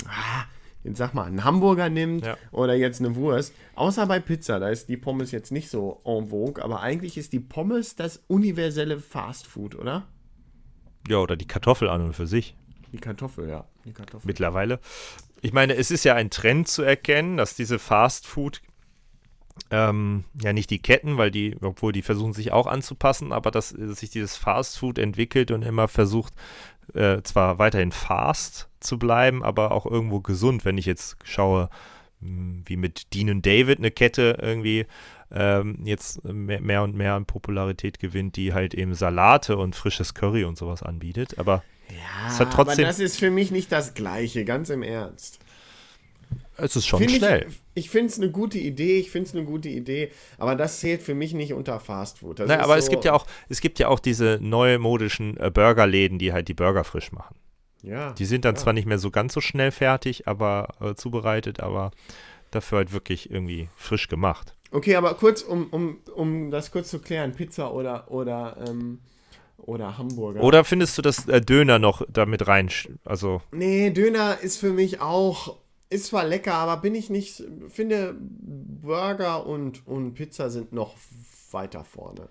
ah, 0.08 0.44
jetzt 0.84 0.98
sag 0.98 1.14
mal, 1.14 1.24
einen 1.24 1.44
Hamburger 1.44 1.88
nimmt 1.88 2.26
Ja. 2.26 2.36
oder 2.50 2.74
jetzt 2.74 3.00
eine 3.00 3.14
Wurst. 3.14 3.54
Außer 3.76 4.06
bei 4.06 4.18
Pizza, 4.18 4.58
da 4.58 4.68
ist 4.68 4.88
die 4.88 4.96
Pommes 4.96 5.30
jetzt 5.30 5.52
nicht 5.52 5.70
so 5.70 6.00
en 6.04 6.26
vogue, 6.28 6.62
aber 6.62 6.80
eigentlich 6.80 7.16
ist 7.16 7.32
die 7.32 7.40
Pommes 7.40 7.94
das 7.96 8.22
universelle 8.26 8.98
Fastfood, 8.98 9.76
oder? 9.76 10.06
Ja, 11.08 11.18
oder 11.18 11.36
die 11.36 11.46
Kartoffel 11.46 11.88
an 11.88 12.02
und 12.02 12.12
für 12.14 12.26
sich. 12.26 12.56
Die 12.92 12.98
Kartoffel, 12.98 13.48
ja. 13.48 13.64
Die 13.84 13.92
Kartoffel. 13.92 14.26
mittlerweile. 14.26 14.80
Ich 15.40 15.52
meine, 15.52 15.74
es 15.74 15.90
ist 15.90 16.04
ja 16.04 16.14
ein 16.14 16.30
Trend 16.30 16.68
zu 16.68 16.82
erkennen, 16.82 17.36
dass 17.36 17.54
diese 17.54 17.78
Fast 17.78 18.26
Food, 18.26 18.62
ähm, 19.70 20.24
ja 20.40 20.52
nicht 20.52 20.70
die 20.70 20.80
Ketten, 20.80 21.18
weil 21.18 21.30
die, 21.30 21.56
obwohl 21.60 21.92
die 21.92 22.02
versuchen 22.02 22.32
sich 22.32 22.52
auch 22.52 22.66
anzupassen, 22.66 23.32
aber 23.32 23.50
dass, 23.50 23.74
dass 23.76 24.00
sich 24.00 24.10
dieses 24.10 24.36
Fast 24.36 24.78
Food 24.78 24.98
entwickelt 24.98 25.50
und 25.50 25.62
immer 25.62 25.88
versucht, 25.88 26.32
äh, 26.94 27.22
zwar 27.22 27.58
weiterhin 27.58 27.92
fast 27.92 28.68
zu 28.80 28.98
bleiben, 28.98 29.42
aber 29.42 29.72
auch 29.72 29.86
irgendwo 29.86 30.20
gesund. 30.20 30.64
Wenn 30.64 30.78
ich 30.78 30.86
jetzt 30.86 31.16
schaue, 31.24 31.70
mh, 32.20 32.62
wie 32.66 32.76
mit 32.76 33.14
Dean 33.14 33.30
und 33.30 33.46
David 33.46 33.78
eine 33.78 33.90
Kette 33.90 34.38
irgendwie 34.40 34.86
ähm, 35.30 35.78
jetzt 35.84 36.24
mehr, 36.24 36.60
mehr 36.60 36.82
und 36.82 36.94
mehr 36.94 37.14
an 37.14 37.24
Popularität 37.24 37.98
gewinnt, 37.98 38.36
die 38.36 38.52
halt 38.52 38.74
eben 38.74 38.94
Salate 38.94 39.56
und 39.56 39.74
frisches 39.74 40.14
Curry 40.14 40.44
und 40.44 40.58
sowas 40.58 40.82
anbietet. 40.82 41.38
Aber 41.38 41.62
Ja, 41.96 42.28
Es 42.28 42.40
aber 42.40 42.76
das 42.76 42.98
ist 42.98 43.18
für 43.18 43.30
mich 43.30 43.50
nicht 43.50 43.70
das 43.72 43.94
Gleiche, 43.94 44.44
ganz 44.44 44.70
im 44.70 44.82
Ernst. 44.82 45.38
es 46.56 46.76
ist 46.76 46.86
schon 46.86 47.00
Find 47.00 47.12
schnell. 47.12 47.46
Ich, 47.48 47.84
ich 47.84 47.90
finde 47.90 48.06
es 48.08 48.18
eine 48.18 48.30
gute 48.30 48.58
Idee, 48.58 48.98
ich 48.98 49.10
finde 49.10 49.28
es 49.28 49.34
eine 49.34 49.44
gute 49.44 49.68
Idee, 49.68 50.10
aber 50.38 50.54
das 50.54 50.80
zählt 50.80 51.02
für 51.02 51.14
mich 51.14 51.34
nicht 51.34 51.52
unter 51.52 51.80
Fastfood. 51.80 52.38
Das 52.40 52.48
Naja, 52.48 52.60
ist 52.60 52.64
aber 52.64 52.76
es 52.78 52.84
so- 52.86 52.90
gibt 52.90 53.04
ja 53.04 53.12
auch, 53.12 53.26
es 53.48 53.60
gibt 53.60 53.78
ja 53.78 53.88
auch 53.88 53.98
diese 54.00 54.38
neumodischen 54.40 55.36
äh, 55.38 55.50
Burgerläden, 55.50 56.18
die 56.18 56.32
halt 56.32 56.48
die 56.48 56.54
Burger 56.54 56.84
frisch 56.84 57.12
machen. 57.12 57.36
Ja, 57.82 58.12
Die 58.12 58.26
sind 58.26 58.44
dann 58.44 58.54
ja. 58.54 58.60
zwar 58.60 58.72
nicht 58.74 58.86
mehr 58.86 58.98
so 58.98 59.10
ganz 59.10 59.32
so 59.34 59.40
schnell 59.40 59.72
fertig, 59.72 60.28
aber 60.28 60.68
äh, 60.80 60.94
zubereitet, 60.94 61.58
aber 61.60 61.90
dafür 62.52 62.78
halt 62.78 62.92
wirklich 62.92 63.30
irgendwie 63.30 63.68
frisch 63.76 64.06
gemacht. 64.08 64.54
Okay, 64.70 64.94
aber 64.94 65.14
kurz, 65.14 65.42
um, 65.42 65.66
um, 65.70 65.98
um 66.14 66.50
das 66.50 66.70
kurz 66.70 66.90
zu 66.90 67.00
klären, 67.00 67.32
Pizza 67.32 67.74
oder, 67.74 68.10
oder, 68.10 68.56
ähm, 68.68 69.00
oder 69.62 69.98
Hamburger. 69.98 70.42
Oder 70.42 70.64
findest 70.64 70.98
du, 70.98 71.02
dass 71.02 71.28
äh, 71.28 71.40
Döner 71.40 71.78
noch 71.78 72.02
damit 72.08 72.46
rein, 72.46 72.68
also 73.04 73.40
Nee, 73.52 73.90
Döner 73.90 74.40
ist 74.40 74.58
für 74.58 74.72
mich 74.72 75.00
auch 75.00 75.56
ist 75.92 76.06
zwar 76.06 76.24
lecker, 76.24 76.54
aber 76.54 76.78
bin 76.78 76.94
ich 76.94 77.10
nicht, 77.10 77.44
finde 77.68 78.16
Burger 78.18 79.46
und, 79.46 79.86
und 79.86 80.14
Pizza 80.14 80.48
sind 80.48 80.72
noch 80.72 80.94
weiter 81.50 81.84
vorne. 81.84 82.28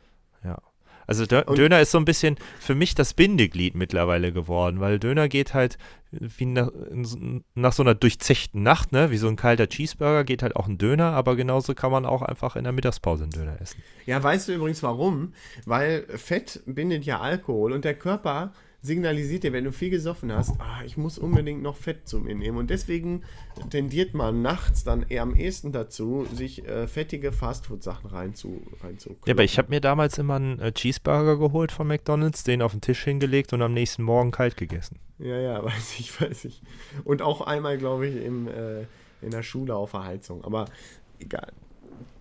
Also 1.12 1.26
Dö 1.26 1.42
Döner 1.44 1.82
ist 1.82 1.92
so 1.92 1.98
ein 1.98 2.06
bisschen 2.06 2.38
für 2.62 2.74
mich 2.74 2.96
das 2.96 3.14
Bindeglied 3.14 3.76
mittlerweile 3.76 4.32
geworden, 4.32 4.80
weil 4.80 4.98
Döner 4.98 5.28
geht 5.28 5.54
halt 5.54 5.78
wie 6.10 6.46
nach, 6.46 6.70
nach, 7.54 7.74
so 7.74 7.84
einer 7.84 7.96
durchzechten 7.96 8.64
Nacht, 8.64 8.94
ne? 8.94 9.12
Wie 9.12 9.18
so 9.18 9.28
ein 9.28 9.36
kalter 9.36 9.68
Cheeseburger 9.68 10.24
geht 10.24 10.42
halt 10.42 10.56
auch 10.56 10.70
ein 10.70 10.78
Döner, 10.78 11.12
aber 11.12 11.36
genauso 11.36 11.74
kann 11.74 11.92
man 11.92 12.06
auch 12.06 12.22
einfach 12.22 12.56
in 12.56 12.64
der 12.64 12.72
Mittagspause 12.72 13.24
einen 13.24 13.34
Döner 13.34 13.60
essen. 13.60 13.84
Ja, 14.06 14.24
weißt 14.24 14.48
du 14.48 14.54
übrigens 14.54 14.82
warum? 14.84 15.34
Weil 15.66 16.06
Fett 16.16 16.62
bindet 16.66 17.04
ja 17.04 17.20
Alkohol 17.20 17.74
und 17.74 17.84
der 17.84 17.96
Körper 17.96 18.54
signalisiert 18.82 19.44
dir, 19.44 19.54
wenn 19.54 19.64
du 19.64 19.72
viel 19.72 19.92
gesoffen 19.92 20.32
hast, 20.32 20.60
ah, 20.60 20.82
ich 20.84 20.98
muss 20.98 21.20
unbedingt 21.20 21.62
noch 21.62 21.76
Fett 21.76 22.08
zu 22.08 22.20
mir 22.20 22.34
nehmen. 22.34 22.58
Und 22.58 22.70
deswegen 22.70 23.24
tendiert 23.70 24.14
man 24.14 24.42
nachts 24.42 24.84
dann 24.84 25.06
eher 25.08 25.22
am 25.22 25.36
ehesten 25.36 25.72
dazu, 25.72 26.26
sich 26.34 26.68
äh, 26.68 26.88
fettige 26.88 27.32
Fastfood-Sachen 27.32 28.10
rein 28.10 28.34
zu, 28.34 28.62
rein 28.84 28.98
zu 28.98 29.16
Ja, 29.26 29.34
aber 29.34 29.44
ich 29.44 29.58
habe 29.58 29.70
mir 29.70 29.82
damals 29.82 30.18
immer 30.18 30.36
einen 30.36 30.60
äh, 30.60 30.72
Cheeseburger 30.72 31.38
geholt 31.38 31.72
von 31.72 31.88
McDonalds, 31.88 32.44
den 32.44 32.62
auf 32.62 32.72
den 32.72 32.82
Tisch 32.82 33.04
hingelegt 33.04 33.54
und 33.54 33.62
am 33.62 33.74
nächsten 33.74 34.02
Morgen 34.02 34.32
kalt 34.32 34.58
gegessen. 34.58 34.98
Ja, 35.20 35.38
ja, 35.38 35.64
weiß 35.64 36.00
ich, 36.00 36.20
weiß 36.20 36.46
ich. 36.46 36.62
Und 37.04 37.22
auch 37.22 37.42
einmal, 37.42 37.78
glaube 37.78 38.08
ich, 38.08 38.16
im, 38.16 38.48
äh, 38.48 38.82
in 39.22 39.30
der 39.30 39.44
Schule 39.44 39.76
auf 39.76 39.92
der 39.92 40.06
Heizung. 40.06 40.44
Aber 40.44 40.66
egal. 41.20 41.52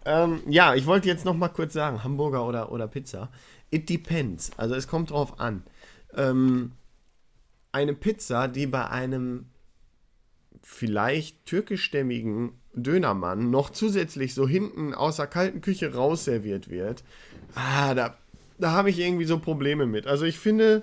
Ähm, 0.04 0.40
ja, 0.46 0.74
ich 0.74 0.86
wollte 0.86 1.08
jetzt 1.08 1.24
noch 1.24 1.34
mal 1.34 1.48
kurz 1.48 1.72
sagen, 1.72 2.04
Hamburger 2.04 2.46
oder, 2.46 2.70
oder 2.70 2.86
Pizza. 2.86 3.30
It 3.70 3.88
depends. 3.88 4.50
Also 4.58 4.74
es 4.74 4.88
kommt 4.88 5.10
drauf 5.10 5.40
an 5.40 5.62
ähm, 6.16 6.72
eine 7.72 7.94
Pizza, 7.94 8.48
die 8.48 8.66
bei 8.66 8.88
einem 8.88 9.46
vielleicht 10.62 11.46
türkischstämmigen 11.46 12.52
Dönermann 12.74 13.50
noch 13.50 13.70
zusätzlich 13.70 14.34
so 14.34 14.46
hinten 14.46 14.94
aus 14.94 15.16
der 15.16 15.26
kalten 15.26 15.60
Küche 15.60 15.94
raus 15.94 16.24
serviert 16.24 16.70
wird, 16.70 17.02
ah, 17.54 17.94
da, 17.94 18.16
da 18.58 18.72
habe 18.72 18.90
ich 18.90 18.98
irgendwie 18.98 19.24
so 19.24 19.38
Probleme 19.38 19.86
mit. 19.86 20.06
Also 20.06 20.24
ich 20.24 20.38
finde, 20.38 20.82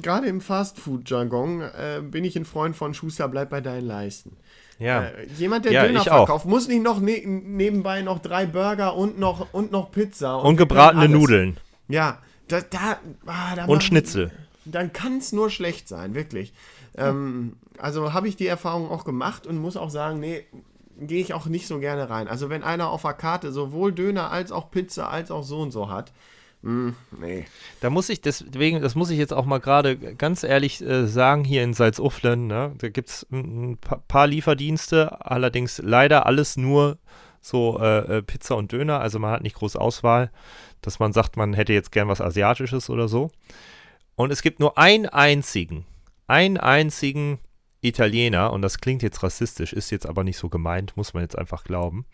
gerade 0.00 0.26
im 0.26 0.40
Fastfood-Jargon 0.40 1.60
äh, 1.60 2.02
bin 2.02 2.24
ich 2.24 2.36
ein 2.36 2.44
Freund 2.44 2.76
von 2.76 2.94
Schuster, 2.94 3.28
bleib 3.28 3.50
bei 3.50 3.60
deinen 3.60 3.86
Leisten. 3.86 4.36
Ja. 4.78 5.04
Äh, 5.04 5.26
jemand, 5.36 5.64
der 5.64 5.72
ja, 5.72 5.86
Döner 5.86 6.02
verkauft, 6.02 6.46
muss 6.46 6.68
nicht 6.68 6.82
noch 6.82 7.00
ne 7.00 7.22
nebenbei 7.24 8.02
noch 8.02 8.20
drei 8.20 8.46
Burger 8.46 8.94
und 8.96 9.18
noch, 9.18 9.52
und 9.52 9.72
noch 9.72 9.90
Pizza. 9.90 10.36
Und, 10.36 10.46
und 10.46 10.56
gebratene 10.56 11.08
Nudeln. 11.08 11.56
Ja, 11.88 12.18
da, 12.48 12.60
da, 12.60 12.98
ah, 13.26 13.54
da 13.56 13.66
Und 13.66 13.84
Schnitzel. 13.84 14.30
Dann 14.64 14.92
kann 14.92 15.18
es 15.18 15.32
nur 15.32 15.50
schlecht 15.50 15.88
sein, 15.88 16.14
wirklich. 16.14 16.52
Ähm, 16.96 17.56
also 17.78 18.12
habe 18.12 18.28
ich 18.28 18.36
die 18.36 18.46
Erfahrung 18.46 18.90
auch 18.90 19.04
gemacht 19.04 19.46
und 19.46 19.58
muss 19.58 19.76
auch 19.76 19.90
sagen, 19.90 20.20
nee, 20.20 20.44
gehe 21.00 21.20
ich 21.20 21.32
auch 21.32 21.46
nicht 21.46 21.66
so 21.66 21.78
gerne 21.78 22.10
rein. 22.10 22.28
Also 22.28 22.50
wenn 22.50 22.62
einer 22.62 22.90
auf 22.90 23.02
der 23.02 23.14
Karte 23.14 23.52
sowohl 23.52 23.92
Döner 23.92 24.30
als 24.30 24.52
auch 24.52 24.70
Pizza 24.70 25.10
als 25.10 25.30
auch 25.30 25.44
so 25.44 25.60
und 25.60 25.70
so 25.70 25.88
hat, 25.88 26.12
mh, 26.62 26.70
hm, 26.70 27.20
nee. 27.20 27.46
Da 27.80 27.90
muss 27.90 28.08
ich 28.08 28.20
deswegen, 28.20 28.82
das 28.82 28.94
muss 28.94 29.10
ich 29.10 29.18
jetzt 29.18 29.32
auch 29.32 29.46
mal 29.46 29.60
gerade 29.60 29.96
ganz 29.96 30.42
ehrlich 30.42 30.82
äh, 30.82 31.06
sagen, 31.06 31.44
hier 31.44 31.62
in 31.62 31.74
Salzuflen, 31.74 32.46
ne, 32.46 32.72
da 32.78 32.88
gibt 32.88 33.08
es 33.08 33.26
ein 33.30 33.78
paar 34.08 34.26
Lieferdienste, 34.26 35.24
allerdings 35.24 35.80
leider 35.82 36.26
alles 36.26 36.56
nur 36.56 36.98
so 37.40 37.78
äh, 37.80 38.18
äh, 38.18 38.22
Pizza 38.22 38.56
und 38.56 38.72
Döner, 38.72 39.00
also 39.00 39.18
man 39.18 39.30
hat 39.30 39.42
nicht 39.42 39.56
groß 39.56 39.76
Auswahl 39.76 40.30
dass 40.82 40.98
man 40.98 41.12
sagt, 41.12 41.36
man 41.36 41.54
hätte 41.54 41.72
jetzt 41.72 41.92
gern 41.92 42.08
was 42.08 42.20
Asiatisches 42.20 42.90
oder 42.90 43.08
so. 43.08 43.30
Und 44.14 44.32
es 44.32 44.42
gibt 44.42 44.60
nur 44.60 44.78
einen 44.78 45.06
einzigen, 45.06 45.86
einen 46.26 46.56
einzigen 46.56 47.38
Italiener, 47.80 48.52
und 48.52 48.62
das 48.62 48.78
klingt 48.78 49.02
jetzt 49.02 49.22
rassistisch, 49.22 49.72
ist 49.72 49.90
jetzt 49.90 50.06
aber 50.06 50.24
nicht 50.24 50.38
so 50.38 50.48
gemeint, 50.48 50.96
muss 50.96 51.14
man 51.14 51.22
jetzt 51.22 51.38
einfach 51.38 51.64
glauben, 51.64 52.06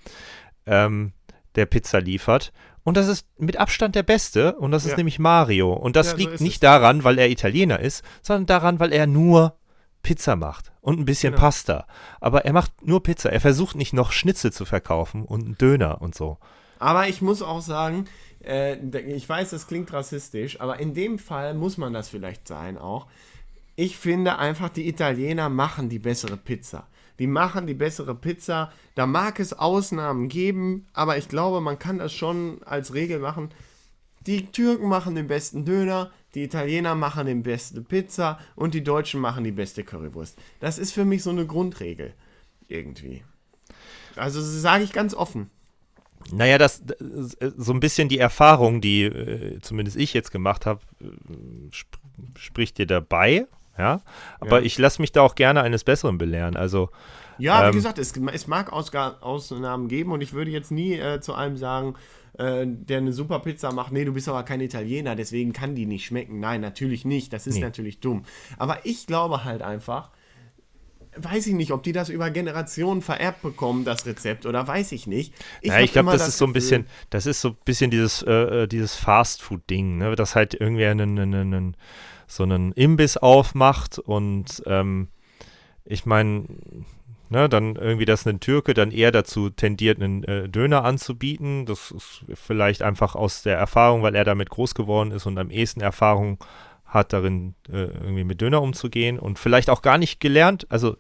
ähm, 0.67 1.13
der 1.55 1.67
Pizza 1.67 2.01
liefert. 2.01 2.53
Und 2.83 2.99
das 2.99 3.09
ist 3.09 3.27
mit 3.39 3.57
Abstand 3.57 3.95
der 3.95 4.03
Beste, 4.03 4.57
und 4.57 4.71
das 4.71 4.85
ist 4.85 4.99
nämlich 4.99 5.19
Mario. 5.19 5.73
Und 5.73 5.97
das 5.97 6.13
ja, 6.13 6.17
liegt 6.19 6.39
so 6.39 6.45
nicht 6.45 6.63
daran, 6.63 7.05
weil 7.05 7.19
er 7.19 7.31
Italiener 7.31 7.81
ist, 7.81 8.05
sondern 8.21 8.47
daran, 8.47 8.81
weil 8.81 8.93
er 8.93 9.07
nur 9.07 9.57
Pizza 10.05 10.37
macht 10.37 10.71
und 10.81 11.01
ein 11.01 11.05
bisschen 11.05 11.33
genau. 11.33 11.43
Pasta. 11.43 11.87
Aber 12.21 12.45
er 12.45 12.53
macht 12.53 12.87
nur 12.87 13.03
Pizza. 13.03 13.33
Er 13.33 13.41
versucht 13.41 13.75
nicht 13.75 13.93
noch 13.93 14.13
Schnitzel 14.13 14.53
zu 14.53 14.65
verkaufen 14.65 15.25
und 15.25 15.45
einen 15.45 15.59
Döner 15.59 16.01
und 16.01 16.15
so. 16.15 16.39
Aber 16.79 17.09
ich 17.09 17.21
muss 17.21 17.43
auch 17.43 17.63
sagen, 17.63 18.05
äh, 18.45 18.77
ich 18.77 19.29
weiß, 19.29 19.51
das 19.51 19.67
klingt 19.67 19.93
rassistisch, 19.93 20.61
aber 20.61 20.79
in 20.79 20.95
dem 20.95 21.19
Fall 21.19 21.55
muss 21.55 21.79
man 21.79 21.93
das 21.93 22.09
vielleicht 22.09 22.47
sein 22.47 22.79
auch. 22.79 23.09
Ich 23.75 23.97
finde 23.97 24.39
einfach, 24.39 24.69
die 24.69 24.87
Italiener 24.89 25.49
machen 25.49 25.89
die 25.89 25.99
bessere 25.99 26.37
Pizza. 26.37 26.87
Die 27.19 27.27
machen 27.27 27.67
die 27.67 27.75
bessere 27.75 28.15
Pizza. 28.15 28.73
Da 28.95 29.07
mag 29.07 29.41
es 29.41 29.53
Ausnahmen 29.53 30.29
geben, 30.29 30.87
aber 30.93 31.17
ich 31.17 31.29
glaube, 31.29 31.61
man 31.61 31.79
kann 31.79 31.99
das 31.99 32.13
schon 32.13 32.63
als 32.65 32.95
Regel 32.95 33.19
machen. 33.19 33.51
Die 34.27 34.47
Türken 34.47 34.89
machen 34.89 35.15
den 35.15 35.27
besten 35.27 35.65
Döner, 35.65 36.11
die 36.35 36.45
Italiener 36.45 36.95
machen 36.95 37.27
den 37.27 37.43
besten 37.43 37.85
Pizza 37.85 38.39
und 38.57 38.75
die 38.75 38.83
Deutschen 38.83 39.21
machen 39.21 39.45
die 39.45 39.53
beste 39.53 39.85
Currywurst. 39.85 40.39
Das 40.61 40.79
ist 40.79 40.93
für 40.93 41.05
mich 41.05 41.23
so 41.23 41.31
eine 41.31 41.47
Grundregel. 41.47 42.15
Irgendwie. 42.69 43.23
Also 44.17 44.41
sage 44.41 44.85
ich 44.85 44.93
ganz 44.93 45.15
offen. 45.15 45.51
Naja, 46.33 46.59
das, 46.59 46.83
so 46.99 47.73
ein 47.73 47.81
bisschen 47.81 48.09
die 48.09 48.19
Erfahrung, 48.19 48.81
die 48.81 49.03
äh, 49.03 49.61
zumindest 49.61 49.97
ich 49.97 50.15
jetzt 50.15 50.31
gemacht 50.31 50.67
habe, 50.67 50.81
äh, 51.01 51.69
sp 51.69 51.93
spricht 52.39 52.79
dir 52.79 52.87
dabei. 52.87 53.47
Ja, 53.77 54.03
aber 54.39 54.61
ja. 54.61 54.67
ich 54.67 54.79
lasse 54.79 55.03
mich 55.03 55.11
da 55.11 55.23
auch 55.23 55.35
gerne 55.35 55.63
eines 55.63 55.83
Besseren 55.83 56.17
belehren. 56.17 56.57
Also 56.57 56.91
ja, 57.39 57.67
ähm, 57.67 57.73
wie 57.73 57.79
gesagt, 57.79 57.99
es, 57.99 58.13
es 58.13 58.47
mag 58.47 58.73
Ausg 58.73 58.95
Ausnahmen 58.95 59.89
geben 59.89 60.13
und 60.13 60.21
ich 60.21 60.33
würde 60.33 60.53
jetzt 60.53 60.71
nie 60.71 60.95
äh, 60.95 61.21
zu 61.21 61.35
einem 61.35 61.57
sagen, 61.57 61.95
äh, 62.39 62.67
der 62.67 62.99
eine 62.99 63.13
super 63.13 63.39
Pizza 63.41 63.73
macht, 63.73 63.93
nee, 63.93 64.05
du 64.05 64.13
bist 64.13 64.29
aber 64.29 64.43
kein 64.43 64.61
Italiener, 64.61 65.17
deswegen 65.17 65.53
kann 65.53 65.75
die 65.75 65.87
nicht 65.87 66.07
schmecken. 66.07 66.41
Nein, 66.41 66.61
natürlich 66.61 67.05
nicht. 67.05 67.33
Das 67.33 67.47
ist 67.47 67.57
nee. 67.57 67.61
natürlich 67.61 68.01
dumm. 68.01 68.25
Aber 68.59 68.85
ich 68.85 69.07
glaube 69.07 69.45
halt 69.45 69.63
einfach, 69.63 70.11
weiß 71.17 71.47
ich 71.47 71.55
nicht, 71.55 71.73
ob 71.73 71.83
die 71.83 71.93
das 71.93 72.09
über 72.09 72.31
Generationen 72.31 73.03
vererbt 73.03 73.43
bekommen, 73.43 73.85
das 73.85 74.07
Rezept, 74.07 74.47
oder 74.47 74.67
weiß 74.67 74.93
ich 74.93 75.07
nicht. 75.07 75.35
Ich, 75.61 75.71
ja, 75.71 75.81
ich 75.81 75.93
glaube, 75.93 76.11
das, 76.11 76.23
das, 76.23 76.29
ist 76.29 76.39
so 76.39 76.47
ein 76.47 76.53
bisschen, 76.53 76.87
das 77.11 77.27
ist 77.27 77.41
so 77.41 77.51
ein 77.51 77.57
bisschen 77.65 77.91
dieses, 77.91 78.23
äh, 78.23 78.33
äh 78.63 78.67
dieses 78.67 78.95
Fast-Food-Ding, 78.97 79.99
ne? 79.99 80.15
das 80.17 80.35
halt 80.35 80.55
irgendwie 80.55 80.87
einen, 80.87 81.19
einen, 81.19 81.35
einen, 81.35 81.77
so 82.27 82.43
einen 82.43 82.73
Imbiss 82.73 83.17
aufmacht 83.17 83.99
und 83.99 84.63
ähm, 84.67 85.09
ich 85.85 86.07
meine, 86.07 86.47
ne, 87.29 87.49
dann 87.49 87.77
irgendwie, 87.77 88.05
dass 88.05 88.27
ein 88.27 88.41
Türke 88.41 88.75
dann 88.75 88.91
eher 88.91 89.13
dazu 89.13 89.51
tendiert, 89.51 90.01
einen 90.01 90.25
äh, 90.25 90.49
Döner 90.49 90.85
anzubieten. 90.85 91.67
Das 91.67 91.91
ist 91.91 92.25
vielleicht 92.35 92.83
einfach 92.83 93.15
aus 93.15 93.43
der 93.43 93.57
Erfahrung, 93.57 94.03
weil 94.03 94.15
er 94.15 94.25
damit 94.25 94.51
groß 94.51 94.75
geworden 94.75 95.11
ist 95.11 95.27
und 95.27 95.39
am 95.39 95.51
ehesten 95.51 95.81
Erfahrung 95.81 96.39
hat 96.87 97.13
darin 97.13 97.55
äh, 97.69 97.87
irgendwie 97.87 98.25
mit 98.25 98.41
Döner 98.41 98.63
umzugehen 98.63 99.19
und 99.19 99.39
vielleicht 99.39 99.69
auch 99.69 99.83
gar 99.83 99.99
nicht 99.99 100.21
gelernt, 100.21 100.67
also 100.71 100.97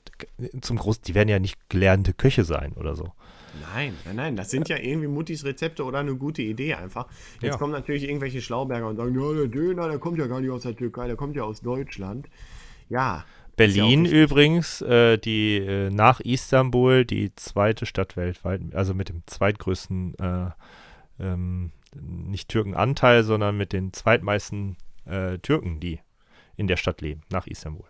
zum 0.60 0.76
Groß, 0.76 1.02
die 1.02 1.14
werden 1.14 1.28
ja 1.28 1.38
nicht 1.38 1.68
gelernte 1.68 2.12
Köche 2.12 2.44
sein 2.44 2.72
oder 2.72 2.96
so. 2.96 3.12
Nein, 3.72 3.94
nein, 4.04 4.16
nein, 4.16 4.36
das 4.36 4.50
sind 4.50 4.68
ja 4.68 4.76
irgendwie 4.76 5.06
Muttis 5.06 5.44
Rezepte 5.44 5.84
oder 5.84 6.00
eine 6.00 6.16
gute 6.16 6.42
Idee 6.42 6.74
einfach. 6.74 7.06
Jetzt 7.40 7.52
ja. 7.52 7.56
kommen 7.58 7.72
natürlich 7.72 8.04
irgendwelche 8.04 8.40
Schlauberger 8.42 8.88
und 8.88 8.96
sagen, 8.96 9.14
ja, 9.14 9.32
der 9.32 9.46
Döner, 9.46 9.88
der 9.88 9.98
kommt 9.98 10.18
ja 10.18 10.26
gar 10.26 10.40
nicht 10.40 10.50
aus 10.50 10.62
der 10.62 10.74
Türkei, 10.74 11.06
der 11.06 11.16
kommt 11.16 11.36
ja 11.36 11.44
aus 11.44 11.60
Deutschland. 11.60 12.28
Ja. 12.88 13.24
Berlin 13.56 14.04
übrigens, 14.04 14.80
äh, 14.82 15.18
die 15.18 15.58
äh, 15.58 15.90
nach 15.90 16.20
Istanbul 16.20 17.04
die 17.04 17.34
zweite 17.34 17.86
Stadt 17.86 18.16
weltweit, 18.16 18.60
also 18.74 18.94
mit 18.94 19.08
dem 19.08 19.22
zweitgrößten, 19.26 20.14
äh, 20.18 20.50
ähm, 21.20 21.72
nicht 21.94 22.48
Türkenanteil, 22.48 23.22
sondern 23.22 23.56
mit 23.56 23.72
den 23.72 23.92
zweitmeisten 23.92 24.76
äh, 25.06 25.38
Türken, 25.38 25.80
die 25.80 26.00
in 26.56 26.66
der 26.66 26.76
Stadt 26.76 27.00
leben, 27.00 27.22
nach 27.30 27.46
Istanbul. 27.46 27.86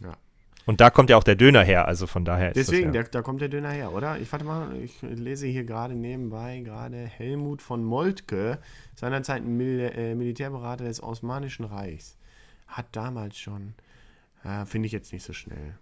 Ja. 0.00 0.16
Und 0.66 0.80
da 0.80 0.90
kommt 0.90 1.10
ja 1.10 1.16
auch 1.16 1.24
der 1.24 1.36
Döner 1.36 1.62
her, 1.62 1.88
also 1.88 2.06
von 2.06 2.24
daher 2.24 2.50
ist 2.50 2.56
Deswegen, 2.56 2.92
ja, 2.92 3.02
da 3.02 3.22
kommt 3.22 3.40
der 3.40 3.48
Döner 3.48 3.70
her, 3.70 3.92
oder? 3.92 4.18
Ich 4.18 4.30
warte 4.30 4.44
mal, 4.44 4.76
ich 4.76 5.00
lese 5.02 5.46
hier 5.46 5.64
gerade 5.64 5.94
nebenbei 5.94 6.60
gerade 6.60 6.98
Helmut 6.98 7.62
von 7.62 7.82
Moltke, 7.82 8.58
seinerzeit 8.94 9.42
ein 9.42 9.56
Mil 9.56 9.80
äh, 9.80 10.14
Militärberater 10.14 10.84
des 10.84 11.02
Osmanischen 11.02 11.64
Reichs, 11.64 12.18
hat 12.66 12.86
damals 12.92 13.38
schon, 13.38 13.74
äh, 14.44 14.64
finde 14.66 14.86
ich 14.86 14.92
jetzt 14.92 15.12
nicht 15.12 15.24
so 15.24 15.32
schnell. 15.32 15.78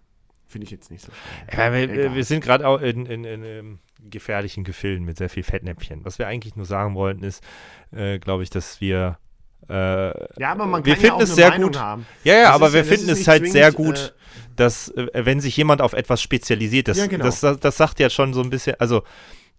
Finde 0.47 0.65
ich 0.65 0.71
jetzt 0.71 0.89
nicht 0.89 1.03
so 1.03 1.11
schnell. 1.11 1.59
Ja, 1.59 1.73
wir, 1.73 2.15
wir, 2.15 2.23
sind 2.23 2.43
gerade 2.43 2.67
auch 2.67 2.81
in, 2.81 3.05
in, 3.05 3.23
in, 3.23 3.43
in, 3.43 3.79
gefährlichen 4.09 4.63
Gefilden 4.63 5.05
mit 5.05 5.17
sehr 5.17 5.29
viel 5.29 5.43
Fettnäpfchen. 5.43 6.05
Was 6.05 6.17
wir 6.17 6.27
eigentlich 6.27 6.55
nur 6.55 6.65
sagen 6.65 6.95
wollten, 6.95 7.23
ist, 7.23 7.43
äh, 7.91 8.17
glaube 8.17 8.43
ich, 8.43 8.49
dass 8.49 8.81
wir 8.81 9.19
äh, 9.67 10.41
ja, 10.41 10.51
aber 10.51 10.65
man 10.65 10.83
wir 10.83 10.93
kann 10.93 11.01
finden 11.01 11.17
ja 11.19 11.23
es 11.23 11.35
sehr 11.35 11.51
gut. 11.51 11.79
Haben. 11.79 12.05
Ja, 12.23 12.33
ja, 12.33 12.43
das 12.45 12.55
aber 12.55 12.73
wir 12.73 12.81
ja, 12.81 12.85
finden 12.85 13.09
es 13.09 13.27
halt 13.27 13.51
sehr 13.51 13.71
gut, 13.71 13.97
äh, 13.97 14.55
dass, 14.55 14.89
äh, 14.89 15.07
wenn 15.13 15.39
sich 15.39 15.55
jemand 15.57 15.81
auf 15.81 15.93
etwas 15.93 16.21
spezialisiert, 16.21 16.87
das, 16.87 16.97
ja, 16.97 17.07
genau. 17.07 17.25
das, 17.25 17.41
das, 17.41 17.59
das 17.59 17.77
sagt 17.77 17.99
ja 17.99 18.09
schon 18.09 18.33
so 18.33 18.41
ein 18.41 18.49
bisschen, 18.49 18.75
also 18.79 19.03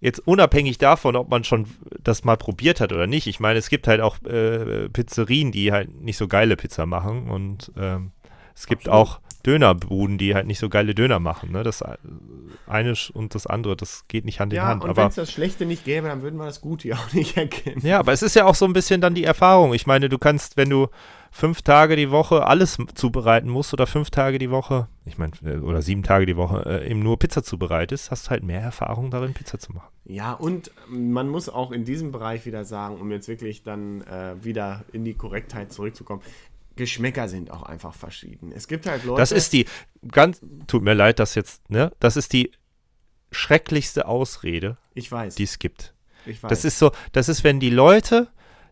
jetzt 0.00 0.18
unabhängig 0.26 0.78
davon, 0.78 1.14
ob 1.14 1.30
man 1.30 1.44
schon 1.44 1.66
das 2.02 2.24
mal 2.24 2.36
probiert 2.36 2.80
hat 2.80 2.92
oder 2.92 3.06
nicht. 3.06 3.26
Ich 3.26 3.38
meine, 3.38 3.58
es 3.58 3.68
gibt 3.68 3.86
halt 3.86 4.00
auch 4.00 4.20
äh, 4.24 4.88
Pizzerien, 4.88 5.52
die 5.52 5.70
halt 5.70 6.00
nicht 6.00 6.16
so 6.16 6.26
geile 6.26 6.56
Pizza 6.56 6.86
machen 6.86 7.28
und 7.28 7.70
ähm, 7.76 8.10
es 8.60 8.66
gibt 8.66 8.88
Absolut. 8.90 9.08
auch 9.08 9.20
Dönerbuden, 9.46 10.18
die 10.18 10.34
halt 10.34 10.46
nicht 10.46 10.58
so 10.58 10.68
geile 10.68 10.94
Döner 10.94 11.18
machen. 11.18 11.50
Ne? 11.50 11.62
Das 11.62 11.82
eine 12.66 12.94
und 13.14 13.34
das 13.34 13.46
andere, 13.46 13.74
das 13.74 14.04
geht 14.06 14.26
nicht 14.26 14.38
Hand 14.38 14.52
in 14.52 14.58
Ja, 14.58 14.66
Hand. 14.66 14.84
und 14.84 14.94
wenn 14.98 15.08
es 15.08 15.14
das 15.14 15.32
Schlechte 15.32 15.64
nicht 15.64 15.86
gäbe, 15.86 16.08
dann 16.08 16.20
würden 16.20 16.36
wir 16.38 16.44
das 16.44 16.60
Gute 16.60 16.88
ja 16.88 16.96
auch 16.96 17.12
nicht 17.14 17.38
erkennen. 17.38 17.80
ja, 17.82 17.98
aber 17.98 18.12
es 18.12 18.22
ist 18.22 18.36
ja 18.36 18.44
auch 18.44 18.54
so 18.54 18.66
ein 18.66 18.74
bisschen 18.74 19.00
dann 19.00 19.14
die 19.14 19.24
Erfahrung. 19.24 19.72
Ich 19.72 19.86
meine, 19.86 20.10
du 20.10 20.18
kannst, 20.18 20.58
wenn 20.58 20.68
du 20.68 20.88
fünf 21.30 21.62
Tage 21.62 21.96
die 21.96 22.10
Woche 22.10 22.46
alles 22.46 22.76
zubereiten 22.94 23.48
musst 23.48 23.72
oder 23.72 23.86
fünf 23.86 24.10
Tage 24.10 24.38
die 24.38 24.50
Woche, 24.50 24.88
ich 25.06 25.16
meine, 25.16 25.32
äh, 25.42 25.56
oder 25.56 25.80
sieben 25.80 26.02
Tage 26.02 26.26
die 26.26 26.36
Woche 26.36 26.64
äh, 26.66 26.90
eben 26.90 27.00
nur 27.02 27.18
Pizza 27.18 27.42
zubereitest, 27.42 28.10
hast 28.10 28.26
du 28.26 28.30
halt 28.32 28.42
mehr 28.42 28.60
Erfahrung 28.60 29.10
darin, 29.10 29.32
Pizza 29.32 29.58
zu 29.58 29.72
machen. 29.72 29.88
Ja, 30.04 30.32
und 30.34 30.70
man 30.88 31.28
muss 31.28 31.48
auch 31.48 31.70
in 31.70 31.84
diesem 31.86 32.12
Bereich 32.12 32.44
wieder 32.44 32.64
sagen, 32.66 32.96
um 33.00 33.10
jetzt 33.10 33.28
wirklich 33.28 33.62
dann 33.62 34.02
äh, 34.02 34.34
wieder 34.44 34.84
in 34.92 35.04
die 35.04 35.14
Korrektheit 35.14 35.72
zurückzukommen, 35.72 36.20
Geschmäcker 36.80 37.28
sind 37.28 37.50
auch 37.50 37.62
einfach 37.62 37.92
verschieden. 37.94 38.52
Es 38.52 38.66
gibt 38.66 38.86
halt 38.86 39.04
Leute. 39.04 39.20
Das 39.20 39.32
ist 39.32 39.52
die, 39.52 39.66
ganz, 40.10 40.40
tut 40.66 40.82
mir 40.82 40.94
leid, 40.94 41.18
dass 41.18 41.34
jetzt, 41.34 41.68
ne, 41.68 41.92
das 42.00 42.16
ist 42.16 42.32
die 42.32 42.52
schrecklichste 43.30 44.08
Ausrede, 44.08 44.78
Ich 44.94 45.12
weiß. 45.12 45.34
die 45.34 45.42
es 45.42 45.58
gibt. 45.58 45.94
ich 46.24 46.42
weiß. 46.42 46.48
Das 46.48 46.64
ist 46.64 46.78
so, 46.78 46.90
das 47.12 47.28
ist, 47.28 47.44
wenn 47.44 47.60
die 47.60 47.68
Leute 47.68 48.28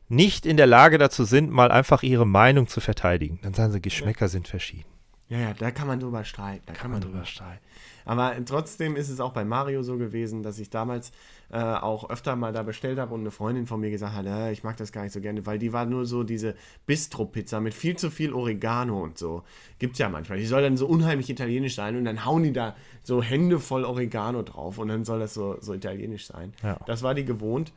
nicht 0.08 0.46
in 0.46 0.56
der 0.56 0.66
Lage 0.66 0.96
dazu 0.96 1.24
sind, 1.24 1.50
mal 1.50 1.70
einfach 1.70 2.02
ihre 2.02 2.26
Meinung 2.26 2.66
zu 2.66 2.80
verteidigen. 2.80 3.40
Dann 3.42 3.52
sagen 3.52 3.72
sie, 3.72 3.82
Geschmäcker 3.82 4.28
sind 4.28 4.48
verschieden. 4.48 4.88
Ja, 5.28 5.38
ja, 5.38 5.54
da 5.54 5.70
kann 5.70 5.86
man 5.86 6.00
drüber 6.00 6.24
streiten. 6.24 6.62
Da 6.64 6.72
kann, 6.72 6.90
man 6.90 7.02
drüber 7.02 7.26
streiten. 7.26 7.62
Aber 8.06 8.34
trotzdem 8.46 8.96
ist 8.96 9.10
es 9.10 9.20
auch 9.20 9.34
bei 9.34 9.44
Mario 9.44 9.82
so 9.82 9.98
gewesen, 9.98 10.42
dass 10.42 10.58
ich 10.58 10.70
damals 10.70 11.12
äh, 11.50 11.58
auch 11.58 12.08
öfter 12.08 12.34
mal 12.34 12.50
da 12.52 12.62
bestellt 12.62 12.98
habe 12.98 13.12
und 13.12 13.20
eine 13.20 13.30
Freundin 13.30 13.66
von 13.66 13.78
mir 13.78 13.90
gesagt 13.90 14.14
hat, 14.14 14.24
äh, 14.24 14.52
ich 14.52 14.64
mag 14.64 14.78
das 14.78 14.90
gar 14.90 15.02
nicht 15.02 15.12
so 15.12 15.20
gerne, 15.20 15.44
weil 15.44 15.58
die 15.58 15.74
war 15.74 15.84
nur 15.84 16.06
so 16.06 16.22
diese 16.22 16.54
Bistro-Pizza 16.86 17.60
mit 17.60 17.74
viel 17.74 17.96
zu 17.96 18.10
viel 18.10 18.32
Oregano 18.32 19.02
und 19.02 19.18
so. 19.18 19.42
Gibt's 19.78 19.98
ja 19.98 20.08
manchmal. 20.08 20.38
Die 20.38 20.46
soll 20.46 20.62
dann 20.62 20.78
so 20.78 20.86
unheimlich 20.86 21.28
italienisch 21.28 21.74
sein 21.74 21.96
und 21.96 22.06
dann 22.06 22.24
hauen 22.24 22.42
die 22.42 22.52
da 22.54 22.74
so 23.02 23.22
Hände 23.22 23.58
voll 23.58 23.84
Oregano 23.84 24.42
drauf 24.42 24.78
und 24.78 24.88
dann 24.88 25.04
soll 25.04 25.20
das 25.20 25.34
so, 25.34 25.58
so 25.60 25.74
italienisch 25.74 26.26
sein. 26.26 26.54
Ja. 26.62 26.78
Das 26.86 27.02
war 27.02 27.14
die 27.14 27.26
gewohnt. 27.26 27.74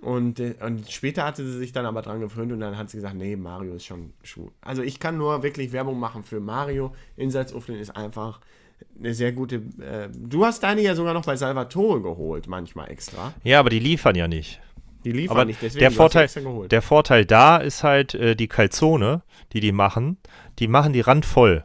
Und, 0.00 0.40
äh, 0.40 0.54
und 0.60 0.90
später 0.90 1.24
hatte 1.24 1.44
sie 1.44 1.58
sich 1.58 1.72
dann 1.72 1.86
aber 1.86 2.02
dran 2.02 2.20
gewöhnt 2.20 2.52
und 2.52 2.60
dann 2.60 2.76
hat 2.76 2.90
sie 2.90 2.98
gesagt, 2.98 3.14
nee, 3.16 3.34
Mario 3.36 3.74
ist 3.74 3.86
schon 3.86 4.12
schwul. 4.22 4.50
Also 4.60 4.82
ich 4.82 5.00
kann 5.00 5.16
nur 5.16 5.42
wirklich 5.42 5.72
Werbung 5.72 5.98
machen 5.98 6.22
für 6.22 6.38
Mario. 6.40 6.94
In 7.16 7.30
Salzuflen 7.30 7.78
ist 7.78 7.96
einfach 7.96 8.40
eine 8.98 9.14
sehr 9.14 9.32
gute. 9.32 9.56
Äh, 9.56 10.08
du 10.14 10.44
hast 10.44 10.62
deine 10.62 10.82
ja 10.82 10.94
sogar 10.94 11.14
noch 11.14 11.24
bei 11.24 11.36
Salvatore 11.36 12.02
geholt, 12.02 12.46
manchmal 12.46 12.90
extra. 12.90 13.32
Ja, 13.42 13.58
aber 13.58 13.70
die 13.70 13.78
liefern 13.78 14.14
ja 14.14 14.28
nicht. 14.28 14.60
Die 15.04 15.12
liefern 15.12 15.36
Aber 15.36 15.44
nicht, 15.44 15.62
deswegen 15.62 15.80
der, 15.80 15.90
Vorteil, 15.92 16.24
extra 16.24 16.40
geholt. 16.40 16.72
der 16.72 16.82
Vorteil 16.82 17.24
da 17.24 17.58
ist 17.58 17.84
halt 17.84 18.14
äh, 18.14 18.34
die 18.34 18.48
Calzone, 18.48 19.22
die 19.52 19.60
die 19.60 19.70
machen, 19.70 20.18
die 20.58 20.66
machen 20.68 20.92
die 20.92 21.00
randvoll. 21.00 21.64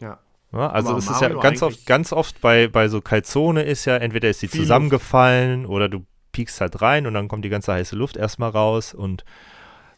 ja. 0.00 0.18
Ja, 0.52 0.68
also 0.70 0.96
es 0.96 1.08
ist 1.08 1.20
ja 1.20 1.28
ganz 1.28 1.62
oft, 1.62 1.86
ganz 1.86 2.12
oft 2.12 2.40
bei, 2.40 2.66
bei 2.66 2.88
so 2.88 3.00
Calzone 3.00 3.62
ist 3.62 3.84
ja, 3.84 3.96
entweder 3.96 4.28
ist 4.30 4.42
die 4.42 4.48
Viel 4.48 4.62
zusammengefallen 4.62 5.64
oder 5.64 5.88
du 5.88 6.04
piekst 6.32 6.60
halt 6.60 6.80
rein 6.82 7.06
und 7.06 7.14
dann 7.14 7.28
kommt 7.28 7.44
die 7.44 7.48
ganze 7.48 7.72
heiße 7.72 7.96
Luft 7.96 8.16
erstmal 8.16 8.50
raus 8.50 8.94
und 8.94 9.24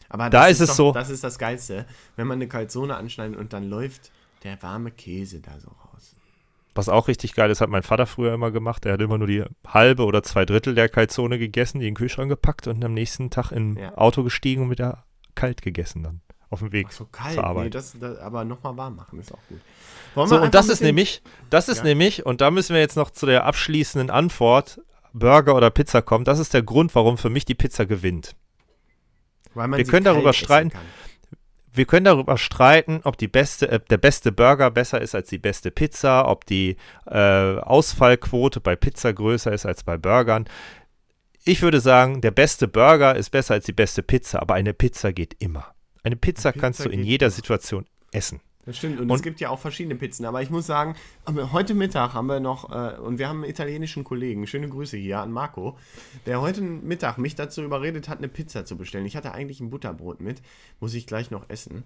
Aber 0.09 0.29
Da 0.29 0.43
das 0.43 0.51
ist 0.53 0.59
es 0.61 0.69
doch, 0.69 0.75
so- 0.75 0.91
Das 0.91 1.09
ist 1.09 1.23
das 1.23 1.37
Geilste, 1.39 1.85
wenn 2.15 2.27
man 2.27 2.37
eine 2.37 2.47
Calzone 2.47 2.95
anschneidet 2.95 3.37
und 3.37 3.51
dann 3.53 3.67
läuft 3.69 4.11
der 4.43 4.61
warme 4.61 4.91
Käse 4.91 5.39
da 5.39 5.59
so 5.59 5.69
raus. 5.69 6.15
was 6.75 6.89
auch 6.89 7.07
richtig 7.07 7.35
geil 7.35 7.51
ist, 7.51 7.61
hat 7.61 7.69
mein 7.69 7.83
Vater 7.83 8.07
früher 8.07 8.33
immer 8.33 8.49
gemacht. 8.49 8.85
Er 8.87 8.93
hat 8.93 9.01
immer 9.01 9.17
nur 9.19 9.27
die 9.27 9.43
halbe 9.67 10.05
oder 10.05 10.23
zwei 10.23 10.43
Drittel 10.43 10.73
der 10.73 10.89
Calzone 10.89 11.37
gegessen, 11.37 11.79
die 11.79 11.87
in 11.87 11.91
den 11.93 11.97
Kühlschrank 11.97 12.29
gepackt 12.29 12.65
und 12.67 12.83
am 12.83 12.93
nächsten 12.95 13.29
Tag 13.29 13.51
im 13.51 13.77
Ja. 13.77 13.95
Auto 13.95 14.23
gestiegen 14.23 14.63
und 14.63 14.69
wieder 14.71 15.03
kalt 15.35 15.61
gegessen 15.61 16.01
dann. 16.03 16.21
Auf 16.49 16.59
dem 16.59 16.71
Weg 16.71 16.87
Ach 16.89 16.93
so 16.93 17.05
kalt. 17.11 17.35
zur 17.35 17.43
Arbeit. 17.43 17.63
Nee, 17.65 17.69
das, 17.69 17.95
das, 17.99 18.17
aber 18.17 18.43
nochmal 18.43 18.75
warm 18.75 18.95
machen 18.95 19.19
ist 19.19 19.31
auch 19.31 19.39
gut. 19.49 19.61
Wollen 20.15 20.27
So, 20.29 20.39
und 20.41 20.53
das 20.55 20.67
ist 20.69 20.81
nämlich, 20.81 21.21
das 21.51 21.69
ist 21.69 21.79
Ja. 21.79 21.83
nämlich, 21.85 22.25
und 22.25 22.41
da 22.41 22.49
müssen 22.51 22.73
wir 22.73 22.81
jetzt 22.81 22.95
noch 22.97 23.09
zu 23.11 23.25
der 23.27 23.45
abschließenden 23.45 24.09
Antwort, 24.09 24.79
Burger 25.13 25.55
oder 25.55 25.69
Pizza 25.69 26.01
kommen. 26.01 26.25
Das 26.25 26.39
ist 26.39 26.53
der 26.53 26.63
Grund, 26.63 26.93
warum 26.95 27.17
für 27.17 27.29
mich 27.29 27.45
die 27.45 27.55
Pizza 27.55 27.85
gewinnt. 27.85 28.35
Wir 29.55 29.85
können 29.85 30.05
darüber 30.05 30.33
streiten. 30.33 30.71
Wir 31.75 31.85
können 31.85 32.05
darüber 32.05 32.37
streiten, 32.37 33.01
ob 33.03 33.17
die 33.17 33.27
beste, 33.27 33.67
äh, 33.67 33.79
der 33.89 33.97
beste 33.97 34.31
Burger 34.31 34.69
besser 34.69 35.01
ist 35.01 35.15
als 35.15 35.29
die 35.29 35.39
beste 35.39 35.71
Pizza, 35.71 36.27
ob 36.27 36.45
die 36.45 36.77
äh, 37.07 37.57
Ausfallquote 37.57 38.59
bei 38.59 38.75
Pizza 38.75 39.11
größer 39.11 39.51
ist 39.51 39.65
als 39.65 39.83
bei 39.83 39.97
Burgern. 39.97 40.45
Ich 41.45 41.63
würde 41.63 41.79
sagen, 41.79 42.21
der 42.21 42.29
beste 42.29 42.67
Burger 42.67 43.15
ist 43.15 43.31
besser 43.31 43.55
als 43.55 43.65
die 43.65 43.73
beste 43.73 44.03
Pizza, 44.03 44.39
aber 44.39 44.53
eine 44.53 44.73
Pizza 44.73 45.13
geht 45.13 45.35
immer. 45.39 45.73
Eine 46.03 46.15
Pizza, 46.15 46.51
Pizza 46.51 46.61
kannst 46.61 46.85
du 46.85 46.89
in 46.89 47.03
jeder 47.03 47.27
immer. 47.27 47.31
Situation 47.31 47.85
essen. 48.11 48.39
Das 48.65 48.77
stimmt. 48.77 48.99
Und, 48.99 49.09
Und- 49.11 49.15
es 49.17 49.21
gibt 49.21 49.39
ja 49.41 49.49
auch 49.49 49.59
verschiedene 49.59 49.95
Pizzen. 49.95 50.25
Aber 50.25 50.41
ich 50.41 50.49
muss 50.49 50.65
sagen, 50.65 50.95
heute 51.51 51.73
Mittag 51.73 52.13
haben 52.13 52.27
wir 52.27 52.39
noch, 52.39 52.71
äh, 52.71 52.97
und 52.97 53.17
wir 53.19 53.27
haben 53.27 53.41
einen 53.43 53.49
italienischen 53.51 54.03
Kollegen, 54.03 54.47
schöne 54.47 54.69
Grüße 54.69 54.95
hier 54.97 55.19
an 55.19 55.31
Marco, 55.31 55.77
der 56.25 56.39
heute 56.41 56.61
Mittag 56.61 57.17
mich 57.17 57.35
dazu 57.35 57.61
überredet 57.61 58.07
hat, 58.07 58.19
eine 58.19 58.29
Pizza 58.29 58.65
zu 58.65 58.77
bestellen. 58.77 59.05
Ich 59.05 59.15
hatte 59.17 59.33
eigentlich 59.33 59.59
ein 59.59 59.69
Butterbrot 59.69 60.21
mit, 60.21 60.41
muss 60.79 60.93
ich 60.93 61.07
gleich 61.07 61.29
noch 61.29 61.49
essen. 61.49 61.83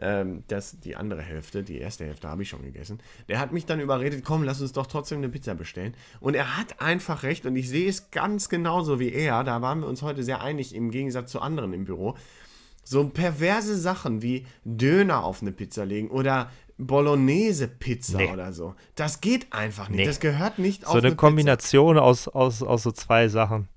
Ähm, 0.00 0.44
das, 0.46 0.78
die 0.78 0.94
andere 0.94 1.20
Hälfte, 1.20 1.64
die 1.64 1.78
erste 1.78 2.04
Hälfte 2.04 2.28
habe 2.28 2.42
ich 2.42 2.48
schon 2.48 2.62
gegessen. 2.62 3.00
Der 3.28 3.40
hat 3.40 3.50
mich 3.52 3.66
dann 3.66 3.80
überredet, 3.80 4.24
komm, 4.24 4.44
lass 4.44 4.60
uns 4.60 4.70
doch 4.72 4.86
trotzdem 4.86 5.18
eine 5.18 5.28
Pizza 5.30 5.56
bestellen. 5.56 5.94
Und 6.20 6.36
er 6.36 6.56
hat 6.56 6.80
einfach 6.80 7.24
recht 7.24 7.44
und 7.44 7.56
ich 7.56 7.68
sehe 7.68 7.88
es 7.88 8.12
ganz 8.12 8.48
genauso 8.48 9.00
wie 9.00 9.10
er. 9.12 9.42
Da 9.42 9.62
waren 9.62 9.80
wir 9.80 9.88
uns 9.88 10.02
heute 10.02 10.22
sehr 10.22 10.42
einig 10.42 10.76
im 10.76 10.92
Gegensatz 10.92 11.32
zu 11.32 11.40
anderen 11.40 11.72
im 11.72 11.86
Büro 11.86 12.16
so 12.90 13.08
perverse 13.08 13.78
Sachen 13.78 14.20
wie 14.20 14.46
Döner 14.64 15.22
auf 15.22 15.42
eine 15.42 15.52
Pizza 15.52 15.84
legen 15.84 16.08
oder 16.08 16.50
Bolognese-Pizza 16.76 18.16
Nee. 18.18 18.30
oder 18.32 18.52
so. 18.52 18.74
Das 18.94 19.20
geht 19.20 19.52
einfach 19.52 19.88
nicht. 19.88 19.98
Nee. 19.98 20.06
Das 20.06 20.18
gehört 20.20 20.58
nicht 20.58 20.84
auf 20.86 20.92
So 20.92 20.98
eine 20.98 21.08
Pizza. 21.10 21.16
Kombination 21.16 21.98
aus, 21.98 22.26
aus, 22.28 22.62
aus 22.62 22.82
so 22.82 22.90
zwei 22.92 23.28
Sachen. 23.28 23.68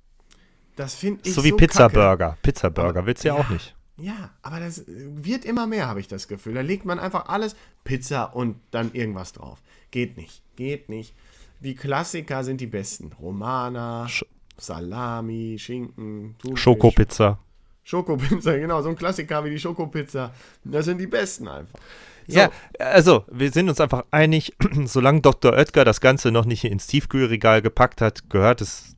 Das 0.76 0.96
finde 0.96 1.22
ich 1.24 1.34
so 1.34 1.44
wie 1.44 1.52
kacke. 1.52 1.68
Pizza-Burger. 1.68 2.38
Pizza-Burger 2.42 3.06
willst 3.06 3.24
du 3.24 3.28
ja, 3.28 3.36
ja. 3.36 3.42
auch 3.42 3.50
nicht. 3.50 3.76
Ja, 3.98 4.32
aber 4.42 4.60
das 4.60 4.84
wird 4.88 5.46
immer 5.46 5.68
mehr, 5.68 5.88
habe 5.88 6.00
ich 6.00 6.08
das 6.08 6.28
Gefühl. 6.28 6.56
Da 6.56 6.62
legt 6.62 6.84
man 6.86 6.98
einfach 6.98 7.28
alles 7.28 7.56
Pizza 7.84 8.24
und 8.36 8.56
dann 8.72 8.92
irgendwas 8.94 9.34
drauf. 9.34 9.62
Geht 9.92 10.18
nicht. 10.18 10.42
Geht 10.56 10.90
nicht. 10.90 11.14
Die 11.60 11.76
Klassiker 11.76 12.44
sind 12.44 12.60
die 12.62 12.68
besten. 12.68 13.12
Romana, 13.22 14.06
Sch- 14.08 14.26
Salami, 14.58 15.58
Schinken, 15.60 16.36
Thunfisch. 16.40 16.62
Schokopizza. 16.64 17.38
Schokopizza, 17.84 18.58
genau. 18.58 18.82
So 18.82 18.90
ein 18.90 18.96
Klassiker 18.96 19.44
wie 19.44 19.52
die 19.52 19.60
Schokopizza. 19.60 20.32
Das 20.64 20.86
sind 20.86 20.98
die 21.00 21.08
besten 21.08 21.48
einfach. 21.48 21.80
So. 22.28 22.40
Ja, 22.40 22.52
also 22.80 23.26
wir 23.30 23.52
sind 23.52 23.68
uns 23.68 23.82
einfach 23.82 24.06
einig, 24.12 24.54
solange 24.86 25.22
Dr. 25.22 25.54
Oetker 25.54 25.84
das 25.84 26.00
Ganze 26.00 26.32
noch 26.32 26.46
nicht 26.46 26.64
ins 26.64 26.88
Tiefkühlregal 26.88 27.62
gepackt 27.62 28.00
hat, 28.00 28.30
gehört 28.30 28.62
es, 28.62 28.96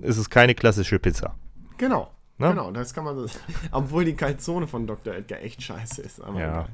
ist 0.00 0.16
es 0.18 0.30
keine 0.30 0.54
klassische 0.54 0.98
Pizza. 0.98 1.34
Genau. 1.76 2.10
Ne? 2.38 2.50
Genau, 2.50 2.70
das 2.70 2.94
kann 2.94 3.04
man 3.04 3.16
so 3.16 3.26
sagen. 3.26 3.54
Obwohl 3.72 4.04
die 4.04 4.14
Calzone 4.14 4.66
von 4.66 4.86
Dr. 4.86 5.14
Edgar 5.14 5.42
echt 5.42 5.62
scheiße 5.62 6.02
ist. 6.02 6.22
Aber 6.22 6.38
Ja. 6.38 6.68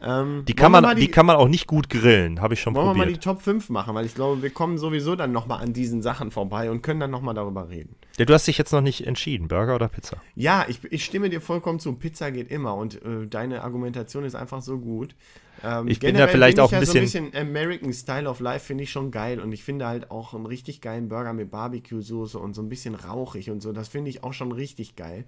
Ähm, 0.00 0.44
Die 0.46 0.52
wollen 0.52 0.56
kann, 0.56 0.72
man, 0.72 0.82
mal 0.82 0.94
die, 0.94 1.08
kann 1.08 1.26
man 1.26 1.36
auch 1.36 1.48
nicht 1.48 1.66
gut 1.66 1.88
grillen, 1.88 2.40
habe 2.40 2.54
ich 2.54 2.60
schon 2.60 2.72
Wollen 2.74 2.86
wir 2.86 2.94
mal 2.94 3.06
die 3.06 3.14
probiert. 3.14 3.24
Top 3.24 3.42
5 3.42 3.68
machen, 3.68 3.94
weil 3.94 4.06
ich 4.06 4.14
glaube, 4.14 4.40
wir 4.42 4.50
kommen 4.50 4.78
sowieso 4.78 5.16
dann 5.16 5.32
nochmal 5.32 5.60
an 5.60 5.72
diesen 5.72 6.02
Sachen 6.02 6.30
vorbei 6.30 6.70
und 6.70 6.82
können 6.82 7.00
dann 7.00 7.10
nochmal 7.10 7.34
darüber 7.34 7.68
reden. 7.68 7.96
Ja, 8.16 8.24
du 8.24 8.32
hast 8.32 8.46
dich 8.46 8.58
jetzt 8.58 8.72
noch 8.72 8.80
nicht 8.80 9.06
entschieden, 9.06 9.48
Burger 9.48 9.74
oder 9.74 9.88
Pizza? 9.88 10.18
Ja, 10.36 10.66
ich, 10.68 10.84
ich 10.92 11.04
stimme 11.04 11.30
dir 11.30 11.40
vollkommen 11.40 11.80
zu. 11.80 11.92
Pizza 11.94 12.30
geht 12.30 12.50
immer 12.50 12.76
und 12.76 13.02
äh, 13.02 13.26
deine 13.26 13.64
Argumentation 13.64 14.24
ist 14.24 14.36
einfach 14.36 14.62
so 14.62 14.78
gut. 14.78 15.16
Ähm, 15.62 15.88
Ich 15.88 16.00
bin 16.00 16.16
da 16.16 16.26
vielleicht 16.28 16.58
auch 16.60 16.72
ein 16.72 16.80
ja 16.80 16.86
So 16.86 16.92
ein 16.98 17.02
bisschen- 17.04 17.30
bisschen 17.30 17.48
American 17.48 17.92
Style 17.92 18.28
of 18.28 18.40
Life 18.40 18.66
finde 18.66 18.84
ich 18.84 18.90
schon 18.90 19.10
geil 19.10 19.40
und 19.40 19.52
ich 19.52 19.62
finde 19.62 19.86
halt 19.86 20.10
auch 20.10 20.34
einen 20.34 20.46
richtig 20.46 20.80
geilen 20.80 21.08
Burger 21.08 21.32
mit 21.32 21.50
Barbecue-Soße 21.50 22.38
und 22.38 22.54
so 22.54 22.62
ein 22.62 22.68
bisschen 22.68 22.94
rauchig 22.94 23.50
und 23.50 23.62
so. 23.62 23.72
Das 23.72 23.88
finde 23.88 24.10
ich 24.10 24.24
auch 24.24 24.32
schon 24.32 24.52
richtig 24.52 24.96
geil. 24.96 25.24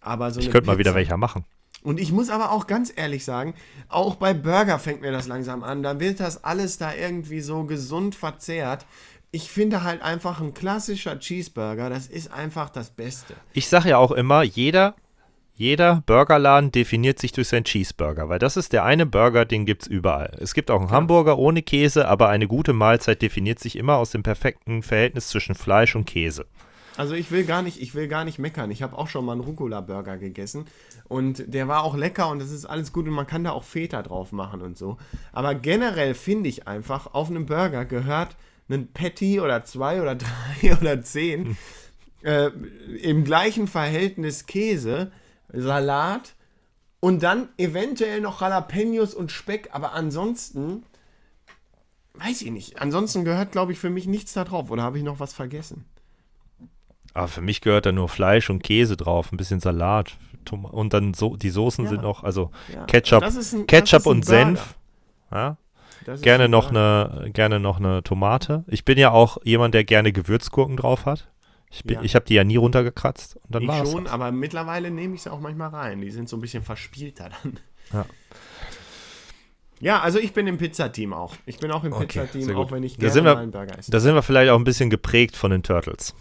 Aber 0.00 0.30
so 0.30 0.40
Ich 0.40 0.50
könnte 0.50 0.66
mal 0.68 0.78
wieder 0.78 0.94
welcher 0.94 1.16
machen. 1.16 1.44
Und 1.82 1.98
ich 1.98 2.12
muss 2.12 2.28
aber 2.30 2.52
auch 2.52 2.66
ganz 2.66 2.92
ehrlich 2.94 3.24
sagen, 3.24 3.54
auch 3.88 4.16
bei 4.16 4.34
Burger 4.34 4.78
fängt 4.78 5.00
mir 5.00 5.12
das 5.12 5.26
langsam 5.28 5.62
an. 5.62 5.82
Da 5.82 5.98
wird 5.98 6.20
das 6.20 6.44
alles 6.44 6.76
da 6.78 6.94
irgendwie 6.94 7.40
so 7.40 7.64
gesund 7.64 8.14
verzehrt. 8.14 8.84
Ich 9.32 9.50
finde 9.50 9.82
halt 9.84 10.02
einfach 10.02 10.40
ein 10.40 10.52
klassischer 10.54 11.18
Cheeseburger, 11.18 11.88
das 11.88 12.06
ist 12.06 12.32
einfach 12.32 12.68
das 12.68 12.90
Beste. 12.90 13.34
Ich 13.52 13.68
sage 13.68 13.90
ja 13.90 13.98
auch 13.98 14.10
immer, 14.10 14.42
jeder, 14.42 14.94
jeder 15.60 16.02
Burgerladen 16.06 16.72
definiert 16.72 17.18
sich 17.18 17.32
durch 17.32 17.48
seinen 17.48 17.64
Cheeseburger, 17.64 18.30
weil 18.30 18.38
das 18.38 18.56
ist 18.56 18.72
der 18.72 18.82
eine 18.82 19.04
Burger, 19.04 19.44
den 19.44 19.66
gibt 19.66 19.82
es 19.82 19.88
überall. 19.88 20.34
Es 20.40 20.54
gibt 20.54 20.70
auch 20.70 20.80
einen 20.80 20.90
Hamburger 20.90 21.36
ohne 21.36 21.60
Käse, 21.60 22.08
aber 22.08 22.30
eine 22.30 22.48
gute 22.48 22.72
Mahlzeit 22.72 23.20
definiert 23.20 23.58
sich 23.58 23.76
immer 23.76 23.96
aus 23.98 24.10
dem 24.10 24.22
perfekten 24.22 24.82
Verhältnis 24.82 25.28
zwischen 25.28 25.54
Fleisch 25.54 25.94
und 25.94 26.06
Käse. 26.06 26.46
Also 26.96 27.12
ich 27.12 27.30
will 27.30 27.44
gar 27.44 27.60
nicht, 27.60 27.78
ich 27.78 27.94
will 27.94 28.08
gar 28.08 28.24
nicht 28.24 28.38
meckern. 28.38 28.70
Ich 28.70 28.82
habe 28.82 28.96
auch 28.96 29.08
schon 29.08 29.26
mal 29.26 29.32
einen 29.32 29.42
Rucola-Burger 29.42 30.16
gegessen 30.16 30.64
und 31.08 31.44
der 31.52 31.68
war 31.68 31.84
auch 31.84 31.94
lecker 31.94 32.30
und 32.30 32.38
das 32.38 32.52
ist 32.52 32.64
alles 32.64 32.90
gut 32.94 33.06
und 33.06 33.12
man 33.12 33.26
kann 33.26 33.44
da 33.44 33.50
auch 33.50 33.64
Feta 33.64 34.00
drauf 34.00 34.32
machen 34.32 34.62
und 34.62 34.78
so. 34.78 34.96
Aber 35.30 35.54
generell 35.54 36.14
finde 36.14 36.48
ich 36.48 36.68
einfach, 36.68 37.12
auf 37.12 37.28
einem 37.28 37.44
Burger 37.44 37.84
gehört 37.84 38.34
ein 38.70 38.90
Patty 38.94 39.40
oder 39.40 39.62
zwei 39.64 40.00
oder 40.00 40.14
drei 40.62 40.74
oder 40.80 41.02
zehn 41.02 41.58
äh, 42.22 42.46
im 43.02 43.24
gleichen 43.24 43.68
Verhältnis 43.68 44.46
Käse, 44.46 45.12
Salat 45.52 46.34
Und 47.00 47.22
dann 47.22 47.48
eventuell 47.56 48.20
noch 48.20 48.40
Jalapenos 48.42 49.14
und 49.14 49.32
Speck, 49.32 49.70
aber 49.72 49.92
ansonsten 49.94 50.82
weiß 52.14 52.42
ich 52.42 52.50
nicht. 52.50 52.80
Ansonsten 52.80 53.24
gehört, 53.24 53.52
glaube 53.52 53.72
ich, 53.72 53.78
für 53.78 53.88
mich 53.90 54.06
nichts 54.06 54.34
da 54.34 54.44
drauf. 54.44 54.70
Oder 54.70 54.82
habe 54.82 54.98
ich 54.98 55.04
noch 55.04 55.20
was 55.20 55.32
vergessen? 55.32 55.86
Aber 57.14 57.28
für 57.28 57.40
mich 57.40 57.60
gehört 57.60 57.86
da 57.86 57.92
nur 57.92 58.08
Fleisch 58.08 58.50
und 58.50 58.62
Käse 58.62 58.96
drauf, 58.96 59.32
ein 59.32 59.36
bisschen 59.36 59.60
Salat. 59.60 60.18
Tom 60.44 60.64
und 60.64 60.92
dann 60.92 61.12
so, 61.14 61.36
die 61.36 61.50
Soßen 61.50 61.84
Ja. 61.84 61.90
sind 61.90 62.02
noch, 62.02 62.22
also 62.22 62.50
Ja, 62.74 62.84
Ketchup, 62.84 63.22
ein- 63.22 63.66
Ketchup 63.66 64.06
und. 64.06 64.24
Senf. 64.24 64.74
Ja? 65.30 65.56
Gerne 66.22 66.48
noch 66.48 66.70
eine, 66.70 67.30
gerne 67.32 67.60
noch 67.60 67.78
eine 67.78 68.02
Tomate. 68.02 68.64
Ich 68.66 68.84
bin 68.84 68.96
ja 68.98 69.10
auch 69.10 69.38
jemand, 69.44 69.74
der 69.74 69.84
gerne 69.84 70.12
Gewürzgurken 70.12 70.76
drauf 70.76 71.04
hat. 71.06 71.28
Ich, 71.70 71.84
bin- 71.84 71.96
Ja. 71.96 72.02
ich 72.02 72.14
habe 72.16 72.24
die 72.24 72.34
ja 72.34 72.42
nie 72.44 72.56
runtergekratzt. 72.56 73.36
Und 73.36 73.54
dann 73.54 73.62
Ich 73.62 73.68
war 73.68 73.86
schon, 73.86 74.06
aber 74.08 74.32
mittlerweile 74.32 74.90
nehme 74.90 75.14
ich 75.14 75.22
sie 75.22 75.32
auch 75.32 75.40
manchmal 75.40 75.68
rein. 75.70 76.00
Die 76.00 76.10
sind 76.10 76.28
so 76.28 76.36
ein 76.36 76.40
bisschen 76.40 76.62
verspielter 76.64 77.30
dann. 77.42 77.60
Ja. 77.92 78.06
Ja, 79.80 80.00
also 80.00 80.18
ich 80.18 80.32
bin 80.34 80.46
im 80.46 80.58
Pizzateam 80.58 81.12
auch. 81.14 81.34
Ich 81.46 81.58
bin 81.58 81.70
auch 81.70 81.84
im 81.84 81.92
Okay, 81.94 82.06
Pizzateam, 82.06 82.54
auch 82.56 82.70
wenn 82.70 82.82
ich 82.82 82.94
Da 82.96 83.00
gerne 83.00 83.12
sind 83.12 83.24
wir- 83.24 83.38
einen 83.38 83.50
Burger 83.50 83.78
esse. 83.78 83.90
Da 83.90 83.98
sind 84.00 84.14
wir 84.14 84.22
vielleicht 84.22 84.50
auch 84.50 84.58
ein 84.58 84.64
bisschen 84.64 84.90
geprägt 84.90 85.36
von 85.36 85.50
den 85.50 85.62
Turtles. 85.62 86.14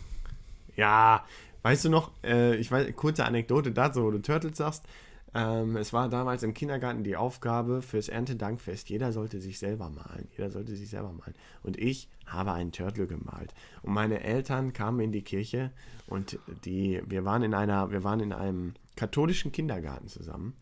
Ja, 0.77 1.25
weißt 1.63 1.83
du 1.85 1.89
noch, 1.89 2.11
äh, 2.23 2.55
ich 2.55 2.71
weiß, 2.71 2.95
kurze 2.95 3.25
Anekdote 3.25 3.71
dazu, 3.71 4.03
wo 4.03 4.11
du 4.11 4.19
Turtles 4.21 4.57
sagst. 4.57 4.85
Ähm, 5.33 5.77
es 5.77 5.93
war 5.93 6.09
damals 6.09 6.43
im 6.43 6.53
Kindergarten 6.53 7.03
die 7.03 7.15
Aufgabe 7.15 7.81
fürs 7.81 8.09
Erntedankfest. 8.09 8.89
Jeder 8.89 9.11
sollte 9.11 9.39
sich 9.39 9.59
selber 9.59 9.89
malen. 9.89 10.27
Jeder 10.35 10.49
sollte 10.49 10.75
sich 10.75 10.89
selber 10.89 11.11
malen. 11.11 11.35
Und 11.61 11.77
ich 11.77 12.09
habe 12.25 12.51
einen 12.51 12.71
Turtle 12.71 13.07
gemalt. 13.07 13.53
Und 13.83 13.93
meine 13.93 14.23
Eltern 14.23 14.73
kamen 14.73 14.99
in 15.01 15.11
die 15.11 15.21
Kirche 15.21 15.71
und 16.07 16.39
die, 16.65 17.01
wir 17.05 17.25
waren 17.25 17.43
in 17.43 17.53
einer, 17.53 17.91
wir 17.91 18.03
waren 18.03 18.19
in 18.19 18.33
einem 18.33 18.73
katholischen 18.95 19.51
Kindergarten 19.51 20.07
zusammen. 20.07 20.55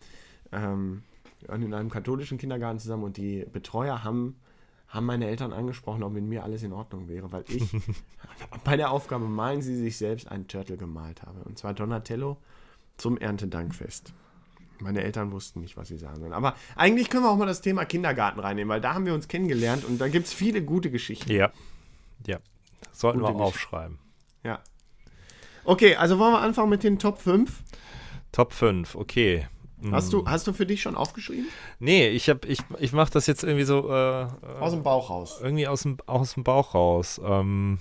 Ähm, 0.51 1.03
wir 1.39 1.49
waren 1.49 1.61
in 1.61 1.73
einem 1.73 1.89
katholischen 1.89 2.37
Kindergarten 2.37 2.79
zusammen 2.79 3.03
und 3.03 3.17
die 3.17 3.45
Betreuer 3.51 4.03
haben, 4.03 4.35
haben 4.89 5.05
meine 5.05 5.27
Eltern 5.27 5.53
angesprochen, 5.53 6.03
ob 6.03 6.11
mit 6.11 6.23
mir 6.23 6.43
alles 6.43 6.63
in 6.63 6.73
Ordnung 6.73 7.07
wäre, 7.07 7.31
weil 7.31 7.45
ich 7.47 7.69
bei 8.65 8.75
der 8.75 8.91
Aufgabe 8.91 9.25
Malen 9.25 9.61
Sie 9.61 9.75
sich 9.75 9.97
selbst 9.97 10.29
einen 10.29 10.47
Turtle 10.47 10.75
gemalt 10.75 11.21
habe. 11.23 11.39
Und 11.43 11.57
zwar 11.57 11.73
Donatello 11.73 12.37
zum 12.97 13.17
Erntedankfest. 13.17 14.13
Meine 14.81 15.03
Eltern 15.03 15.31
wussten 15.31 15.59
nicht, 15.61 15.77
was 15.77 15.87
sie 15.87 15.97
sagen 15.97 16.19
sollen. 16.19 16.33
Aber 16.33 16.55
eigentlich 16.75 17.09
können 17.09 17.23
wir 17.23 17.31
auch 17.31 17.37
mal 17.37 17.45
das 17.45 17.61
Thema 17.61 17.85
Kindergarten 17.85 18.39
reinnehmen, 18.39 18.69
weil 18.69 18.81
da 18.81 18.93
haben 18.93 19.05
wir 19.05 19.13
uns 19.13 19.27
kennengelernt 19.27 19.83
und 19.85 19.99
da 19.99 20.07
gibt 20.07 20.27
es 20.27 20.33
viele 20.33 20.61
gute 20.63 20.91
Geschichten. 20.91 21.31
Ja. 21.31 21.51
Ja. 22.25 22.39
Sollten 22.91 23.19
Gute 23.19 23.31
wir 23.31 23.37
Geschichte. 23.37 23.47
aufschreiben. 23.47 23.99
Ja. 24.43 24.59
Okay, 25.65 25.95
also 25.95 26.17
wollen 26.19 26.33
wir 26.33 26.39
anfangen 26.41 26.69
mit 26.69 26.83
den 26.83 26.97
Top 26.99 27.19
5? 27.19 27.63
Top 28.31 28.53
5, 28.53 28.95
okay. 28.95 29.47
Hm. 29.81 29.93
Hast 29.93 30.11
du, 30.13 30.25
hast 30.25 30.47
du 30.47 30.53
für 30.53 30.65
dich 30.65 30.81
schon 30.81 30.95
aufgeschrieben? 30.95 31.47
Nee, 31.79 32.07
ich 32.09 32.29
hab, 32.29 32.45
ich, 32.45 32.59
ich 32.79 32.93
mache 32.93 33.11
das 33.11 33.27
jetzt 33.27 33.43
irgendwie 33.43 33.65
so 33.65 33.89
äh, 33.89 34.27
Aus 34.59 34.71
dem 34.71 34.81
Bauch 34.83 35.09
raus. 35.09 35.39
irgendwie 35.41 35.67
aus 35.67 35.83
dem, 35.83 35.97
aus 36.07 36.33
dem 36.33 36.43
Bauch 36.43 36.73
raus. 36.73 37.21
Ähm, 37.23 37.77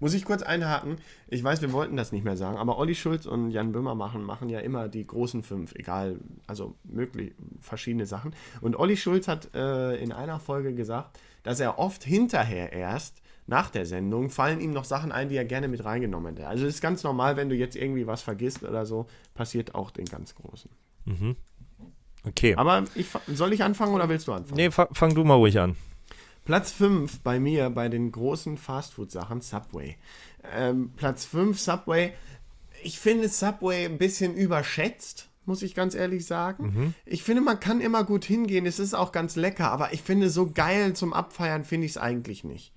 Muss 0.00 0.14
ich 0.14 0.24
kurz 0.24 0.42
einhaken? 0.42 0.96
Ich 1.28 1.42
weiß, 1.42 1.62
wir 1.62 1.72
wollten 1.72 1.96
das 1.96 2.12
nicht 2.12 2.24
mehr 2.24 2.36
sagen, 2.36 2.56
aber 2.56 2.78
Olli 2.78 2.94
Schulz 2.94 3.26
und 3.26 3.50
Jan 3.50 3.72
Böhmer 3.72 3.94
machen, 3.94 4.22
machen 4.22 4.48
ja 4.48 4.60
immer 4.60 4.88
die 4.88 5.06
großen 5.06 5.42
fünf, 5.42 5.74
egal, 5.74 6.18
also 6.46 6.74
möglich, 6.84 7.32
verschiedene 7.60 8.06
Sachen. 8.06 8.34
Und 8.60 8.76
Olli 8.76 8.96
Schulz 8.96 9.28
hat 9.28 9.54
äh, 9.54 9.96
in 9.96 10.12
einer 10.12 10.40
Folge 10.40 10.74
gesagt, 10.74 11.18
dass 11.42 11.60
er 11.60 11.78
oft 11.78 12.04
hinterher 12.04 12.72
erst, 12.72 13.22
nach 13.46 13.70
der 13.70 13.84
Sendung, 13.86 14.30
fallen 14.30 14.60
ihm 14.60 14.70
noch 14.70 14.84
Sachen 14.84 15.12
ein, 15.12 15.28
die 15.28 15.36
er 15.36 15.44
gerne 15.44 15.68
mit 15.68 15.84
reingenommen 15.84 16.34
hätte. 16.34 16.48
Also 16.48 16.66
es 16.66 16.76
ist 16.76 16.80
ganz 16.80 17.02
normal, 17.02 17.36
wenn 17.36 17.48
du 17.48 17.54
jetzt 17.54 17.76
irgendwie 17.76 18.06
was 18.06 18.22
vergisst 18.22 18.62
oder 18.62 18.86
so, 18.86 19.06
passiert 19.34 19.74
auch 19.74 19.90
den 19.90 20.06
ganz 20.06 20.34
Großen. 20.34 20.70
okay. 22.26 22.54
Aber 22.56 22.84
ich, 22.94 23.08
soll 23.28 23.52
ich 23.52 23.62
anfangen 23.62 23.94
oder 23.94 24.08
willst 24.08 24.28
du 24.28 24.32
anfangen? 24.32 24.56
nee, 24.56 24.70
fa 24.70 24.88
fang 24.92 25.14
du 25.14 25.24
mal 25.24 25.34
ruhig 25.34 25.60
an. 25.60 25.76
Platz 26.44 26.72
5 26.72 27.20
bei 27.20 27.40
mir 27.40 27.70
bei 27.70 27.88
den 27.88 28.12
großen 28.12 28.58
Fastfood-Sachen 28.58 29.40
Subway. 29.40 29.96
Ähm, 30.54 30.92
Platz 30.96 31.24
5 31.24 31.58
Subway. 31.58 32.12
Ich 32.82 32.98
finde 32.98 33.28
Subway 33.28 33.86
ein 33.86 33.98
bisschen 33.98 34.34
überschätzt, 34.34 35.30
muss 35.46 35.62
ich 35.62 35.74
ganz 35.74 35.94
ehrlich 35.94 36.26
sagen. 36.26 36.94
Ich 37.06 37.22
finde, 37.22 37.42
man 37.42 37.60
kann 37.60 37.80
immer 37.80 38.04
gut 38.04 38.24
hingehen. 38.24 38.66
Es 38.66 38.78
ist 38.78 38.94
auch 38.94 39.10
ganz 39.10 39.36
lecker, 39.36 39.70
aber 39.70 39.92
ich 39.94 40.02
finde, 40.02 40.28
so 40.28 40.50
geil 40.50 40.92
zum 40.94 41.14
Abfeiern 41.14 41.64
finde 41.64 41.86
ich 41.86 41.92
es 41.92 41.98
eigentlich 41.98 42.44
nicht. 42.44 42.74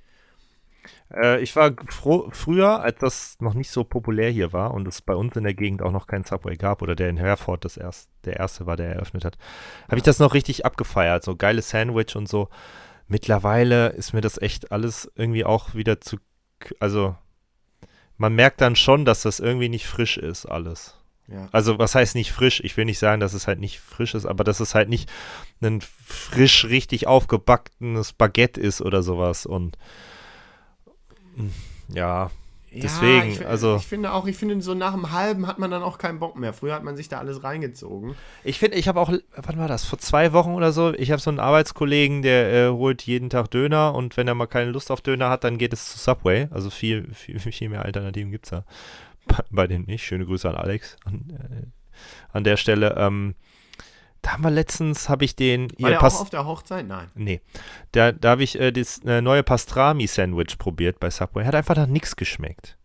Äh, 1.13 1.41
ich 1.41 1.55
war 1.55 1.71
froh, 1.89 2.29
früher, 2.31 2.81
als 2.81 2.99
das 2.99 3.37
noch 3.39 3.53
nicht 3.53 3.69
so 3.69 3.83
populär 3.83 4.29
hier 4.29 4.53
war 4.53 4.73
und 4.73 4.87
es 4.87 5.01
bei 5.01 5.15
uns 5.15 5.35
in 5.35 5.43
der 5.43 5.53
Gegend 5.53 5.81
auch 5.81 5.91
noch 5.91 6.07
keinen 6.07 6.23
Subway 6.23 6.55
gab 6.55 6.81
oder 6.81 6.95
der 6.95 7.09
in 7.09 7.17
Herford 7.17 7.65
das 7.65 7.77
erst, 7.77 8.09
der 8.25 8.37
erste 8.37 8.65
war, 8.65 8.77
der 8.77 8.89
eröffnet 8.89 9.25
hat, 9.25 9.37
habe 9.85 9.97
ich 9.97 10.03
das 10.03 10.19
noch 10.19 10.33
richtig 10.33 10.65
abgefeiert. 10.65 11.23
So 11.23 11.35
geile 11.35 11.61
Sandwich 11.61 12.15
und 12.15 12.27
so. 12.27 12.49
Mittlerweile 13.07 13.89
ist 13.89 14.13
mir 14.13 14.21
das 14.21 14.37
echt 14.41 14.71
alles 14.71 15.11
irgendwie 15.15 15.45
auch 15.45 15.75
wieder 15.75 16.01
zu. 16.01 16.17
Also, 16.79 17.15
man 18.17 18.35
merkt 18.35 18.61
dann 18.61 18.75
schon, 18.75 19.05
dass 19.05 19.21
das 19.21 19.39
irgendwie 19.39 19.69
nicht 19.69 19.85
frisch 19.85 20.17
ist, 20.17 20.45
alles. 20.45 20.95
Ja. 21.27 21.47
Also, 21.51 21.77
was 21.77 21.95
heißt 21.95 22.15
nicht 22.15 22.31
frisch? 22.31 22.61
Ich 22.63 22.75
will 22.77 22.85
nicht 22.85 22.99
sagen, 22.99 23.19
dass 23.19 23.33
es 23.33 23.47
halt 23.47 23.59
nicht 23.59 23.79
frisch 23.79 24.13
ist, 24.13 24.25
aber 24.25 24.43
dass 24.43 24.59
es 24.59 24.75
halt 24.75 24.89
nicht 24.89 25.09
ein 25.61 25.81
frisch, 25.81 26.65
richtig 26.65 27.07
aufgebackenes 27.07 28.13
Baguette 28.13 28.59
ist 28.59 28.81
oder 28.81 29.03
sowas. 29.03 29.45
Und 29.45 29.77
ja, 31.89 32.31
Deswegen, 32.71 33.31
ich, 33.31 33.47
also- 33.47 33.77
Ich 33.77 33.87
finde 33.87 34.11
auch, 34.11 34.27
ich 34.27 34.35
finde, 34.37 34.61
so 34.61 34.73
nach 34.73 34.93
dem 34.93 35.11
halben 35.11 35.47
hat 35.47 35.57
man 35.57 35.71
dann 35.71 35.81
auch 35.83 35.97
keinen 35.97 36.19
Bock 36.19 36.35
mehr. 36.35 36.53
Früher 36.53 36.73
hat 36.75 36.83
man 36.83 36.95
sich 36.97 37.07
da 37.09 37.19
alles 37.19 37.43
reingezogen. 37.43 38.15
ich 38.43 38.59
finde, 38.59 38.77
ich 38.77 38.87
habe 38.87 38.99
auch, 38.99 39.11
wann 39.35 39.57
war 39.57 39.67
das? 39.67 39.85
Vor 39.85 39.99
zwei 39.99 40.33
Wochen 40.33 40.53
oder 40.53 40.71
so, 40.71 40.93
ich 40.93 41.11
habe 41.11 41.21
so 41.21 41.29
einen 41.29 41.39
Arbeitskollegen, 41.39 42.21
der 42.21 42.53
äh, 42.53 42.69
holt 42.69 43.01
jeden 43.03 43.29
Tag 43.29 43.49
Döner 43.51 43.95
und 43.95 44.17
wenn 44.17 44.27
er 44.27 44.35
mal 44.35 44.47
keine 44.47 44.71
Lust 44.71 44.91
auf 44.91 45.01
Döner 45.01 45.29
hat, 45.29 45.43
dann 45.43 45.57
geht 45.57 45.73
es 45.73 45.89
zu 45.91 45.97
Subway. 45.97 46.47
Also 46.51 46.69
viel, 46.69 47.13
viel, 47.13 47.39
viel 47.39 47.69
mehr 47.69 47.83
Alternativen 47.85 48.31
gibt 48.31 48.45
es 48.45 48.51
da 48.51 48.65
bei, 49.27 49.37
bei 49.49 49.67
denen 49.67 49.85
nicht. 49.85 50.03
Schöne 50.03 50.25
Grüße 50.25 50.49
an 50.49 50.55
Alex 50.55 50.97
an, 51.05 51.37
äh, 51.39 51.65
an 52.33 52.43
der 52.43 52.57
Stelle. 52.57 52.95
Ähm, 52.97 53.35
da 54.21 54.33
haben 54.33 54.43
wir 54.43 54.51
letztens, 54.51 55.09
habe 55.09 55.25
ich 55.25 55.35
den, 55.35 55.71
War 55.79 55.89
der 55.91 55.97
Pas- 55.97 56.15
auch 56.17 56.21
auf 56.21 56.29
der 56.29 56.45
Hochzeit? 56.45 56.87
Nein. 56.87 57.07
Nee. 57.15 57.41
Da, 57.91 58.11
da 58.11 58.31
habe 58.31 58.43
ich 58.43 58.59
äh, 58.59 58.71
das 58.71 58.99
äh, 59.05 59.21
neue 59.21 59.43
Pastrami-Sandwich 59.43 60.57
probiert 60.57 60.99
bei 60.99 61.09
Subway. 61.09 61.45
Hat 61.45 61.55
einfach 61.55 61.75
nach 61.75 61.87
nichts 61.87 62.15
geschmeckt. 62.15 62.77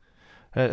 Halt, 0.55 0.71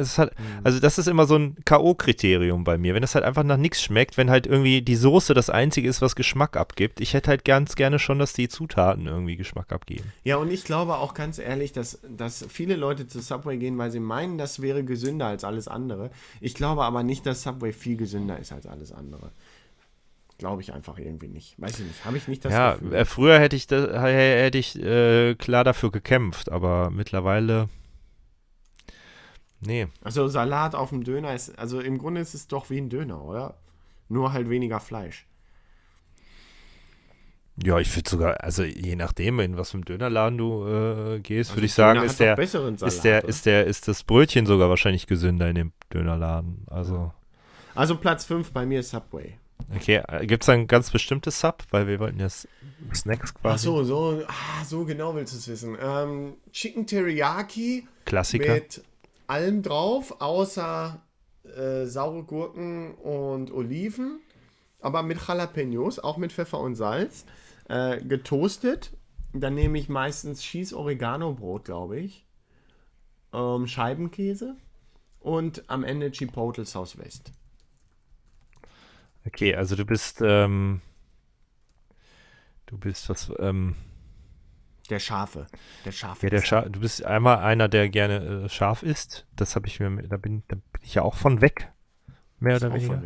Also 0.65 0.79
das 0.81 0.97
ist 0.97 1.07
immer 1.07 1.25
so 1.25 1.37
ein 1.37 1.55
K.O.-Kriterium 1.63 2.65
bei 2.65 2.77
mir. 2.77 2.93
Wenn 2.93 3.03
es 3.03 3.15
halt 3.15 3.23
einfach 3.23 3.43
nach 3.43 3.55
nichts 3.55 3.81
schmeckt, 3.81 4.17
wenn 4.17 4.29
halt 4.29 4.45
irgendwie 4.45 4.81
die 4.81 4.97
Soße 4.97 5.33
das 5.33 5.49
Einzige 5.49 5.87
ist, 5.87 6.01
was 6.01 6.17
Geschmack 6.17 6.57
abgibt. 6.57 6.99
Ich 6.99 7.13
hätte 7.13 7.29
halt 7.29 7.45
ganz 7.45 7.75
gerne 7.75 7.97
schon, 7.97 8.19
dass 8.19 8.33
die 8.33 8.49
Zutaten 8.49 9.07
irgendwie 9.07 9.37
Geschmack 9.37 9.71
abgeben. 9.71 10.11
Ja, 10.25 10.35
und 10.35 10.51
ich 10.51 10.65
glaube 10.65 10.97
auch 10.97 11.13
ganz 11.13 11.39
ehrlich, 11.39 11.71
dass, 11.71 11.99
dass 12.09 12.45
viele 12.49 12.75
Leute 12.75 13.07
zu 13.07 13.21
Subway 13.21 13.55
gehen, 13.57 13.77
weil 13.77 13.89
sie 13.89 14.01
meinen, 14.01 14.37
das 14.37 14.61
wäre 14.61 14.83
gesünder 14.83 15.27
als 15.27 15.45
alles 15.45 15.69
andere. 15.69 16.09
Ich 16.41 16.55
glaube 16.55 16.83
aber 16.83 17.03
nicht, 17.03 17.25
dass 17.25 17.43
Subway 17.43 17.71
viel 17.71 17.95
gesünder 17.95 18.37
ist 18.37 18.51
als 18.51 18.67
alles 18.67 18.91
andere. 18.91 19.31
Glaube 20.39 20.61
ich 20.61 20.73
einfach 20.73 20.97
irgendwie 20.97 21.27
nicht. 21.27 21.59
Weiß 21.61 21.79
ich 21.79 21.85
nicht. 21.85 22.05
Habe 22.05 22.17
ich 22.17 22.27
nicht 22.29 22.43
das 22.45 22.53
ja, 22.53 22.73
Gefühl. 22.75 22.93
äh, 22.93 23.05
früher 23.05 23.39
hätte 23.39 23.57
ich, 23.57 23.67
das, 23.67 23.91
hätte 23.93 24.57
ich 24.57 24.81
äh, 24.81 25.35
klar 25.35 25.63
dafür 25.63 25.91
gekämpft, 25.91 26.51
aber 26.51 26.89
mittlerweile... 26.89 27.69
Nee. 29.59 29.87
Also 30.01 30.29
Salat 30.29 30.73
auf 30.73 30.89
dem 30.89 31.03
Döner 31.03 31.35
ist, 31.35 31.59
also 31.59 31.81
im 31.81 31.97
Grunde 31.97 32.21
ist 32.21 32.33
es 32.33 32.47
doch 32.47 32.69
wie 32.69 32.77
ein 32.79 32.89
Döner, 32.89 33.21
oder? 33.21 33.57
Nur 34.07 34.31
halt 34.31 34.49
weniger 34.49 34.79
Fleisch. 34.79 35.27
Ja, 37.61 37.77
ich 37.77 37.93
würde 37.93 38.09
sogar, 38.09 38.41
also 38.41 38.63
je 38.63 38.95
nachdem, 38.95 39.41
in 39.41 39.57
was 39.57 39.71
für 39.71 39.75
einem 39.75 39.83
Dönerladen 39.83 40.37
du 40.37 40.65
äh, 40.65 41.19
gehst, 41.19 41.49
Also 41.51 41.57
würde 41.57 41.65
ich 41.65 41.73
sagen, 41.73 42.01
ist 42.03 42.21
der, 42.21 42.37
Salat, 42.37 42.83
ist 42.87 43.03
der, 43.03 43.19
oder? 43.19 43.27
ist 43.27 43.45
der, 43.45 43.67
ist 43.67 43.87
das 43.89 44.03
Brötchen 44.05 44.45
sogar 44.45 44.69
wahrscheinlich 44.69 45.07
gesünder 45.07 45.49
in 45.49 45.55
dem 45.55 45.71
Dönerladen. 45.93 46.65
Also, 46.69 47.11
Also 47.75 47.97
Platz 47.97 48.23
5 48.23 48.53
bei 48.53 48.65
mir 48.65 48.79
ist 48.79 48.91
Subway. 48.91 49.37
Okay, 49.75 50.01
gibt 50.25 50.43
es 50.43 50.49
ein 50.49 50.67
ganz 50.67 50.91
bestimmtes 50.91 51.39
Sub? 51.39 51.63
Weil 51.71 51.87
wir 51.87 51.99
wollten 51.99 52.19
ja 52.19 52.27
Snacks 52.93 53.33
quasi. 53.33 53.55
Ach 53.55 53.57
so, 53.57 53.83
so, 53.83 54.23
ah, 54.27 54.65
so 54.65 54.85
genau 54.85 55.15
willst 55.15 55.33
du 55.33 55.37
es 55.37 55.47
wissen. 55.47 55.77
Ähm, 55.81 56.33
Chicken 56.51 56.87
Teriyaki 56.87 57.87
Klassiker. 58.05 58.53
mit 58.53 58.83
allem 59.27 59.61
drauf, 59.61 60.15
außer 60.19 61.01
äh, 61.55 61.85
saure 61.85 62.23
Gurken 62.23 62.95
und 62.95 63.51
Oliven, 63.51 64.19
aber 64.81 65.03
mit 65.03 65.19
Jalapenos, 65.25 65.99
auch 65.99 66.17
mit 66.17 66.31
Pfeffer 66.31 66.59
und 66.59 66.75
Salz, 66.75 67.25
äh, 67.67 68.01
getoastet. 68.01 68.91
Dann 69.33 69.53
nehme 69.53 69.77
ich 69.77 69.89
meistens 69.89 70.41
Cheese 70.41 70.75
Oregano 70.75 71.33
Brot, 71.33 71.65
glaube 71.65 71.99
ich, 71.99 72.25
ähm, 73.31 73.67
Scheibenkäse 73.67 74.55
und 75.19 75.63
am 75.67 75.83
Ende 75.83 76.11
Chipotle 76.11 76.65
South 76.65 76.97
West. 76.97 77.31
Okay, 79.29 79.55
also 79.55 79.75
du 79.75 79.85
bist, 79.85 80.21
ähm, 80.25 80.81
du 82.65 82.79
bist 82.79 83.09
was, 83.09 83.31
ähm, 83.37 83.75
Der 84.89 84.97
Schafe. 84.97 85.45
Der 85.85 85.91
Schafe. 85.91 86.25
ja, 86.25 86.29
der 86.31 86.41
Scha 86.41 86.61
du 86.63 86.79
bist 86.79 87.05
einmal 87.05 87.37
einer, 87.37 87.67
der 87.67 87.89
gerne 87.89 88.45
äh, 88.45 88.49
scharf 88.49 88.81
isst. 88.81 89.27
Das 89.35 89.55
habe 89.55 89.67
ich 89.67 89.79
mir, 89.79 89.91
da 90.07 90.17
bin, 90.17 90.41
da 90.47 90.55
bin 90.55 90.81
ich 90.81 90.95
ja 90.95 91.03
auch 91.03 91.15
von 91.15 91.41
weg. 91.41 91.71
Mehr 92.39 92.55
oder 92.55 92.73
weniger. 92.73 93.03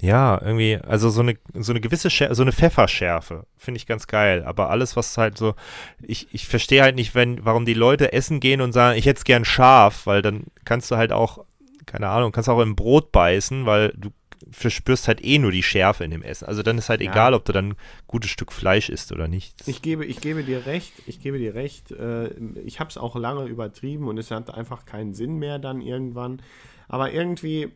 Ja, 0.00 0.40
irgendwie, 0.42 0.76
also 0.76 1.08
so 1.10 1.20
eine, 1.20 1.36
so 1.54 1.70
eine 1.70 1.80
gewisse, 1.80 2.10
Schär, 2.10 2.34
so 2.34 2.42
eine 2.42 2.50
Pfefferschärfe 2.52 3.46
finde 3.56 3.76
ich 3.76 3.86
ganz 3.86 4.08
geil. 4.08 4.42
Aber 4.42 4.70
alles, 4.70 4.96
was 4.96 5.16
halt 5.18 5.38
so, 5.38 5.54
ich, 6.00 6.34
ich 6.34 6.48
verstehe 6.48 6.82
halt 6.82 6.96
nicht, 6.96 7.14
wenn, 7.14 7.44
warum 7.44 7.64
die 7.64 7.74
Leute 7.74 8.12
essen 8.12 8.40
gehen 8.40 8.60
und 8.60 8.72
sagen, 8.72 8.98
ich 8.98 9.06
hätte 9.06 9.18
es 9.18 9.24
gern 9.24 9.44
scharf, 9.44 10.06
weil 10.06 10.22
dann 10.22 10.46
kannst 10.64 10.90
du 10.90 10.96
halt 10.96 11.12
auch, 11.12 11.44
keine 11.86 12.08
Ahnung, 12.08 12.32
kannst 12.32 12.48
auch 12.48 12.60
im 12.60 12.74
Brot 12.74 13.12
beißen, 13.12 13.66
weil 13.66 13.92
du 13.96 14.10
verspürst 14.50 15.08
halt 15.08 15.24
eh 15.24 15.38
nur 15.38 15.52
die 15.52 15.62
Schärfe 15.62 16.04
in 16.04 16.10
dem 16.10 16.22
Essen. 16.22 16.46
Also 16.46 16.62
dann 16.62 16.78
ist 16.78 16.88
halt 16.88 17.00
Ja. 17.00 17.10
egal, 17.10 17.34
ob 17.34 17.44
du 17.44 17.52
dann 17.52 17.70
ein 17.70 17.76
gutes 18.06 18.30
Stück 18.30 18.52
Fleisch 18.52 18.88
isst 18.88 19.12
oder 19.12 19.28
nicht. 19.28 19.54
Ich 19.66 19.82
gebe, 19.82 20.04
ich 20.04 20.20
gebe 20.20 20.44
dir 20.44 20.66
recht, 20.66 20.92
ich 21.06 21.20
gebe 21.20 21.38
dir 21.38 21.54
recht. 21.54 21.90
Äh, 21.90 22.28
ich 22.64 22.80
habe 22.80 22.90
es 22.90 22.96
auch 22.98 23.16
lange 23.16 23.44
übertrieben 23.46 24.08
und 24.08 24.18
es 24.18 24.30
hat 24.30 24.52
einfach 24.54 24.84
keinen 24.86 25.14
Sinn 25.14 25.36
mehr 25.36 25.58
dann 25.58 25.80
irgendwann. 25.80 26.40
Aber 26.88 27.12
irgendwie, 27.12 27.70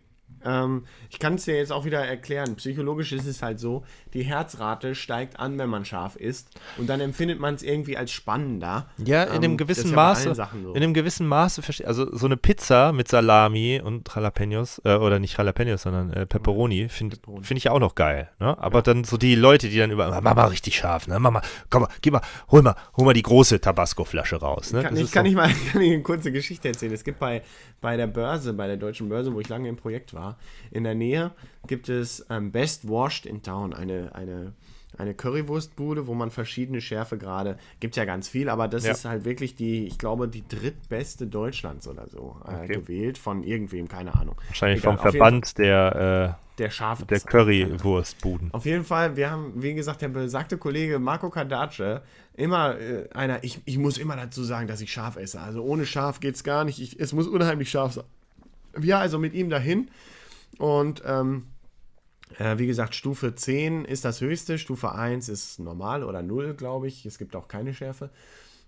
ähm, 0.46 0.84
ich 1.08 1.18
kann 1.18 1.36
es 1.36 1.44
dir 1.46 1.56
jetzt 1.56 1.72
auch 1.72 1.86
wieder 1.86 2.04
erklären. 2.04 2.56
Psychologisch 2.56 3.12
ist 3.12 3.26
es 3.26 3.42
halt 3.42 3.58
so, 3.58 3.82
die 4.12 4.22
Herzrate 4.24 4.94
steigt 4.94 5.38
an, 5.40 5.56
wenn 5.58 5.70
man 5.70 5.86
scharf 5.86 6.16
isst. 6.16 6.48
Und 6.76 6.86
dann 6.88 7.00
empfindet 7.00 7.40
man 7.40 7.54
es 7.54 7.62
irgendwie 7.62 7.96
als 7.96 8.10
spannender. 8.10 8.88
Ja, 8.98 9.22
in 9.24 9.36
Ähm, 9.36 9.42
einem 9.44 9.56
gewissen 9.56 9.88
ja 9.90 9.96
Maße, 9.96 10.34
so. 10.34 10.42
in 10.74 10.82
einem 10.82 10.92
gewissen 10.92 11.26
Maße, 11.26 11.62
also 11.86 12.14
so 12.14 12.26
eine 12.26 12.36
Pizza 12.36 12.92
mit 12.92 13.08
Salami 13.08 13.80
und 13.82 14.06
Jalapenos, 14.14 14.82
äh, 14.84 14.96
oder 14.96 15.18
nicht 15.18 15.38
Jalapenos, 15.38 15.80
sondern 15.82 16.12
äh, 16.12 16.26
Pepperoni, 16.26 16.90
finde 16.90 17.16
find 17.40 17.56
ich 17.58 17.70
auch 17.70 17.80
noch 17.80 17.94
geil, 17.94 18.28
ne? 18.38 18.58
Aber 18.58 18.82
dann 18.82 19.04
so 19.04 19.16
die 19.16 19.36
Leute, 19.36 19.70
die 19.70 19.78
dann 19.78 19.90
über, 19.92 20.20
Mama, 20.20 20.44
richtig 20.44 20.76
scharf, 20.76 21.06
ne? 21.08 21.18
Mama, 21.18 21.40
komm 21.70 21.82
mal, 21.82 21.88
gib 22.02 22.12
mal, 22.12 22.22
hol 22.50 22.60
mal, 22.60 22.74
hol 22.98 23.06
mal 23.06 23.14
die 23.14 23.22
große 23.22 23.62
Tabasco-Flasche 23.62 24.36
raus, 24.36 24.74
ne? 24.74 24.82
Kann, 24.82 24.94
ich 24.96 25.10
kann 25.10 25.24
so- 25.24 25.30
ich 25.30 25.36
mal 25.36 25.48
kann 25.72 25.80
ich 25.80 25.92
eine 25.92 26.02
kurze 26.02 26.32
Geschichte 26.32 26.68
erzählen. 26.68 26.92
Es 26.92 27.02
gibt 27.04 27.18
bei, 27.18 27.42
bei 27.84 27.98
der 27.98 28.06
Börse, 28.06 28.54
bei 28.54 28.66
der 28.66 28.78
deutschen 28.78 29.10
Börse, 29.10 29.34
wo 29.34 29.40
ich 29.40 29.48
lange 29.50 29.68
im 29.68 29.76
Projekt 29.76 30.14
war, 30.14 30.38
in 30.70 30.84
der 30.84 30.94
Nähe 30.94 31.32
gibt 31.68 31.90
es 31.90 32.24
ähm, 32.30 32.50
Best 32.50 32.88
Washed 32.88 33.26
in 33.26 33.42
Town, 33.42 33.74
eine, 33.74 34.14
eine, 34.14 34.54
eine 34.96 35.12
Currywurstbude, 35.12 36.06
wo 36.06 36.14
man 36.14 36.30
verschiedene 36.30 36.80
Schärfegrade, 36.80 37.58
gibt 37.80 37.96
ja 37.96 38.06
ganz 38.06 38.26
viel, 38.26 38.48
aber 38.48 38.68
das 38.68 38.84
Ja. 38.84 38.92
ist 38.92 39.04
halt 39.04 39.26
wirklich 39.26 39.54
die, 39.54 39.86
ich 39.86 39.98
glaube, 39.98 40.28
die 40.28 40.48
drittbeste 40.48 41.26
Deutschlands 41.26 41.86
oder 41.86 42.08
so 42.08 42.36
äh, 42.48 42.64
Okay. 42.64 42.76
gewählt 42.76 43.18
von 43.18 43.42
irgendwem, 43.44 43.86
keine 43.86 44.14
Ahnung. 44.14 44.36
Wahrscheinlich 44.48 44.80
Egal, 44.80 44.96
vom 44.96 45.12
Verband 45.12 45.58
der, 45.58 45.92
Fall 45.92 46.38
Der 46.58 46.70
scharfe 46.70 47.02
äh, 47.02 47.06
der 47.06 47.20
Currywurstbuden. 47.20 48.50
auf 48.54 48.64
jeden 48.64 48.84
Fall, 48.84 49.16
wir 49.16 49.30
haben, 49.30 49.52
wie 49.62 49.74
gesagt, 49.74 50.00
der 50.00 50.08
besagte 50.08 50.56
Kollege 50.56 50.98
Marco 50.98 51.28
Cardace, 51.28 52.00
immer 52.34 52.78
äh, 52.78 53.08
einer, 53.12 53.42
ich, 53.42 53.60
ich 53.64 53.78
muss 53.78 53.98
immer 53.98 54.16
dazu 54.16 54.44
sagen, 54.44 54.66
dass 54.66 54.80
ich 54.80 54.92
scharf 54.92 55.16
esse. 55.16 55.40
Also 55.40 55.62
ohne 55.62 55.86
scharf 55.86 56.20
geht's 56.20 56.44
gar 56.44 56.64
nicht. 56.64 56.80
Ich, 56.80 57.00
es 57.00 57.12
muss 57.12 57.26
unheimlich 57.26 57.70
scharf 57.70 57.94
sein. 57.94 58.04
Wir 58.76 58.98
also 58.98 59.18
mit 59.18 59.34
ihm 59.34 59.50
dahin 59.50 59.88
und 60.58 61.02
ähm, 61.06 61.46
äh, 62.38 62.58
wie 62.58 62.66
gesagt, 62.66 62.94
Stufe 62.94 63.34
10 63.34 63.84
ist 63.84 64.04
das 64.04 64.20
höchste, 64.20 64.58
Stufe 64.58 64.92
1 64.92 65.28
ist 65.28 65.60
normal 65.60 66.02
oder 66.02 66.22
0, 66.22 66.54
glaube 66.54 66.88
ich. 66.88 67.06
Es 67.06 67.18
gibt 67.18 67.36
auch 67.36 67.48
keine 67.48 67.72
Schärfe. 67.72 68.10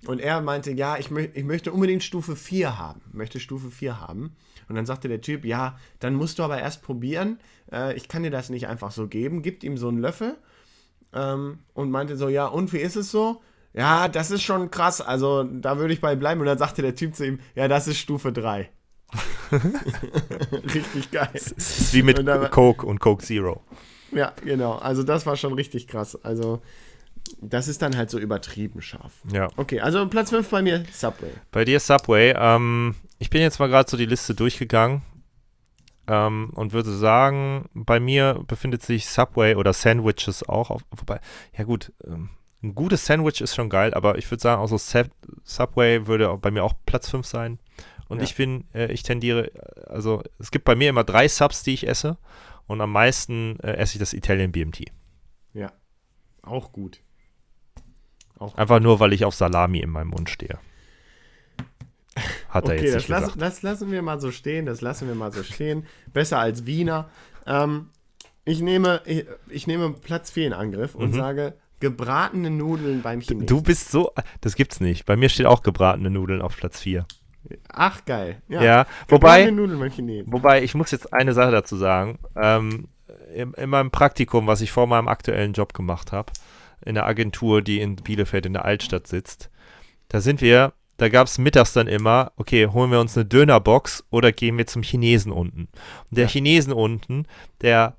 Und 0.06 0.20
er 0.20 0.40
meinte, 0.40 0.70
ja, 0.72 0.98
ich, 0.98 1.10
mö 1.10 1.26
ich 1.34 1.44
möchte 1.44 1.72
unbedingt 1.72 2.05
Stufe 2.05 2.36
4 2.36 2.78
haben. 2.78 3.01
Möchte 3.12 3.40
Stufe 3.40 3.70
4 3.70 4.01
haben. 4.01 4.36
Und 4.68 4.76
dann 4.76 4.86
sagte 4.86 5.09
der 5.09 5.20
Typ, 5.20 5.44
ja, 5.44 5.78
dann 6.01 6.14
musst 6.14 6.38
du 6.38 6.43
aber 6.43 6.59
erst 6.59 6.82
probieren. 6.82 7.40
Äh, 7.72 7.97
ich 7.97 8.09
kann 8.09 8.22
dir 8.22 8.30
das 8.30 8.51
nicht 8.51 8.68
einfach 8.68 8.93
so 8.93 9.09
geben. 9.09 9.43
Gibt 9.43 9.64
ihm 9.64 9.76
so 9.76 9.88
einen 9.88 9.98
Löffel 9.98 10.36
ähm, 11.12 11.60
und 11.74 11.90
meinte 11.90 12.16
so, 12.16 12.28
ja, 12.28 12.47
und 12.47 12.72
wie 12.72 12.78
ist 12.78 12.97
es 12.97 13.10
so? 13.10 13.43
Ja, 13.76 14.08
das 14.08 14.30
ist 14.30 14.42
schon 14.42 14.70
krass. 14.70 15.00
Also 15.00 15.44
da 15.44 15.78
würde 15.78 15.92
ich 15.92 16.00
bei 16.00 16.16
bleiben. 16.16 16.40
Und 16.40 16.46
dann 16.46 16.58
sagte 16.58 16.82
der 16.82 16.94
Typ 16.94 17.14
zu 17.14 17.26
ihm, 17.26 17.38
ja, 17.54 17.68
das 17.68 17.86
ist 17.86 17.98
Stufe 17.98 18.32
3. 18.32 18.70
Richtig 20.74 21.10
geil. 21.10 21.28
Das 21.32 21.52
ist 21.52 21.94
wie 21.94 22.02
mit 22.02 22.18
Und 22.18 22.26
da 22.26 22.40
war- 22.40 22.48
Coke 22.50 22.86
und 22.86 22.98
Coke 23.00 23.22
Zero. 23.24 23.62
Ja, 24.12 24.32
genau. 24.44 24.72
Also 24.76 25.02
das 25.02 25.26
war 25.26 25.36
schon 25.36 25.52
richtig 25.52 25.86
krass. 25.88 26.16
Also 26.24 26.62
das 27.40 27.68
ist 27.68 27.82
dann 27.82 27.96
halt 27.96 28.08
so 28.10 28.18
übertrieben 28.18 28.80
scharf. 28.80 29.12
Ja. 29.32 29.48
Okay, 29.56 29.80
also 29.80 30.06
Platz 30.08 30.30
5 30.30 30.48
bei 30.48 30.62
mir, 30.62 30.84
Subway. 30.92 31.30
Bei 31.50 31.64
dir 31.64 31.80
Subway. 31.80 32.34
Ähm, 32.36 32.94
ich 33.18 33.30
bin 33.30 33.40
jetzt 33.42 33.58
mal 33.58 33.68
gerade 33.68 33.90
so 33.90 33.96
die 33.96 34.06
Liste 34.06 34.34
durchgegangen 34.34 35.02
ähm, 36.06 36.50
und 36.54 36.72
würde 36.72 36.92
sagen, 36.96 37.68
bei 37.74 37.98
mir 38.00 38.42
befindet 38.46 38.82
sich 38.82 39.06
Subway 39.08 39.56
oder 39.56 39.72
Sandwiches 39.72 40.48
auch. 40.48 40.70
Auf, 40.70 40.82
wobei, 40.92 41.20
ja 41.58 41.64
gut, 41.64 41.92
ähm, 42.06 42.30
ein 42.66 42.74
gutes 42.74 43.06
Sandwich 43.06 43.40
ist 43.40 43.55
schon 43.55 43.68
geil, 43.70 43.94
aber 43.94 44.18
ich 44.18 44.30
würde 44.30 44.43
sagen, 44.43 44.60
auch 44.60 44.66
so 44.68 44.76
Sub- 44.78 45.10
Subway 45.44 46.06
würde 46.06 46.36
bei 46.38 46.51
mir 46.51 46.64
auch 46.64 46.74
Platz 46.86 47.09
5 47.10 47.26
sein. 47.26 47.59
Und 48.09 48.18
Ja. 48.18 48.24
ich 48.24 48.36
bin, 48.36 48.64
äh, 48.74 48.93
ich 48.93 49.02
tendiere, 49.02 49.51
also 49.86 50.22
es 50.38 50.51
gibt 50.51 50.64
bei 50.64 50.74
mir 50.76 50.88
immer 50.90 51.05
drei 51.05 51.26
Subs, 51.28 51.62
die 51.62 51.74
ich 51.74 51.86
esse. 51.88 52.18
Und 52.66 52.80
am 52.80 52.90
meisten 52.93 53.59
äh, 53.60 53.72
esse 53.76 53.94
ich 53.94 53.98
das 54.01 54.12
Italian 54.12 54.52
BMT. 54.52 54.86
Ja, 55.55 55.72
auch 56.43 56.72
gut. 56.72 57.01
Auch 58.38 58.55
Einfach 58.56 58.80
nur, 58.80 59.01
weil 59.01 59.12
ich 59.12 59.24
auf 59.24 59.34
Salami 59.34 59.78
in 59.80 59.90
meinem 59.90 60.09
Mund 60.09 60.28
stehe. 60.28 60.59
Hat 62.48 62.64
er 62.68 62.74
Okay, 62.74 62.84
jetzt 62.84 62.94
das, 62.94 63.09
lass, 63.09 63.34
das 63.36 63.62
lassen 63.62 63.90
wir 63.90 64.02
mal 64.02 64.20
so 64.20 64.30
stehen. 64.30 64.66
Das 64.66 64.80
lassen 64.80 65.06
wir 65.09 65.14
mal 65.14 65.32
so 65.32 65.43
stehen. 65.43 65.86
Besser 66.12 66.38
als 66.38 66.64
Wiener. 66.66 67.09
Ähm, 67.47 67.90
ich, 68.44 68.60
nehme, 68.60 69.02
ich, 69.05 69.26
ich 69.48 69.66
nehme 69.66 69.93
Platz 69.93 70.30
4 70.30 70.47
in 70.48 70.52
Angriff 70.52 70.94
und 70.94 71.12
sage 71.12 71.55
gebratene 71.80 72.50
Nudeln 72.50 73.02
beim 73.02 73.20
Chinesen. 73.20 73.46
Du 73.46 73.62
bist 73.62 73.90
so, 73.90 74.12
das 74.40 74.54
gibt's 74.56 74.80
nicht. 74.80 75.04
Bei 75.06 75.16
mir 75.16 75.28
steht 75.28 75.46
auch 75.46 75.62
gebratene 75.62 76.10
Nudeln 76.10 76.42
auf 76.42 76.56
Platz 76.56 76.80
4. 76.80 77.06
Ach, 77.68 78.04
geil. 78.04 78.42
Ja, 78.48 78.62
Ja, 78.62 78.86
wobei, 79.08 79.38
gebratene 79.42 79.52
Nudeln 79.62 79.80
beim 79.80 79.90
Chinesen. 79.90 80.32
wobei, 80.32 80.62
ich 80.62 80.74
muss 80.74 80.90
jetzt 80.90 81.12
eine 81.12 81.32
Sache 81.32 81.52
dazu 81.52 81.76
sagen. 81.76 82.18
Ähm, 82.34 82.88
in, 83.34 83.52
in 83.54 83.70
meinem 83.70 83.90
Praktikum, 83.90 84.46
was 84.46 84.60
ich 84.60 84.72
vor 84.72 84.86
meinem 84.86 85.08
aktuellen 85.08 85.52
Job 85.52 85.74
gemacht 85.74 86.12
habe, 86.12 86.32
in 86.84 86.94
der 86.94 87.06
Agentur, 87.06 87.62
die 87.62 87.80
in 87.80 87.96
Bielefeld 87.96 88.46
in 88.46 88.52
der 88.54 88.64
Altstadt 88.64 89.06
sitzt, 89.06 89.50
da 90.08 90.20
sind 90.20 90.40
wir, 90.40 90.72
da 90.98 91.08
gab 91.08 91.26
es 91.26 91.36
mittags 91.38 91.72
dann 91.72 91.88
immer, 91.88 92.32
okay, 92.36 92.66
holen 92.68 92.90
wir 92.90 93.00
uns 93.00 93.16
eine 93.16 93.26
Dönerbox 93.26 94.04
oder 94.10 94.32
gehen 94.32 94.56
wir 94.56 94.66
zum 94.66 94.82
Chinesen 94.82 95.30
unten. 95.32 95.68
Und 96.10 96.16
der 96.16 96.24
Ja. 96.24 96.30
Chinesen 96.30 96.72
unten, 96.72 97.26
der 97.60 97.96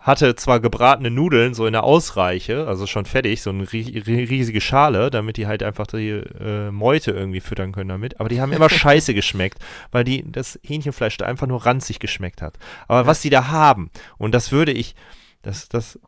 hatte 0.00 0.34
zwar 0.34 0.60
gebratene 0.60 1.10
Nudeln 1.10 1.52
so 1.54 1.66
in 1.66 1.72
der 1.74 1.84
Ausreiche, 1.84 2.66
also 2.66 2.86
schon 2.86 3.04
fertig, 3.04 3.42
so 3.42 3.50
eine 3.50 3.64
rie- 3.64 3.98
rie- 4.06 4.28
riesige 4.28 4.60
Schale, 4.62 5.10
damit 5.10 5.36
die 5.36 5.46
halt 5.46 5.62
einfach 5.62 5.86
die 5.86 6.08
äh, 6.08 6.70
Meute 6.70 7.10
irgendwie 7.10 7.40
füttern 7.40 7.72
können 7.72 7.90
damit, 7.90 8.18
aber 8.18 8.28
die 8.30 8.40
haben 8.40 8.52
immer 8.52 8.70
scheiße 8.70 9.12
geschmeckt, 9.14 9.58
weil 9.92 10.04
die 10.04 10.24
das 10.32 10.58
Hähnchenfleisch 10.64 11.18
da 11.18 11.26
einfach 11.26 11.46
nur 11.46 11.66
ranzig 11.66 11.98
geschmeckt 12.00 12.40
hat. 12.40 12.58
Aber 12.88 13.06
was 13.06 13.20
die 13.20 13.30
da 13.30 13.48
haben, 13.48 13.90
und 14.16 14.34
das 14.34 14.52
würde 14.52 14.72
ich, 14.72 14.94
das, 15.42 15.68
das, 15.68 15.98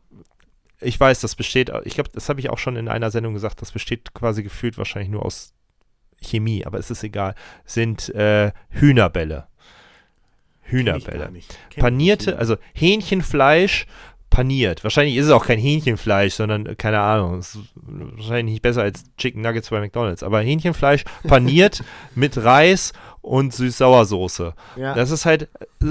ich 0.81 0.99
weiß, 0.99 1.21
das 1.21 1.35
besteht, 1.35 1.71
ich 1.85 1.93
glaube, 1.93 2.09
das 2.13 2.29
habe 2.29 2.39
ich 2.39 2.49
auch 2.49 2.57
schon 2.57 2.75
in 2.75 2.87
einer 2.87 3.11
Sendung 3.11 3.33
gesagt, 3.35 3.61
das 3.61 3.71
besteht 3.71 4.13
quasi 4.15 4.41
gefühlt 4.43 4.77
wahrscheinlich 4.79 5.11
nur 5.11 5.23
aus 5.25 5.53
Chemie, 6.19 6.65
aber 6.65 6.79
es 6.79 6.89
ist 6.89 7.03
egal, 7.03 7.35
sind 7.65 8.09
äh, 8.09 8.51
Hühnerbälle. 8.69 9.47
Hühnerbälle. 10.73 11.31
Panierte, 11.77 12.37
also 12.37 12.57
Hähnchenfleisch 12.73 13.85
paniert. 14.33 14.83
Wahrscheinlich 14.83 15.15
ist 15.15 15.25
es 15.27 15.31
auch 15.31 15.45
kein 15.45 15.59
Hähnchenfleisch, 15.59 16.33
sondern 16.33 16.75
keine 16.77 16.99
Ahnung. 16.99 17.39
Ist 17.39 17.59
wahrscheinlich 17.75 18.53
nicht 18.53 18.61
besser 18.63 18.81
als 18.81 19.03
Chicken 19.17 19.41
Nuggets 19.41 19.69
bei 19.69 19.79
McDonalds. 19.79 20.23
Aber 20.23 20.41
Hähnchenfleisch 20.41 21.03
paniert 21.27 21.83
mit 22.15 22.43
Reis 22.43 22.93
und 23.21 23.53
Süß-Sauersoße. 23.53 24.53
Ja. 24.75 24.95
Das 24.95 25.11
ist 25.11 25.25
halt 25.25 25.49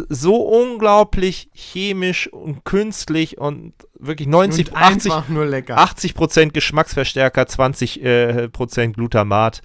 so 0.08 0.36
unglaublich 0.36 1.50
chemisch 1.54 2.30
und 2.32 2.64
künstlich 2.64 3.38
und 3.38 3.74
wirklich 3.98 4.26
90, 4.28 4.70
und 4.70 4.76
80, 4.76 5.12
einfach 5.12 5.28
nur 5.28 5.46
lecker. 5.46 5.78
80% 5.78 6.50
Geschmacksverstärker, 6.50 7.42
20% 7.42 8.00
äh, 8.00 8.48
Prozent 8.48 8.96
Glutamat. 8.96 9.62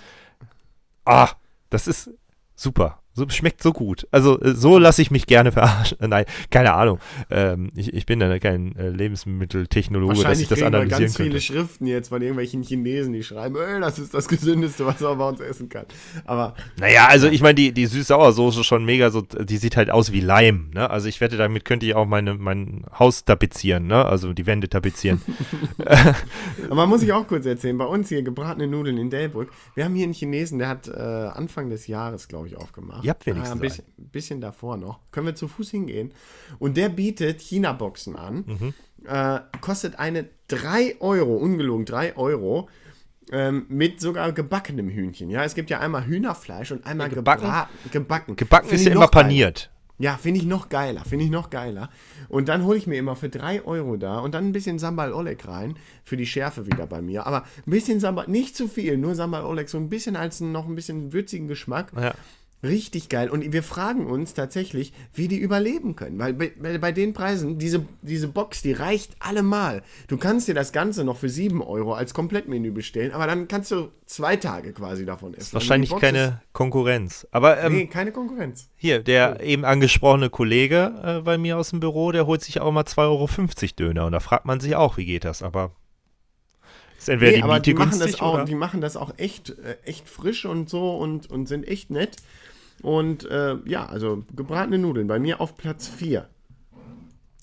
Ah, 1.03 1.30
das 1.72 1.88
ist 1.88 2.11
super. 2.56 2.99
So, 3.18 3.27
schmeckt 3.30 3.64
so 3.64 3.73
gut. 3.73 4.07
Also 4.11 4.39
äh, 4.41 4.53
so 4.53 4.77
lasse 4.77 5.02
ich 5.02 5.10
mich 5.10 5.26
gerne 5.26 5.52
verarschen. 5.52 5.98
Nein, 6.07 6.26
keine 6.52 6.76
Ahnung. 6.76 6.99
Ähm, 7.31 7.72
ich, 7.76 7.91
ich 7.91 8.06
bin 8.06 8.19
da 8.19 8.38
kein 8.38 8.76
äh, 8.76 8.89
Lebensmitteltechnologe, 8.89 10.22
dass 10.22 10.39
ich 10.39 10.48
das 10.48 10.60
kriegen 10.60 10.72
wir 10.72 10.77
analysieren 10.77 11.02
ganz 11.02 11.18
viele 11.18 11.30
könnte. 11.30 11.41
Schriften 11.41 11.88
jetzt 11.88 12.10
von 12.10 12.22
irgendwelchen 12.22 12.61
Chinesen, 12.61 13.14
die 13.14 13.23
schreiben, 13.23 13.56
ey, 13.56 13.81
das 13.81 13.98
ist 13.98 14.14
das 14.14 14.27
Gesündeste, 14.27 14.85
was 14.85 14.99
man 14.99 15.18
bei 15.18 15.30
uns 15.30 15.39
essen 15.39 15.68
kann. 15.68 15.88
Aber 16.26 16.53
Naja, 16.80 17.07
also 17.07 17.27
ich 17.27 17.41
meine, 17.41 17.56
die, 17.56 17.72
die 17.72 17.88
Süß-Sauersoße 17.88 18.64
schon 18.64 18.85
mega 18.85 19.10
so, 19.10 19.22
die 19.22 19.57
sieht 19.57 19.77
halt 19.77 19.89
aus 19.89 20.11
wie 20.11 20.22
Leim, 20.22 20.69
ne? 20.76 20.88
Also 20.88 21.07
ich 21.07 21.19
wette, 21.19 21.38
damit 21.38 21.65
könnte 21.65 21.88
ich 21.88 21.95
auch 21.95 22.06
meine, 22.06 22.35
mein 22.35 22.85
Haus 22.99 23.26
tapezieren, 23.26 23.88
ne? 23.88 24.06
Also 24.06 24.31
die 24.34 24.45
Wände 24.45 24.69
tapezieren. 24.69 25.23
Aber 26.65 26.76
man 26.76 26.89
muss 26.89 27.02
ich 27.02 27.11
auch 27.14 27.26
kurz 27.26 27.48
erzählen, 27.48 27.80
bei 27.80 27.85
uns 27.85 28.10
hier 28.10 28.22
gebratene 28.22 28.68
Nudeln 28.68 28.99
in 28.99 29.10
Delbrück. 29.10 29.49
Wir 29.73 29.85
haben 29.85 29.95
hier 29.95 30.03
einen 30.03 30.14
Chinesen, 30.14 30.60
der 30.60 30.68
hat 30.69 30.88
äh, 30.88 31.02
Anfang 31.02 31.72
des 31.72 31.88
Jahres, 31.88 32.27
glaube 32.27 32.48
ich, 32.48 32.57
aufgemacht. 32.57 33.07
Ihr 33.08 33.12
habt 33.12 33.26
wenigstens 33.26 33.52
Ah, 33.52 33.56
ein 33.56 33.60
bisschen, 33.62 33.86
bisschen 33.98 34.42
davor 34.42 34.78
noch. 34.78 35.00
Können 35.12 35.28
wir 35.28 35.36
zu 35.36 35.48
Fuß 35.48 35.72
hingehen. 35.72 36.14
Und 36.60 36.78
der 36.78 36.90
bietet 36.90 37.42
China-Boxen 37.42 38.16
an. 38.16 38.44
Mhm. 38.46 38.74
Äh, 39.08 39.40
kostet 39.62 39.98
eine 39.98 40.28
3 40.50 40.98
Euro, 41.00 41.36
ungelogen 41.38 41.86
3 41.86 42.16
Euro. 42.18 42.70
Ähm, 43.32 43.66
mit 43.68 44.00
sogar 44.00 44.32
gebackenem 44.32 44.88
Hühnchen. 44.90 45.30
Ja, 45.30 45.44
es 45.44 45.54
gibt 45.54 45.70
ja 45.70 45.80
einmal 45.80 46.06
Hühnerfleisch 46.06 46.72
und 46.72 46.86
einmal 46.86 47.10
Gebacken? 47.10 47.46
gebra- 47.46 47.68
gebacken. 47.92 48.36
Gebacken 48.38 48.70
Finde 48.70 48.82
ist 48.82 48.88
ja 48.88 48.94
immer 48.94 49.08
paniert. 49.10 49.70
Ja, 50.00 50.16
finde 50.16 50.40
ich 50.40 50.46
noch 50.46 50.70
geiler, 50.70 51.04
finde 51.06 51.26
ich 51.26 51.32
noch 51.32 51.50
geiler. 51.50 51.90
Und 52.30 52.48
dann 52.50 52.64
hole 52.64 52.78
ich 52.78 52.86
mir 52.88 52.98
immer 52.98 53.16
für 53.16 53.30
3 53.30 53.64
Euro 53.66 53.98
da 53.98 54.20
und 54.20 54.34
dann 54.36 54.46
ein 54.46 54.52
bisschen 54.54 54.78
Sambal 54.80 55.12
Oleg 55.12 55.46
rein, 55.48 55.76
für 56.06 56.16
die 56.16 56.26
Schärfe 56.28 56.68
wieder 56.68 56.86
bei 56.88 57.02
mir. 57.02 57.26
Aber 57.28 57.42
ein 57.66 57.72
bisschen 57.72 58.00
Sambal, 58.00 58.28
nicht 58.30 58.56
zu 58.56 58.68
viel, 58.68 58.96
nur 58.96 59.16
Sambal 59.16 59.44
Oleg, 59.44 59.68
so 59.70 59.78
ein 59.78 59.90
bisschen 59.90 60.16
als 60.16 60.40
noch 60.40 60.68
ein 60.68 60.76
bisschen 60.76 61.12
würzigen 61.14 61.48
Geschmack. 61.48 61.92
Ja. 62.00 62.14
Richtig 62.64 63.08
geil. 63.10 63.30
Und 63.30 63.54
wir 63.54 63.62
fragen 63.62 64.08
uns 64.08 64.34
tatsächlich, 64.34 64.92
wie 65.14 65.28
die 65.28 65.38
überleben 65.38 65.96
können. 65.96 66.18
Weil 66.18 66.34
bei, 66.34 66.52
bei, 66.60 66.78
bei 66.80 66.92
den 66.92 67.14
Preisen, 67.14 67.60
diese, 67.60 67.86
diese 68.02 68.28
Box, 68.28 68.64
die 68.64 68.72
reicht 68.72 69.16
allemal. 69.20 69.84
Du 70.08 70.18
kannst 70.18 70.48
dir 70.48 70.56
das 70.56 70.72
Ganze 70.72 71.04
noch 71.04 71.18
für 71.18 71.30
7 71.30 71.62
Euro 71.62 71.94
als 71.94 72.16
Komplettmenü 72.16 72.72
bestellen, 72.72 73.12
aber 73.12 73.28
dann 73.28 73.48
kannst 73.48 73.70
du 73.70 73.92
zwei 74.08 74.38
Tage 74.38 74.74
quasi 74.74 75.06
davon 75.06 75.34
essen. 75.36 75.42
Ist 75.42 75.54
wahrscheinlich 75.54 75.96
keine 75.98 76.42
Konkurrenz. 76.52 77.28
Aber 77.30 77.58
Ist, 77.58 77.66
ähm, 77.66 77.74
nee, 77.74 77.86
keine 77.86 78.12
Konkurrenz. 78.12 78.70
hier, 78.76 79.04
der 79.04 79.40
eben 79.42 79.64
angesprochene 79.64 80.32
Kollege 80.32 81.20
äh, 81.20 81.22
bei 81.22 81.38
mir 81.38 81.60
aus 81.60 81.70
dem 81.70 81.80
Büro, 81.80 82.12
der 82.12 82.26
holt 82.26 82.42
sich 82.42 82.60
auch 82.60 82.72
mal 82.72 82.86
2,50 82.86 83.04
Euro 83.04 83.30
Döner. 83.78 84.06
Und 84.08 84.14
da 84.14 84.20
fragt 84.20 84.46
man 84.46 84.60
sich 84.60 84.76
auch, 84.76 84.98
wie 84.98 85.06
geht 85.06 85.26
das? 85.26 85.44
Aber 85.44 85.74
ist 86.98 87.08
entweder 87.08 87.32
Nee, 87.34 87.42
die 87.42 87.48
Miete 87.48 87.62
die 87.62 87.74
machen, 87.76 87.90
günstig 87.92 88.12
das 88.14 88.22
auch, 88.22 88.34
oder? 88.34 88.46
die 88.46 88.56
machen 88.56 88.82
das 88.82 88.98
auch 88.98 89.14
echt, 89.18 89.52
äh, 89.52 89.78
echt 89.86 90.10
frisch 90.10 90.46
und 90.46 90.70
so 90.70 90.98
und, 90.98 91.30
und 91.30 91.48
sind 91.48 91.68
echt 91.68 91.92
nett. 91.92 92.18
Und 92.82 93.26
äh, 93.26 93.56
ja, 93.66 93.86
also 93.86 94.24
gebratene 94.36 94.78
Nudeln 94.78 95.08
bei 95.08 95.20
mir 95.20 95.41
auf 95.41 95.56
Platz 95.58 95.88
4. 95.88 96.28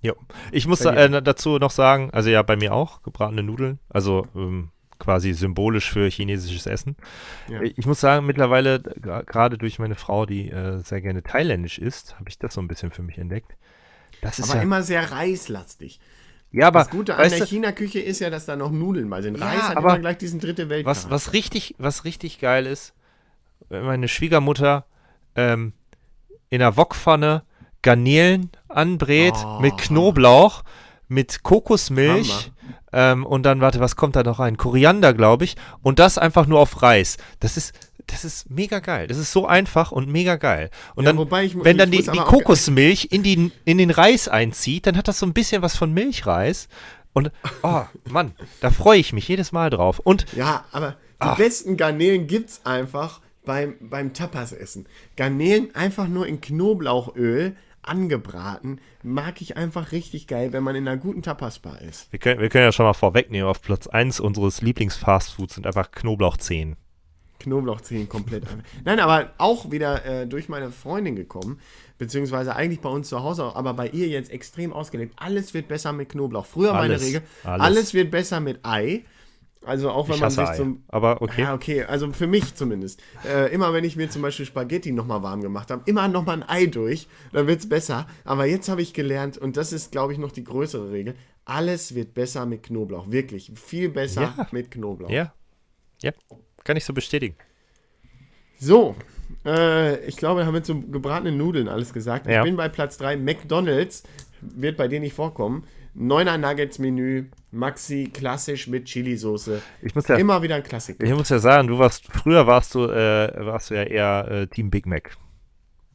Jo. 0.02 0.14
Ich 0.52 0.66
muss 0.66 0.84
äh, 0.84 1.22
dazu 1.22 1.58
noch 1.58 1.70
sagen, 1.70 2.10
also 2.12 2.28
ja, 2.28 2.42
bei 2.42 2.56
mir 2.56 2.74
auch, 2.74 3.02
gebratene 3.02 3.42
Nudeln, 3.42 3.78
also 3.88 4.26
ähm, 4.34 4.70
quasi 4.98 5.32
symbolisch 5.32 5.90
für 5.90 6.08
chinesisches 6.08 6.66
Essen. 6.66 6.96
Ja. 7.48 7.62
Ich 7.62 7.86
muss 7.86 8.00
sagen, 8.00 8.26
mittlerweile, 8.26 8.80
gerade 8.80 9.58
durch 9.58 9.78
meine 9.78 9.94
Frau, 9.94 10.26
die 10.26 10.50
äh, 10.50 10.80
sehr 10.82 11.00
gerne 11.00 11.22
thailändisch 11.22 11.78
isst, 11.78 12.18
habe 12.18 12.28
ich 12.28 12.38
das 12.38 12.54
so 12.54 12.60
ein 12.60 12.68
bisschen 12.68 12.90
für 12.90 13.02
mich 13.02 13.18
entdeckt. 13.18 13.56
Das 14.20 14.38
ist 14.38 14.50
Aber 14.50 14.58
ja, 14.58 14.62
immer 14.62 14.82
sehr 14.82 15.10
reislastig. 15.10 16.00
ja, 16.52 16.68
aber 16.68 16.80
das 16.80 16.90
Gute 16.90 17.16
an 17.16 17.28
der 17.28 17.38
du, 17.38 17.46
China-Küche 17.46 18.00
ist 18.00 18.20
ja, 18.20 18.30
dass 18.30 18.46
da 18.46 18.56
noch 18.56 18.70
Nudeln 18.70 19.08
bei 19.10 19.22
sind. 19.22 19.38
Ja, 19.38 19.46
Reis 19.46 19.62
hat 19.62 19.76
aber 19.76 19.90
immer 19.90 20.00
gleich 20.00 20.18
diesen 20.18 20.38
dritte 20.38 20.68
Welt. 20.68 20.86
was, 20.86 21.10
was 21.10 21.32
richtig, 21.32 21.74
was 21.78 22.04
richtig 22.04 22.40
geil 22.40 22.66
ist, 22.66 22.94
wenn 23.68 23.84
meine 23.84 24.08
Schwiegermutter 24.08 24.84
ähm, 25.36 25.72
in 26.50 26.62
einer 26.62 26.76
Wokpfanne 26.76 27.42
Garnelen 27.82 28.50
anbrät 28.68 29.34
Oh. 29.44 29.60
mit 29.60 29.76
Knoblauch, 29.78 30.62
mit 31.08 31.42
Kokosmilch 31.42 32.50
ähm, 32.92 33.26
und 33.26 33.42
dann, 33.44 33.60
warte, 33.60 33.80
was 33.80 33.96
kommt 33.96 34.16
da 34.16 34.22
noch 34.22 34.38
rein? 34.38 34.56
Koriander, 34.56 35.12
glaube 35.12 35.44
ich. 35.44 35.56
Und 35.82 35.98
das 35.98 36.16
einfach 36.18 36.46
nur 36.46 36.60
auf 36.60 36.82
Reis. 36.82 37.18
Das 37.40 37.56
ist, 37.56 37.74
das 38.06 38.24
ist 38.24 38.50
mega 38.50 38.78
geil. 38.80 39.06
Das 39.06 39.18
ist 39.18 39.32
so 39.32 39.46
einfach 39.46 39.92
und 39.92 40.08
mega 40.08 40.36
geil. 40.36 40.70
Und 40.94 41.04
Ja, 41.04 41.12
dann, 41.12 41.44
ich 41.44 41.56
wenn 41.62 41.76
dann 41.78 41.90
die, 41.90 42.02
die 42.02 42.18
Kokosmilch 42.18 43.08
in, 43.10 43.22
die, 43.22 43.50
in 43.64 43.78
den 43.78 43.90
Reis 43.90 44.28
einzieht, 44.28 44.86
dann 44.86 44.96
hat 44.96 45.08
das 45.08 45.18
so 45.18 45.26
ein 45.26 45.32
bisschen 45.34 45.60
was 45.62 45.76
von 45.76 45.92
Milchreis. 45.92 46.68
Und, 47.12 47.30
oh, 47.62 47.82
Mann, 48.08 48.32
da 48.60 48.70
freue 48.70 48.98
ich 48.98 49.12
mich 49.12 49.28
jedes 49.28 49.52
Mal 49.52 49.70
drauf. 49.70 49.98
Und 50.00 50.26
Ja, 50.34 50.64
aber 50.72 50.92
die 50.92 50.96
Ach. 51.28 51.36
besten 51.36 51.76
Garnelen 51.76 52.26
gibt's 52.26 52.60
einfach 52.64 53.20
beim, 53.44 53.74
beim 53.80 54.12
Tapas-Essen. 54.12 54.86
Garnelen 55.16 55.74
einfach 55.74 56.08
nur 56.08 56.26
in 56.26 56.40
Knoblauchöl 56.40 57.56
angebraten, 57.82 58.80
mag 59.02 59.40
ich 59.40 59.56
einfach 59.56 59.92
richtig 59.92 60.26
geil, 60.26 60.52
wenn 60.52 60.62
man 60.62 60.74
in 60.74 60.88
einer 60.88 60.96
guten 60.96 61.22
Tapas-Bar 61.22 61.82
ist. 61.82 62.10
Wir 62.12 62.18
können, 62.18 62.40
wir 62.40 62.48
können 62.48 62.64
ja 62.64 62.72
schon 62.72 62.86
mal 62.86 62.94
vorwegnehmen, 62.94 63.48
auf 63.48 63.62
Platz 63.62 63.86
1 63.86 64.20
unseres 64.20 64.62
Lieblings-Fastfoods 64.62 65.54
sind 65.54 65.66
einfach 65.66 65.90
Knoblauchzehen. 65.90 66.76
Knoblauchzehen 67.40 68.08
komplett. 68.08 68.44
Nein, 68.84 69.00
aber 69.00 69.32
auch 69.38 69.70
wieder 69.70 70.04
äh, 70.06 70.26
durch 70.26 70.48
meine 70.48 70.70
Freundin 70.70 71.14
gekommen, 71.14 71.60
beziehungsweise 71.98 72.56
eigentlich 72.56 72.80
bei 72.80 72.88
uns 72.88 73.08
zu 73.08 73.22
Hause, 73.22 73.54
aber 73.54 73.74
bei 73.74 73.88
ihr 73.88 74.08
jetzt 74.08 74.30
extrem 74.30 74.72
ausgelebt. 74.72 75.14
Alles 75.16 75.52
wird 75.52 75.68
besser 75.68 75.92
mit 75.92 76.08
Knoblauch. 76.08 76.46
Früher 76.46 76.72
meine 76.72 76.94
Alles, 76.94 77.02
Regel, 77.02 77.22
alles. 77.42 77.62
alles. 77.66 77.94
wird 77.94 78.10
besser 78.10 78.40
mit 78.40 78.60
Ei. 78.64 79.04
Also 79.66 79.90
auch 79.90 80.08
wenn 80.08 80.18
man 80.18 80.30
sich 80.30 80.46
Ei. 80.46 80.56
zum 80.56 80.82
Aber 80.88 81.22
okay. 81.22 81.42
Ja, 81.42 81.54
okay, 81.54 81.84
also 81.84 82.12
für 82.12 82.26
mich 82.26 82.54
zumindest. 82.54 83.02
Äh, 83.26 83.52
immer 83.52 83.72
wenn 83.72 83.84
ich 83.84 83.96
mir 83.96 84.10
zum 84.10 84.22
Beispiel 84.22 84.46
Spaghetti 84.46 84.92
nochmal 84.92 85.22
warm 85.22 85.40
gemacht 85.40 85.70
habe, 85.70 85.82
immer 85.86 86.08
nochmal 86.08 86.42
ein 86.42 86.48
Ei 86.48 86.66
durch, 86.66 87.08
dann 87.32 87.46
wird 87.46 87.60
es 87.60 87.68
besser. 87.68 88.06
Aber 88.24 88.46
jetzt 88.46 88.68
habe 88.68 88.82
ich 88.82 88.92
gelernt, 88.92 89.38
und 89.38 89.56
das 89.56 89.72
ist, 89.72 89.92
glaube 89.92 90.12
ich, 90.12 90.18
noch 90.18 90.32
die 90.32 90.44
größere 90.44 90.90
Regel, 90.90 91.14
alles 91.44 91.94
wird 91.94 92.14
besser 92.14 92.46
mit 92.46 92.62
Knoblauch. 92.62 93.10
Wirklich, 93.10 93.52
viel 93.54 93.88
besser 93.88 94.34
Ja. 94.36 94.46
mit 94.50 94.70
Knoblauch. 94.70 95.10
Ja. 95.10 95.32
Ja, 96.02 96.12
kann 96.64 96.76
ich 96.76 96.84
so 96.84 96.92
bestätigen. 96.92 97.36
So, 98.58 98.94
äh, 99.44 100.04
ich 100.06 100.16
glaube, 100.16 100.40
wir 100.40 100.46
haben 100.46 100.54
jetzt 100.54 100.66
so 100.66 100.80
gebratene 100.80 101.32
Nudeln 101.32 101.68
alles 101.68 101.92
gesagt. 101.92 102.26
Ja. 102.26 102.38
Ich 102.40 102.44
bin 102.44 102.56
bei 102.56 102.68
Platz 102.68 102.98
3. 102.98 103.16
McDonalds 103.16 104.02
wird 104.40 104.76
bei 104.76 104.88
dir 104.88 105.00
nicht 105.00 105.14
vorkommen. 105.14 105.64
Neuner 105.94 106.38
Nuggets-Menü, 106.38 107.26
Maxi, 107.52 108.10
klassisch 108.12 108.66
mit 108.66 108.86
Chili-Soße. 108.86 109.62
Ich 109.80 109.94
muss 109.94 110.08
ja, 110.08 110.16
Immer 110.16 110.42
wieder 110.42 110.56
ein 110.56 110.62
Klassiker. 110.64 111.04
ich 111.04 111.14
muss 111.14 111.28
ja 111.28 111.38
sagen, 111.38 111.68
du 111.68 111.78
warst, 111.78 112.06
früher 112.12 112.46
warst 112.46 112.74
du, 112.74 112.84
äh, 112.84 113.32
warst 113.46 113.70
du 113.70 113.74
ja 113.74 113.84
eher 113.84 114.28
äh, 114.28 114.46
Team 114.48 114.70
Big 114.70 114.86
Mac. 114.86 115.16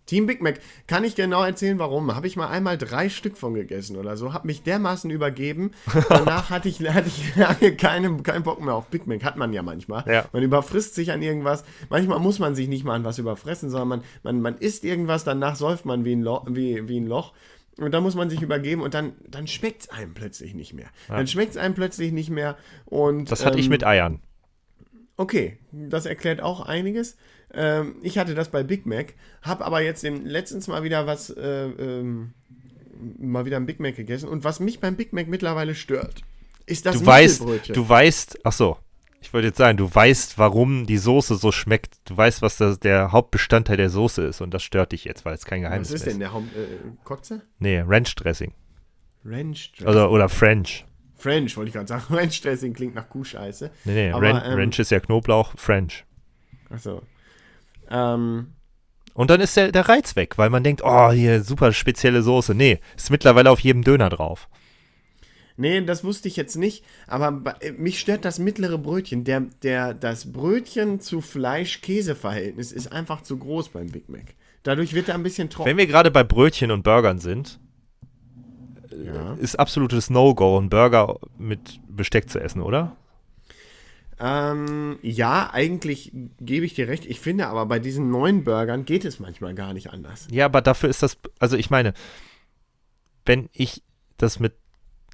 Team 0.09 0.25
Big 0.25 0.41
Mac, 0.41 0.59
kann 0.87 1.03
ich 1.03 1.15
genau 1.15 1.43
erzählen, 1.43 1.77
warum? 1.77 2.15
Habe 2.15 2.25
ich 2.25 2.35
mal 2.35 2.47
einmal 2.47 2.79
drei 2.79 3.09
Stück 3.09 3.37
von 3.37 3.53
gegessen 3.53 3.95
oder 3.95 4.17
so, 4.17 4.33
habe 4.33 4.47
mich 4.47 4.63
dermaßen 4.63 5.11
übergeben. 5.11 5.71
Danach 6.09 6.49
hatte 6.49 6.67
ich, 6.67 6.79
hatte 6.79 7.09
ich 7.09 7.35
lange 7.35 7.75
keinen 7.75 8.23
keinen 8.23 8.41
Bock 8.41 8.59
mehr 8.59 8.73
auf 8.73 8.87
Big 8.87 9.05
Mac. 9.05 9.23
Hat 9.23 9.37
man 9.37 9.53
ja 9.53 9.61
manchmal. 9.61 10.03
Ja. 10.11 10.25
Man 10.31 10.41
überfrisst 10.41 10.95
sich 10.95 11.11
an 11.11 11.21
irgendwas. 11.21 11.63
Manchmal 11.89 12.17
muss 12.19 12.39
man 12.39 12.55
sich 12.55 12.67
nicht 12.67 12.85
mal 12.85 12.95
an 12.95 13.03
was 13.03 13.19
überfressen, 13.19 13.69
sondern 13.69 13.87
man, 13.89 14.03
man, 14.23 14.41
man 14.41 14.57
isst 14.57 14.83
irgendwas, 14.83 15.25
danach 15.25 15.55
säuft 15.55 15.85
man 15.85 16.05
wie 16.05 16.13
ein, 16.15 16.23
Loch, 16.23 16.47
wie, 16.49 16.87
wie 16.87 16.99
ein 16.99 17.05
Loch. 17.05 17.33
Und 17.79 17.91
dann 17.91 18.03
muss 18.03 18.15
man 18.15 18.29
sich 18.29 18.41
übergeben 18.41 18.81
und 18.81 18.93
dann, 18.93 19.13
dann 19.27 19.47
schmeckt 19.47 19.83
es 19.83 19.89
einem 19.89 20.13
plötzlich 20.13 20.53
nicht 20.53 20.73
mehr. 20.73 20.87
Dann 21.07 21.27
schmeckt 21.27 21.51
es 21.51 21.57
einem 21.57 21.75
plötzlich 21.75 22.11
nicht 22.11 22.29
mehr. 22.29 22.57
Und, 22.85 23.31
Das 23.31 23.45
hatte 23.45 23.59
ich 23.59 23.65
ähm, 23.65 23.71
mit 23.71 23.85
Eiern. 23.85 24.19
Okay, 25.17 25.57
das 25.71 26.05
erklärt 26.05 26.41
auch 26.41 26.61
einiges. 26.61 27.17
Ähm, 27.53 27.95
ich 28.01 28.17
hatte 28.17 28.35
das 28.35 28.49
bei 28.49 28.63
Big 28.63 28.85
Mac, 28.85 29.13
habe 29.41 29.65
aber 29.65 29.81
jetzt 29.81 30.03
den, 30.03 30.25
letztens 30.25 30.67
mal 30.67 30.83
wieder 30.83 31.07
was, 31.07 31.29
äh, 31.29 31.65
ähm, 31.65 32.33
mal 33.17 33.45
wieder 33.45 33.57
ein 33.57 33.65
Big 33.65 33.79
Mac 33.79 33.95
gegessen. 33.95 34.29
Und 34.29 34.43
was 34.43 34.59
mich 34.59 34.79
beim 34.79 34.95
Big 34.95 35.13
Mac 35.13 35.27
mittlerweile 35.27 35.75
stört, 35.75 36.21
ist 36.65 36.85
das 36.85 36.99
Du 36.99 37.05
weißt, 37.05 37.43
du 37.73 37.89
weißt, 37.89 38.39
ach 38.43 38.53
so, 38.53 38.77
ich 39.21 39.33
wollte 39.33 39.47
jetzt 39.47 39.57
sagen, 39.57 39.77
du 39.77 39.93
weißt, 39.93 40.37
warum 40.37 40.85
die 40.85 40.97
Soße 40.97 41.35
so 41.35 41.51
schmeckt. 41.51 41.97
Du 42.05 42.15
weißt, 42.15 42.41
was 42.41 42.57
das, 42.57 42.79
der 42.79 43.11
Hauptbestandteil 43.11 43.77
der 43.77 43.89
Soße 43.89 44.23
ist 44.23 44.41
und 44.41 44.53
das 44.53 44.63
stört 44.63 44.91
dich 44.91 45.03
jetzt, 45.03 45.25
weil 45.25 45.35
es 45.35 45.45
kein 45.45 45.61
Geheimnis 45.61 45.89
was 45.89 45.95
ist 45.95 46.07
denn 46.07 46.19
der 46.19 46.33
Haupt, 46.33 46.55
äh, 46.55 46.67
Kotze? 47.03 47.41
Nee, 47.59 47.83
Ranch 47.85 48.15
Dressing. 48.15 48.53
Ranch 49.25 49.73
Dressing. 49.73 49.87
Oder, 49.87 50.11
oder 50.11 50.29
French. 50.29 50.85
French, 51.15 51.57
wollte 51.57 51.69
ich 51.69 51.73
gerade 51.73 51.87
sagen. 51.87 52.03
Ranch 52.09 52.41
Dressing 52.41 52.73
klingt 52.73 52.95
nach 52.95 53.09
Kuhscheiße. 53.09 53.71
Nee, 53.83 53.93
nee, 53.93 54.11
Aber, 54.11 54.25
Ran 54.25 54.41
ähm, 54.45 54.57
Ranch 54.57 54.79
ist 54.79 54.91
ja 54.91 54.99
Knoblauch, 54.99 55.53
French. 55.57 56.05
Achso. 56.69 57.01
Ähm, 57.91 58.53
Und 59.13 59.29
dann 59.29 59.41
ist 59.41 59.57
der, 59.57 59.71
der 59.71 59.89
Reiz 59.89 60.15
weg, 60.15 60.37
weil 60.37 60.49
man 60.49 60.63
denkt, 60.63 60.81
oh, 60.83 61.11
hier 61.11 61.43
super 61.43 61.73
spezielle 61.73 62.21
Soße. 62.21 62.55
Nee, 62.55 62.79
ist 62.95 63.09
mittlerweile 63.09 63.51
auf 63.51 63.59
jedem 63.59 63.83
Döner 63.83 64.09
drauf. 64.09 64.47
Nee, 65.59 65.81
das 65.81 66.03
wusste 66.05 66.27
ich 66.29 66.37
jetzt 66.37 66.55
nicht, 66.55 66.85
aber 67.05 67.55
äh, 67.59 67.73
mich 67.73 67.99
stört 67.99 68.23
das 68.23 68.39
mittlere 68.39 68.77
Brötchen. 68.77 69.25
Der, 69.25 69.41
der, 69.61 69.93
das 69.93 70.31
Brötchen 70.31 70.99
zu 71.01 71.19
Fleisch-Käse-Verhältnis 71.21 72.71
ist 72.71 72.91
einfach 72.93 73.21
zu 73.21 73.37
groß 73.37 73.69
beim 73.69 73.87
Big 73.87 74.07
Mac. 74.07 74.35
Dadurch 74.63 74.93
wird 74.93 75.09
er 75.09 75.15
ein 75.15 75.23
bisschen 75.23 75.49
trocken. 75.49 75.69
Wenn 75.69 75.77
wir 75.77 75.87
gerade 75.87 76.11
bei 76.11 76.23
Brötchen 76.23 76.71
und 76.71 76.83
Burgern 76.83 77.19
sind, 77.19 77.59
Ja. 79.03 79.33
ist 79.35 79.59
absolutes 79.59 80.09
No-Go, 80.09 80.57
einen 80.57 80.69
Burger 80.69 81.19
mit 81.37 81.79
Besteck 81.87 82.29
zu 82.29 82.39
essen, 82.39 82.61
oder? 82.61 82.95
Ähm, 84.21 84.99
ja, 85.01 85.49
eigentlich 85.53 86.11
gebe 86.41 86.65
ich 86.65 86.73
dir 86.73 86.87
recht. 86.89 87.05
Ich 87.05 87.19
finde 87.21 87.47
aber 87.47 87.65
bei 87.65 87.79
diesen 87.79 88.09
neuen 88.11 88.43
Burgern 88.43 88.83
geht 88.85 89.05
es 89.05 89.19
manchmal 89.19 89.55
gar 89.55 89.73
nicht 89.73 89.91
anders. 89.91 90.27
Ja, 90.31 90.45
aber 90.45 90.61
dafür 90.61 90.89
ist 90.89 91.03
das, 91.03 91.17
also 91.39 91.55
ich 91.55 91.69
meine, 91.69 91.93
wenn 93.25 93.49
ich 93.53 93.81
das 94.17 94.39
mit, 94.39 94.53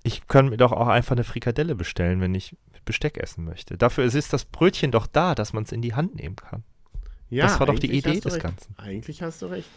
ich 0.05 0.27
kann 0.27 0.49
mir 0.49 0.57
doch 0.57 0.71
auch 0.71 0.87
einfach 0.87 1.13
eine 1.13 1.23
Frikadelle 1.23 1.75
bestellen, 1.75 2.21
wenn 2.21 2.35
ich 2.35 2.55
mit 2.71 2.85
Besteck 2.85 3.17
essen 3.17 3.43
möchte. 3.43 3.75
Dafür 3.77 4.05
ist, 4.05 4.31
das 4.31 4.45
Brötchen 4.45 4.91
doch 4.91 5.07
da, 5.07 5.33
dass 5.33 5.51
man 5.51 5.63
es 5.63 5.71
in 5.71 5.81
die 5.81 5.95
Hand 5.95 6.15
nehmen 6.15 6.35
kann. 6.35 6.63
Ja, 7.29 7.45
Das 7.45 7.59
war 7.59 7.65
doch 7.65 7.79
die 7.79 7.91
Idee 7.91 8.19
des 8.19 8.33
recht. 8.33 8.43
Ganzen. 8.43 8.75
Eigentlich 8.77 9.23
hast 9.23 9.41
du 9.41 9.47
recht. 9.47 9.67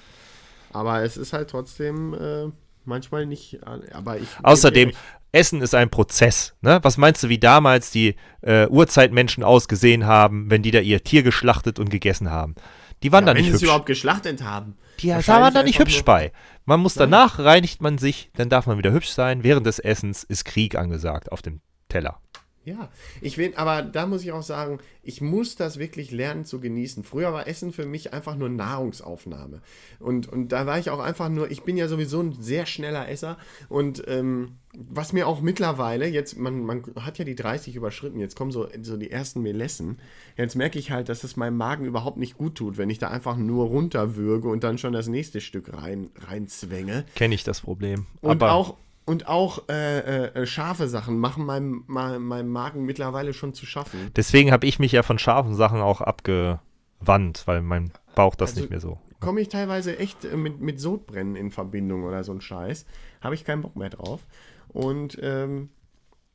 Aber 0.71 1.03
es 1.03 1.17
ist 1.17 1.33
halt 1.33 1.49
trotzdem 1.49 2.13
äh, 2.13 2.53
manchmal 2.85 3.25
nicht. 3.25 3.61
Aber 3.65 4.19
ich. 4.19 4.29
Außerdem. 4.43 4.93
Essen 5.31 5.61
ist 5.61 5.75
ein 5.75 5.91
Prozess. 5.91 6.55
Ne? 6.63 6.79
Was 6.83 6.97
meinst 6.97 7.23
du, 7.23 7.29
wie 7.29 7.39
damals 7.39 7.91
die 7.91 8.17
äh, 8.41 8.67
Urzeitmenschen 8.67 9.45
ausgesehen 9.45 10.07
haben, 10.07 10.51
wenn 10.51 10.63
die 10.63 10.71
da 10.71 10.81
ihr 10.81 11.05
Tier 11.05 11.23
geschlachtet 11.23 11.79
und 11.79 11.91
gegessen 11.91 12.31
haben? 12.31 12.55
Die 13.03 13.13
waren 13.13 13.25
ja, 13.27 13.33
da 13.33 13.37
wenn 13.37 13.43
nicht 13.43 13.51
sie 13.51 13.57
es 13.57 13.63
überhaupt 13.63 13.85
geschlachtet 13.85 14.43
haben. 14.43 14.79
Die 15.01 15.09
Wahrscheinlich 15.11 15.45
waren 15.45 15.55
da 15.55 15.63
nicht 15.63 15.79
hübsch 15.79 15.97
nur- 15.97 16.05
bei. 16.05 16.33
Man 16.65 16.81
muss 16.81 16.95
danach, 16.95 17.39
reinigt 17.39 17.81
man 17.81 17.99
sich, 17.99 18.31
dann 18.37 18.49
darf 18.49 18.67
man 18.67 18.79
wieder 18.79 18.93
hübsch 18.93 19.11
sein. 19.11 19.43
Während 19.43 19.67
des 19.67 19.79
Essens 19.79 20.25
ist 20.25 20.45
Krieg 20.45 20.77
angesagt 20.77 21.33
auf 21.33 21.43
dem 21.43 21.61
Teller. 21.89 22.21
Ja, 22.69 22.91
ich 23.23 23.37
bin, 23.37 23.57
aber 23.57 23.81
da 23.81 24.07
muss 24.07 24.23
ich 24.23 24.33
auch 24.33 24.43
sagen, 24.43 24.79
ich 25.03 25.23
muss 25.23 25.57
das 25.57 25.79
wirklich 25.79 26.11
lernen 26.11 26.45
zu 26.45 26.61
genießen. 26.61 27.03
Früher 27.03 27.33
war 27.33 27.49
Essen 27.49 27.73
für 27.73 27.87
mich 27.87 28.13
einfach 28.13 28.37
nur 28.37 28.51
Nahrungsaufnahme. 28.51 29.63
Und, 30.01 30.29
und 30.29 30.49
da 30.49 30.67
war 30.67 30.79
ich 30.79 30.91
auch 30.91 30.99
einfach 30.99 31.31
nur, 31.31 31.51
ich 31.51 31.63
bin 31.63 31.79
ja 31.79 31.89
sowieso 31.89 32.21
ein 32.21 32.37
sehr 32.43 32.67
schneller 32.67 33.09
Esser. 33.09 33.39
Und 33.71 34.05
ähm, 34.07 34.59
was 34.75 35.15
mir 35.15 35.27
auch 35.27 35.41
mittlerweile, 35.41 36.07
jetzt, 36.07 36.37
man, 36.37 36.63
man 36.63 36.83
hat 37.01 37.17
ja 37.17 37.25
die 37.25 37.35
30 37.35 37.75
überschritten, 37.75 38.21
jetzt 38.21 38.37
kommen 38.37 38.51
so, 38.51 38.69
so 38.83 38.99
die 38.99 39.11
ersten 39.11 39.41
Melessen. 39.41 39.99
Jetzt 40.37 40.55
merke 40.55 40.79
ich 40.79 40.91
halt, 40.91 41.09
dass 41.09 41.25
es 41.25 41.37
meinem 41.37 41.57
Magen 41.57 41.87
überhaupt 41.87 42.19
nicht 42.19 42.37
gut 42.37 42.57
tut, 42.57 42.77
wenn 42.77 42.91
ich 42.91 42.99
da 42.99 43.09
einfach 43.09 43.39
nur 43.39 43.69
runterwürge 43.69 44.49
und 44.49 44.63
dann 44.63 44.77
schon 44.77 44.93
das 44.93 45.09
nächste 45.09 45.41
Stück 45.41 45.73
rein, 45.73 46.11
reinzwänge. 46.17 47.07
Kenne 47.15 47.35
ich 47.35 47.45
das 47.45 47.63
Problem. 47.63 48.05
Und 48.21 48.43
Aber 48.43 48.53
auch, 48.53 48.77
und 49.09 49.27
auch 49.27 49.69
äh, 49.71 50.27
äh, 50.27 50.47
scharfe 50.47 50.87
Sachen 50.87 51.19
machen 51.19 51.47
meinem, 51.47 51.83
meinem, 51.87 52.49
Magen 52.49 52.85
mittlerweile 52.85 53.33
schon 53.33 53.55
zu 53.55 53.65
schaffen. 53.65 54.11
deswegen 54.15 54.53
habe 54.53 54.67
ich 54.67 54.79
mich 54.79 54.93
ja 54.93 55.03
von 55.03 55.19
scharfen 55.19 55.55
Sachen 55.55 55.81
auch 55.81 56.03
abgewandt, 56.03 57.43
weil 57.47 57.63
mein 57.63 57.91
Bauch 58.15 58.35
das 58.35 58.51
Also- 58.51 58.61
nicht 58.61 58.71
mehr 58.71 58.81
so. 58.81 58.99
Komme 59.21 59.41
ich 59.41 59.49
teilweise 59.49 59.99
echt 59.99 60.25
äh, 60.27 60.37
mit, 60.37 60.61
mit 60.61 60.79
Sodbrennen 60.79 61.35
in 61.35 61.51
Verbindung 61.51 62.05
oder 62.05 62.23
so 62.23 62.33
ein 62.33 62.41
Scheiß. 62.41 62.87
Habe 63.21 63.35
ich 63.35 63.45
keinen 63.45 63.63
Bock 63.63 63.75
mehr 63.75 63.91
drauf. 63.91 64.21
Und 64.69 65.19
ähm, 65.21 65.71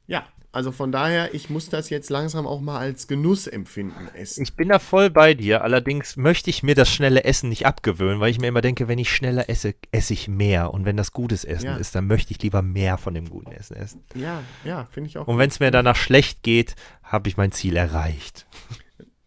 ja, 0.08 0.24
also 0.52 0.72
von 0.72 0.92
daher, 0.92 1.34
ich 1.34 1.50
muss 1.50 1.70
das 1.70 1.90
jetzt 1.90 2.12
langsam 2.12 2.46
auch 2.46 2.62
mal 2.62 2.78
als 2.78 3.08
Genuss 3.08 3.48
empfinden, 3.48 4.08
essen. 4.14 4.44
Ich 4.44 4.54
bin 4.56 4.70
da 4.70 4.78
voll 4.78 5.10
bei 5.10 5.34
dir, 5.34 5.64
allerdings 5.64 6.16
möchte 6.16 6.52
ich 6.52 6.62
mir 6.62 6.76
das 6.76 6.90
schnelle 6.92 7.24
Essen 7.24 7.50
nicht 7.50 7.66
abgewöhnen, 7.66 8.20
weil 8.20 8.30
ich 8.30 8.40
mir 8.40 8.50
immer 8.50 8.62
denke, 8.62 8.88
wenn 8.88 9.00
ich 9.00 9.10
schneller 9.12 9.50
esse, 9.50 9.74
esse 9.92 10.14
ich 10.14 10.28
mehr. 10.28 10.72
Und 10.72 10.86
wenn 10.86 10.96
das 10.96 11.12
gutes 11.12 11.44
Essen 11.44 11.66
Ja. 11.66 11.78
ist, 11.78 11.96
dann 11.96 12.06
möchte 12.06 12.32
ich 12.34 12.42
lieber 12.44 12.62
mehr 12.62 13.00
von 13.00 13.16
dem 13.16 13.30
guten 13.32 13.52
Essen 13.52 13.76
essen. 13.78 14.04
Ja, 14.14 14.44
ja, 14.64 14.88
finde 14.92 15.10
ich 15.10 15.18
auch. 15.18 15.28
Und 15.28 15.40
wenn 15.40 15.50
es 15.50 15.60
mir 15.60 15.72
danach 15.72 15.96
schlecht 15.96 16.44
geht, 16.44 16.76
habe 17.02 17.30
ich 17.30 17.36
mein 17.38 17.52
Ziel 17.52 17.76
erreicht. 17.76 18.46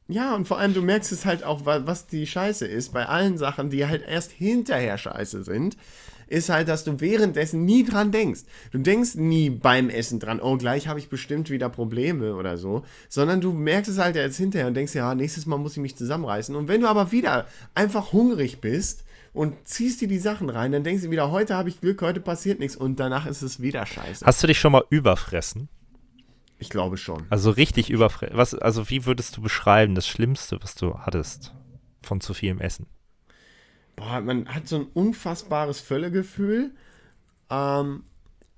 Ja, 0.09 0.37
und 0.37 0.47
vor 0.47 0.59
allem, 0.61 0.75
du 0.75 0.83
merkst 0.83 1.11
es 1.11 1.25
halt 1.27 1.43
auch, 1.43 1.67
wa- 1.67 1.83
was 1.87 2.07
die 2.07 2.29
Scheiße 2.29 2.65
ist. 2.65 2.93
Bei 2.93 3.07
allen 3.07 3.37
Sachen, 3.39 3.71
die 3.71 3.85
halt 3.87 4.07
erst 4.07 4.31
hinterher 4.31 4.97
scheiße 4.97 5.43
sind, 5.43 5.77
ist 6.27 6.49
halt, 6.49 6.69
dass 6.69 6.85
du 6.85 7.01
währenddessen 7.01 7.65
nie 7.65 7.85
dran 7.85 8.13
denkst. 8.13 8.41
Du 8.73 8.79
denkst 8.79 9.15
nie 9.15 9.51
beim 9.51 9.91
Essen 9.91 10.21
dran, 10.21 10.41
oh, 10.41 10.57
gleich 10.57 10.89
habe 10.89 10.99
ich 10.99 11.09
bestimmt 11.09 11.51
wieder 11.51 11.69
Probleme 11.69 12.35
oder 12.35 12.57
so, 12.57 12.85
sondern 13.09 13.41
du 13.41 13.53
merkst 13.53 13.91
es 13.91 13.99
halt 13.99 14.17
jetzt 14.17 14.37
hinterher 14.37 14.67
und 14.67 14.75
denkst, 14.75 14.95
ja, 14.95 15.15
nächstes 15.15 15.47
Mal 15.47 15.59
muss 15.59 15.73
ich 15.73 15.83
mich 15.83 15.97
zusammenreißen. 15.97 16.55
Und 16.55 16.69
wenn 16.69 16.81
du 16.81 16.89
aber 16.89 17.13
wieder 17.13 17.47
einfach 17.75 18.13
hungrig 18.13 18.61
bist 18.61 19.05
und 19.33 19.55
ziehst 19.65 20.01
dir 20.01 20.09
die 20.09 20.19
Sachen 20.19 20.51
rein, 20.51 20.73
dann 20.73 20.85
denkst 20.85 21.05
du 21.05 21.11
wieder, 21.11 21.31
heute 21.31 21.55
habe 21.55 21.69
ich 21.69 21.81
Glück, 21.81 22.03
heute 22.03 22.21
passiert 22.21 22.59
nichts 22.59 22.77
und 22.77 22.99
danach 22.99 23.27
ist 23.27 23.43
es 23.43 23.61
wieder 23.61 23.87
scheiße. 23.87 24.25
Hast 24.25 24.43
du 24.43 24.47
dich 24.47 24.59
schon 24.59 24.73
mal 24.73 24.85
überfressen? 24.91 25.69
Ich 26.59 26.71
glaube 26.71 26.97
schon. 26.97 27.25
Also 27.29 27.51
richtig 27.51 27.91
überfressen. 27.91 28.37
Was, 28.37 28.55
also 28.55 28.89
wie 28.89 29.05
würdest 29.05 29.37
du 29.37 29.43
beschreiben 29.43 29.95
das 29.95 30.09
Schlimmste, 30.09 30.59
was 30.63 30.75
du 30.75 30.99
hattest 31.01 31.55
von 32.03 32.21
zu 32.21 32.33
vielem 32.33 32.61
Essen? 32.61 32.87
Boah, 33.97 34.21
man 34.21 34.47
hat 34.49 34.69
so 34.69 34.77
ein 34.77 34.87
unfassbares 34.93 35.81
Völlegefühl. 35.81 36.71
Ähm, 37.51 38.05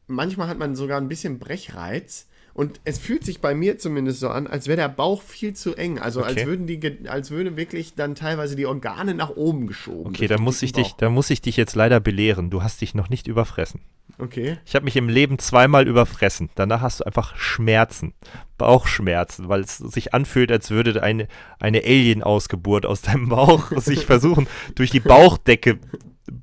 manchmal 0.07 0.49
hat 0.49 0.59
man 0.59 0.75
sogar 0.75 1.01
ein 1.01 1.09
bisschen 1.09 1.39
Brechreiz. 1.39 2.27
Und 2.55 2.81
es 2.85 2.99
fühlt 2.99 3.25
sich 3.25 3.41
bei 3.41 3.55
mir 3.55 3.79
zumindest 3.79 4.19
so 4.19 4.31
an, 4.31 4.49
als 4.49 4.67
wäre 4.67 4.79
der 4.79 4.89
Bauch 4.89 5.23
viel 5.23 5.55
zu 5.55 5.77
eng. 5.77 6.01
Also 6.01 6.25
als 6.25 6.39
Okay. 6.39 6.47
würden 6.47 6.67
die, 6.67 7.09
als 7.09 7.31
würde 7.31 7.57
wirklich 7.57 7.95
dann 7.95 8.17
teilweise 8.17 8.57
die 8.57 8.67
Organe 8.67 9.15
nach 9.15 9.31
oben 9.31 9.69
geschoben. 9.69 10.09
Okay, 10.13 10.27
da 10.27 10.39
muss 10.39 10.61
ich 10.63 10.73
dicken 10.73 10.85
dich, 10.89 10.95
da 10.97 11.09
muss 11.09 11.31
ich 11.31 11.41
dich 11.41 11.57
jetzt 11.57 11.77
leider 11.77 12.01
belehren. 12.01 12.51
Du 12.51 12.65
hast 12.65 12.81
dich 12.81 12.97
noch 12.97 13.11
nicht 13.11 13.29
überfressen. 13.29 13.81
Okay. 14.17 14.59
Ich 14.65 14.75
habe 14.75 14.85
mich 14.85 14.97
im 14.97 15.09
Leben 15.09 15.39
zweimal 15.39 15.87
überfressen. 15.87 16.51
Danach 16.55 16.81
hast 16.81 17.01
du 17.01 17.05
einfach 17.05 17.37
Schmerzen, 17.37 18.15
Bauchschmerzen, 18.57 19.49
weil 19.49 19.61
es 19.61 19.79
sich 19.79 20.15
anfühlt, 20.15 20.51
als 20.51 20.71
würde 20.71 21.03
eine, 21.03 21.29
eine 21.61 21.83
Alien-Ausgeburt 21.85 22.87
aus 22.87 23.03
deinem 23.03 23.29
Bauch 23.29 23.71
sich 23.77 24.07
versuchen, 24.07 24.49
durch 24.75 24.91
die 24.91 25.01
Bauchdecke 25.01 25.79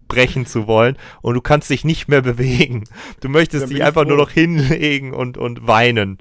brechen 0.08 0.46
zu 0.46 0.68
wollen 0.68 0.98
und 1.22 1.36
du 1.36 1.42
kannst 1.42 1.70
dich 1.70 1.84
nicht 1.84 2.08
mehr 2.08 2.22
bewegen. 2.22 2.86
Du 3.20 3.30
möchtest 3.30 3.70
dich 3.70 3.78
ich 3.78 3.84
einfach 3.84 4.06
nur 4.06 4.18
froh. 4.18 4.24
noch 4.24 4.32
hinlegen 4.32 5.14
und, 5.14 5.38
und 5.38 5.68
weinen. 5.68 6.18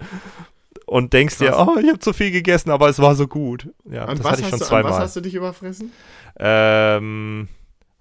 Und 0.86 1.12
denkst 1.14 1.38
dir, 1.38 1.50
Krass. 1.52 1.68
oh, 1.68 1.78
ich 1.80 1.88
habe 1.88 1.98
zu 1.98 2.12
viel 2.12 2.30
gegessen, 2.30 2.70
aber 2.70 2.88
es 2.88 2.98
war 2.98 3.14
so 3.14 3.26
gut. 3.26 3.70
Ja, 3.88 4.04
An 4.04 4.16
das 4.16 4.24
was, 4.24 4.32
hatte 4.32 4.42
ich 4.42 4.48
schon 4.48 4.58
du, 4.58 4.64
zweimal. 4.64 4.92
was 4.92 4.98
hast 4.98 5.16
du 5.16 5.20
dich 5.22 5.34
überfressen? 5.34 5.92
Ähm, 6.38 7.48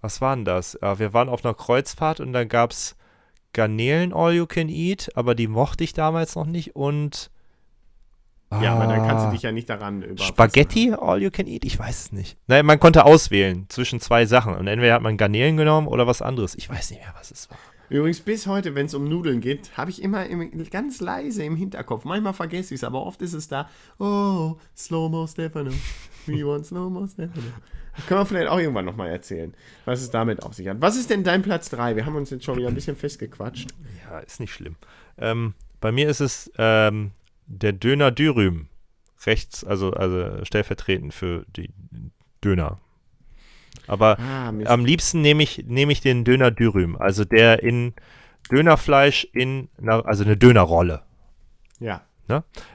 was 0.02 0.20
war 0.20 0.36
denn 0.36 0.44
das? 0.44 0.78
Ja, 0.82 1.00
wir 1.00 1.14
waren 1.14 1.30
auf 1.30 1.46
einer 1.46 1.54
Kreuzfahrt 1.54 2.20
und 2.20 2.34
da 2.34 2.44
gab 2.44 2.72
es 2.72 2.98
Garnelen 3.54 4.14
All 4.14 4.34
You 4.34 4.46
Can 4.46 4.70
Eat, 4.70 5.10
aber 5.16 5.36
die 5.36 5.48
mochte 5.48 5.84
ich 5.84 5.94
damals 5.94 6.36
noch 6.36 6.46
nicht 6.46 6.76
und 6.76 7.30
Ja, 8.62 8.76
aber 8.76 8.86
dann 8.88 9.08
kannst 9.08 9.26
du 9.26 9.30
Ah, 9.30 9.32
dich 9.32 9.42
ja 9.44 9.52
nicht 9.52 9.70
daran 9.70 10.02
überfressen. 10.04 10.28
Spaghetti 10.34 10.94
All 10.94 11.22
You 11.22 11.32
Can 11.32 11.48
Eat? 11.48 11.66
Ich 11.66 11.78
weiß 11.80 12.00
es 12.06 12.12
nicht. 12.12 12.38
Nein, 12.48 12.66
man 12.66 12.80
konnte 12.80 13.06
auswählen 13.06 13.66
zwischen 13.70 14.00
zwei 14.00 14.26
Sachen 14.26 14.56
und 14.56 14.68
entweder 14.68 14.94
hat 14.96 15.02
man 15.02 15.18
Garnelen 15.18 15.58
genommen 15.58 15.88
oder 15.88 16.06
was 16.08 16.22
anderes. 16.22 16.54
Ich 16.56 16.70
weiß 16.70 16.92
nicht 16.92 17.02
mehr, 17.02 17.14
was 17.18 17.32
es 17.32 17.50
war. 17.50 17.58
Übrigens, 17.90 18.22
bis 18.22 18.48
heute, 18.48 18.74
wenn 18.76 18.86
es 18.88 18.94
um 18.96 19.08
Nudeln 19.08 19.40
geht, 19.42 19.78
habe 19.78 19.92
ich 19.92 20.02
immer 20.02 20.26
im, 20.26 20.64
ganz 20.72 21.00
leise 21.00 21.44
im 21.44 21.56
Hinterkopf. 21.56 22.06
Manchmal 22.06 22.34
vergesse 22.34 22.74
ich 22.74 22.80
es, 22.80 22.84
aber 22.84 23.06
oft 23.06 23.22
ist 23.22 23.34
es 23.34 23.48
da. 23.48 23.70
Oh, 24.00 24.56
Slow-Mo 24.76 25.28
Stefano. 25.28 25.72
We 26.26 26.46
want 26.48 26.66
Slow-Mo 26.66 27.06
Stefano. 27.08 27.46
Können 28.08 28.20
wir 28.22 28.26
vielleicht 28.26 28.48
auch 28.50 28.58
irgendwann 28.60 28.86
nochmal 28.86 29.10
erzählen, 29.10 29.54
was 29.86 30.02
es 30.02 30.10
damit 30.12 30.42
auf 30.44 30.54
sich 30.54 30.68
hat. 30.68 30.82
Was 30.82 30.96
ist 30.96 31.10
denn 31.10 31.24
dein 31.24 31.42
Platz 31.44 31.70
3? 31.70 31.96
Wir 31.96 32.06
haben 32.06 32.16
uns 32.16 32.30
jetzt 32.32 32.44
schon 32.46 32.58
wieder 32.58 32.68
ein 32.68 32.76
bisschen 32.76 32.96
festgequatscht. 32.96 33.70
Ja, 34.10 34.20
ist 34.20 34.40
nicht 34.40 34.54
schlimm. 34.54 34.76
Ähm, 35.18 35.54
bei 35.80 35.92
mir 35.92 36.10
ist 36.10 36.20
es 36.20 36.52
ähm, 36.58 37.12
der 37.46 37.74
Döner 37.74 38.12
Dürüm. 38.12 38.68
Rechts, 39.26 39.64
also, 39.64 39.92
also 39.94 40.44
stellvertretend 40.44 41.14
für 41.14 41.46
die 41.56 41.70
Döner. 42.44 42.80
Aber 43.88 44.18
Ah, 44.20 44.50
am 44.66 44.86
liebsten 44.86 45.22
nehme 45.22 45.44
ich, 45.44 45.64
nehme 45.68 45.92
ich 45.92 46.02
den 46.02 46.24
Döner 46.26 46.52
Dürüm, 46.52 46.96
also 46.98 47.24
der 47.26 47.64
in 47.64 47.94
Dönerfleisch 48.52 49.26
in, 49.34 49.70
einer- 49.82 50.06
also 50.06 50.24
eine 50.24 50.36
Dönerrolle. 50.38 51.04
ja. 51.80 52.02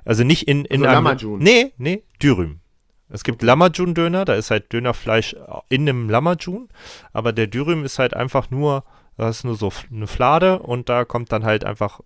Also 0.05 0.23
nicht 0.25 0.47
in, 0.47 0.65
in 0.67 0.83
Also 0.83 0.85
einem. 0.97 1.05
Lamajun. 1.05 1.39
Nee, 1.41 1.73
nee, 1.79 2.03
Dürüm. 2.23 2.61
Es 3.11 3.25
gibt 3.25 3.43
Lamajun-Döner, 3.43 4.25
da 4.25 4.35
ist 4.35 4.51
halt 4.51 4.73
Dönerfleisch 4.73 5.35
in 5.69 5.89
einem 5.89 6.11
Lamajun, 6.11 6.69
aber 7.13 7.33
der 7.33 7.47
Dürüm 7.47 7.85
ist 7.85 7.99
halt 7.99 8.15
einfach 8.15 8.51
nur, 8.51 8.85
das 9.17 9.39
ist 9.39 9.45
nur 9.45 9.57
so 9.57 9.73
eine 9.91 10.07
Flade 10.07 10.59
und 10.59 10.89
da 10.89 11.05
kommt 11.05 11.33
dann 11.33 11.45
halt 11.45 11.65
einfach 11.65 12.01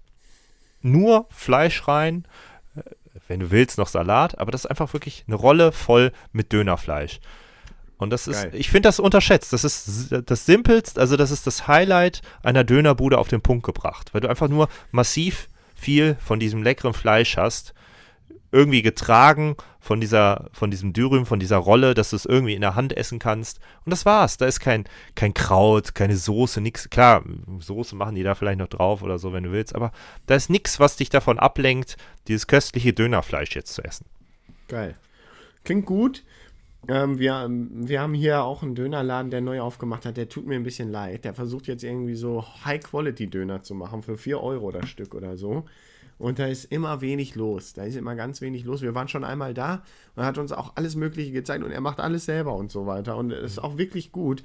nur 0.80 1.26
Fleisch 1.30 1.86
rein, 1.88 2.26
äh, 2.76 2.82
wenn 3.28 3.40
du 3.40 3.50
willst 3.50 3.78
noch 3.78 3.88
Salat, 3.88 4.38
aber 4.38 4.52
das 4.52 4.64
ist 4.64 4.70
einfach 4.70 4.92
wirklich 4.92 5.24
eine 5.26 5.36
Rolle 5.36 5.72
voll 5.72 6.12
mit 6.32 6.52
Dönerfleisch. 6.52 7.20
Und 8.02 8.10
das 8.10 8.26
ist, 8.26 8.42
Geil. 8.42 8.54
ich 8.54 8.68
finde 8.68 8.88
das 8.88 8.98
unterschätzt. 8.98 9.52
Das 9.52 9.62
ist 9.62 10.12
das 10.26 10.44
Simpelste, 10.44 11.00
also 11.00 11.16
das 11.16 11.30
ist 11.30 11.46
das 11.46 11.68
Highlight 11.68 12.20
einer 12.42 12.64
Dönerbude 12.64 13.16
auf 13.16 13.28
den 13.28 13.42
Punkt 13.42 13.64
gebracht, 13.64 14.12
weil 14.12 14.20
du 14.20 14.28
einfach 14.28 14.48
nur 14.48 14.68
massiv 14.90 15.48
viel 15.76 16.16
von 16.20 16.40
diesem 16.40 16.64
leckeren 16.64 16.94
Fleisch 16.94 17.36
hast, 17.36 17.74
irgendwie 18.52 18.82
getragen 18.82 19.56
von 19.80 20.00
dieser, 20.00 20.48
von 20.52 20.70
diesem 20.70 20.92
Dürüm, 20.92 21.26
von 21.26 21.40
dieser 21.40 21.56
Rolle, 21.56 21.94
dass 21.94 22.10
du 22.10 22.16
es 22.16 22.26
irgendwie 22.26 22.54
in 22.54 22.60
der 22.60 22.74
Hand 22.74 22.96
essen 22.96 23.18
kannst. 23.18 23.60
Und 23.84 23.90
das 23.90 24.04
war's. 24.04 24.36
Da 24.36 24.46
ist 24.46 24.60
kein, 24.60 24.84
kein 25.14 25.34
Kraut, 25.34 25.94
keine 25.94 26.16
Soße, 26.16 26.60
nix. 26.60 26.90
Klar, 26.90 27.24
Soße 27.58 27.96
machen 27.96 28.14
die 28.14 28.22
da 28.22 28.34
vielleicht 28.34 28.58
noch 28.58 28.68
drauf 28.68 29.02
oder 29.02 29.18
so, 29.18 29.32
wenn 29.32 29.44
du 29.44 29.52
willst, 29.52 29.74
aber 29.74 29.92
da 30.26 30.34
ist 30.34 30.50
nichts, 30.50 30.78
was 30.78 30.96
dich 30.96 31.08
davon 31.08 31.38
ablenkt, 31.38 31.96
dieses 32.28 32.46
köstliche 32.46 32.92
Dönerfleisch 32.92 33.54
jetzt 33.56 33.74
zu 33.74 33.82
essen. 33.82 34.06
Geil. 34.68 34.96
Klingt 35.64 35.86
gut. 35.86 36.22
Ähm, 36.88 37.18
wir, 37.18 37.48
wir 37.48 38.00
haben 38.00 38.14
hier 38.14 38.42
auch 38.42 38.62
einen 38.62 38.74
Dönerladen, 38.74 39.30
der 39.30 39.40
neu 39.40 39.60
aufgemacht 39.60 40.04
hat. 40.04 40.16
Der 40.16 40.28
tut 40.28 40.46
mir 40.46 40.56
ein 40.56 40.64
bisschen 40.64 40.90
leid. 40.90 41.24
Der 41.24 41.34
versucht 41.34 41.68
jetzt 41.68 41.84
irgendwie 41.84 42.14
so 42.14 42.44
High-Quality-Döner 42.64 43.62
zu 43.62 43.74
machen 43.74 44.02
für 44.02 44.18
4 44.18 44.40
Euro 44.40 44.72
das 44.72 44.88
Stück 44.88 45.14
oder 45.14 45.36
so. 45.36 45.64
Und 46.22 46.38
da 46.38 46.46
ist 46.46 46.64
immer 46.66 47.00
wenig 47.00 47.34
los. 47.34 47.72
Da 47.72 47.82
ist 47.82 47.96
immer 47.96 48.14
ganz 48.14 48.40
wenig 48.40 48.62
los. 48.64 48.80
Wir 48.80 48.94
waren 48.94 49.08
schon 49.08 49.24
einmal 49.24 49.54
da 49.54 49.82
und 50.14 50.22
er 50.22 50.26
hat 50.26 50.38
uns 50.38 50.52
auch 50.52 50.76
alles 50.76 50.94
Mögliche 50.94 51.32
gezeigt 51.32 51.64
und 51.64 51.72
er 51.72 51.80
macht 51.80 51.98
alles 51.98 52.26
selber 52.26 52.54
und 52.54 52.70
so 52.70 52.86
weiter. 52.86 53.16
Und 53.16 53.32
es 53.32 53.52
ist 53.52 53.58
auch 53.58 53.76
wirklich 53.76 54.12
gut. 54.12 54.44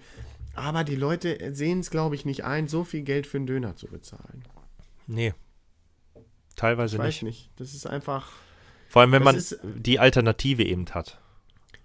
Aber 0.55 0.83
die 0.83 0.95
Leute 0.95 1.37
sehen 1.53 1.81
es, 1.81 1.91
glaube 1.91 2.15
ich, 2.15 2.25
nicht 2.25 2.43
ein, 2.43 2.67
so 2.67 2.83
viel 2.83 3.03
Geld 3.03 3.27
für 3.27 3.37
einen 3.37 3.45
Döner 3.45 3.75
zu 3.75 3.85
bezahlen. 3.87 4.43
Nee. 5.05 5.33
Teilweise 6.55 6.95
Ich 6.95 6.99
weiß 6.99 7.21
nicht. 7.21 7.23
nicht. 7.23 7.49
Das 7.57 7.75
ist 7.75 7.85
einfach. 7.85 8.27
Vor 8.89 9.03
allem, 9.03 9.11
wenn 9.11 9.23
man 9.23 9.35
ist- 9.35 9.59
die 9.63 9.99
Alternative 9.99 10.63
eben 10.63 10.85
hat. 10.87 11.19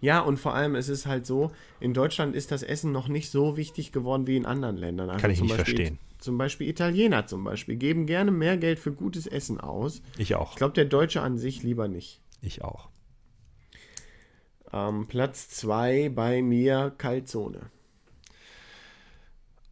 Ja, 0.01 0.21
und 0.21 0.39
vor 0.39 0.55
allem, 0.55 0.75
es 0.75 0.89
ist 0.89 1.05
halt 1.07 1.27
so, 1.27 1.53
in 1.81 1.93
Deutschland 1.95 2.35
ist 2.35 2.51
das 2.51 2.63
Essen 2.63 2.93
noch 2.93 3.09
nicht 3.09 3.31
so 3.31 3.57
wichtig 3.59 3.93
geworden 3.93 4.27
wie 4.27 4.37
in 4.37 4.47
anderen 4.47 4.77
Ländern. 4.77 5.11
Also 5.11 5.21
Kann 5.21 5.31
ich 5.31 5.41
nicht 5.43 5.55
Beispiel, 5.57 5.77
verstehen. 5.77 5.99
Zum 6.23 6.39
Beispiel 6.39 6.69
Italiener 6.69 7.27
zum 7.27 7.43
Beispiel 7.43 7.75
geben 7.75 8.07
gerne 8.07 8.31
mehr 8.31 8.57
Geld 8.57 8.79
für 8.79 8.93
gutes 8.93 9.27
Essen 9.27 9.59
aus. 9.59 10.03
Ich 10.17 10.37
auch. 10.37 10.53
Ich 10.53 10.57
glaube, 10.57 10.73
der 10.73 10.85
Deutsche 10.85 11.21
an 11.21 11.37
sich 11.37 11.65
lieber 11.65 11.89
nicht. 11.89 12.21
Ich 12.41 12.63
auch. 12.63 12.91
Ähm, 14.73 15.09
Platz 15.09 15.49
2 15.49 16.11
bei 16.11 16.41
mir 16.41 16.95
Kaltzone. 16.97 17.71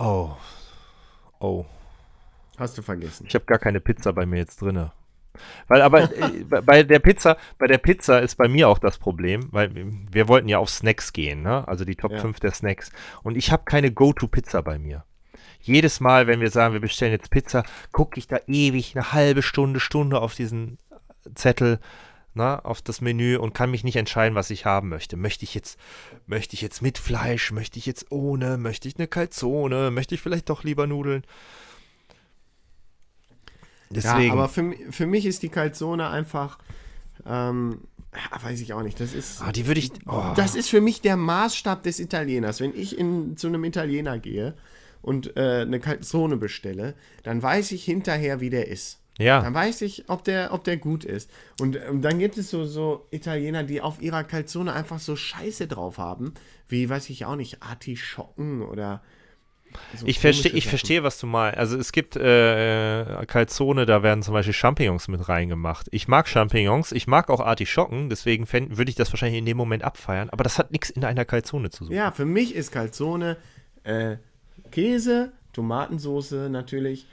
Oh. 0.01 0.31
Oh. 1.39 1.67
Hast 2.59 2.77
du 2.77 2.83
vergessen. 2.83 3.27
Ich 3.29 3.35
habe 3.37 3.45
gar 3.45 3.61
keine 3.61 3.79
Pizza 3.81 4.13
bei 4.13 4.27
mir 4.27 4.39
jetzt 4.39 4.61
drinne. 4.61 4.91
Weil 5.69 5.83
aber 5.83 6.13
äh, 6.17 6.45
bei 6.45 6.83
der 6.83 6.99
Pizza, 6.99 7.37
bei 7.59 7.69
der 7.69 7.79
Pizza 7.79 8.19
ist 8.19 8.35
bei 8.35 8.49
mir 8.49 8.69
auch 8.69 8.81
das 8.81 8.99
Problem, 8.99 9.47
weil 9.53 9.71
wir 9.73 10.27
wollten 10.27 10.49
ja 10.49 10.59
auf 10.59 10.69
Snacks 10.69 11.13
gehen, 11.13 11.43
ne? 11.43 11.69
Also 11.69 11.85
die 11.85 11.95
Top 11.95 12.11
Ja. 12.11 12.19
5 12.19 12.41
der 12.41 12.51
Snacks. 12.51 12.91
Und 13.23 13.37
ich 13.37 13.53
habe 13.53 13.63
keine 13.65 13.93
Go-To-Pizza 13.93 14.63
bei 14.63 14.81
mir. 14.81 15.05
Jedes 15.63 16.01
Mal, 16.01 16.27
wenn 16.27 16.41
wir 16.41 16.51
sagen, 16.51 16.73
wir 16.73 16.81
bestellen 16.81 17.13
jetzt 17.13 17.31
Pizza, 17.31 17.65
gucke 17.93 18.19
ich 18.19 18.27
da 18.27 18.39
ewig 18.47 18.97
eine 18.97 19.13
halbe 19.13 19.43
Stunde, 19.43 19.81
Stunde 19.81 20.21
auf 20.21 20.35
diesen 20.35 20.79
Zettel, 21.35 21.79
na, 22.33 22.61
auf 22.61 22.81
das 22.81 23.01
Menü 23.01 23.37
und 23.37 23.55
kann 23.55 23.71
mich 23.71 23.85
nicht 23.85 23.97
entscheiden, 23.97 24.35
was 24.35 24.51
ich 24.51 24.65
haben 24.65 24.89
möchte. 24.89 25.17
Möchte 25.17 25.45
ich 25.45 25.55
jetzt, 25.55 25.79
möchte 26.27 26.55
ich 26.55 26.63
jetzt 26.63 26.81
mit 26.81 26.97
Fleisch, 26.97 27.53
möchte 27.53 27.79
ich 27.79 27.87
jetzt 27.87 28.11
ohne, 28.11 28.57
möchte 28.57 28.89
ich 28.89 28.97
eine 28.97 29.09
Calzone, 29.09 29.91
möchte 29.91 30.15
ich 30.15 30.21
vielleicht 30.21 30.49
doch 30.49 30.65
lieber 30.65 30.87
Nudeln? 30.87 31.25
Deswegen. 33.91 34.29
Ja, 34.29 34.33
aber 34.33 34.49
für, 34.49 34.73
für 34.91 35.07
mich 35.07 35.27
ist 35.27 35.43
die 35.43 35.49
Calzone 35.49 36.09
einfach, 36.09 36.59
ähm, 37.27 37.81
ja, 38.15 38.43
weiß 38.43 38.61
ich 38.61 38.73
auch 38.73 38.83
nicht, 38.83 39.01
das 39.01 39.13
ist, 39.13 39.43
ah, 39.43 39.51
die 39.51 39.67
würde 39.67 39.81
ich. 39.81 39.91
Oh. 40.07 40.33
das 40.37 40.55
ist 40.55 40.71
für 40.71 40.81
mich 40.81 41.01
der 41.01 41.17
Maßstab 41.17 41.83
des 41.83 41.99
Italieners. 41.99 42.61
Wenn 42.61 42.75
ich 42.75 42.97
in, 42.97 43.37
zu 43.37 43.49
einem 43.49 43.65
Italiener 43.65 44.19
gehe 44.21 44.55
und 45.03 45.37
äh, 45.37 45.63
eine 45.63 45.81
Calzone 45.81 46.37
bestelle, 46.37 46.95
dann 47.23 47.43
weiß 47.43 47.73
ich 47.73 47.85
hinterher, 47.85 48.41
wie 48.41 48.51
der 48.51 48.69
ist. 48.69 49.01
Ja. 49.19 49.43
Dann 49.43 49.53
weiß 49.53 49.83
ich, 49.83 50.09
ob 50.09 50.25
der, 50.25 50.53
ob 50.53 50.65
der 50.65 50.79
gut 50.79 51.05
ist. 51.05 51.31
Und 51.61 51.77
ähm, 51.77 52.01
dann 52.01 52.19
gibt 52.19 52.39
es 52.39 52.51
so, 52.51 52.65
so 52.65 53.07
Italiener, 53.11 53.65
die 53.65 53.83
auf 53.83 54.01
ihrer 54.01 54.25
Calzone 54.25 54.73
einfach 54.73 54.99
so 54.99 55.15
Scheiße 55.15 55.67
drauf 55.67 55.99
haben, 55.99 56.33
wie, 56.69 56.89
weiß 56.89 57.11
ich 57.11 57.27
auch 57.27 57.37
nicht, 57.37 57.63
Artischocken 57.63 58.63
oder 58.63 59.03
so 59.95 60.07
Ich 60.07 60.19
verstehe, 60.19 60.53
ich 60.53 60.67
verstehe, 60.67 61.03
was 61.03 61.19
du 61.19 61.27
meinst. 61.27 61.59
Also 61.59 61.77
es 61.77 61.93
gibt 61.93 62.17
äh, 62.17 63.27
Calzone, 63.27 63.87
da 63.87 64.03
werden 64.03 64.23
zum 64.23 64.35
Beispiel 64.35 64.55
Champignons 64.55 65.09
mit 65.09 65.29
reingemacht. 65.29 65.89
Ich 65.91 66.09
mag 66.09 66.29
Champignons, 66.29 66.93
ich 66.93 67.07
mag 67.07 67.29
auch 67.29 67.41
Artischocken, 67.41 68.09
deswegen 68.09 68.51
würde 68.51 68.91
ich 68.91 68.97
das 68.97 69.13
wahrscheinlich 69.13 69.39
in 69.39 69.47
dem 69.47 69.57
Moment 69.57 69.85
abfeiern. 69.85 70.31
Aber 70.31 70.45
das 70.45 70.59
hat 70.59 70.73
nichts 70.73 70.91
in 70.91 71.05
einer 71.05 71.25
Calzone 71.25 71.71
zu 71.71 71.85
suchen. 71.85 71.97
Ja, 71.97 72.11
für 72.11 72.25
mich 72.25 72.55
ist 72.55 72.73
Calzone 72.73 73.37
äh, 73.85 74.17
Käse, 74.71 75.33
Tomatensoße 75.53 76.49
natürlich, 76.51 77.07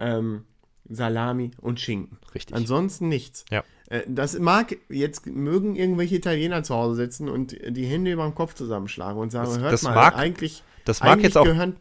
ähm, 0.00 0.44
Salami 0.88 1.52
und 1.60 1.80
Schinken. 1.80 2.18
Richtig. 2.34 2.54
Ansonsten 2.54 3.08
nichts. 3.08 3.44
Ja. 3.50 3.62
Äh, 3.88 4.02
das 4.06 4.38
mag, 4.38 4.76
jetzt 4.88 5.26
mögen 5.26 5.76
irgendwelche 5.76 6.16
Italiener 6.16 6.62
zu 6.62 6.74
Hause 6.74 6.96
sitzen 6.96 7.28
und 7.28 7.56
die 7.66 7.86
Hände 7.86 8.12
über 8.12 8.24
dem 8.24 8.34
Kopf 8.34 8.54
zusammenschlagen 8.54 9.18
und 9.20 9.30
sagen, 9.30 9.46
Das- 9.50 9.58
hört 9.60 9.72
das 9.72 9.82
mal, 9.82 9.94
mag- 9.94 10.16
eigentlich, 10.16 10.62
das 10.84 11.00
mag 11.00 11.12
eigentlich 11.12 11.24
jetzt 11.24 11.36
auch- 11.38 11.44
gehören, 11.44 11.76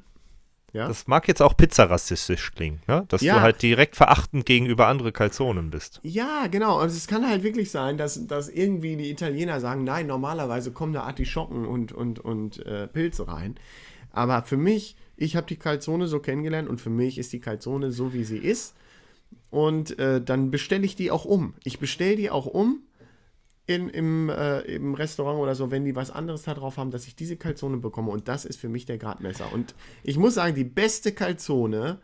ja? 0.71 0.87
Das 0.87 1.05
mag 1.07 1.27
jetzt 1.27 1.41
auch 1.41 1.55
pizzarassistisch 1.57 2.51
klingen, 2.53 2.81
ne? 2.87 3.05
dass 3.09 3.21
Ja. 3.21 3.35
du 3.35 3.41
halt 3.41 3.61
direkt 3.61 3.95
verachtend 3.95 4.45
gegenüber 4.45 4.87
andere 4.87 5.11
Calzonen 5.11 5.69
bist. 5.69 5.99
Ja, 6.03 6.47
genau. 6.49 6.79
Und 6.81 6.87
es 6.87 7.05
kann 7.07 7.27
halt 7.29 7.43
wirklich 7.43 7.69
sein, 7.71 7.97
dass, 7.97 8.25
dass 8.25 8.49
irgendwie 8.49 8.95
die 8.95 9.11
Italiener 9.11 9.59
sagen, 9.59 9.83
nein, 9.83 10.07
normalerweise 10.07 10.71
kommen 10.71 10.93
da 10.93 11.03
Artischocken 11.03 11.65
und, 11.67 11.91
und, 11.91 12.19
und 12.19 12.65
äh, 12.65 12.87
Pilze 12.87 13.27
rein. 13.27 13.55
Aber 14.11 14.43
für 14.43 14.57
mich, 14.57 14.95
ich 15.15 15.35
habe 15.35 15.47
die 15.47 15.57
Calzone 15.57 16.07
so 16.07 16.19
kennengelernt 16.19 16.69
und 16.69 16.81
für 16.81 16.89
mich 16.89 17.17
ist 17.17 17.33
die 17.33 17.39
Calzone 17.39 17.91
so, 17.91 18.13
wie 18.13 18.23
sie 18.23 18.37
ist. 18.37 18.75
Und 19.49 19.97
äh, 19.99 20.21
dann 20.21 20.51
bestelle 20.51 20.85
ich 20.85 20.95
die 20.95 21.11
auch 21.11 21.25
um. 21.25 21.53
Ich 21.63 21.79
bestelle 21.79 22.15
die 22.15 22.29
auch 22.29 22.45
um 22.45 22.81
in, 23.65 23.89
im, 23.89 24.29
äh, 24.29 24.61
im 24.61 24.93
Restaurant 24.93 25.39
oder 25.39 25.55
so, 25.55 25.71
wenn 25.71 25.85
die 25.85 25.95
was 25.95 26.11
anderes 26.11 26.43
da 26.43 26.53
drauf 26.53 26.77
haben, 26.77 26.91
dass 26.91 27.07
ich 27.07 27.15
diese 27.15 27.37
Calzone 27.37 27.77
bekomme. 27.77 28.11
Und 28.11 28.27
das 28.27 28.45
ist 28.45 28.59
für 28.59 28.69
mich 28.69 28.85
der 28.85 28.97
Gradmesser. 28.97 29.53
Und 29.53 29.75
ich 30.03 30.17
muss 30.17 30.35
sagen, 30.35 30.55
die 30.55 30.63
beste 30.63 31.13
Calzone 31.13 31.99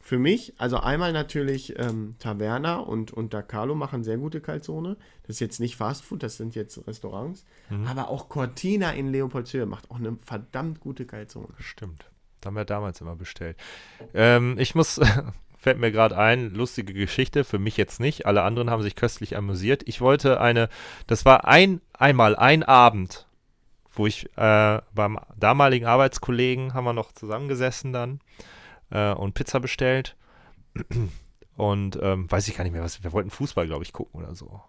für 0.00 0.18
mich, 0.18 0.54
also 0.56 0.78
einmal 0.78 1.12
natürlich 1.12 1.78
ähm, 1.78 2.14
Taverna 2.18 2.76
und, 2.76 3.12
und 3.12 3.34
Da 3.34 3.42
Carlo 3.42 3.74
machen 3.74 4.04
sehr 4.04 4.18
gute 4.18 4.40
Calzone. 4.40 4.96
Das 5.22 5.36
ist 5.36 5.40
jetzt 5.40 5.60
nicht 5.60 5.76
Fast 5.76 6.04
Food, 6.04 6.22
das 6.22 6.36
sind 6.36 6.54
jetzt 6.54 6.86
Restaurants. 6.86 7.44
Aber 7.86 8.08
auch 8.08 8.28
Cortina 8.28 8.92
in 8.92 9.08
Leopoldshöhe 9.08 9.66
macht 9.66 9.90
auch 9.90 9.98
eine 9.98 10.16
verdammt 10.24 10.80
gute 10.80 11.06
Calzone. 11.06 11.48
Stimmt. 11.58 12.08
Haben 12.46 12.56
wir 12.56 12.64
damals 12.64 13.00
immer 13.00 13.16
bestellt. 13.16 13.56
Ähm, 14.14 14.56
ich 14.58 14.74
muss, 14.74 15.00
fällt 15.58 15.78
mir 15.78 15.92
gerade 15.92 16.16
ein, 16.16 16.54
lustige 16.54 16.94
Geschichte, 16.94 17.44
für 17.44 17.58
mich 17.58 17.76
jetzt 17.76 18.00
nicht. 18.00 18.26
Alle 18.26 18.42
anderen 18.42 18.70
haben 18.70 18.82
sich 18.82 18.94
köstlich 18.94 19.36
amüsiert. 19.36 19.82
Ich 19.86 20.00
wollte 20.00 20.40
eine, 20.40 20.68
das 21.06 21.24
war 21.24 21.46
ein, 21.46 21.80
einmal 21.92 22.36
ein 22.36 22.62
Abend, 22.62 23.26
wo 23.92 24.06
ich 24.06 24.26
äh, 24.36 24.80
beim 24.94 25.18
damaligen 25.36 25.86
Arbeitskollegen 25.86 26.74
haben 26.74 26.84
wir 26.84 26.92
noch 26.92 27.12
zusammengesessen 27.12 27.92
dann 27.92 28.20
äh, 28.90 29.12
und 29.12 29.34
Pizza 29.34 29.60
bestellt. 29.60 30.16
Und 31.56 31.98
ähm, 32.02 32.30
weiß 32.30 32.48
ich 32.48 32.56
gar 32.56 32.64
nicht 32.64 32.74
mehr, 32.74 32.82
was 32.82 33.02
wir 33.02 33.12
wollten 33.12 33.30
Fußball, 33.30 33.66
glaube 33.66 33.82
ich, 33.82 33.94
gucken 33.94 34.20
oder 34.20 34.34
so. 34.34 34.60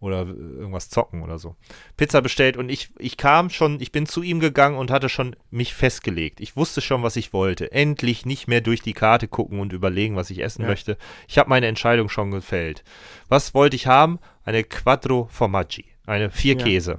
Oder 0.00 0.22
äh, 0.22 0.30
irgendwas 0.30 0.88
zocken 0.88 1.22
oder 1.22 1.38
so. 1.38 1.56
Pizza 1.96 2.22
bestellt 2.22 2.56
und 2.56 2.70
ich, 2.70 2.88
ich 2.98 3.16
kam 3.18 3.50
schon, 3.50 3.80
ich 3.80 3.92
bin 3.92 4.06
zu 4.06 4.22
ihm 4.22 4.40
gegangen 4.40 4.78
und 4.78 4.90
hatte 4.90 5.08
schon 5.10 5.36
mich 5.50 5.74
festgelegt. 5.74 6.40
Ich 6.40 6.56
wusste 6.56 6.80
schon, 6.80 7.02
was 7.02 7.16
ich 7.16 7.32
wollte. 7.34 7.70
Endlich 7.70 8.24
nicht 8.24 8.48
mehr 8.48 8.62
durch 8.62 8.80
die 8.80 8.94
Karte 8.94 9.28
gucken 9.28 9.60
und 9.60 9.72
überlegen, 9.74 10.16
was 10.16 10.30
ich 10.30 10.42
essen 10.42 10.62
Ja. 10.62 10.68
möchte. 10.68 10.96
Ich 11.28 11.36
habe 11.38 11.50
meine 11.50 11.66
Entscheidung 11.66 12.08
schon 12.08 12.30
gefällt. 12.30 12.82
Was 13.28 13.52
wollte 13.54 13.76
ich 13.76 13.86
haben? 13.86 14.18
Eine 14.42 14.64
Quattro 14.64 15.28
Formaggi. 15.30 15.84
Eine 16.06 16.30
vier 16.30 16.56
Ja. 16.56 16.64
Käse. 16.64 16.98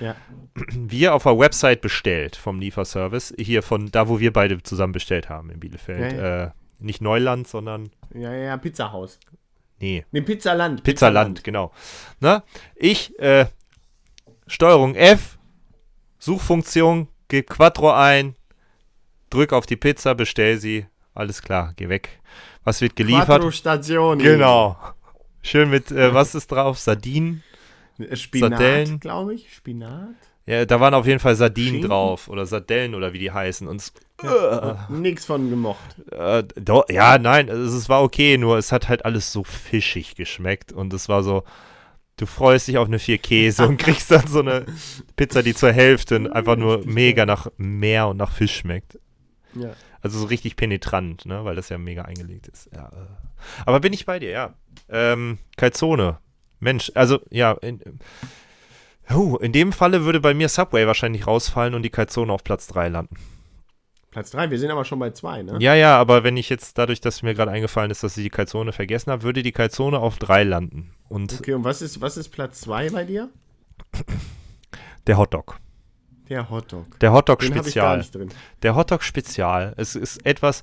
Ja. 0.00 0.16
Wir 0.74 1.14
auf 1.14 1.22
der 1.22 1.38
Website 1.38 1.80
bestellt 1.80 2.36
vom 2.36 2.58
Lieferservice. 2.60 3.32
Hier 3.38 3.62
von 3.62 3.90
da, 3.90 4.08
wo 4.08 4.18
wir 4.20 4.32
beide 4.32 4.62
zusammen 4.62 4.92
bestellt 4.92 5.28
haben 5.28 5.48
in 5.50 5.60
Bielefeld. 5.60 6.12
Ja, 6.12 6.18
ja. 6.18 6.44
Äh, 6.46 6.50
nicht 6.80 7.00
Neuland, 7.00 7.46
sondern 7.46 7.90
Ja, 8.12 8.34
ja, 8.34 8.56
Pizzahaus. 8.56 9.18
Nee, 9.82 10.04
Ne, 10.12 10.22
Pizzaland. 10.22 10.82
Pizzaland, 10.82 11.44
genau. 11.44 11.72
Ne? 12.20 12.42
Ich, 12.76 13.18
äh, 13.18 13.46
Steuerung 14.46 14.94
F, 14.94 15.38
Suchfunktion, 16.18 17.08
gib 17.28 17.50
Quattro 17.50 17.92
ein, 17.92 18.36
drück 19.30 19.52
auf 19.52 19.66
die 19.66 19.76
Pizza, 19.76 20.14
bestell 20.14 20.58
sie, 20.58 20.86
alles 21.14 21.42
klar, 21.42 21.72
geh 21.76 21.88
weg. 21.88 22.20
Was 22.64 22.80
wird 22.80 22.96
geliefert? 22.96 23.26
Quattro 23.26 23.50
Stazioni. 23.50 24.22
Genau. 24.22 24.76
Schön 25.42 25.68
mit, 25.68 25.90
äh, 25.90 26.14
was 26.14 26.34
ist 26.34 26.50
drauf? 26.50 26.78
Sardinen? 26.78 27.42
Spinat, 28.14 29.00
glaube 29.00 29.34
ich. 29.34 29.52
Spinat. 29.52 30.14
Ja, 30.46 30.64
da 30.64 30.80
waren 30.80 30.94
auf 30.94 31.06
jeden 31.06 31.20
Fall 31.20 31.36
Sardinen 31.36 31.70
Schinken? 31.70 31.90
drauf 31.90 32.28
oder 32.28 32.46
Sardellen 32.46 32.94
oder 32.94 33.12
wie 33.12 33.18
die 33.20 33.30
heißen. 33.30 33.68
Und 33.68 33.76
es, 33.76 33.92
Nix 34.88 35.24
von 35.24 35.50
gemocht. 35.50 35.96
äh, 36.10 36.42
do, 36.56 36.84
ja, 36.88 37.18
nein, 37.18 37.48
es, 37.48 37.72
es 37.72 37.88
war 37.88 38.02
okay, 38.02 38.38
nur 38.38 38.58
es 38.58 38.72
hat 38.72 38.88
halt 38.88 39.04
alles 39.04 39.32
so 39.32 39.44
fischig 39.44 40.16
geschmeckt 40.16 40.72
und 40.72 40.92
es 40.92 41.08
war 41.08 41.22
so, 41.22 41.44
du 42.16 42.26
freust 42.26 42.68
dich 42.68 42.78
auf 42.78 42.88
eine 42.88 42.98
vier 42.98 43.18
Käse 43.18 43.66
und 43.66 43.76
kriegst 43.78 44.10
dann 44.10 44.26
so 44.26 44.40
eine 44.40 44.66
Pizza, 45.16 45.42
die 45.42 45.54
zur 45.54 45.72
Hälfte 45.72 46.16
einfach 46.32 46.56
nur 46.56 46.84
mega 46.84 47.24
nach 47.24 47.48
Meer 47.56 48.08
und 48.08 48.16
nach 48.16 48.32
Fisch 48.32 48.56
schmeckt. 48.56 48.98
Ja. 49.54 49.74
Also 50.00 50.18
so 50.18 50.26
richtig 50.26 50.56
penetrant, 50.56 51.26
ne, 51.26 51.44
weil 51.44 51.54
das 51.54 51.68
ja 51.68 51.78
mega 51.78 52.02
eingelegt 52.02 52.48
ist. 52.48 52.68
Ja, 52.74 52.88
äh. 52.88 53.06
Aber 53.64 53.80
bin 53.80 53.92
ich 53.92 54.06
bei 54.06 54.18
dir, 54.18 54.30
ja. 54.30 54.54
Ähm, 54.88 55.38
Calzone. 55.56 56.18
Mensch, 56.58 56.92
also 56.94 57.20
ja, 57.30 57.52
in, 57.52 57.80
oh, 59.14 59.36
in 59.36 59.52
dem 59.52 59.72
Falle 59.72 60.04
würde 60.04 60.20
bei 60.20 60.34
mir 60.34 60.48
Subway 60.48 60.86
wahrscheinlich 60.86 61.26
rausfallen 61.26 61.74
und 61.74 61.82
die 61.82 61.90
Calzone 61.90 62.32
auf 62.32 62.44
Platz 62.44 62.66
3 62.68 62.88
landen. 62.88 63.16
Platz 64.10 64.30
3, 64.32 64.50
wir 64.50 64.58
sind 64.58 64.70
aber 64.70 64.84
schon 64.84 64.98
bei 64.98 65.10
2, 65.10 65.42
ne? 65.42 65.56
Ja, 65.58 65.74
ja, 65.74 65.98
aber 65.98 66.22
wenn 66.22 66.36
ich 66.36 66.50
jetzt 66.50 66.76
dadurch, 66.76 67.00
dass 67.00 67.22
mir 67.22 67.34
gerade 67.34 67.50
eingefallen 67.50 67.90
ist, 67.90 68.02
dass 68.02 68.16
ich 68.18 68.24
die 68.24 68.30
Calzone 68.30 68.72
vergessen 68.72 69.10
habe, 69.10 69.22
würde 69.22 69.42
die 69.42 69.52
Calzone 69.52 69.98
auf 69.98 70.18
3 70.18 70.44
landen. 70.44 70.92
Und 71.08 71.32
Okay, 71.40 71.54
und 71.54 71.64
was 71.64 71.80
ist, 71.80 72.00
was 72.02 72.18
ist 72.18 72.28
Platz 72.28 72.60
2 72.60 72.90
bei 72.90 73.04
dir? 73.04 73.30
der 75.06 75.16
Hotdog. 75.16 75.58
Der 76.28 76.50
Hotdog. 76.50 76.98
Der 77.00 77.12
Hotdog 77.12 77.40
Den 77.40 77.52
Spezial. 77.52 78.04
Der 78.62 78.76
Hotdog 78.76 79.02
Spezial. 79.02 79.74
Es 79.76 79.96
ist 79.96 80.24
etwas, 80.26 80.62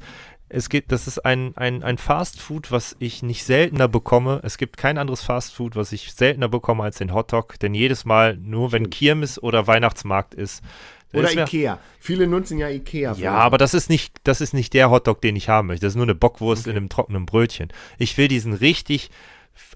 es 0.50 0.70
gibt, 0.70 0.92
das 0.92 1.08
ist 1.08 1.20
ein, 1.26 1.56
ein, 1.56 1.84
ein 1.84 1.98
Fast 1.98 2.42
Food, 2.42 2.72
was 2.72 2.96
ich 3.00 3.22
nicht 3.22 3.44
seltener 3.44 3.88
bekomme. 3.88 4.42
Es 4.44 4.58
gibt 4.58 4.78
kein 4.78 4.98
anderes 4.98 5.22
Fast 5.22 5.54
Food, 5.54 5.76
was 5.76 5.92
ich 5.92 6.12
seltener 6.14 6.50
bekomme 6.50 6.84
als 6.84 6.98
den 6.98 7.14
Hotdog. 7.14 7.60
Denn 7.60 7.76
jedes 7.76 8.04
Mal, 8.04 8.36
nur 8.38 8.72
wenn 8.72 8.90
Kirmes 8.90 9.42
oder 9.42 9.68
Weihnachtsmarkt 9.68 10.34
ist. 10.34 10.64
da 11.12 11.20
Oder 11.20 11.32
Ikea. 11.32 11.80
Viele 12.00 12.26
nutzen 12.26 12.58
ja 12.58 12.68
Ikea. 12.68 13.14
Ja, 13.14 13.34
aber 13.34 13.60
das 13.60 13.76
ist 13.76 13.90
nicht, 13.90 14.16
das 14.24 14.42
ist 14.42 14.54
nicht 14.54 14.74
der 14.74 14.90
Hotdog, 14.90 15.22
den 15.22 15.36
ich 15.36 15.50
haben 15.50 15.68
möchte. 15.68 15.86
Das 15.86 15.94
ist 15.94 15.98
nur 15.98 16.06
eine 16.06 16.16
Bockwurst 16.16 16.66
in 16.66 16.76
einem 16.76 16.90
trockenen 16.90 17.28
Brötchen. 17.28 17.70
Ich 18.00 18.18
will 18.18 18.28
diesen 18.28 18.54
richtig 18.54 19.12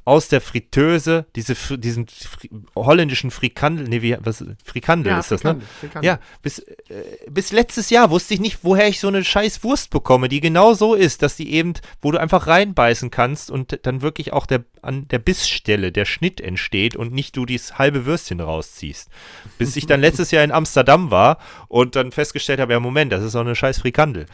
aus 0.05 0.27
der 0.27 0.41
Fritteuse, 0.41 1.25
diese, 1.35 1.55
diesen 1.77 2.07
Fri 2.07 2.49
holländischen 2.75 3.31
Frikandel, 3.31 3.87
nee, 3.87 4.01
wie, 4.01 4.17
was, 4.19 4.43
Frikandel 4.63 5.13
Ja, 5.13 5.19
ist 5.19 5.31
das, 5.31 5.43
ne? 5.43 5.51
Frikandel, 5.51 5.67
Frikandel. 5.79 6.07
Ja, 6.07 6.19
bis, 6.41 6.59
äh, 6.59 7.03
bis 7.29 7.51
letztes 7.53 7.89
Jahr 7.89 8.09
wusste 8.09 8.33
ich 8.33 8.41
nicht, 8.41 8.59
woher 8.63 8.87
ich 8.89 8.99
so 8.99 9.07
eine 9.07 9.23
scheiß 9.23 9.63
Wurst 9.63 9.91
bekomme, 9.91 10.27
die 10.27 10.41
genau 10.41 10.73
so 10.73 10.93
ist, 10.93 11.21
dass 11.21 11.37
die 11.37 11.53
eben, 11.53 11.73
wo 12.01 12.11
du 12.11 12.19
einfach 12.19 12.47
reinbeißen 12.47 13.11
kannst 13.11 13.49
und 13.49 13.79
dann 13.83 14.01
wirklich 14.01 14.33
auch 14.33 14.45
der, 14.45 14.65
an 14.81 15.07
der 15.07 15.19
Bissstelle 15.19 15.93
der 15.93 16.05
Schnitt 16.05 16.41
entsteht 16.41 16.97
und 16.97 17.13
nicht 17.13 17.37
du 17.37 17.45
dieses 17.45 17.77
halbe 17.77 18.05
Würstchen 18.05 18.41
rausziehst. 18.41 19.09
Bis 19.57 19.77
ich 19.77 19.85
dann 19.85 20.01
letztes 20.01 20.31
Jahr 20.31 20.43
in 20.43 20.51
Amsterdam 20.51 21.11
war 21.11 21.37
und 21.69 21.95
dann 21.95 22.11
festgestellt 22.11 22.59
habe, 22.59 22.73
ja 22.73 22.79
Moment, 22.81 23.13
das 23.13 23.23
ist 23.23 23.35
doch 23.35 23.41
eine 23.41 23.55
scheiß 23.55 23.79
Frikandel. 23.79 24.25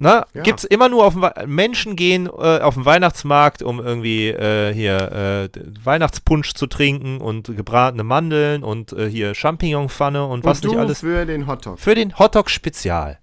Na, 0.00 0.26
Ja. 0.32 0.42
gibt's 0.42 0.62
immer 0.64 0.88
nur 0.88 1.04
auf 1.04 1.14
dem 1.14 1.22
Wei- 1.22 1.44
Menschen 1.46 1.96
gehen 1.96 2.26
äh, 2.26 2.60
auf 2.60 2.74
den 2.74 2.84
Weihnachtsmarkt, 2.84 3.62
um 3.62 3.80
irgendwie 3.80 4.28
äh, 4.28 4.72
hier 4.72 5.48
äh, 5.54 5.60
Weihnachtspunsch 5.84 6.54
zu 6.54 6.66
trinken 6.68 7.20
und 7.20 7.54
gebratene 7.56 8.04
Mandeln 8.04 8.62
und 8.62 8.92
äh, 8.92 9.10
hier 9.10 9.34
Champignonpfanne 9.34 10.24
und 10.24 10.44
was 10.44 10.58
und 10.58 10.64
du 10.64 10.68
nicht 10.70 10.78
alles. 10.78 11.00
für 11.00 11.26
den 11.26 11.46
Hotdog. 11.48 11.80
Für 11.80 11.94
den 11.96 12.16
Hotdog 12.18 12.48
Spezial. 12.50 13.18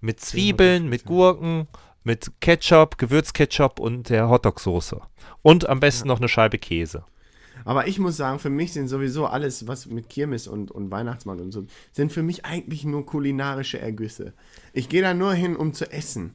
Mit 0.00 0.20
Zwiebeln, 0.20 0.88
mit 0.88 1.04
Gurken, 1.04 1.66
mit 2.04 2.30
Ketchup, 2.40 2.98
Gewürzketchup 2.98 3.78
und 3.80 4.08
der 4.08 4.28
Hotdog-Soße. 4.28 5.00
Und 5.42 5.68
am 5.68 5.80
besten 5.80 6.08
noch 6.08 6.18
eine 6.18 6.28
Scheibe 6.28 6.58
Käse. 6.58 7.04
Aber 7.64 7.86
ich 7.86 7.98
muss 7.98 8.16
sagen, 8.16 8.38
für 8.38 8.50
mich 8.50 8.72
sind 8.72 8.88
sowieso 8.88 9.26
alles, 9.26 9.66
was 9.66 9.86
mit 9.86 10.08
Kirmes 10.08 10.46
und, 10.46 10.70
und 10.70 10.90
Weihnachtsmann 10.90 11.40
und 11.40 11.52
so, 11.52 11.66
sind 11.92 12.12
für 12.12 12.22
mich 12.22 12.44
eigentlich 12.44 12.84
nur 12.84 13.06
kulinarische 13.06 13.78
Ergüsse. 13.78 14.32
Ich 14.72 14.88
gehe 14.88 15.02
da 15.02 15.14
nur 15.14 15.34
hin, 15.34 15.56
um 15.56 15.72
zu 15.72 15.90
essen. 15.90 16.34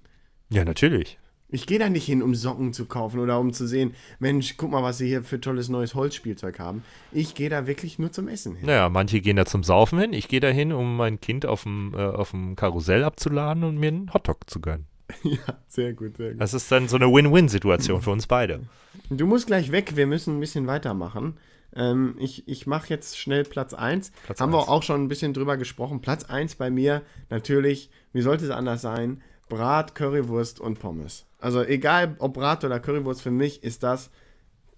Ja, 0.49 0.63
natürlich. 0.63 1.17
Ich 1.49 1.65
gehe 1.65 1.79
da 1.79 1.87
nicht 1.87 2.05
hin, 2.05 2.21
um 2.21 2.35
Socken 2.35 2.73
zu 2.73 2.87
kaufen 2.87 3.19
oder 3.21 3.39
um 3.39 3.53
zu 3.53 3.67
sehen, 3.67 3.93
Mensch, 4.19 4.57
guck 4.57 4.69
mal, 4.69 4.83
was 4.83 4.97
sie 4.97 5.07
hier 5.07 5.23
für 5.23 5.39
tolles 5.39 5.69
neues 5.69 5.95
Holzspielzeug 5.95 6.59
haben. 6.59 6.83
Ich 7.13 7.35
gehe 7.35 7.49
da 7.49 7.67
wirklich 7.67 7.99
nur 7.99 8.11
zum 8.11 8.27
Essen 8.27 8.55
hin. 8.55 8.65
Naja, 8.65 8.89
manche 8.89 9.21
gehen 9.21 9.37
da 9.37 9.45
zum 9.45 9.63
Saufen 9.63 9.97
hin. 9.97 10.11
Ich 10.11 10.27
gehe 10.27 10.41
da 10.41 10.49
hin, 10.49 10.73
um 10.73 10.97
mein 10.97 11.21
Kind 11.21 11.45
auf 11.45 11.63
dem, 11.63 11.93
äh, 11.93 11.99
auf 11.99 12.31
dem 12.31 12.57
Karussell 12.57 13.05
abzuladen 13.05 13.63
und 13.63 13.77
mir 13.77 13.87
einen 13.87 14.13
Hotdog 14.13 14.49
zu 14.49 14.59
gönnen. 14.59 14.87
Ja, 15.23 15.59
sehr 15.67 15.93
gut, 15.93 16.17
sehr 16.17 16.31
gut. 16.31 16.41
Das 16.41 16.53
ist 16.53 16.71
dann 16.71 16.87
so 16.87 16.97
eine 16.97 17.07
Win-Win-Situation 17.11 18.01
für 18.01 18.11
uns 18.11 18.27
beide. 18.27 18.61
Du 19.09 19.25
musst 19.25 19.47
gleich 19.47 19.71
weg, 19.71 19.95
wir 19.95 20.07
müssen 20.07 20.37
ein 20.37 20.39
bisschen 20.39 20.67
weitermachen. 20.67 21.37
Ähm, 21.75 22.15
ich 22.19 22.47
ich 22.47 22.67
mache 22.67 22.89
jetzt 22.89 23.17
schnell 23.17 23.43
Platz 23.43 23.73
1. 23.73 24.11
Platz 24.25 24.39
Haben 24.39 24.53
eins. 24.53 24.67
wir 24.67 24.69
auch 24.69 24.83
schon 24.83 25.03
ein 25.03 25.07
bisschen 25.07 25.33
drüber 25.33 25.57
gesprochen. 25.57 26.01
Platz 26.01 26.25
1 26.25 26.55
bei 26.55 26.69
mir 26.69 27.03
natürlich, 27.29 27.89
wie 28.13 28.21
sollte 28.21 28.45
es 28.45 28.51
anders 28.51 28.81
sein? 28.81 29.21
Brat, 29.49 29.95
Currywurst 29.95 30.59
und 30.59 30.79
Pommes. 30.79 31.25
Also 31.39 31.63
egal 31.63 32.15
ob 32.19 32.33
Brat 32.33 32.63
oder 32.63 32.79
Currywurst, 32.79 33.21
für 33.21 33.31
mich 33.31 33.63
ist 33.63 33.83
das 33.83 34.09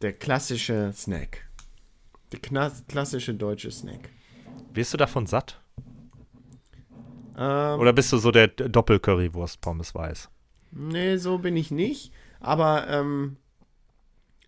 der 0.01 0.13
klassische 0.13 0.91
Snack. 0.93 1.45
Der 2.31 2.39
klassische 2.87 3.33
deutsche 3.33 3.71
Snack. 3.71 4.09
Wirst 4.73 4.93
du 4.93 4.97
davon 4.97 5.25
satt? 5.25 5.59
Ähm, 7.39 7.79
Oder 7.79 7.93
bist 7.93 8.11
du 8.11 8.17
so 8.17 8.31
der 8.31 8.47
Doppel-Currywurst-Pommes 8.49 9.95
weiß? 9.95 10.29
Nee, 10.71 11.17
so 11.17 11.37
bin 11.37 11.55
ich 11.55 11.71
nicht. 11.71 12.11
Aber 12.41 12.87
ähm, 12.89 13.37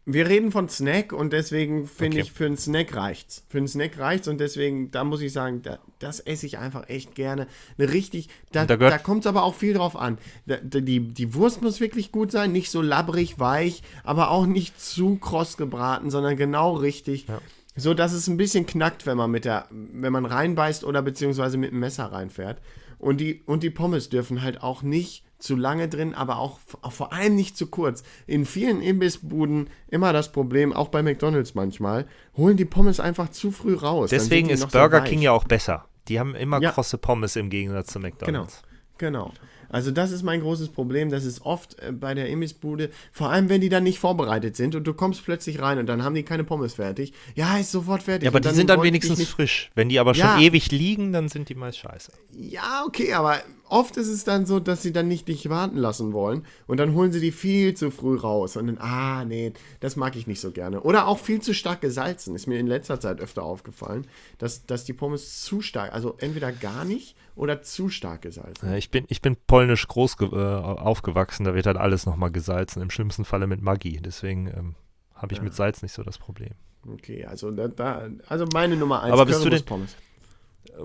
wir 0.05 0.27
reden 0.27 0.51
von 0.51 0.67
Snack 0.67 1.13
und 1.13 1.31
deswegen 1.31 1.87
finde 1.87 2.17
Okay. 2.17 2.25
ich, 2.25 2.31
für 2.31 2.45
einen 2.47 2.57
Snack 2.57 2.95
reicht's. 2.95 3.45
Für 3.49 3.59
einen 3.59 3.67
Snack 3.67 3.97
reicht's 3.97 4.27
und 4.27 4.39
deswegen, 4.39 4.91
da 4.91 5.03
muss 5.03 5.21
ich 5.21 5.31
sagen, 5.31 5.61
da, 5.61 5.79
das 5.99 6.19
esse 6.19 6.45
ich 6.45 6.57
einfach 6.57 6.89
echt 6.89 7.15
gerne. 7.15 7.47
Eine 7.77 7.93
richtig, 7.93 8.27
da, 8.51 8.65
Da 8.65 8.75
da, 8.77 8.97
kommt 8.97 9.21
es 9.21 9.27
aber 9.27 9.43
auch 9.43 9.55
viel 9.55 9.73
drauf 9.73 9.95
an. 9.95 10.17
Da, 10.45 10.57
die, 10.57 10.99
die 11.13 11.33
Wurst 11.33 11.61
muss 11.61 11.79
wirklich 11.79 12.11
gut 12.11 12.31
sein, 12.31 12.51
nicht 12.51 12.71
so 12.71 12.81
labbrig, 12.81 13.39
weich, 13.39 13.83
aber 14.03 14.31
auch 14.31 14.45
nicht 14.45 14.81
zu 14.81 15.15
kross 15.15 15.55
gebraten, 15.55 16.09
sondern 16.09 16.35
genau 16.35 16.73
richtig. 16.73 17.27
So 17.75 17.93
dass 17.93 18.11
es 18.11 18.27
ein 18.27 18.35
bisschen 18.37 18.65
knackt, 18.65 19.05
wenn 19.05 19.17
man 19.17 19.31
mit 19.31 19.45
der, 19.45 19.67
wenn 19.69 20.11
man 20.11 20.25
reinbeißt 20.25 20.83
oder 20.83 21.01
beziehungsweise 21.01 21.57
mit 21.57 21.71
dem 21.71 21.79
Messer 21.79 22.11
reinfährt. 22.11 22.59
Und 23.01 23.17
die, 23.19 23.41
und 23.47 23.63
die 23.63 23.71
Pommes 23.71 24.09
dürfen 24.09 24.41
halt 24.43 24.61
auch 24.61 24.83
nicht 24.83 25.25
zu 25.39 25.55
lange 25.55 25.89
drin, 25.89 26.13
aber 26.13 26.37
auch 26.37 26.59
vor 26.91 27.13
allem 27.13 27.35
nicht 27.35 27.57
zu 27.57 27.65
kurz. 27.65 28.03
In 28.27 28.45
vielen 28.45 28.79
Imbissbuden 28.79 29.71
immer 29.87 30.13
das 30.13 30.31
Problem, 30.31 30.71
auch 30.71 30.89
bei 30.89 31.01
McDonalds 31.01 31.55
manchmal, 31.55 32.05
holen 32.37 32.57
die 32.57 32.65
Pommes 32.65 32.99
einfach 32.99 33.29
zu 33.29 33.49
früh 33.51 33.73
raus. 33.73 34.11
Deswegen 34.11 34.49
ist 34.49 34.59
so 34.61 34.67
Burger 34.67 35.01
weich. 35.01 35.09
King 35.09 35.21
ja 35.23 35.31
auch 35.31 35.45
besser. 35.45 35.85
Die 36.09 36.19
haben 36.19 36.35
immer 36.35 36.61
Ja. 36.61 36.71
krosse 36.71 36.99
Pommes 36.99 37.35
im 37.35 37.49
Gegensatz 37.49 37.87
zu 37.87 37.99
Genau, 37.99 38.07
McDonalds. 38.15 38.61
genau. 38.99 39.31
Also 39.71 39.91
das 39.91 40.11
ist 40.11 40.23
mein 40.23 40.41
großes 40.41 40.69
Problem. 40.69 41.09
Das 41.09 41.25
ist 41.25 41.41
oft 41.45 41.79
äh, 41.79 41.91
bei 41.91 42.13
der 42.13 42.29
Imbissbude, 42.29 42.89
vor 43.11 43.29
allem 43.29 43.49
wenn 43.49 43.61
die 43.61 43.69
dann 43.69 43.83
nicht 43.83 43.99
vorbereitet 43.99 44.55
sind 44.55 44.75
und 44.75 44.85
du 44.85 44.93
kommst 44.93 45.23
plötzlich 45.23 45.61
rein 45.61 45.77
und 45.79 45.87
dann 45.87 46.03
haben 46.03 46.15
die 46.15 46.23
keine 46.23 46.43
Pommes 46.43 46.73
fertig. 46.75 47.13
Ja, 47.35 47.57
ist 47.57 47.71
sofort 47.71 48.03
fertig. 48.03 48.23
Ja, 48.25 48.31
aber 48.31 48.39
die 48.39 48.49
sind 48.49 48.69
dann 48.69 48.83
wenigstens 48.83 49.23
frisch. 49.27 49.71
Wenn 49.75 49.89
die 49.89 49.99
aber 49.99 50.13
schon 50.13 50.25
Ja. 50.25 50.39
ewig 50.39 50.71
liegen, 50.71 51.13
dann 51.13 51.29
sind 51.29 51.49
die 51.49 51.55
meist 51.55 51.77
scheiße. 51.79 52.11
Ja, 52.37 52.83
okay, 52.85 53.13
aber 53.13 53.41
oft 53.71 53.97
ist 53.97 54.07
es 54.07 54.23
dann 54.23 54.45
so, 54.45 54.59
dass 54.59 54.81
sie 54.83 54.91
dann 54.91 55.07
nicht 55.07 55.27
dich 55.27 55.49
warten 55.49 55.77
lassen 55.77 56.13
wollen 56.13 56.45
und 56.67 56.79
dann 56.79 56.93
holen 56.93 57.11
sie 57.11 57.19
die 57.19 57.31
viel 57.31 57.73
zu 57.73 57.89
früh 57.91 58.17
raus 58.17 58.57
und 58.57 58.67
dann, 58.67 58.77
ah, 58.79 59.25
nee, 59.25 59.53
das 59.79 59.95
mag 59.95 60.15
ich 60.15 60.27
nicht 60.27 60.41
so 60.41 60.51
gerne. 60.51 60.81
Oder 60.81 61.07
auch 61.07 61.19
viel 61.19 61.41
zu 61.41 61.53
stark 61.53 61.81
gesalzen, 61.81 62.35
ist 62.35 62.47
mir 62.47 62.59
in 62.59 62.67
letzter 62.67 62.99
Zeit 62.99 63.19
öfter 63.19 63.43
aufgefallen, 63.43 64.05
dass, 64.37 64.65
dass 64.65 64.83
die 64.83 64.93
Pommes 64.93 65.41
zu 65.43 65.61
stark, 65.61 65.93
also 65.93 66.15
entweder 66.19 66.51
gar 66.51 66.85
nicht 66.85 67.15
oder 67.35 67.61
zu 67.61 67.89
stark 67.89 68.21
gesalzen. 68.21 68.73
Ich 68.75 68.91
bin, 68.91 69.05
ich 69.07 69.21
bin 69.21 69.37
polnisch 69.47 69.87
groß 69.87 70.17
äh, 70.21 70.25
aufgewachsen, 70.35 71.45
da 71.45 71.55
wird 71.55 71.65
halt 71.65 71.77
alles 71.77 72.05
nochmal 72.05 72.31
gesalzen, 72.31 72.81
im 72.81 72.89
schlimmsten 72.89 73.25
Falle 73.25 73.47
mit 73.47 73.61
Maggi. 73.61 74.01
Deswegen 74.01 74.47
ähm, 74.47 74.75
habe 75.15 75.33
ich 75.33 75.41
mit 75.41 75.53
Salz 75.53 75.81
nicht 75.81 75.93
so 75.93 76.03
das 76.03 76.17
Problem. 76.17 76.51
Okay, 76.91 77.25
also 77.25 77.51
da, 77.51 77.67
da 77.67 78.09
also 78.27 78.45
meine 78.53 78.75
Nummer 78.75 79.03
eins, 79.03 79.13
Aber 79.13 79.25
bist 79.25 79.45
du 79.45 79.49
denn- 79.49 79.63
Currywurst-Pommes. 79.65 79.95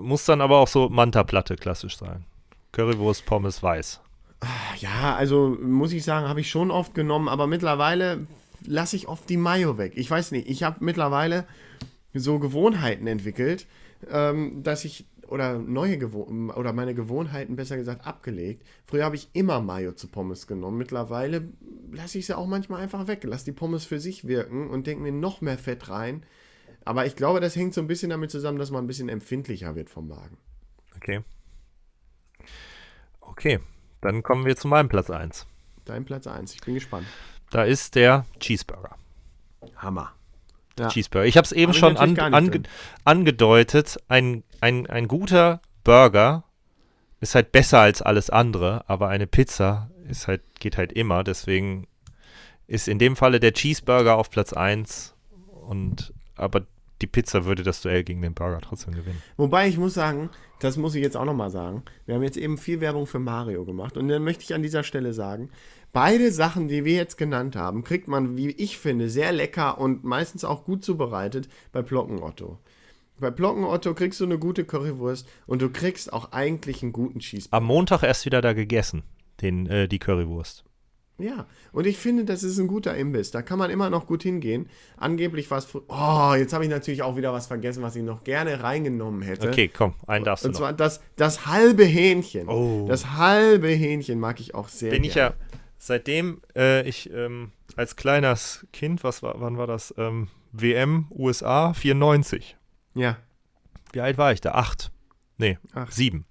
Muss 0.01 0.25
dann 0.25 0.41
aber 0.41 0.57
auch 0.57 0.67
so 0.67 0.89
Manta-Platte 0.89 1.55
klassisch 1.55 1.97
sein. 1.97 2.25
Currywurst, 2.77 3.25
Pommes, 3.25 3.63
weiß. 3.63 4.01
Ja, 4.77 5.15
also 5.15 5.57
muss 5.59 5.93
ich 5.93 6.03
sagen, 6.03 6.27
habe 6.27 6.41
ich 6.41 6.49
schon 6.51 6.69
oft 6.69 6.93
genommen, 6.93 7.27
aber 7.27 7.47
mittlerweile 7.47 8.27
lasse 8.67 8.95
ich 8.95 9.07
oft 9.07 9.27
die 9.31 9.37
Mayo 9.37 9.79
weg. 9.79 9.93
Ich 9.95 10.11
weiß 10.11 10.31
nicht, 10.31 10.47
ich 10.47 10.61
habe 10.61 10.85
mittlerweile 10.85 11.47
so 12.13 12.37
Gewohnheiten 12.37 13.07
entwickelt, 13.07 13.65
ähm, 14.11 14.61
dass 14.61 14.85
ich 14.85 15.07
oder 15.27 15.57
neue 15.57 15.97
Gewohnheiten 15.97 16.51
oder 16.51 16.71
meine 16.71 16.93
Gewohnheiten 16.93 17.55
besser 17.55 17.77
gesagt 17.77 18.05
abgelegt. 18.05 18.63
Früher 18.85 19.05
habe 19.05 19.15
ich 19.15 19.29
immer 19.33 19.59
Mayo 19.59 19.93
zu 19.93 20.07
Pommes 20.07 20.45
genommen. 20.45 20.77
Mittlerweile 20.77 21.49
lasse 21.91 22.19
ich 22.19 22.27
sie 22.27 22.37
auch 22.37 22.45
manchmal 22.45 22.83
einfach 22.83 23.07
weg. 23.07 23.23
Lass 23.23 23.43
die 23.43 23.53
Pommes 23.53 23.85
für 23.85 23.99
sich 23.99 24.27
wirken 24.27 24.69
und 24.69 24.85
denke 24.85 25.01
mir 25.01 25.11
noch 25.11 25.41
mehr 25.41 25.57
Fett 25.57 25.89
rein. 25.89 26.21
Aber 26.85 27.07
ich 27.07 27.15
glaube, 27.15 27.39
das 27.39 27.55
hängt 27.55 27.73
so 27.73 27.81
ein 27.81 27.87
bisschen 27.87 28.11
damit 28.11 28.29
zusammen, 28.29 28.59
dass 28.59 28.69
man 28.69 28.83
ein 28.83 28.87
bisschen 28.87 29.09
empfindlicher 29.09 29.75
wird 29.75 29.89
vom 29.89 30.07
Magen. 30.09 30.37
Okay. 30.95 31.23
Okay, 33.27 33.59
dann 34.01 34.23
kommen 34.23 34.45
wir 34.45 34.55
zu 34.55 34.67
meinem 34.67 34.89
Platz 34.89 35.09
1. 35.09 35.45
Dein 35.85 36.05
Platz 36.05 36.27
1. 36.27 36.53
Ich 36.55 36.61
bin 36.61 36.73
gespannt. 36.73 37.07
Da 37.49 37.63
ist 37.63 37.95
der 37.95 38.25
Cheeseburger. 38.39 38.95
Hammer. 39.77 40.13
Ja. 40.77 40.89
Cheeseburger. 40.89 41.27
Ich 41.27 41.37
habe 41.37 41.45
es 41.45 41.51
eben 41.51 41.71
Hab 41.71 41.79
schon 41.79 41.97
an, 41.97 42.17
ange, 42.19 42.63
angedeutet. 43.03 43.97
Ein, 44.07 44.43
ein, 44.59 44.87
ein 44.87 45.07
guter 45.07 45.61
Burger 45.83 46.43
ist 47.19 47.35
halt 47.35 47.51
besser 47.51 47.79
als 47.79 48.01
alles 48.01 48.29
andere, 48.29 48.83
aber 48.87 49.09
eine 49.09 49.27
Pizza 49.27 49.89
ist 50.07 50.27
halt, 50.27 50.41
geht 50.59 50.77
halt 50.77 50.91
immer. 50.91 51.23
Deswegen 51.23 51.87
ist 52.67 52.87
in 52.87 52.99
dem 52.99 53.15
Falle 53.15 53.39
der 53.39 53.53
Cheeseburger 53.53 54.17
auf 54.17 54.29
Platz 54.29 54.53
1 54.53 55.15
und 55.67 56.13
aber 56.35 56.65
die 57.01 57.07
Pizza 57.07 57.45
würde 57.45 57.63
das 57.63 57.81
Duell 57.81 58.03
gegen 58.03 58.21
den 58.21 58.33
Burger 58.33 58.61
trotzdem 58.61 58.93
gewinnen. 58.95 59.21
Wobei 59.37 59.67
ich 59.67 59.77
muss 59.77 59.93
sagen, 59.93 60.29
das 60.59 60.77
muss 60.77 60.95
ich 60.95 61.03
jetzt 61.03 61.15
auch 61.15 61.25
nochmal 61.25 61.49
sagen, 61.49 61.83
wir 62.05 62.15
haben 62.15 62.23
jetzt 62.23 62.37
eben 62.37 62.57
viel 62.57 62.81
Werbung 62.81 63.05
für 63.05 63.19
Mario 63.19 63.65
gemacht 63.65 63.97
und 63.97 64.07
dann 64.07 64.23
möchte 64.23 64.43
ich 64.43 64.53
an 64.53 64.63
dieser 64.63 64.83
Stelle 64.83 65.13
sagen, 65.13 65.49
beide 65.93 66.31
Sachen, 66.31 66.67
die 66.67 66.85
wir 66.85 66.95
jetzt 66.95 67.17
genannt 67.17 67.55
haben, 67.55 67.83
kriegt 67.83 68.07
man, 68.07 68.37
wie 68.37 68.49
ich 68.49 68.77
finde, 68.77 69.09
sehr 69.09 69.31
lecker 69.31 69.77
und 69.77 70.03
meistens 70.03 70.43
auch 70.43 70.65
gut 70.65 70.83
zubereitet 70.83 71.47
bei 71.71 71.81
Plockenotto. 71.81 72.57
Bei 73.19 73.31
Plockenotto 73.31 73.93
kriegst 73.95 74.19
du 74.19 74.25
eine 74.25 74.37
gute 74.37 74.63
Currywurst 74.63 75.27
und 75.47 75.61
du 75.61 75.69
kriegst 75.69 76.13
auch 76.13 76.31
eigentlich 76.31 76.83
einen 76.83 76.93
guten 76.93 77.19
Cheeseburger. 77.19 77.57
Am 77.57 77.65
Montag 77.65 78.03
erst 78.03 78.25
wieder 78.25 78.41
da 78.41 78.53
gegessen, 78.53 79.03
den, 79.41 79.65
äh, 79.67 79.87
die 79.87 79.99
Currywurst. 79.99 80.66
Ja, 81.19 81.47
und 81.71 81.87
ich 81.87 81.97
finde, 81.97 82.25
das 82.25 82.43
ist 82.43 82.59
ein 82.59 82.67
guter 82.67 82.95
Imbiss. 82.95 83.31
Da 83.31 83.41
kann 83.41 83.57
man 83.57 83.71
immer 83.71 83.89
noch 83.89 84.05
gut 84.05 84.21
hingehen. 84.21 84.69
Angeblich 84.97 85.49
war 85.49 85.57
es. 85.57 85.67
Oh, 85.73 86.33
jetzt 86.37 86.53
habe 86.53 86.63
ich 86.63 86.69
natürlich 86.69 87.01
auch 87.01 87.15
wieder 87.17 87.33
was 87.33 87.47
vergessen, 87.47 87.81
was 87.81 87.95
ich 87.95 88.03
noch 88.03 88.23
gerne 88.23 88.61
reingenommen 88.61 89.23
hätte. 89.23 89.49
Okay, 89.49 89.67
komm, 89.67 89.95
einen 90.05 90.25
darfst 90.25 90.43
du 90.45 90.49
Und 90.49 90.53
noch. 90.53 90.59
zwar 90.59 90.73
das, 90.73 91.01
das 91.15 91.47
halbe 91.47 91.85
Hähnchen. 91.85 92.47
Oh. 92.47 92.85
Das 92.87 93.13
halbe 93.13 93.69
Hähnchen 93.69 94.19
mag 94.19 94.39
ich 94.39 94.53
auch 94.53 94.67
sehr 94.69 94.91
bin 94.91 95.03
ich 95.03 95.15
gerne. 95.15 95.35
ja, 95.39 95.57
seitdem 95.79 96.41
äh, 96.55 96.87
ich 96.87 97.11
ähm, 97.11 97.51
als 97.75 97.95
kleines 97.95 98.67
Kind, 98.71 99.03
was 99.03 99.23
war, 99.23 99.41
wann 99.41 99.57
war 99.57 99.65
das? 99.65 99.93
Ähm, 99.97 100.27
WM 100.51 101.07
USA 101.09 101.73
94. 101.73 102.57
Ja. 102.93 103.17
Wie 103.91 104.01
alt 104.01 104.19
war 104.19 104.33
ich 104.33 104.41
da? 104.41 104.51
Acht. 104.51 104.91
Nee, 105.39 105.57
Acht. 105.73 105.93
sieben. 105.93 106.25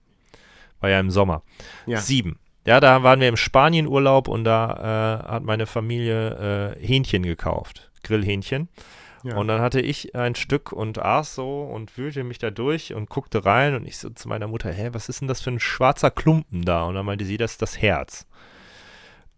War 0.81 0.91
ja 0.91 1.01
im 1.01 1.11
Sommer. 1.11 1.43
Ja. 1.87 2.01
Sieben. 2.01 2.39
Ja, 2.67 2.81
da 2.81 3.03
waren 3.03 3.21
wir 3.21 3.29
im 3.29 3.37
Spanienurlaub 3.37 4.29
und 4.29 4.45
da 4.45 5.23
äh, 5.25 5.33
hat 5.33 5.45
meine 5.45 5.67
Familie 5.67 6.75
äh, 6.77 6.87
Hähnchen 6.87 7.23
gekauft. 7.23 7.91
Grillhähnchen. 8.03 8.69
Ja. 9.23 9.37
Und 9.37 9.49
dann 9.49 9.61
hatte 9.61 9.81
ich 9.81 10.15
ein 10.15 10.35
Stück 10.35 10.73
und 10.73 10.99
aß 11.01 11.35
so 11.35 11.63
und 11.63 11.97
wühlte 11.97 12.23
mich 12.23 12.39
da 12.39 12.51
durch 12.51 12.95
und 12.95 13.09
guckte 13.09 13.45
rein 13.45 13.75
und 13.75 13.87
ich 13.87 13.99
so 13.99 14.11
zu 14.11 14.29
meiner 14.29 14.47
Mutter, 14.47 14.71
hä, 14.71 14.91
was 14.93 15.09
ist 15.09 15.21
denn 15.21 15.29
das 15.29 15.41
für 15.41 15.51
ein 15.51 15.59
schwarzer 15.61 16.11
Klumpen 16.11 16.65
da? 16.65 16.85
Und 16.85 16.95
dann 16.95 17.07
meinte 17.07 17.25
sie, 17.25 17.37
das 17.37 17.53
ist 17.53 17.63
das 17.63 17.81
Herz. 17.81 18.27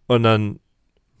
Und 0.07 0.23
dann 0.23 0.59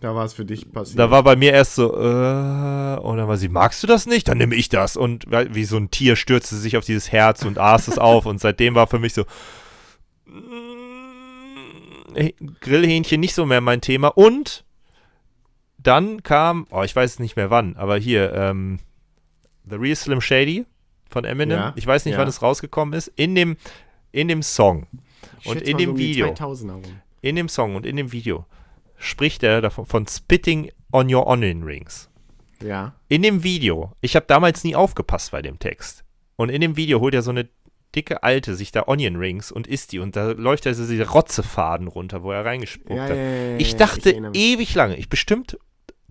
Da 0.01 0.13
war 0.13 0.25
es 0.25 0.33
für 0.33 0.45
dich 0.45 0.71
passiert. 0.71 0.99
da 0.99 1.09
war 1.09 1.23
bei 1.23 1.35
mir 1.35 1.51
erst 1.53 1.75
so, 1.75 1.93
äh, 1.93 2.97
und 2.99 3.17
dann 3.17 3.27
war 3.27 3.37
sie, 3.37 3.49
magst 3.49 3.81
du 3.81 3.87
das 3.87 4.05
nicht? 4.05 4.27
Dann 4.27 4.37
nehme 4.37 4.55
ich 4.55 4.69
das. 4.69 4.97
Und 4.97 5.25
wie 5.29 5.65
so 5.65 5.77
ein 5.77 5.89
Tier 5.89 6.15
stürzte 6.15 6.55
sie 6.55 6.61
sich 6.61 6.77
auf 6.77 6.85
dieses 6.85 7.11
Herz 7.11 7.45
und 7.45 7.57
aß 7.57 7.87
es 7.87 7.97
auf. 7.97 8.25
Und 8.27 8.39
seitdem 8.39 8.75
war 8.75 8.85
für 8.87 8.99
mich 8.99 9.13
so, 9.13 9.23
mm, 10.25 10.68
Grillhähnchen 12.61 13.19
nicht 13.19 13.33
so 13.33 13.45
mehr 13.45 13.61
mein 13.61 13.81
Thema. 13.81 14.09
Und 14.09 14.63
dann 15.77 16.23
kam, 16.23 16.67
oh, 16.71 16.83
ich 16.83 16.95
weiß 16.95 17.19
nicht 17.19 17.35
mehr 17.35 17.49
wann, 17.49 17.75
aber 17.77 17.97
hier, 17.97 18.33
ähm, 18.33 18.79
The 19.69 19.75
Real 19.75 19.95
Slim 19.95 20.21
Shady 20.21 20.65
von 21.09 21.25
Eminem. 21.25 21.57
Ja, 21.57 21.73
ich 21.75 21.85
weiß 21.85 22.05
nicht, 22.05 22.13
ja. 22.13 22.19
wann 22.19 22.27
es 22.27 22.41
rausgekommen 22.41 22.93
ist. 22.93 23.07
In 23.15 23.35
dem, 23.35 23.57
in 24.11 24.27
dem 24.27 24.41
Song 24.41 24.87
Ich 25.41 25.47
und 25.47 25.61
in 25.61 25.77
dem 25.77 25.91
so 25.91 25.97
Video. 25.97 26.27
2000er 26.27 26.71
rum. 26.73 27.01
in 27.21 27.35
dem 27.35 27.49
Song 27.49 27.75
und 27.75 27.85
in 27.85 27.95
dem 27.95 28.11
Video 28.11 28.45
spricht 28.97 29.43
er 29.43 29.61
davon 29.61 29.85
von 29.85 30.07
spitting 30.07 30.71
on 30.91 31.13
your 31.13 31.27
onion 31.27 31.63
rings. 31.63 32.09
Ja. 32.61 32.93
In 33.07 33.21
dem 33.23 33.43
Video, 33.43 33.93
ich 34.01 34.15
habe 34.15 34.25
damals 34.25 34.63
nie 34.63 34.75
aufgepasst 34.75 35.31
bei 35.31 35.41
dem 35.41 35.59
Text. 35.59 36.03
Und 36.35 36.49
in 36.49 36.61
dem 36.61 36.75
Video 36.77 36.99
holt 36.99 37.13
er 37.13 37.21
so 37.21 37.31
eine 37.31 37.49
dicke 37.95 38.23
Alte 38.23 38.55
sich 38.55 38.71
da 38.71 38.83
Onion 38.87 39.15
Rings 39.15 39.51
und 39.51 39.67
isst 39.67 39.91
die 39.91 39.99
und 39.99 40.15
da 40.15 40.31
läuft 40.31 40.65
er 40.65 40.73
so 40.75 40.85
diese 40.87 41.09
Rotzefaden 41.09 41.87
runter, 41.87 42.23
wo 42.23 42.31
er 42.31 42.45
reingespuckt 42.45 42.91
Ja, 42.95 43.03
hat. 43.03 43.09
ja, 43.09 43.15
ja, 43.15 43.57
ich 43.57 43.75
dachte 43.75 44.19
mich. 44.19 44.39
ewig 44.39 44.75
lange, 44.75 44.95
ich 44.97 45.09
bestimmt 45.09 45.57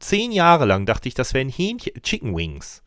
zehn 0.00 0.32
Jahre 0.32 0.64
lang 0.64 0.86
dachte 0.86 1.08
ich, 1.08 1.14
das 1.14 1.34
wären 1.34 1.48
Hähnchen, 1.48 1.92
Chicken 2.02 2.36
Wings. 2.36 2.82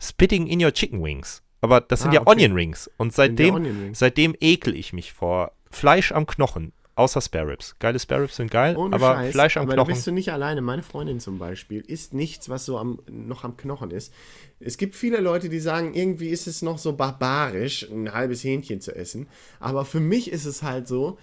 Spitting 0.00 0.46
in 0.46 0.64
your 0.64 0.72
Chicken 0.72 1.02
Wings. 1.02 1.42
Aber 1.60 1.80
das 1.80 2.00
sind 2.00 2.10
Ah, 2.10 2.14
ja 2.14 2.20
okay. 2.22 2.30
Onion 2.32 2.52
Rings. 2.52 2.90
Und 2.96 3.12
seitdem, 3.12 3.54
Onion 3.54 3.80
Rings. 3.82 3.98
seitdem 3.98 4.34
ekel 4.40 4.74
ich 4.74 4.92
mich 4.92 5.12
vor 5.12 5.52
Fleisch 5.70 6.10
am 6.12 6.26
Knochen. 6.26 6.72
Außer 7.00 7.22
Spare 7.22 7.48
Ribs. 7.48 7.76
Geile 7.78 7.98
Spare 7.98 8.24
Ribs 8.24 8.36
sind 8.36 8.50
geil, 8.50 8.76
Ohne 8.76 8.94
aber 8.94 9.14
Scheiß, 9.14 9.32
Fleisch 9.32 9.56
am 9.56 9.62
aber 9.62 9.70
da 9.70 9.76
Knochen. 9.76 9.94
bist 9.94 10.06
du 10.06 10.12
nicht 10.12 10.32
alleine. 10.32 10.60
Meine 10.60 10.82
Freundin 10.82 11.18
zum 11.18 11.38
Beispiel 11.38 11.80
isst 11.80 12.12
nichts, 12.12 12.50
was 12.50 12.66
so 12.66 12.76
am, 12.76 12.98
noch 13.10 13.42
am 13.42 13.56
Knochen 13.56 13.90
ist. 13.90 14.12
Es 14.60 14.76
gibt 14.76 14.94
viele 14.94 15.18
Leute, 15.20 15.48
die 15.48 15.60
sagen, 15.60 15.94
irgendwie 15.94 16.28
ist 16.28 16.46
es 16.46 16.60
noch 16.60 16.76
so 16.76 16.92
barbarisch, 16.92 17.90
ein 17.90 18.12
halbes 18.12 18.44
Hähnchen 18.44 18.82
zu 18.82 18.94
essen. 18.94 19.28
Aber 19.60 19.86
für 19.86 19.98
mich 19.98 20.30
ist 20.30 20.44
es 20.44 20.62
halt 20.62 20.88
so, 20.88 21.16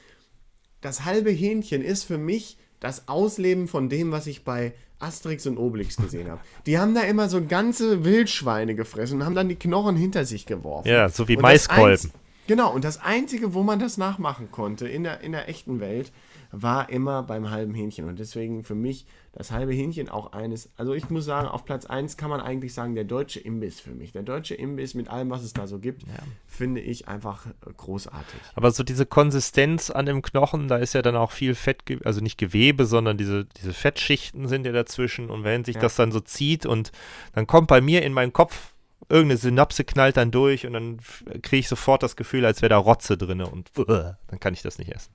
das 0.82 1.06
halbe 1.06 1.30
Hähnchen 1.30 1.84
ist 1.84 2.06
für 2.06 2.18
mich 2.18 2.58
das 2.80 3.08
Ausleben 3.08 3.68
von 3.68 3.88
dem, 3.88 4.12
was 4.12 4.26
ich 4.26 4.44
bei 4.44 4.74
Asterix 4.98 5.46
und 5.46 5.60
Obelix 5.60 5.98
gesehen 5.98 6.28
habe. 6.28 6.42
Die 6.66 6.80
haben 6.80 6.96
da 6.96 7.02
immer 7.02 7.30
so 7.30 7.46
ganze 7.46 8.04
Wildschweine 8.04 8.74
gefressen 8.74 9.20
und 9.20 9.26
haben 9.28 9.36
dann 9.36 9.48
die 9.48 9.56
Knochen 9.56 9.96
hinter 9.96 10.26
sich 10.26 10.48
geworfen. 10.48 10.88
Ja, 10.88 11.08
so 11.08 11.28
wie 11.28 11.36
Und 11.36 11.44
Maiskolben. 11.44 12.12
Genau, 12.48 12.74
und 12.74 12.84
das 12.84 13.02
Einzige, 13.02 13.54
wo 13.54 13.64
man 13.64 13.80
das 13.80 13.98
nachmachen 13.98 14.50
konnte 14.52 14.88
in 14.88 15.04
der, 15.04 15.22
in 15.22 15.34
der 15.34 15.50
echten 15.50 15.80
Welt, 15.80 16.12
war 16.52 16.90
immer 16.90 17.24
beim 17.24 17.50
halben 17.50 17.74
Hähnchen. 17.74 18.08
Und 18.08 18.20
deswegen 18.20 18.64
für 18.64 18.74
mich 18.76 19.06
das 19.34 19.52
halbe 19.52 19.74
Hähnchen 19.74 20.08
auch 20.10 20.32
eines. 20.32 20.70
Also 20.78 20.94
ich 20.94 21.10
muss 21.10 21.26
sagen, 21.26 21.48
auf 21.48 21.66
Platz 21.66 21.86
1 21.86 22.16
kann 22.16 22.30
man 22.30 22.40
eigentlich 22.40 22.74
sagen, 22.74 22.96
der 22.96 23.04
deutsche 23.04 23.40
Imbiss 23.42 23.80
für 23.82 23.92
mich. 23.92 24.14
Der 24.14 24.24
deutsche 24.24 24.56
Imbiss 24.56 24.94
mit 24.94 25.10
allem, 25.10 25.30
was 25.30 25.44
es 25.44 25.52
da 25.54 25.68
so 25.68 25.78
gibt, 25.80 26.04
finde 26.48 26.80
ich 26.82 27.08
einfach 27.10 27.46
großartig. 27.76 28.40
Aber 28.56 28.72
so 28.72 28.84
diese 28.84 29.06
Konsistenz 29.06 29.90
an 29.90 30.06
dem 30.06 30.22
Knochen, 30.22 30.70
da 30.70 30.78
ist 30.78 30.94
ja 30.94 31.02
dann 31.02 31.18
auch 31.18 31.32
viel 31.32 31.54
Fett, 31.54 31.84
also 32.06 32.22
nicht 32.22 32.38
Gewebe, 32.38 32.86
sondern 32.86 33.18
diese, 33.18 33.46
diese 33.46 33.74
Fettschichten 33.74 34.48
sind 34.48 34.66
ja 34.66 34.72
dazwischen. 34.72 35.30
Und 35.30 35.44
wenn 35.44 35.66
sich 35.66 35.76
Ja. 35.76 35.82
das 35.82 35.96
dann 35.98 36.12
so 36.14 36.22
zieht 36.22 36.66
und 36.66 36.92
dann 37.34 37.46
kommt 37.46 37.68
bei 37.68 37.82
mir 37.82 38.04
in 38.04 38.14
meinen 38.14 38.32
Kopf, 38.34 38.74
irgendeine 39.10 39.38
Synapse 39.38 39.84
knallt 39.84 40.18
dann 40.18 40.32
durch 40.32 40.66
und 40.66 40.74
dann 40.74 41.00
kriege 41.42 41.58
ich 41.58 41.68
sofort 41.68 42.04
das 42.04 42.16
Gefühl, 42.16 42.46
als 42.46 42.62
wäre 42.62 42.70
da 42.70 42.78
Rotze 42.78 43.18
drin 43.18 43.42
und 43.42 43.72
uh, 43.78 43.86
dann 44.28 44.40
kann 44.40 44.54
ich 44.54 44.62
das 44.62 44.78
nicht 44.80 44.92
essen. 44.94 45.12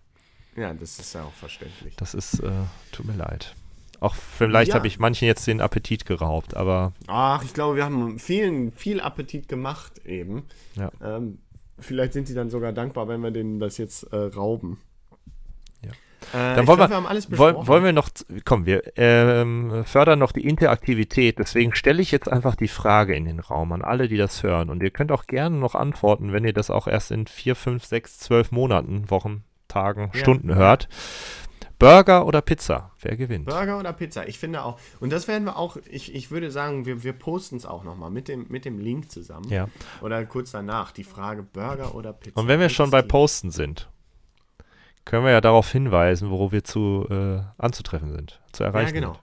Ja, 0.56 0.74
das 0.74 0.98
ist 0.98 1.14
ja 1.14 1.24
auch 1.24 1.32
verständlich. 1.32 1.96
Das 1.96 2.14
ist, 2.14 2.40
äh, 2.40 2.50
tut 2.92 3.06
mir 3.06 3.14
leid. 3.16 3.54
Auch 4.00 4.14
vielleicht 4.14 4.70
Ja. 4.70 4.74
habe 4.74 4.86
ich 4.86 4.98
manchen 4.98 5.26
jetzt 5.26 5.46
den 5.46 5.60
Appetit 5.60 6.04
geraubt, 6.06 6.56
aber 6.56 6.92
Ach, 7.06 7.42
ich 7.44 7.54
glaube, 7.54 7.76
wir 7.76 7.84
haben 7.84 8.18
vielen 8.18 8.72
viel 8.72 9.00
Appetit 9.00 9.48
gemacht 9.48 10.04
eben. 10.04 10.42
Ja. 10.74 10.90
Ähm, 11.00 11.38
vielleicht 11.78 12.12
sind 12.12 12.26
sie 12.26 12.34
dann 12.34 12.50
sogar 12.50 12.72
dankbar, 12.72 13.08
wenn 13.08 13.20
wir 13.22 13.30
denen 13.30 13.60
das 13.60 13.78
jetzt 13.78 14.02
äh, 14.12 14.16
rauben. 14.16 14.78
Äh, 16.32 16.56
Dann 16.56 16.66
wollen 16.66 16.78
glaub, 16.78 16.90
wir, 16.90 17.08
alles 17.08 17.36
wollen, 17.36 17.66
wollen 17.66 17.84
wir 17.84 17.92
noch, 17.92 18.08
komm, 18.44 18.66
wir 18.66 18.82
ähm, 18.96 19.84
fördern 19.84 20.18
noch 20.18 20.32
die 20.32 20.46
Interaktivität. 20.46 21.38
Deswegen 21.38 21.74
stelle 21.74 22.02
ich 22.02 22.10
jetzt 22.10 22.30
einfach 22.30 22.56
die 22.56 22.68
Frage 22.68 23.14
in 23.14 23.24
den 23.24 23.40
Raum 23.40 23.72
an 23.72 23.82
alle, 23.82 24.08
die 24.08 24.16
das 24.16 24.42
hören. 24.42 24.70
Und 24.70 24.82
ihr 24.82 24.90
könnt 24.90 25.12
auch 25.12 25.26
gerne 25.26 25.56
noch 25.56 25.74
antworten, 25.74 26.32
wenn 26.32 26.44
ihr 26.44 26.52
das 26.52 26.70
auch 26.70 26.86
erst 26.86 27.10
in 27.10 27.26
vier, 27.26 27.56
fünf, 27.56 27.84
sechs, 27.84 28.18
zwölf 28.18 28.52
Monaten, 28.52 29.10
Wochen, 29.10 29.44
Tagen, 29.68 30.10
Ja. 30.12 30.20
Stunden 30.20 30.54
hört. 30.54 30.88
Burger 31.82 32.26
oder 32.26 32.42
Pizza? 32.42 32.92
Wer 33.00 33.16
gewinnt? 33.16 33.46
Burger 33.46 33.76
oder 33.76 33.92
Pizza? 33.92 34.28
Ich 34.28 34.38
finde 34.38 34.62
auch. 34.62 34.78
Und 35.00 35.12
das 35.12 35.26
werden 35.26 35.44
wir 35.46 35.56
auch, 35.56 35.76
ich, 35.90 36.14
ich 36.14 36.30
würde 36.30 36.52
sagen, 36.52 36.86
wir, 36.86 37.02
wir 37.02 37.12
posten 37.12 37.56
es 37.56 37.66
auch 37.66 37.82
nochmal 37.82 38.08
mit 38.08 38.28
dem, 38.28 38.46
mit 38.48 38.64
dem 38.64 38.78
Link 38.78 39.10
zusammen. 39.10 39.48
Ja. 39.48 39.66
Oder 40.00 40.24
kurz 40.24 40.52
danach 40.52 40.92
die 40.92 41.02
Frage 41.02 41.42
Burger 41.42 41.96
oder 41.96 42.12
Pizza. 42.12 42.38
Und 42.38 42.46
wenn 42.46 42.60
wir 42.60 42.68
schon 42.68 42.92
bei 42.92 43.02
Posten 43.02 43.50
sind, 43.50 43.90
können 45.04 45.24
wir 45.24 45.32
ja 45.32 45.40
darauf 45.40 45.70
hinweisen, 45.70 46.30
wo 46.30 46.52
wir 46.52 46.64
zu 46.64 47.06
äh, 47.10 47.40
anzutreffen 47.58 48.12
sind, 48.12 48.40
zu 48.52 48.64
erreichen 48.64 48.94
Ja, 48.94 49.00
genau. 49.00 49.12
sind. 49.14 49.22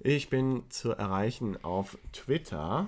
Ich 0.00 0.30
bin 0.30 0.62
zu 0.68 0.92
erreichen 0.92 1.62
auf 1.64 1.98
Twitter. 2.12 2.86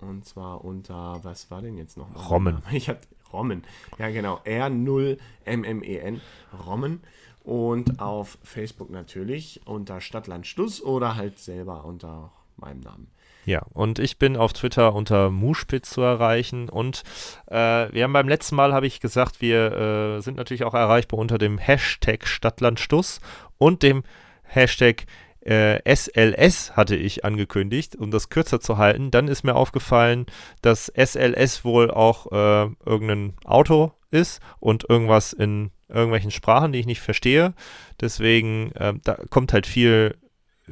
Und 0.00 0.24
zwar 0.24 0.64
unter, 0.64 1.20
was 1.22 1.50
war 1.50 1.60
denn 1.62 1.76
jetzt 1.76 1.96
noch? 1.96 2.08
mal? 2.10 2.20
Rommen. 2.20 2.62
Ich 2.72 2.88
hatte 2.88 3.06
Rommen. 3.32 3.62
Ja, 3.98 4.10
genau. 4.10 4.40
R0MMEN. 4.44 5.82
E 5.84 6.20
Rommen. 6.66 7.00
Und 7.44 8.00
auf 8.00 8.38
Facebook 8.42 8.90
natürlich 8.90 9.60
unter 9.66 10.00
Stadtland 10.00 10.46
Stuss 10.46 10.82
oder 10.82 11.16
halt 11.16 11.38
selber 11.38 11.84
unter 11.84 12.32
meinem 12.56 12.80
Namen. 12.80 13.08
Ja, 13.50 13.66
und 13.72 13.98
ich 13.98 14.16
bin 14.16 14.36
auf 14.36 14.52
Twitter 14.52 14.94
unter 14.94 15.28
Muspitz 15.28 15.90
zu 15.90 16.02
erreichen. 16.02 16.68
Und 16.68 17.02
äh, 17.48 17.92
wir 17.92 18.04
haben 18.04 18.12
beim 18.12 18.28
letzten 18.28 18.54
Mal, 18.54 18.72
habe 18.72 18.86
ich 18.86 19.00
gesagt, 19.00 19.40
wir 19.40 19.72
äh, 19.72 20.20
sind 20.20 20.36
natürlich 20.36 20.62
auch 20.62 20.74
erreichbar 20.74 21.18
unter 21.18 21.36
dem 21.36 21.58
Hashtag 21.58 22.28
Stadtlandstuss 22.28 23.20
und 23.58 23.82
dem 23.82 24.04
Hashtag 24.44 25.04
äh, 25.40 25.80
SLS 25.84 26.76
hatte 26.76 26.94
ich 26.94 27.24
angekündigt, 27.24 27.96
um 27.96 28.12
das 28.12 28.28
kürzer 28.28 28.60
zu 28.60 28.78
halten. 28.78 29.10
Dann 29.10 29.26
ist 29.26 29.42
mir 29.42 29.56
aufgefallen, 29.56 30.26
dass 30.62 30.86
SLS 30.86 31.64
wohl 31.64 31.90
auch 31.90 32.30
äh, 32.30 32.70
irgendein 32.86 33.34
Auto 33.44 33.90
ist 34.12 34.40
und 34.60 34.88
irgendwas 34.88 35.32
in 35.32 35.72
irgendwelchen 35.88 36.30
Sprachen, 36.30 36.70
die 36.70 36.78
ich 36.78 36.86
nicht 36.86 37.00
verstehe. 37.00 37.54
Deswegen, 38.00 38.70
äh, 38.76 38.94
da 39.02 39.18
kommt 39.28 39.52
halt 39.52 39.66
viel, 39.66 40.14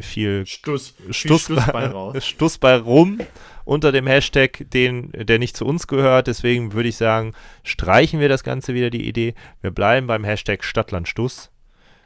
viel 0.00 0.46
Stuss. 0.46 0.94
Stuss, 1.10 1.38
Stuss 1.44 1.66
bei 1.72 1.86
raus. 1.90 2.24
Stuss 2.24 2.58
bei 2.58 2.76
rum 2.76 3.20
unter 3.64 3.92
dem 3.92 4.06
Hashtag, 4.06 4.64
den, 4.70 5.12
der 5.12 5.38
nicht 5.38 5.56
zu 5.56 5.66
uns 5.66 5.86
gehört. 5.86 6.26
Deswegen 6.26 6.72
würde 6.72 6.88
ich 6.88 6.96
sagen, 6.96 7.34
streichen 7.64 8.18
wir 8.20 8.28
das 8.28 8.42
Ganze 8.42 8.74
wieder, 8.74 8.90
die 8.90 9.06
Idee. 9.06 9.34
Wir 9.60 9.70
bleiben 9.70 10.06
beim 10.06 10.24
Hashtag 10.24 10.64
Stadtlandstuss. 10.64 11.50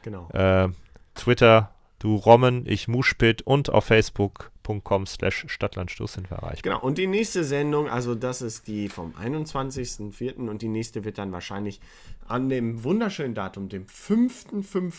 Genau. 0.03 0.29
Äh, 0.31 0.69
Twitter, 1.15 1.73
du 1.99 2.15
Rommen, 2.15 2.65
ich 2.67 2.87
Muspit 2.87 3.43
und 3.43 3.69
auf 3.69 3.85
facebook.com 3.85 5.05
slash 5.05 5.45
Stadtlandstuss 5.47 6.13
sind 6.13 6.29
wir 6.29 6.37
erreichbar. 6.37 6.73
Genau, 6.73 6.81
und 6.81 6.97
die 6.97 7.07
nächste 7.07 7.43
Sendung, 7.45 7.87
also 7.87 8.13
das 8.13 8.41
ist 8.41 8.67
die 8.67 8.89
vom 8.89 9.13
21.04. 9.13 10.49
und 10.49 10.61
die 10.61 10.67
nächste 10.67 11.05
wird 11.05 11.17
dann 11.17 11.31
wahrscheinlich 11.31 11.79
an 12.27 12.49
dem 12.49 12.83
wunderschönen 12.83 13.35
Datum, 13.35 13.69
dem 13.69 13.85
5.05. 13.85 14.91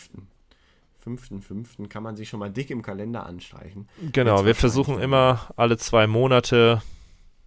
5.05. 1.05 1.87
kann 1.87 2.03
man 2.03 2.15
sich 2.15 2.29
schon 2.29 2.39
mal 2.39 2.49
dick 2.51 2.69
im 2.69 2.81
Kalender 2.81 3.25
anstreichen. 3.25 3.87
Genau, 4.11 4.45
wir 4.45 4.55
versuchen 4.55 4.99
immer 4.99 5.49
alle 5.55 5.77
zwei 5.77 6.07
Monate, 6.07 6.81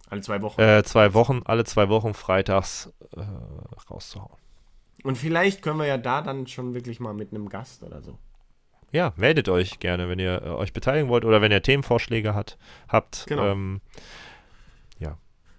Alle 0.09 0.21
zwei 0.21 0.41
Wochen. 0.41 0.61
äh, 0.61 0.83
zwei 0.83 1.13
Wochen, 1.13 1.41
alle 1.45 1.65
zwei 1.65 1.89
Wochen 1.89 2.13
freitags 2.13 2.91
äh, 3.15 3.21
rauszuhauen. 3.89 4.37
Und 5.03 5.17
vielleicht 5.17 5.61
können 5.61 5.79
wir 5.79 5.85
ja 5.85 5.97
da 5.97 6.21
dann 6.21 6.47
schon 6.47 6.73
wirklich 6.73 6.99
mal 6.99 7.13
mit 7.13 7.31
einem 7.31 7.47
Gast 7.49 7.83
oder 7.83 8.01
so. 8.01 8.17
Ja, 8.91 9.13
meldet 9.17 9.47
euch 9.49 9.79
gerne, 9.79 10.09
wenn 10.09 10.19
ihr 10.19 10.41
äh, 10.41 10.49
euch 10.49 10.73
beteiligen 10.73 11.09
wollt 11.09 11.23
oder 11.25 11.41
wenn 11.41 11.51
ihr 11.51 11.61
Themenvorschläge 11.61 12.33
hat, 12.33 12.57
habt. 12.87 13.25
Genau. 13.27 13.45
Ähm, 13.45 13.81
ja. 14.97 15.17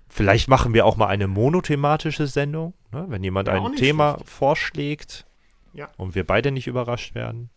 Vielleicht 0.09 0.49
machen 0.49 0.75
wir 0.75 0.85
auch 0.85 0.97
mal 0.97 1.07
eine 1.07 1.29
monothematische 1.29 2.27
Sendung, 2.27 2.75
ne? 2.93 3.05
wenn 3.09 3.23
jemand 3.23 3.47
Ja, 3.49 3.55
ein 3.55 3.77
Thema 3.77 4.15
schlecht. 4.17 4.31
vorschlägt 4.31 5.27
Ja. 5.73 5.89
und 5.97 6.17
wir 6.17 6.27
beide 6.27 6.51
nicht 6.51 6.67
überrascht 6.67 7.15
werden. 7.15 7.49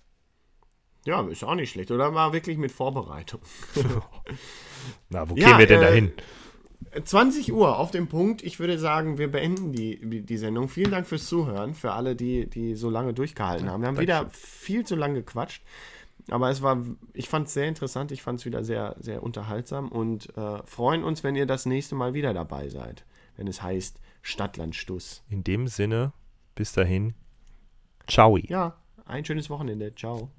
Ja, 1.05 1.21
ist 1.27 1.43
auch 1.43 1.55
nicht 1.55 1.71
schlecht. 1.71 1.91
Oder 1.91 2.11
mal 2.11 2.33
wirklich 2.33 2.57
mit 2.57 2.71
Vorbereitung. 2.71 3.41
Na, 5.09 5.29
wo 5.29 5.35
Ja, 5.35 5.49
gehen 5.49 5.59
wir 5.59 5.67
denn 5.67 5.81
äh, 5.81 5.85
dahin? 5.85 6.11
20 7.03 7.53
Uhr 7.53 7.77
auf 7.77 7.91
dem 7.91 8.07
Punkt. 8.07 8.43
Ich 8.43 8.59
würde 8.59 8.77
sagen, 8.77 9.17
wir 9.17 9.31
beenden 9.31 9.71
die, 9.71 10.23
die 10.23 10.37
Sendung. 10.37 10.69
Vielen 10.69 10.91
Dank 10.91 11.07
fürs 11.07 11.25
Zuhören, 11.25 11.73
für 11.73 11.93
alle, 11.93 12.15
die, 12.15 12.49
die 12.49 12.75
so 12.75 12.89
lange 12.89 13.13
durchgehalten 13.13 13.69
haben. 13.69 13.81
Wir 13.81 13.87
haben 13.87 13.99
wieder 13.99 14.29
viel 14.29 14.85
zu 14.85 14.95
lange 14.95 15.15
gequatscht. 15.15 15.63
Aber 16.29 16.49
es 16.49 16.61
war, 16.61 16.81
ich 17.13 17.27
fand 17.27 17.47
es 17.47 17.53
sehr 17.53 17.67
interessant, 17.67 18.11
ich 18.11 18.21
fand 18.21 18.39
es 18.39 18.45
wieder 18.45 18.63
sehr, 18.63 18.95
sehr 18.99 19.23
unterhaltsam 19.23 19.89
und 19.89 20.35
äh, 20.37 20.63
freuen 20.65 21.03
uns, 21.03 21.23
wenn 21.23 21.35
ihr 21.35 21.45
das 21.45 21.65
nächste 21.65 21.95
Mal 21.95 22.13
wieder 22.13 22.33
dabei 22.33 22.69
seid, 22.69 23.05
wenn 23.35 23.47
es 23.47 23.61
heißt 23.61 23.99
Stadtland 24.21 24.73
Stuss. 24.73 25.21
In 25.29 25.43
dem 25.43 25.67
Sinne, 25.67 26.13
bis 26.55 26.71
dahin, 26.71 27.13
ciao. 28.07 28.37
Ja, 28.37 28.77
ein 29.05 29.25
schönes 29.25 29.49
Wochenende. 29.49 29.93
Ciao. 29.95 30.29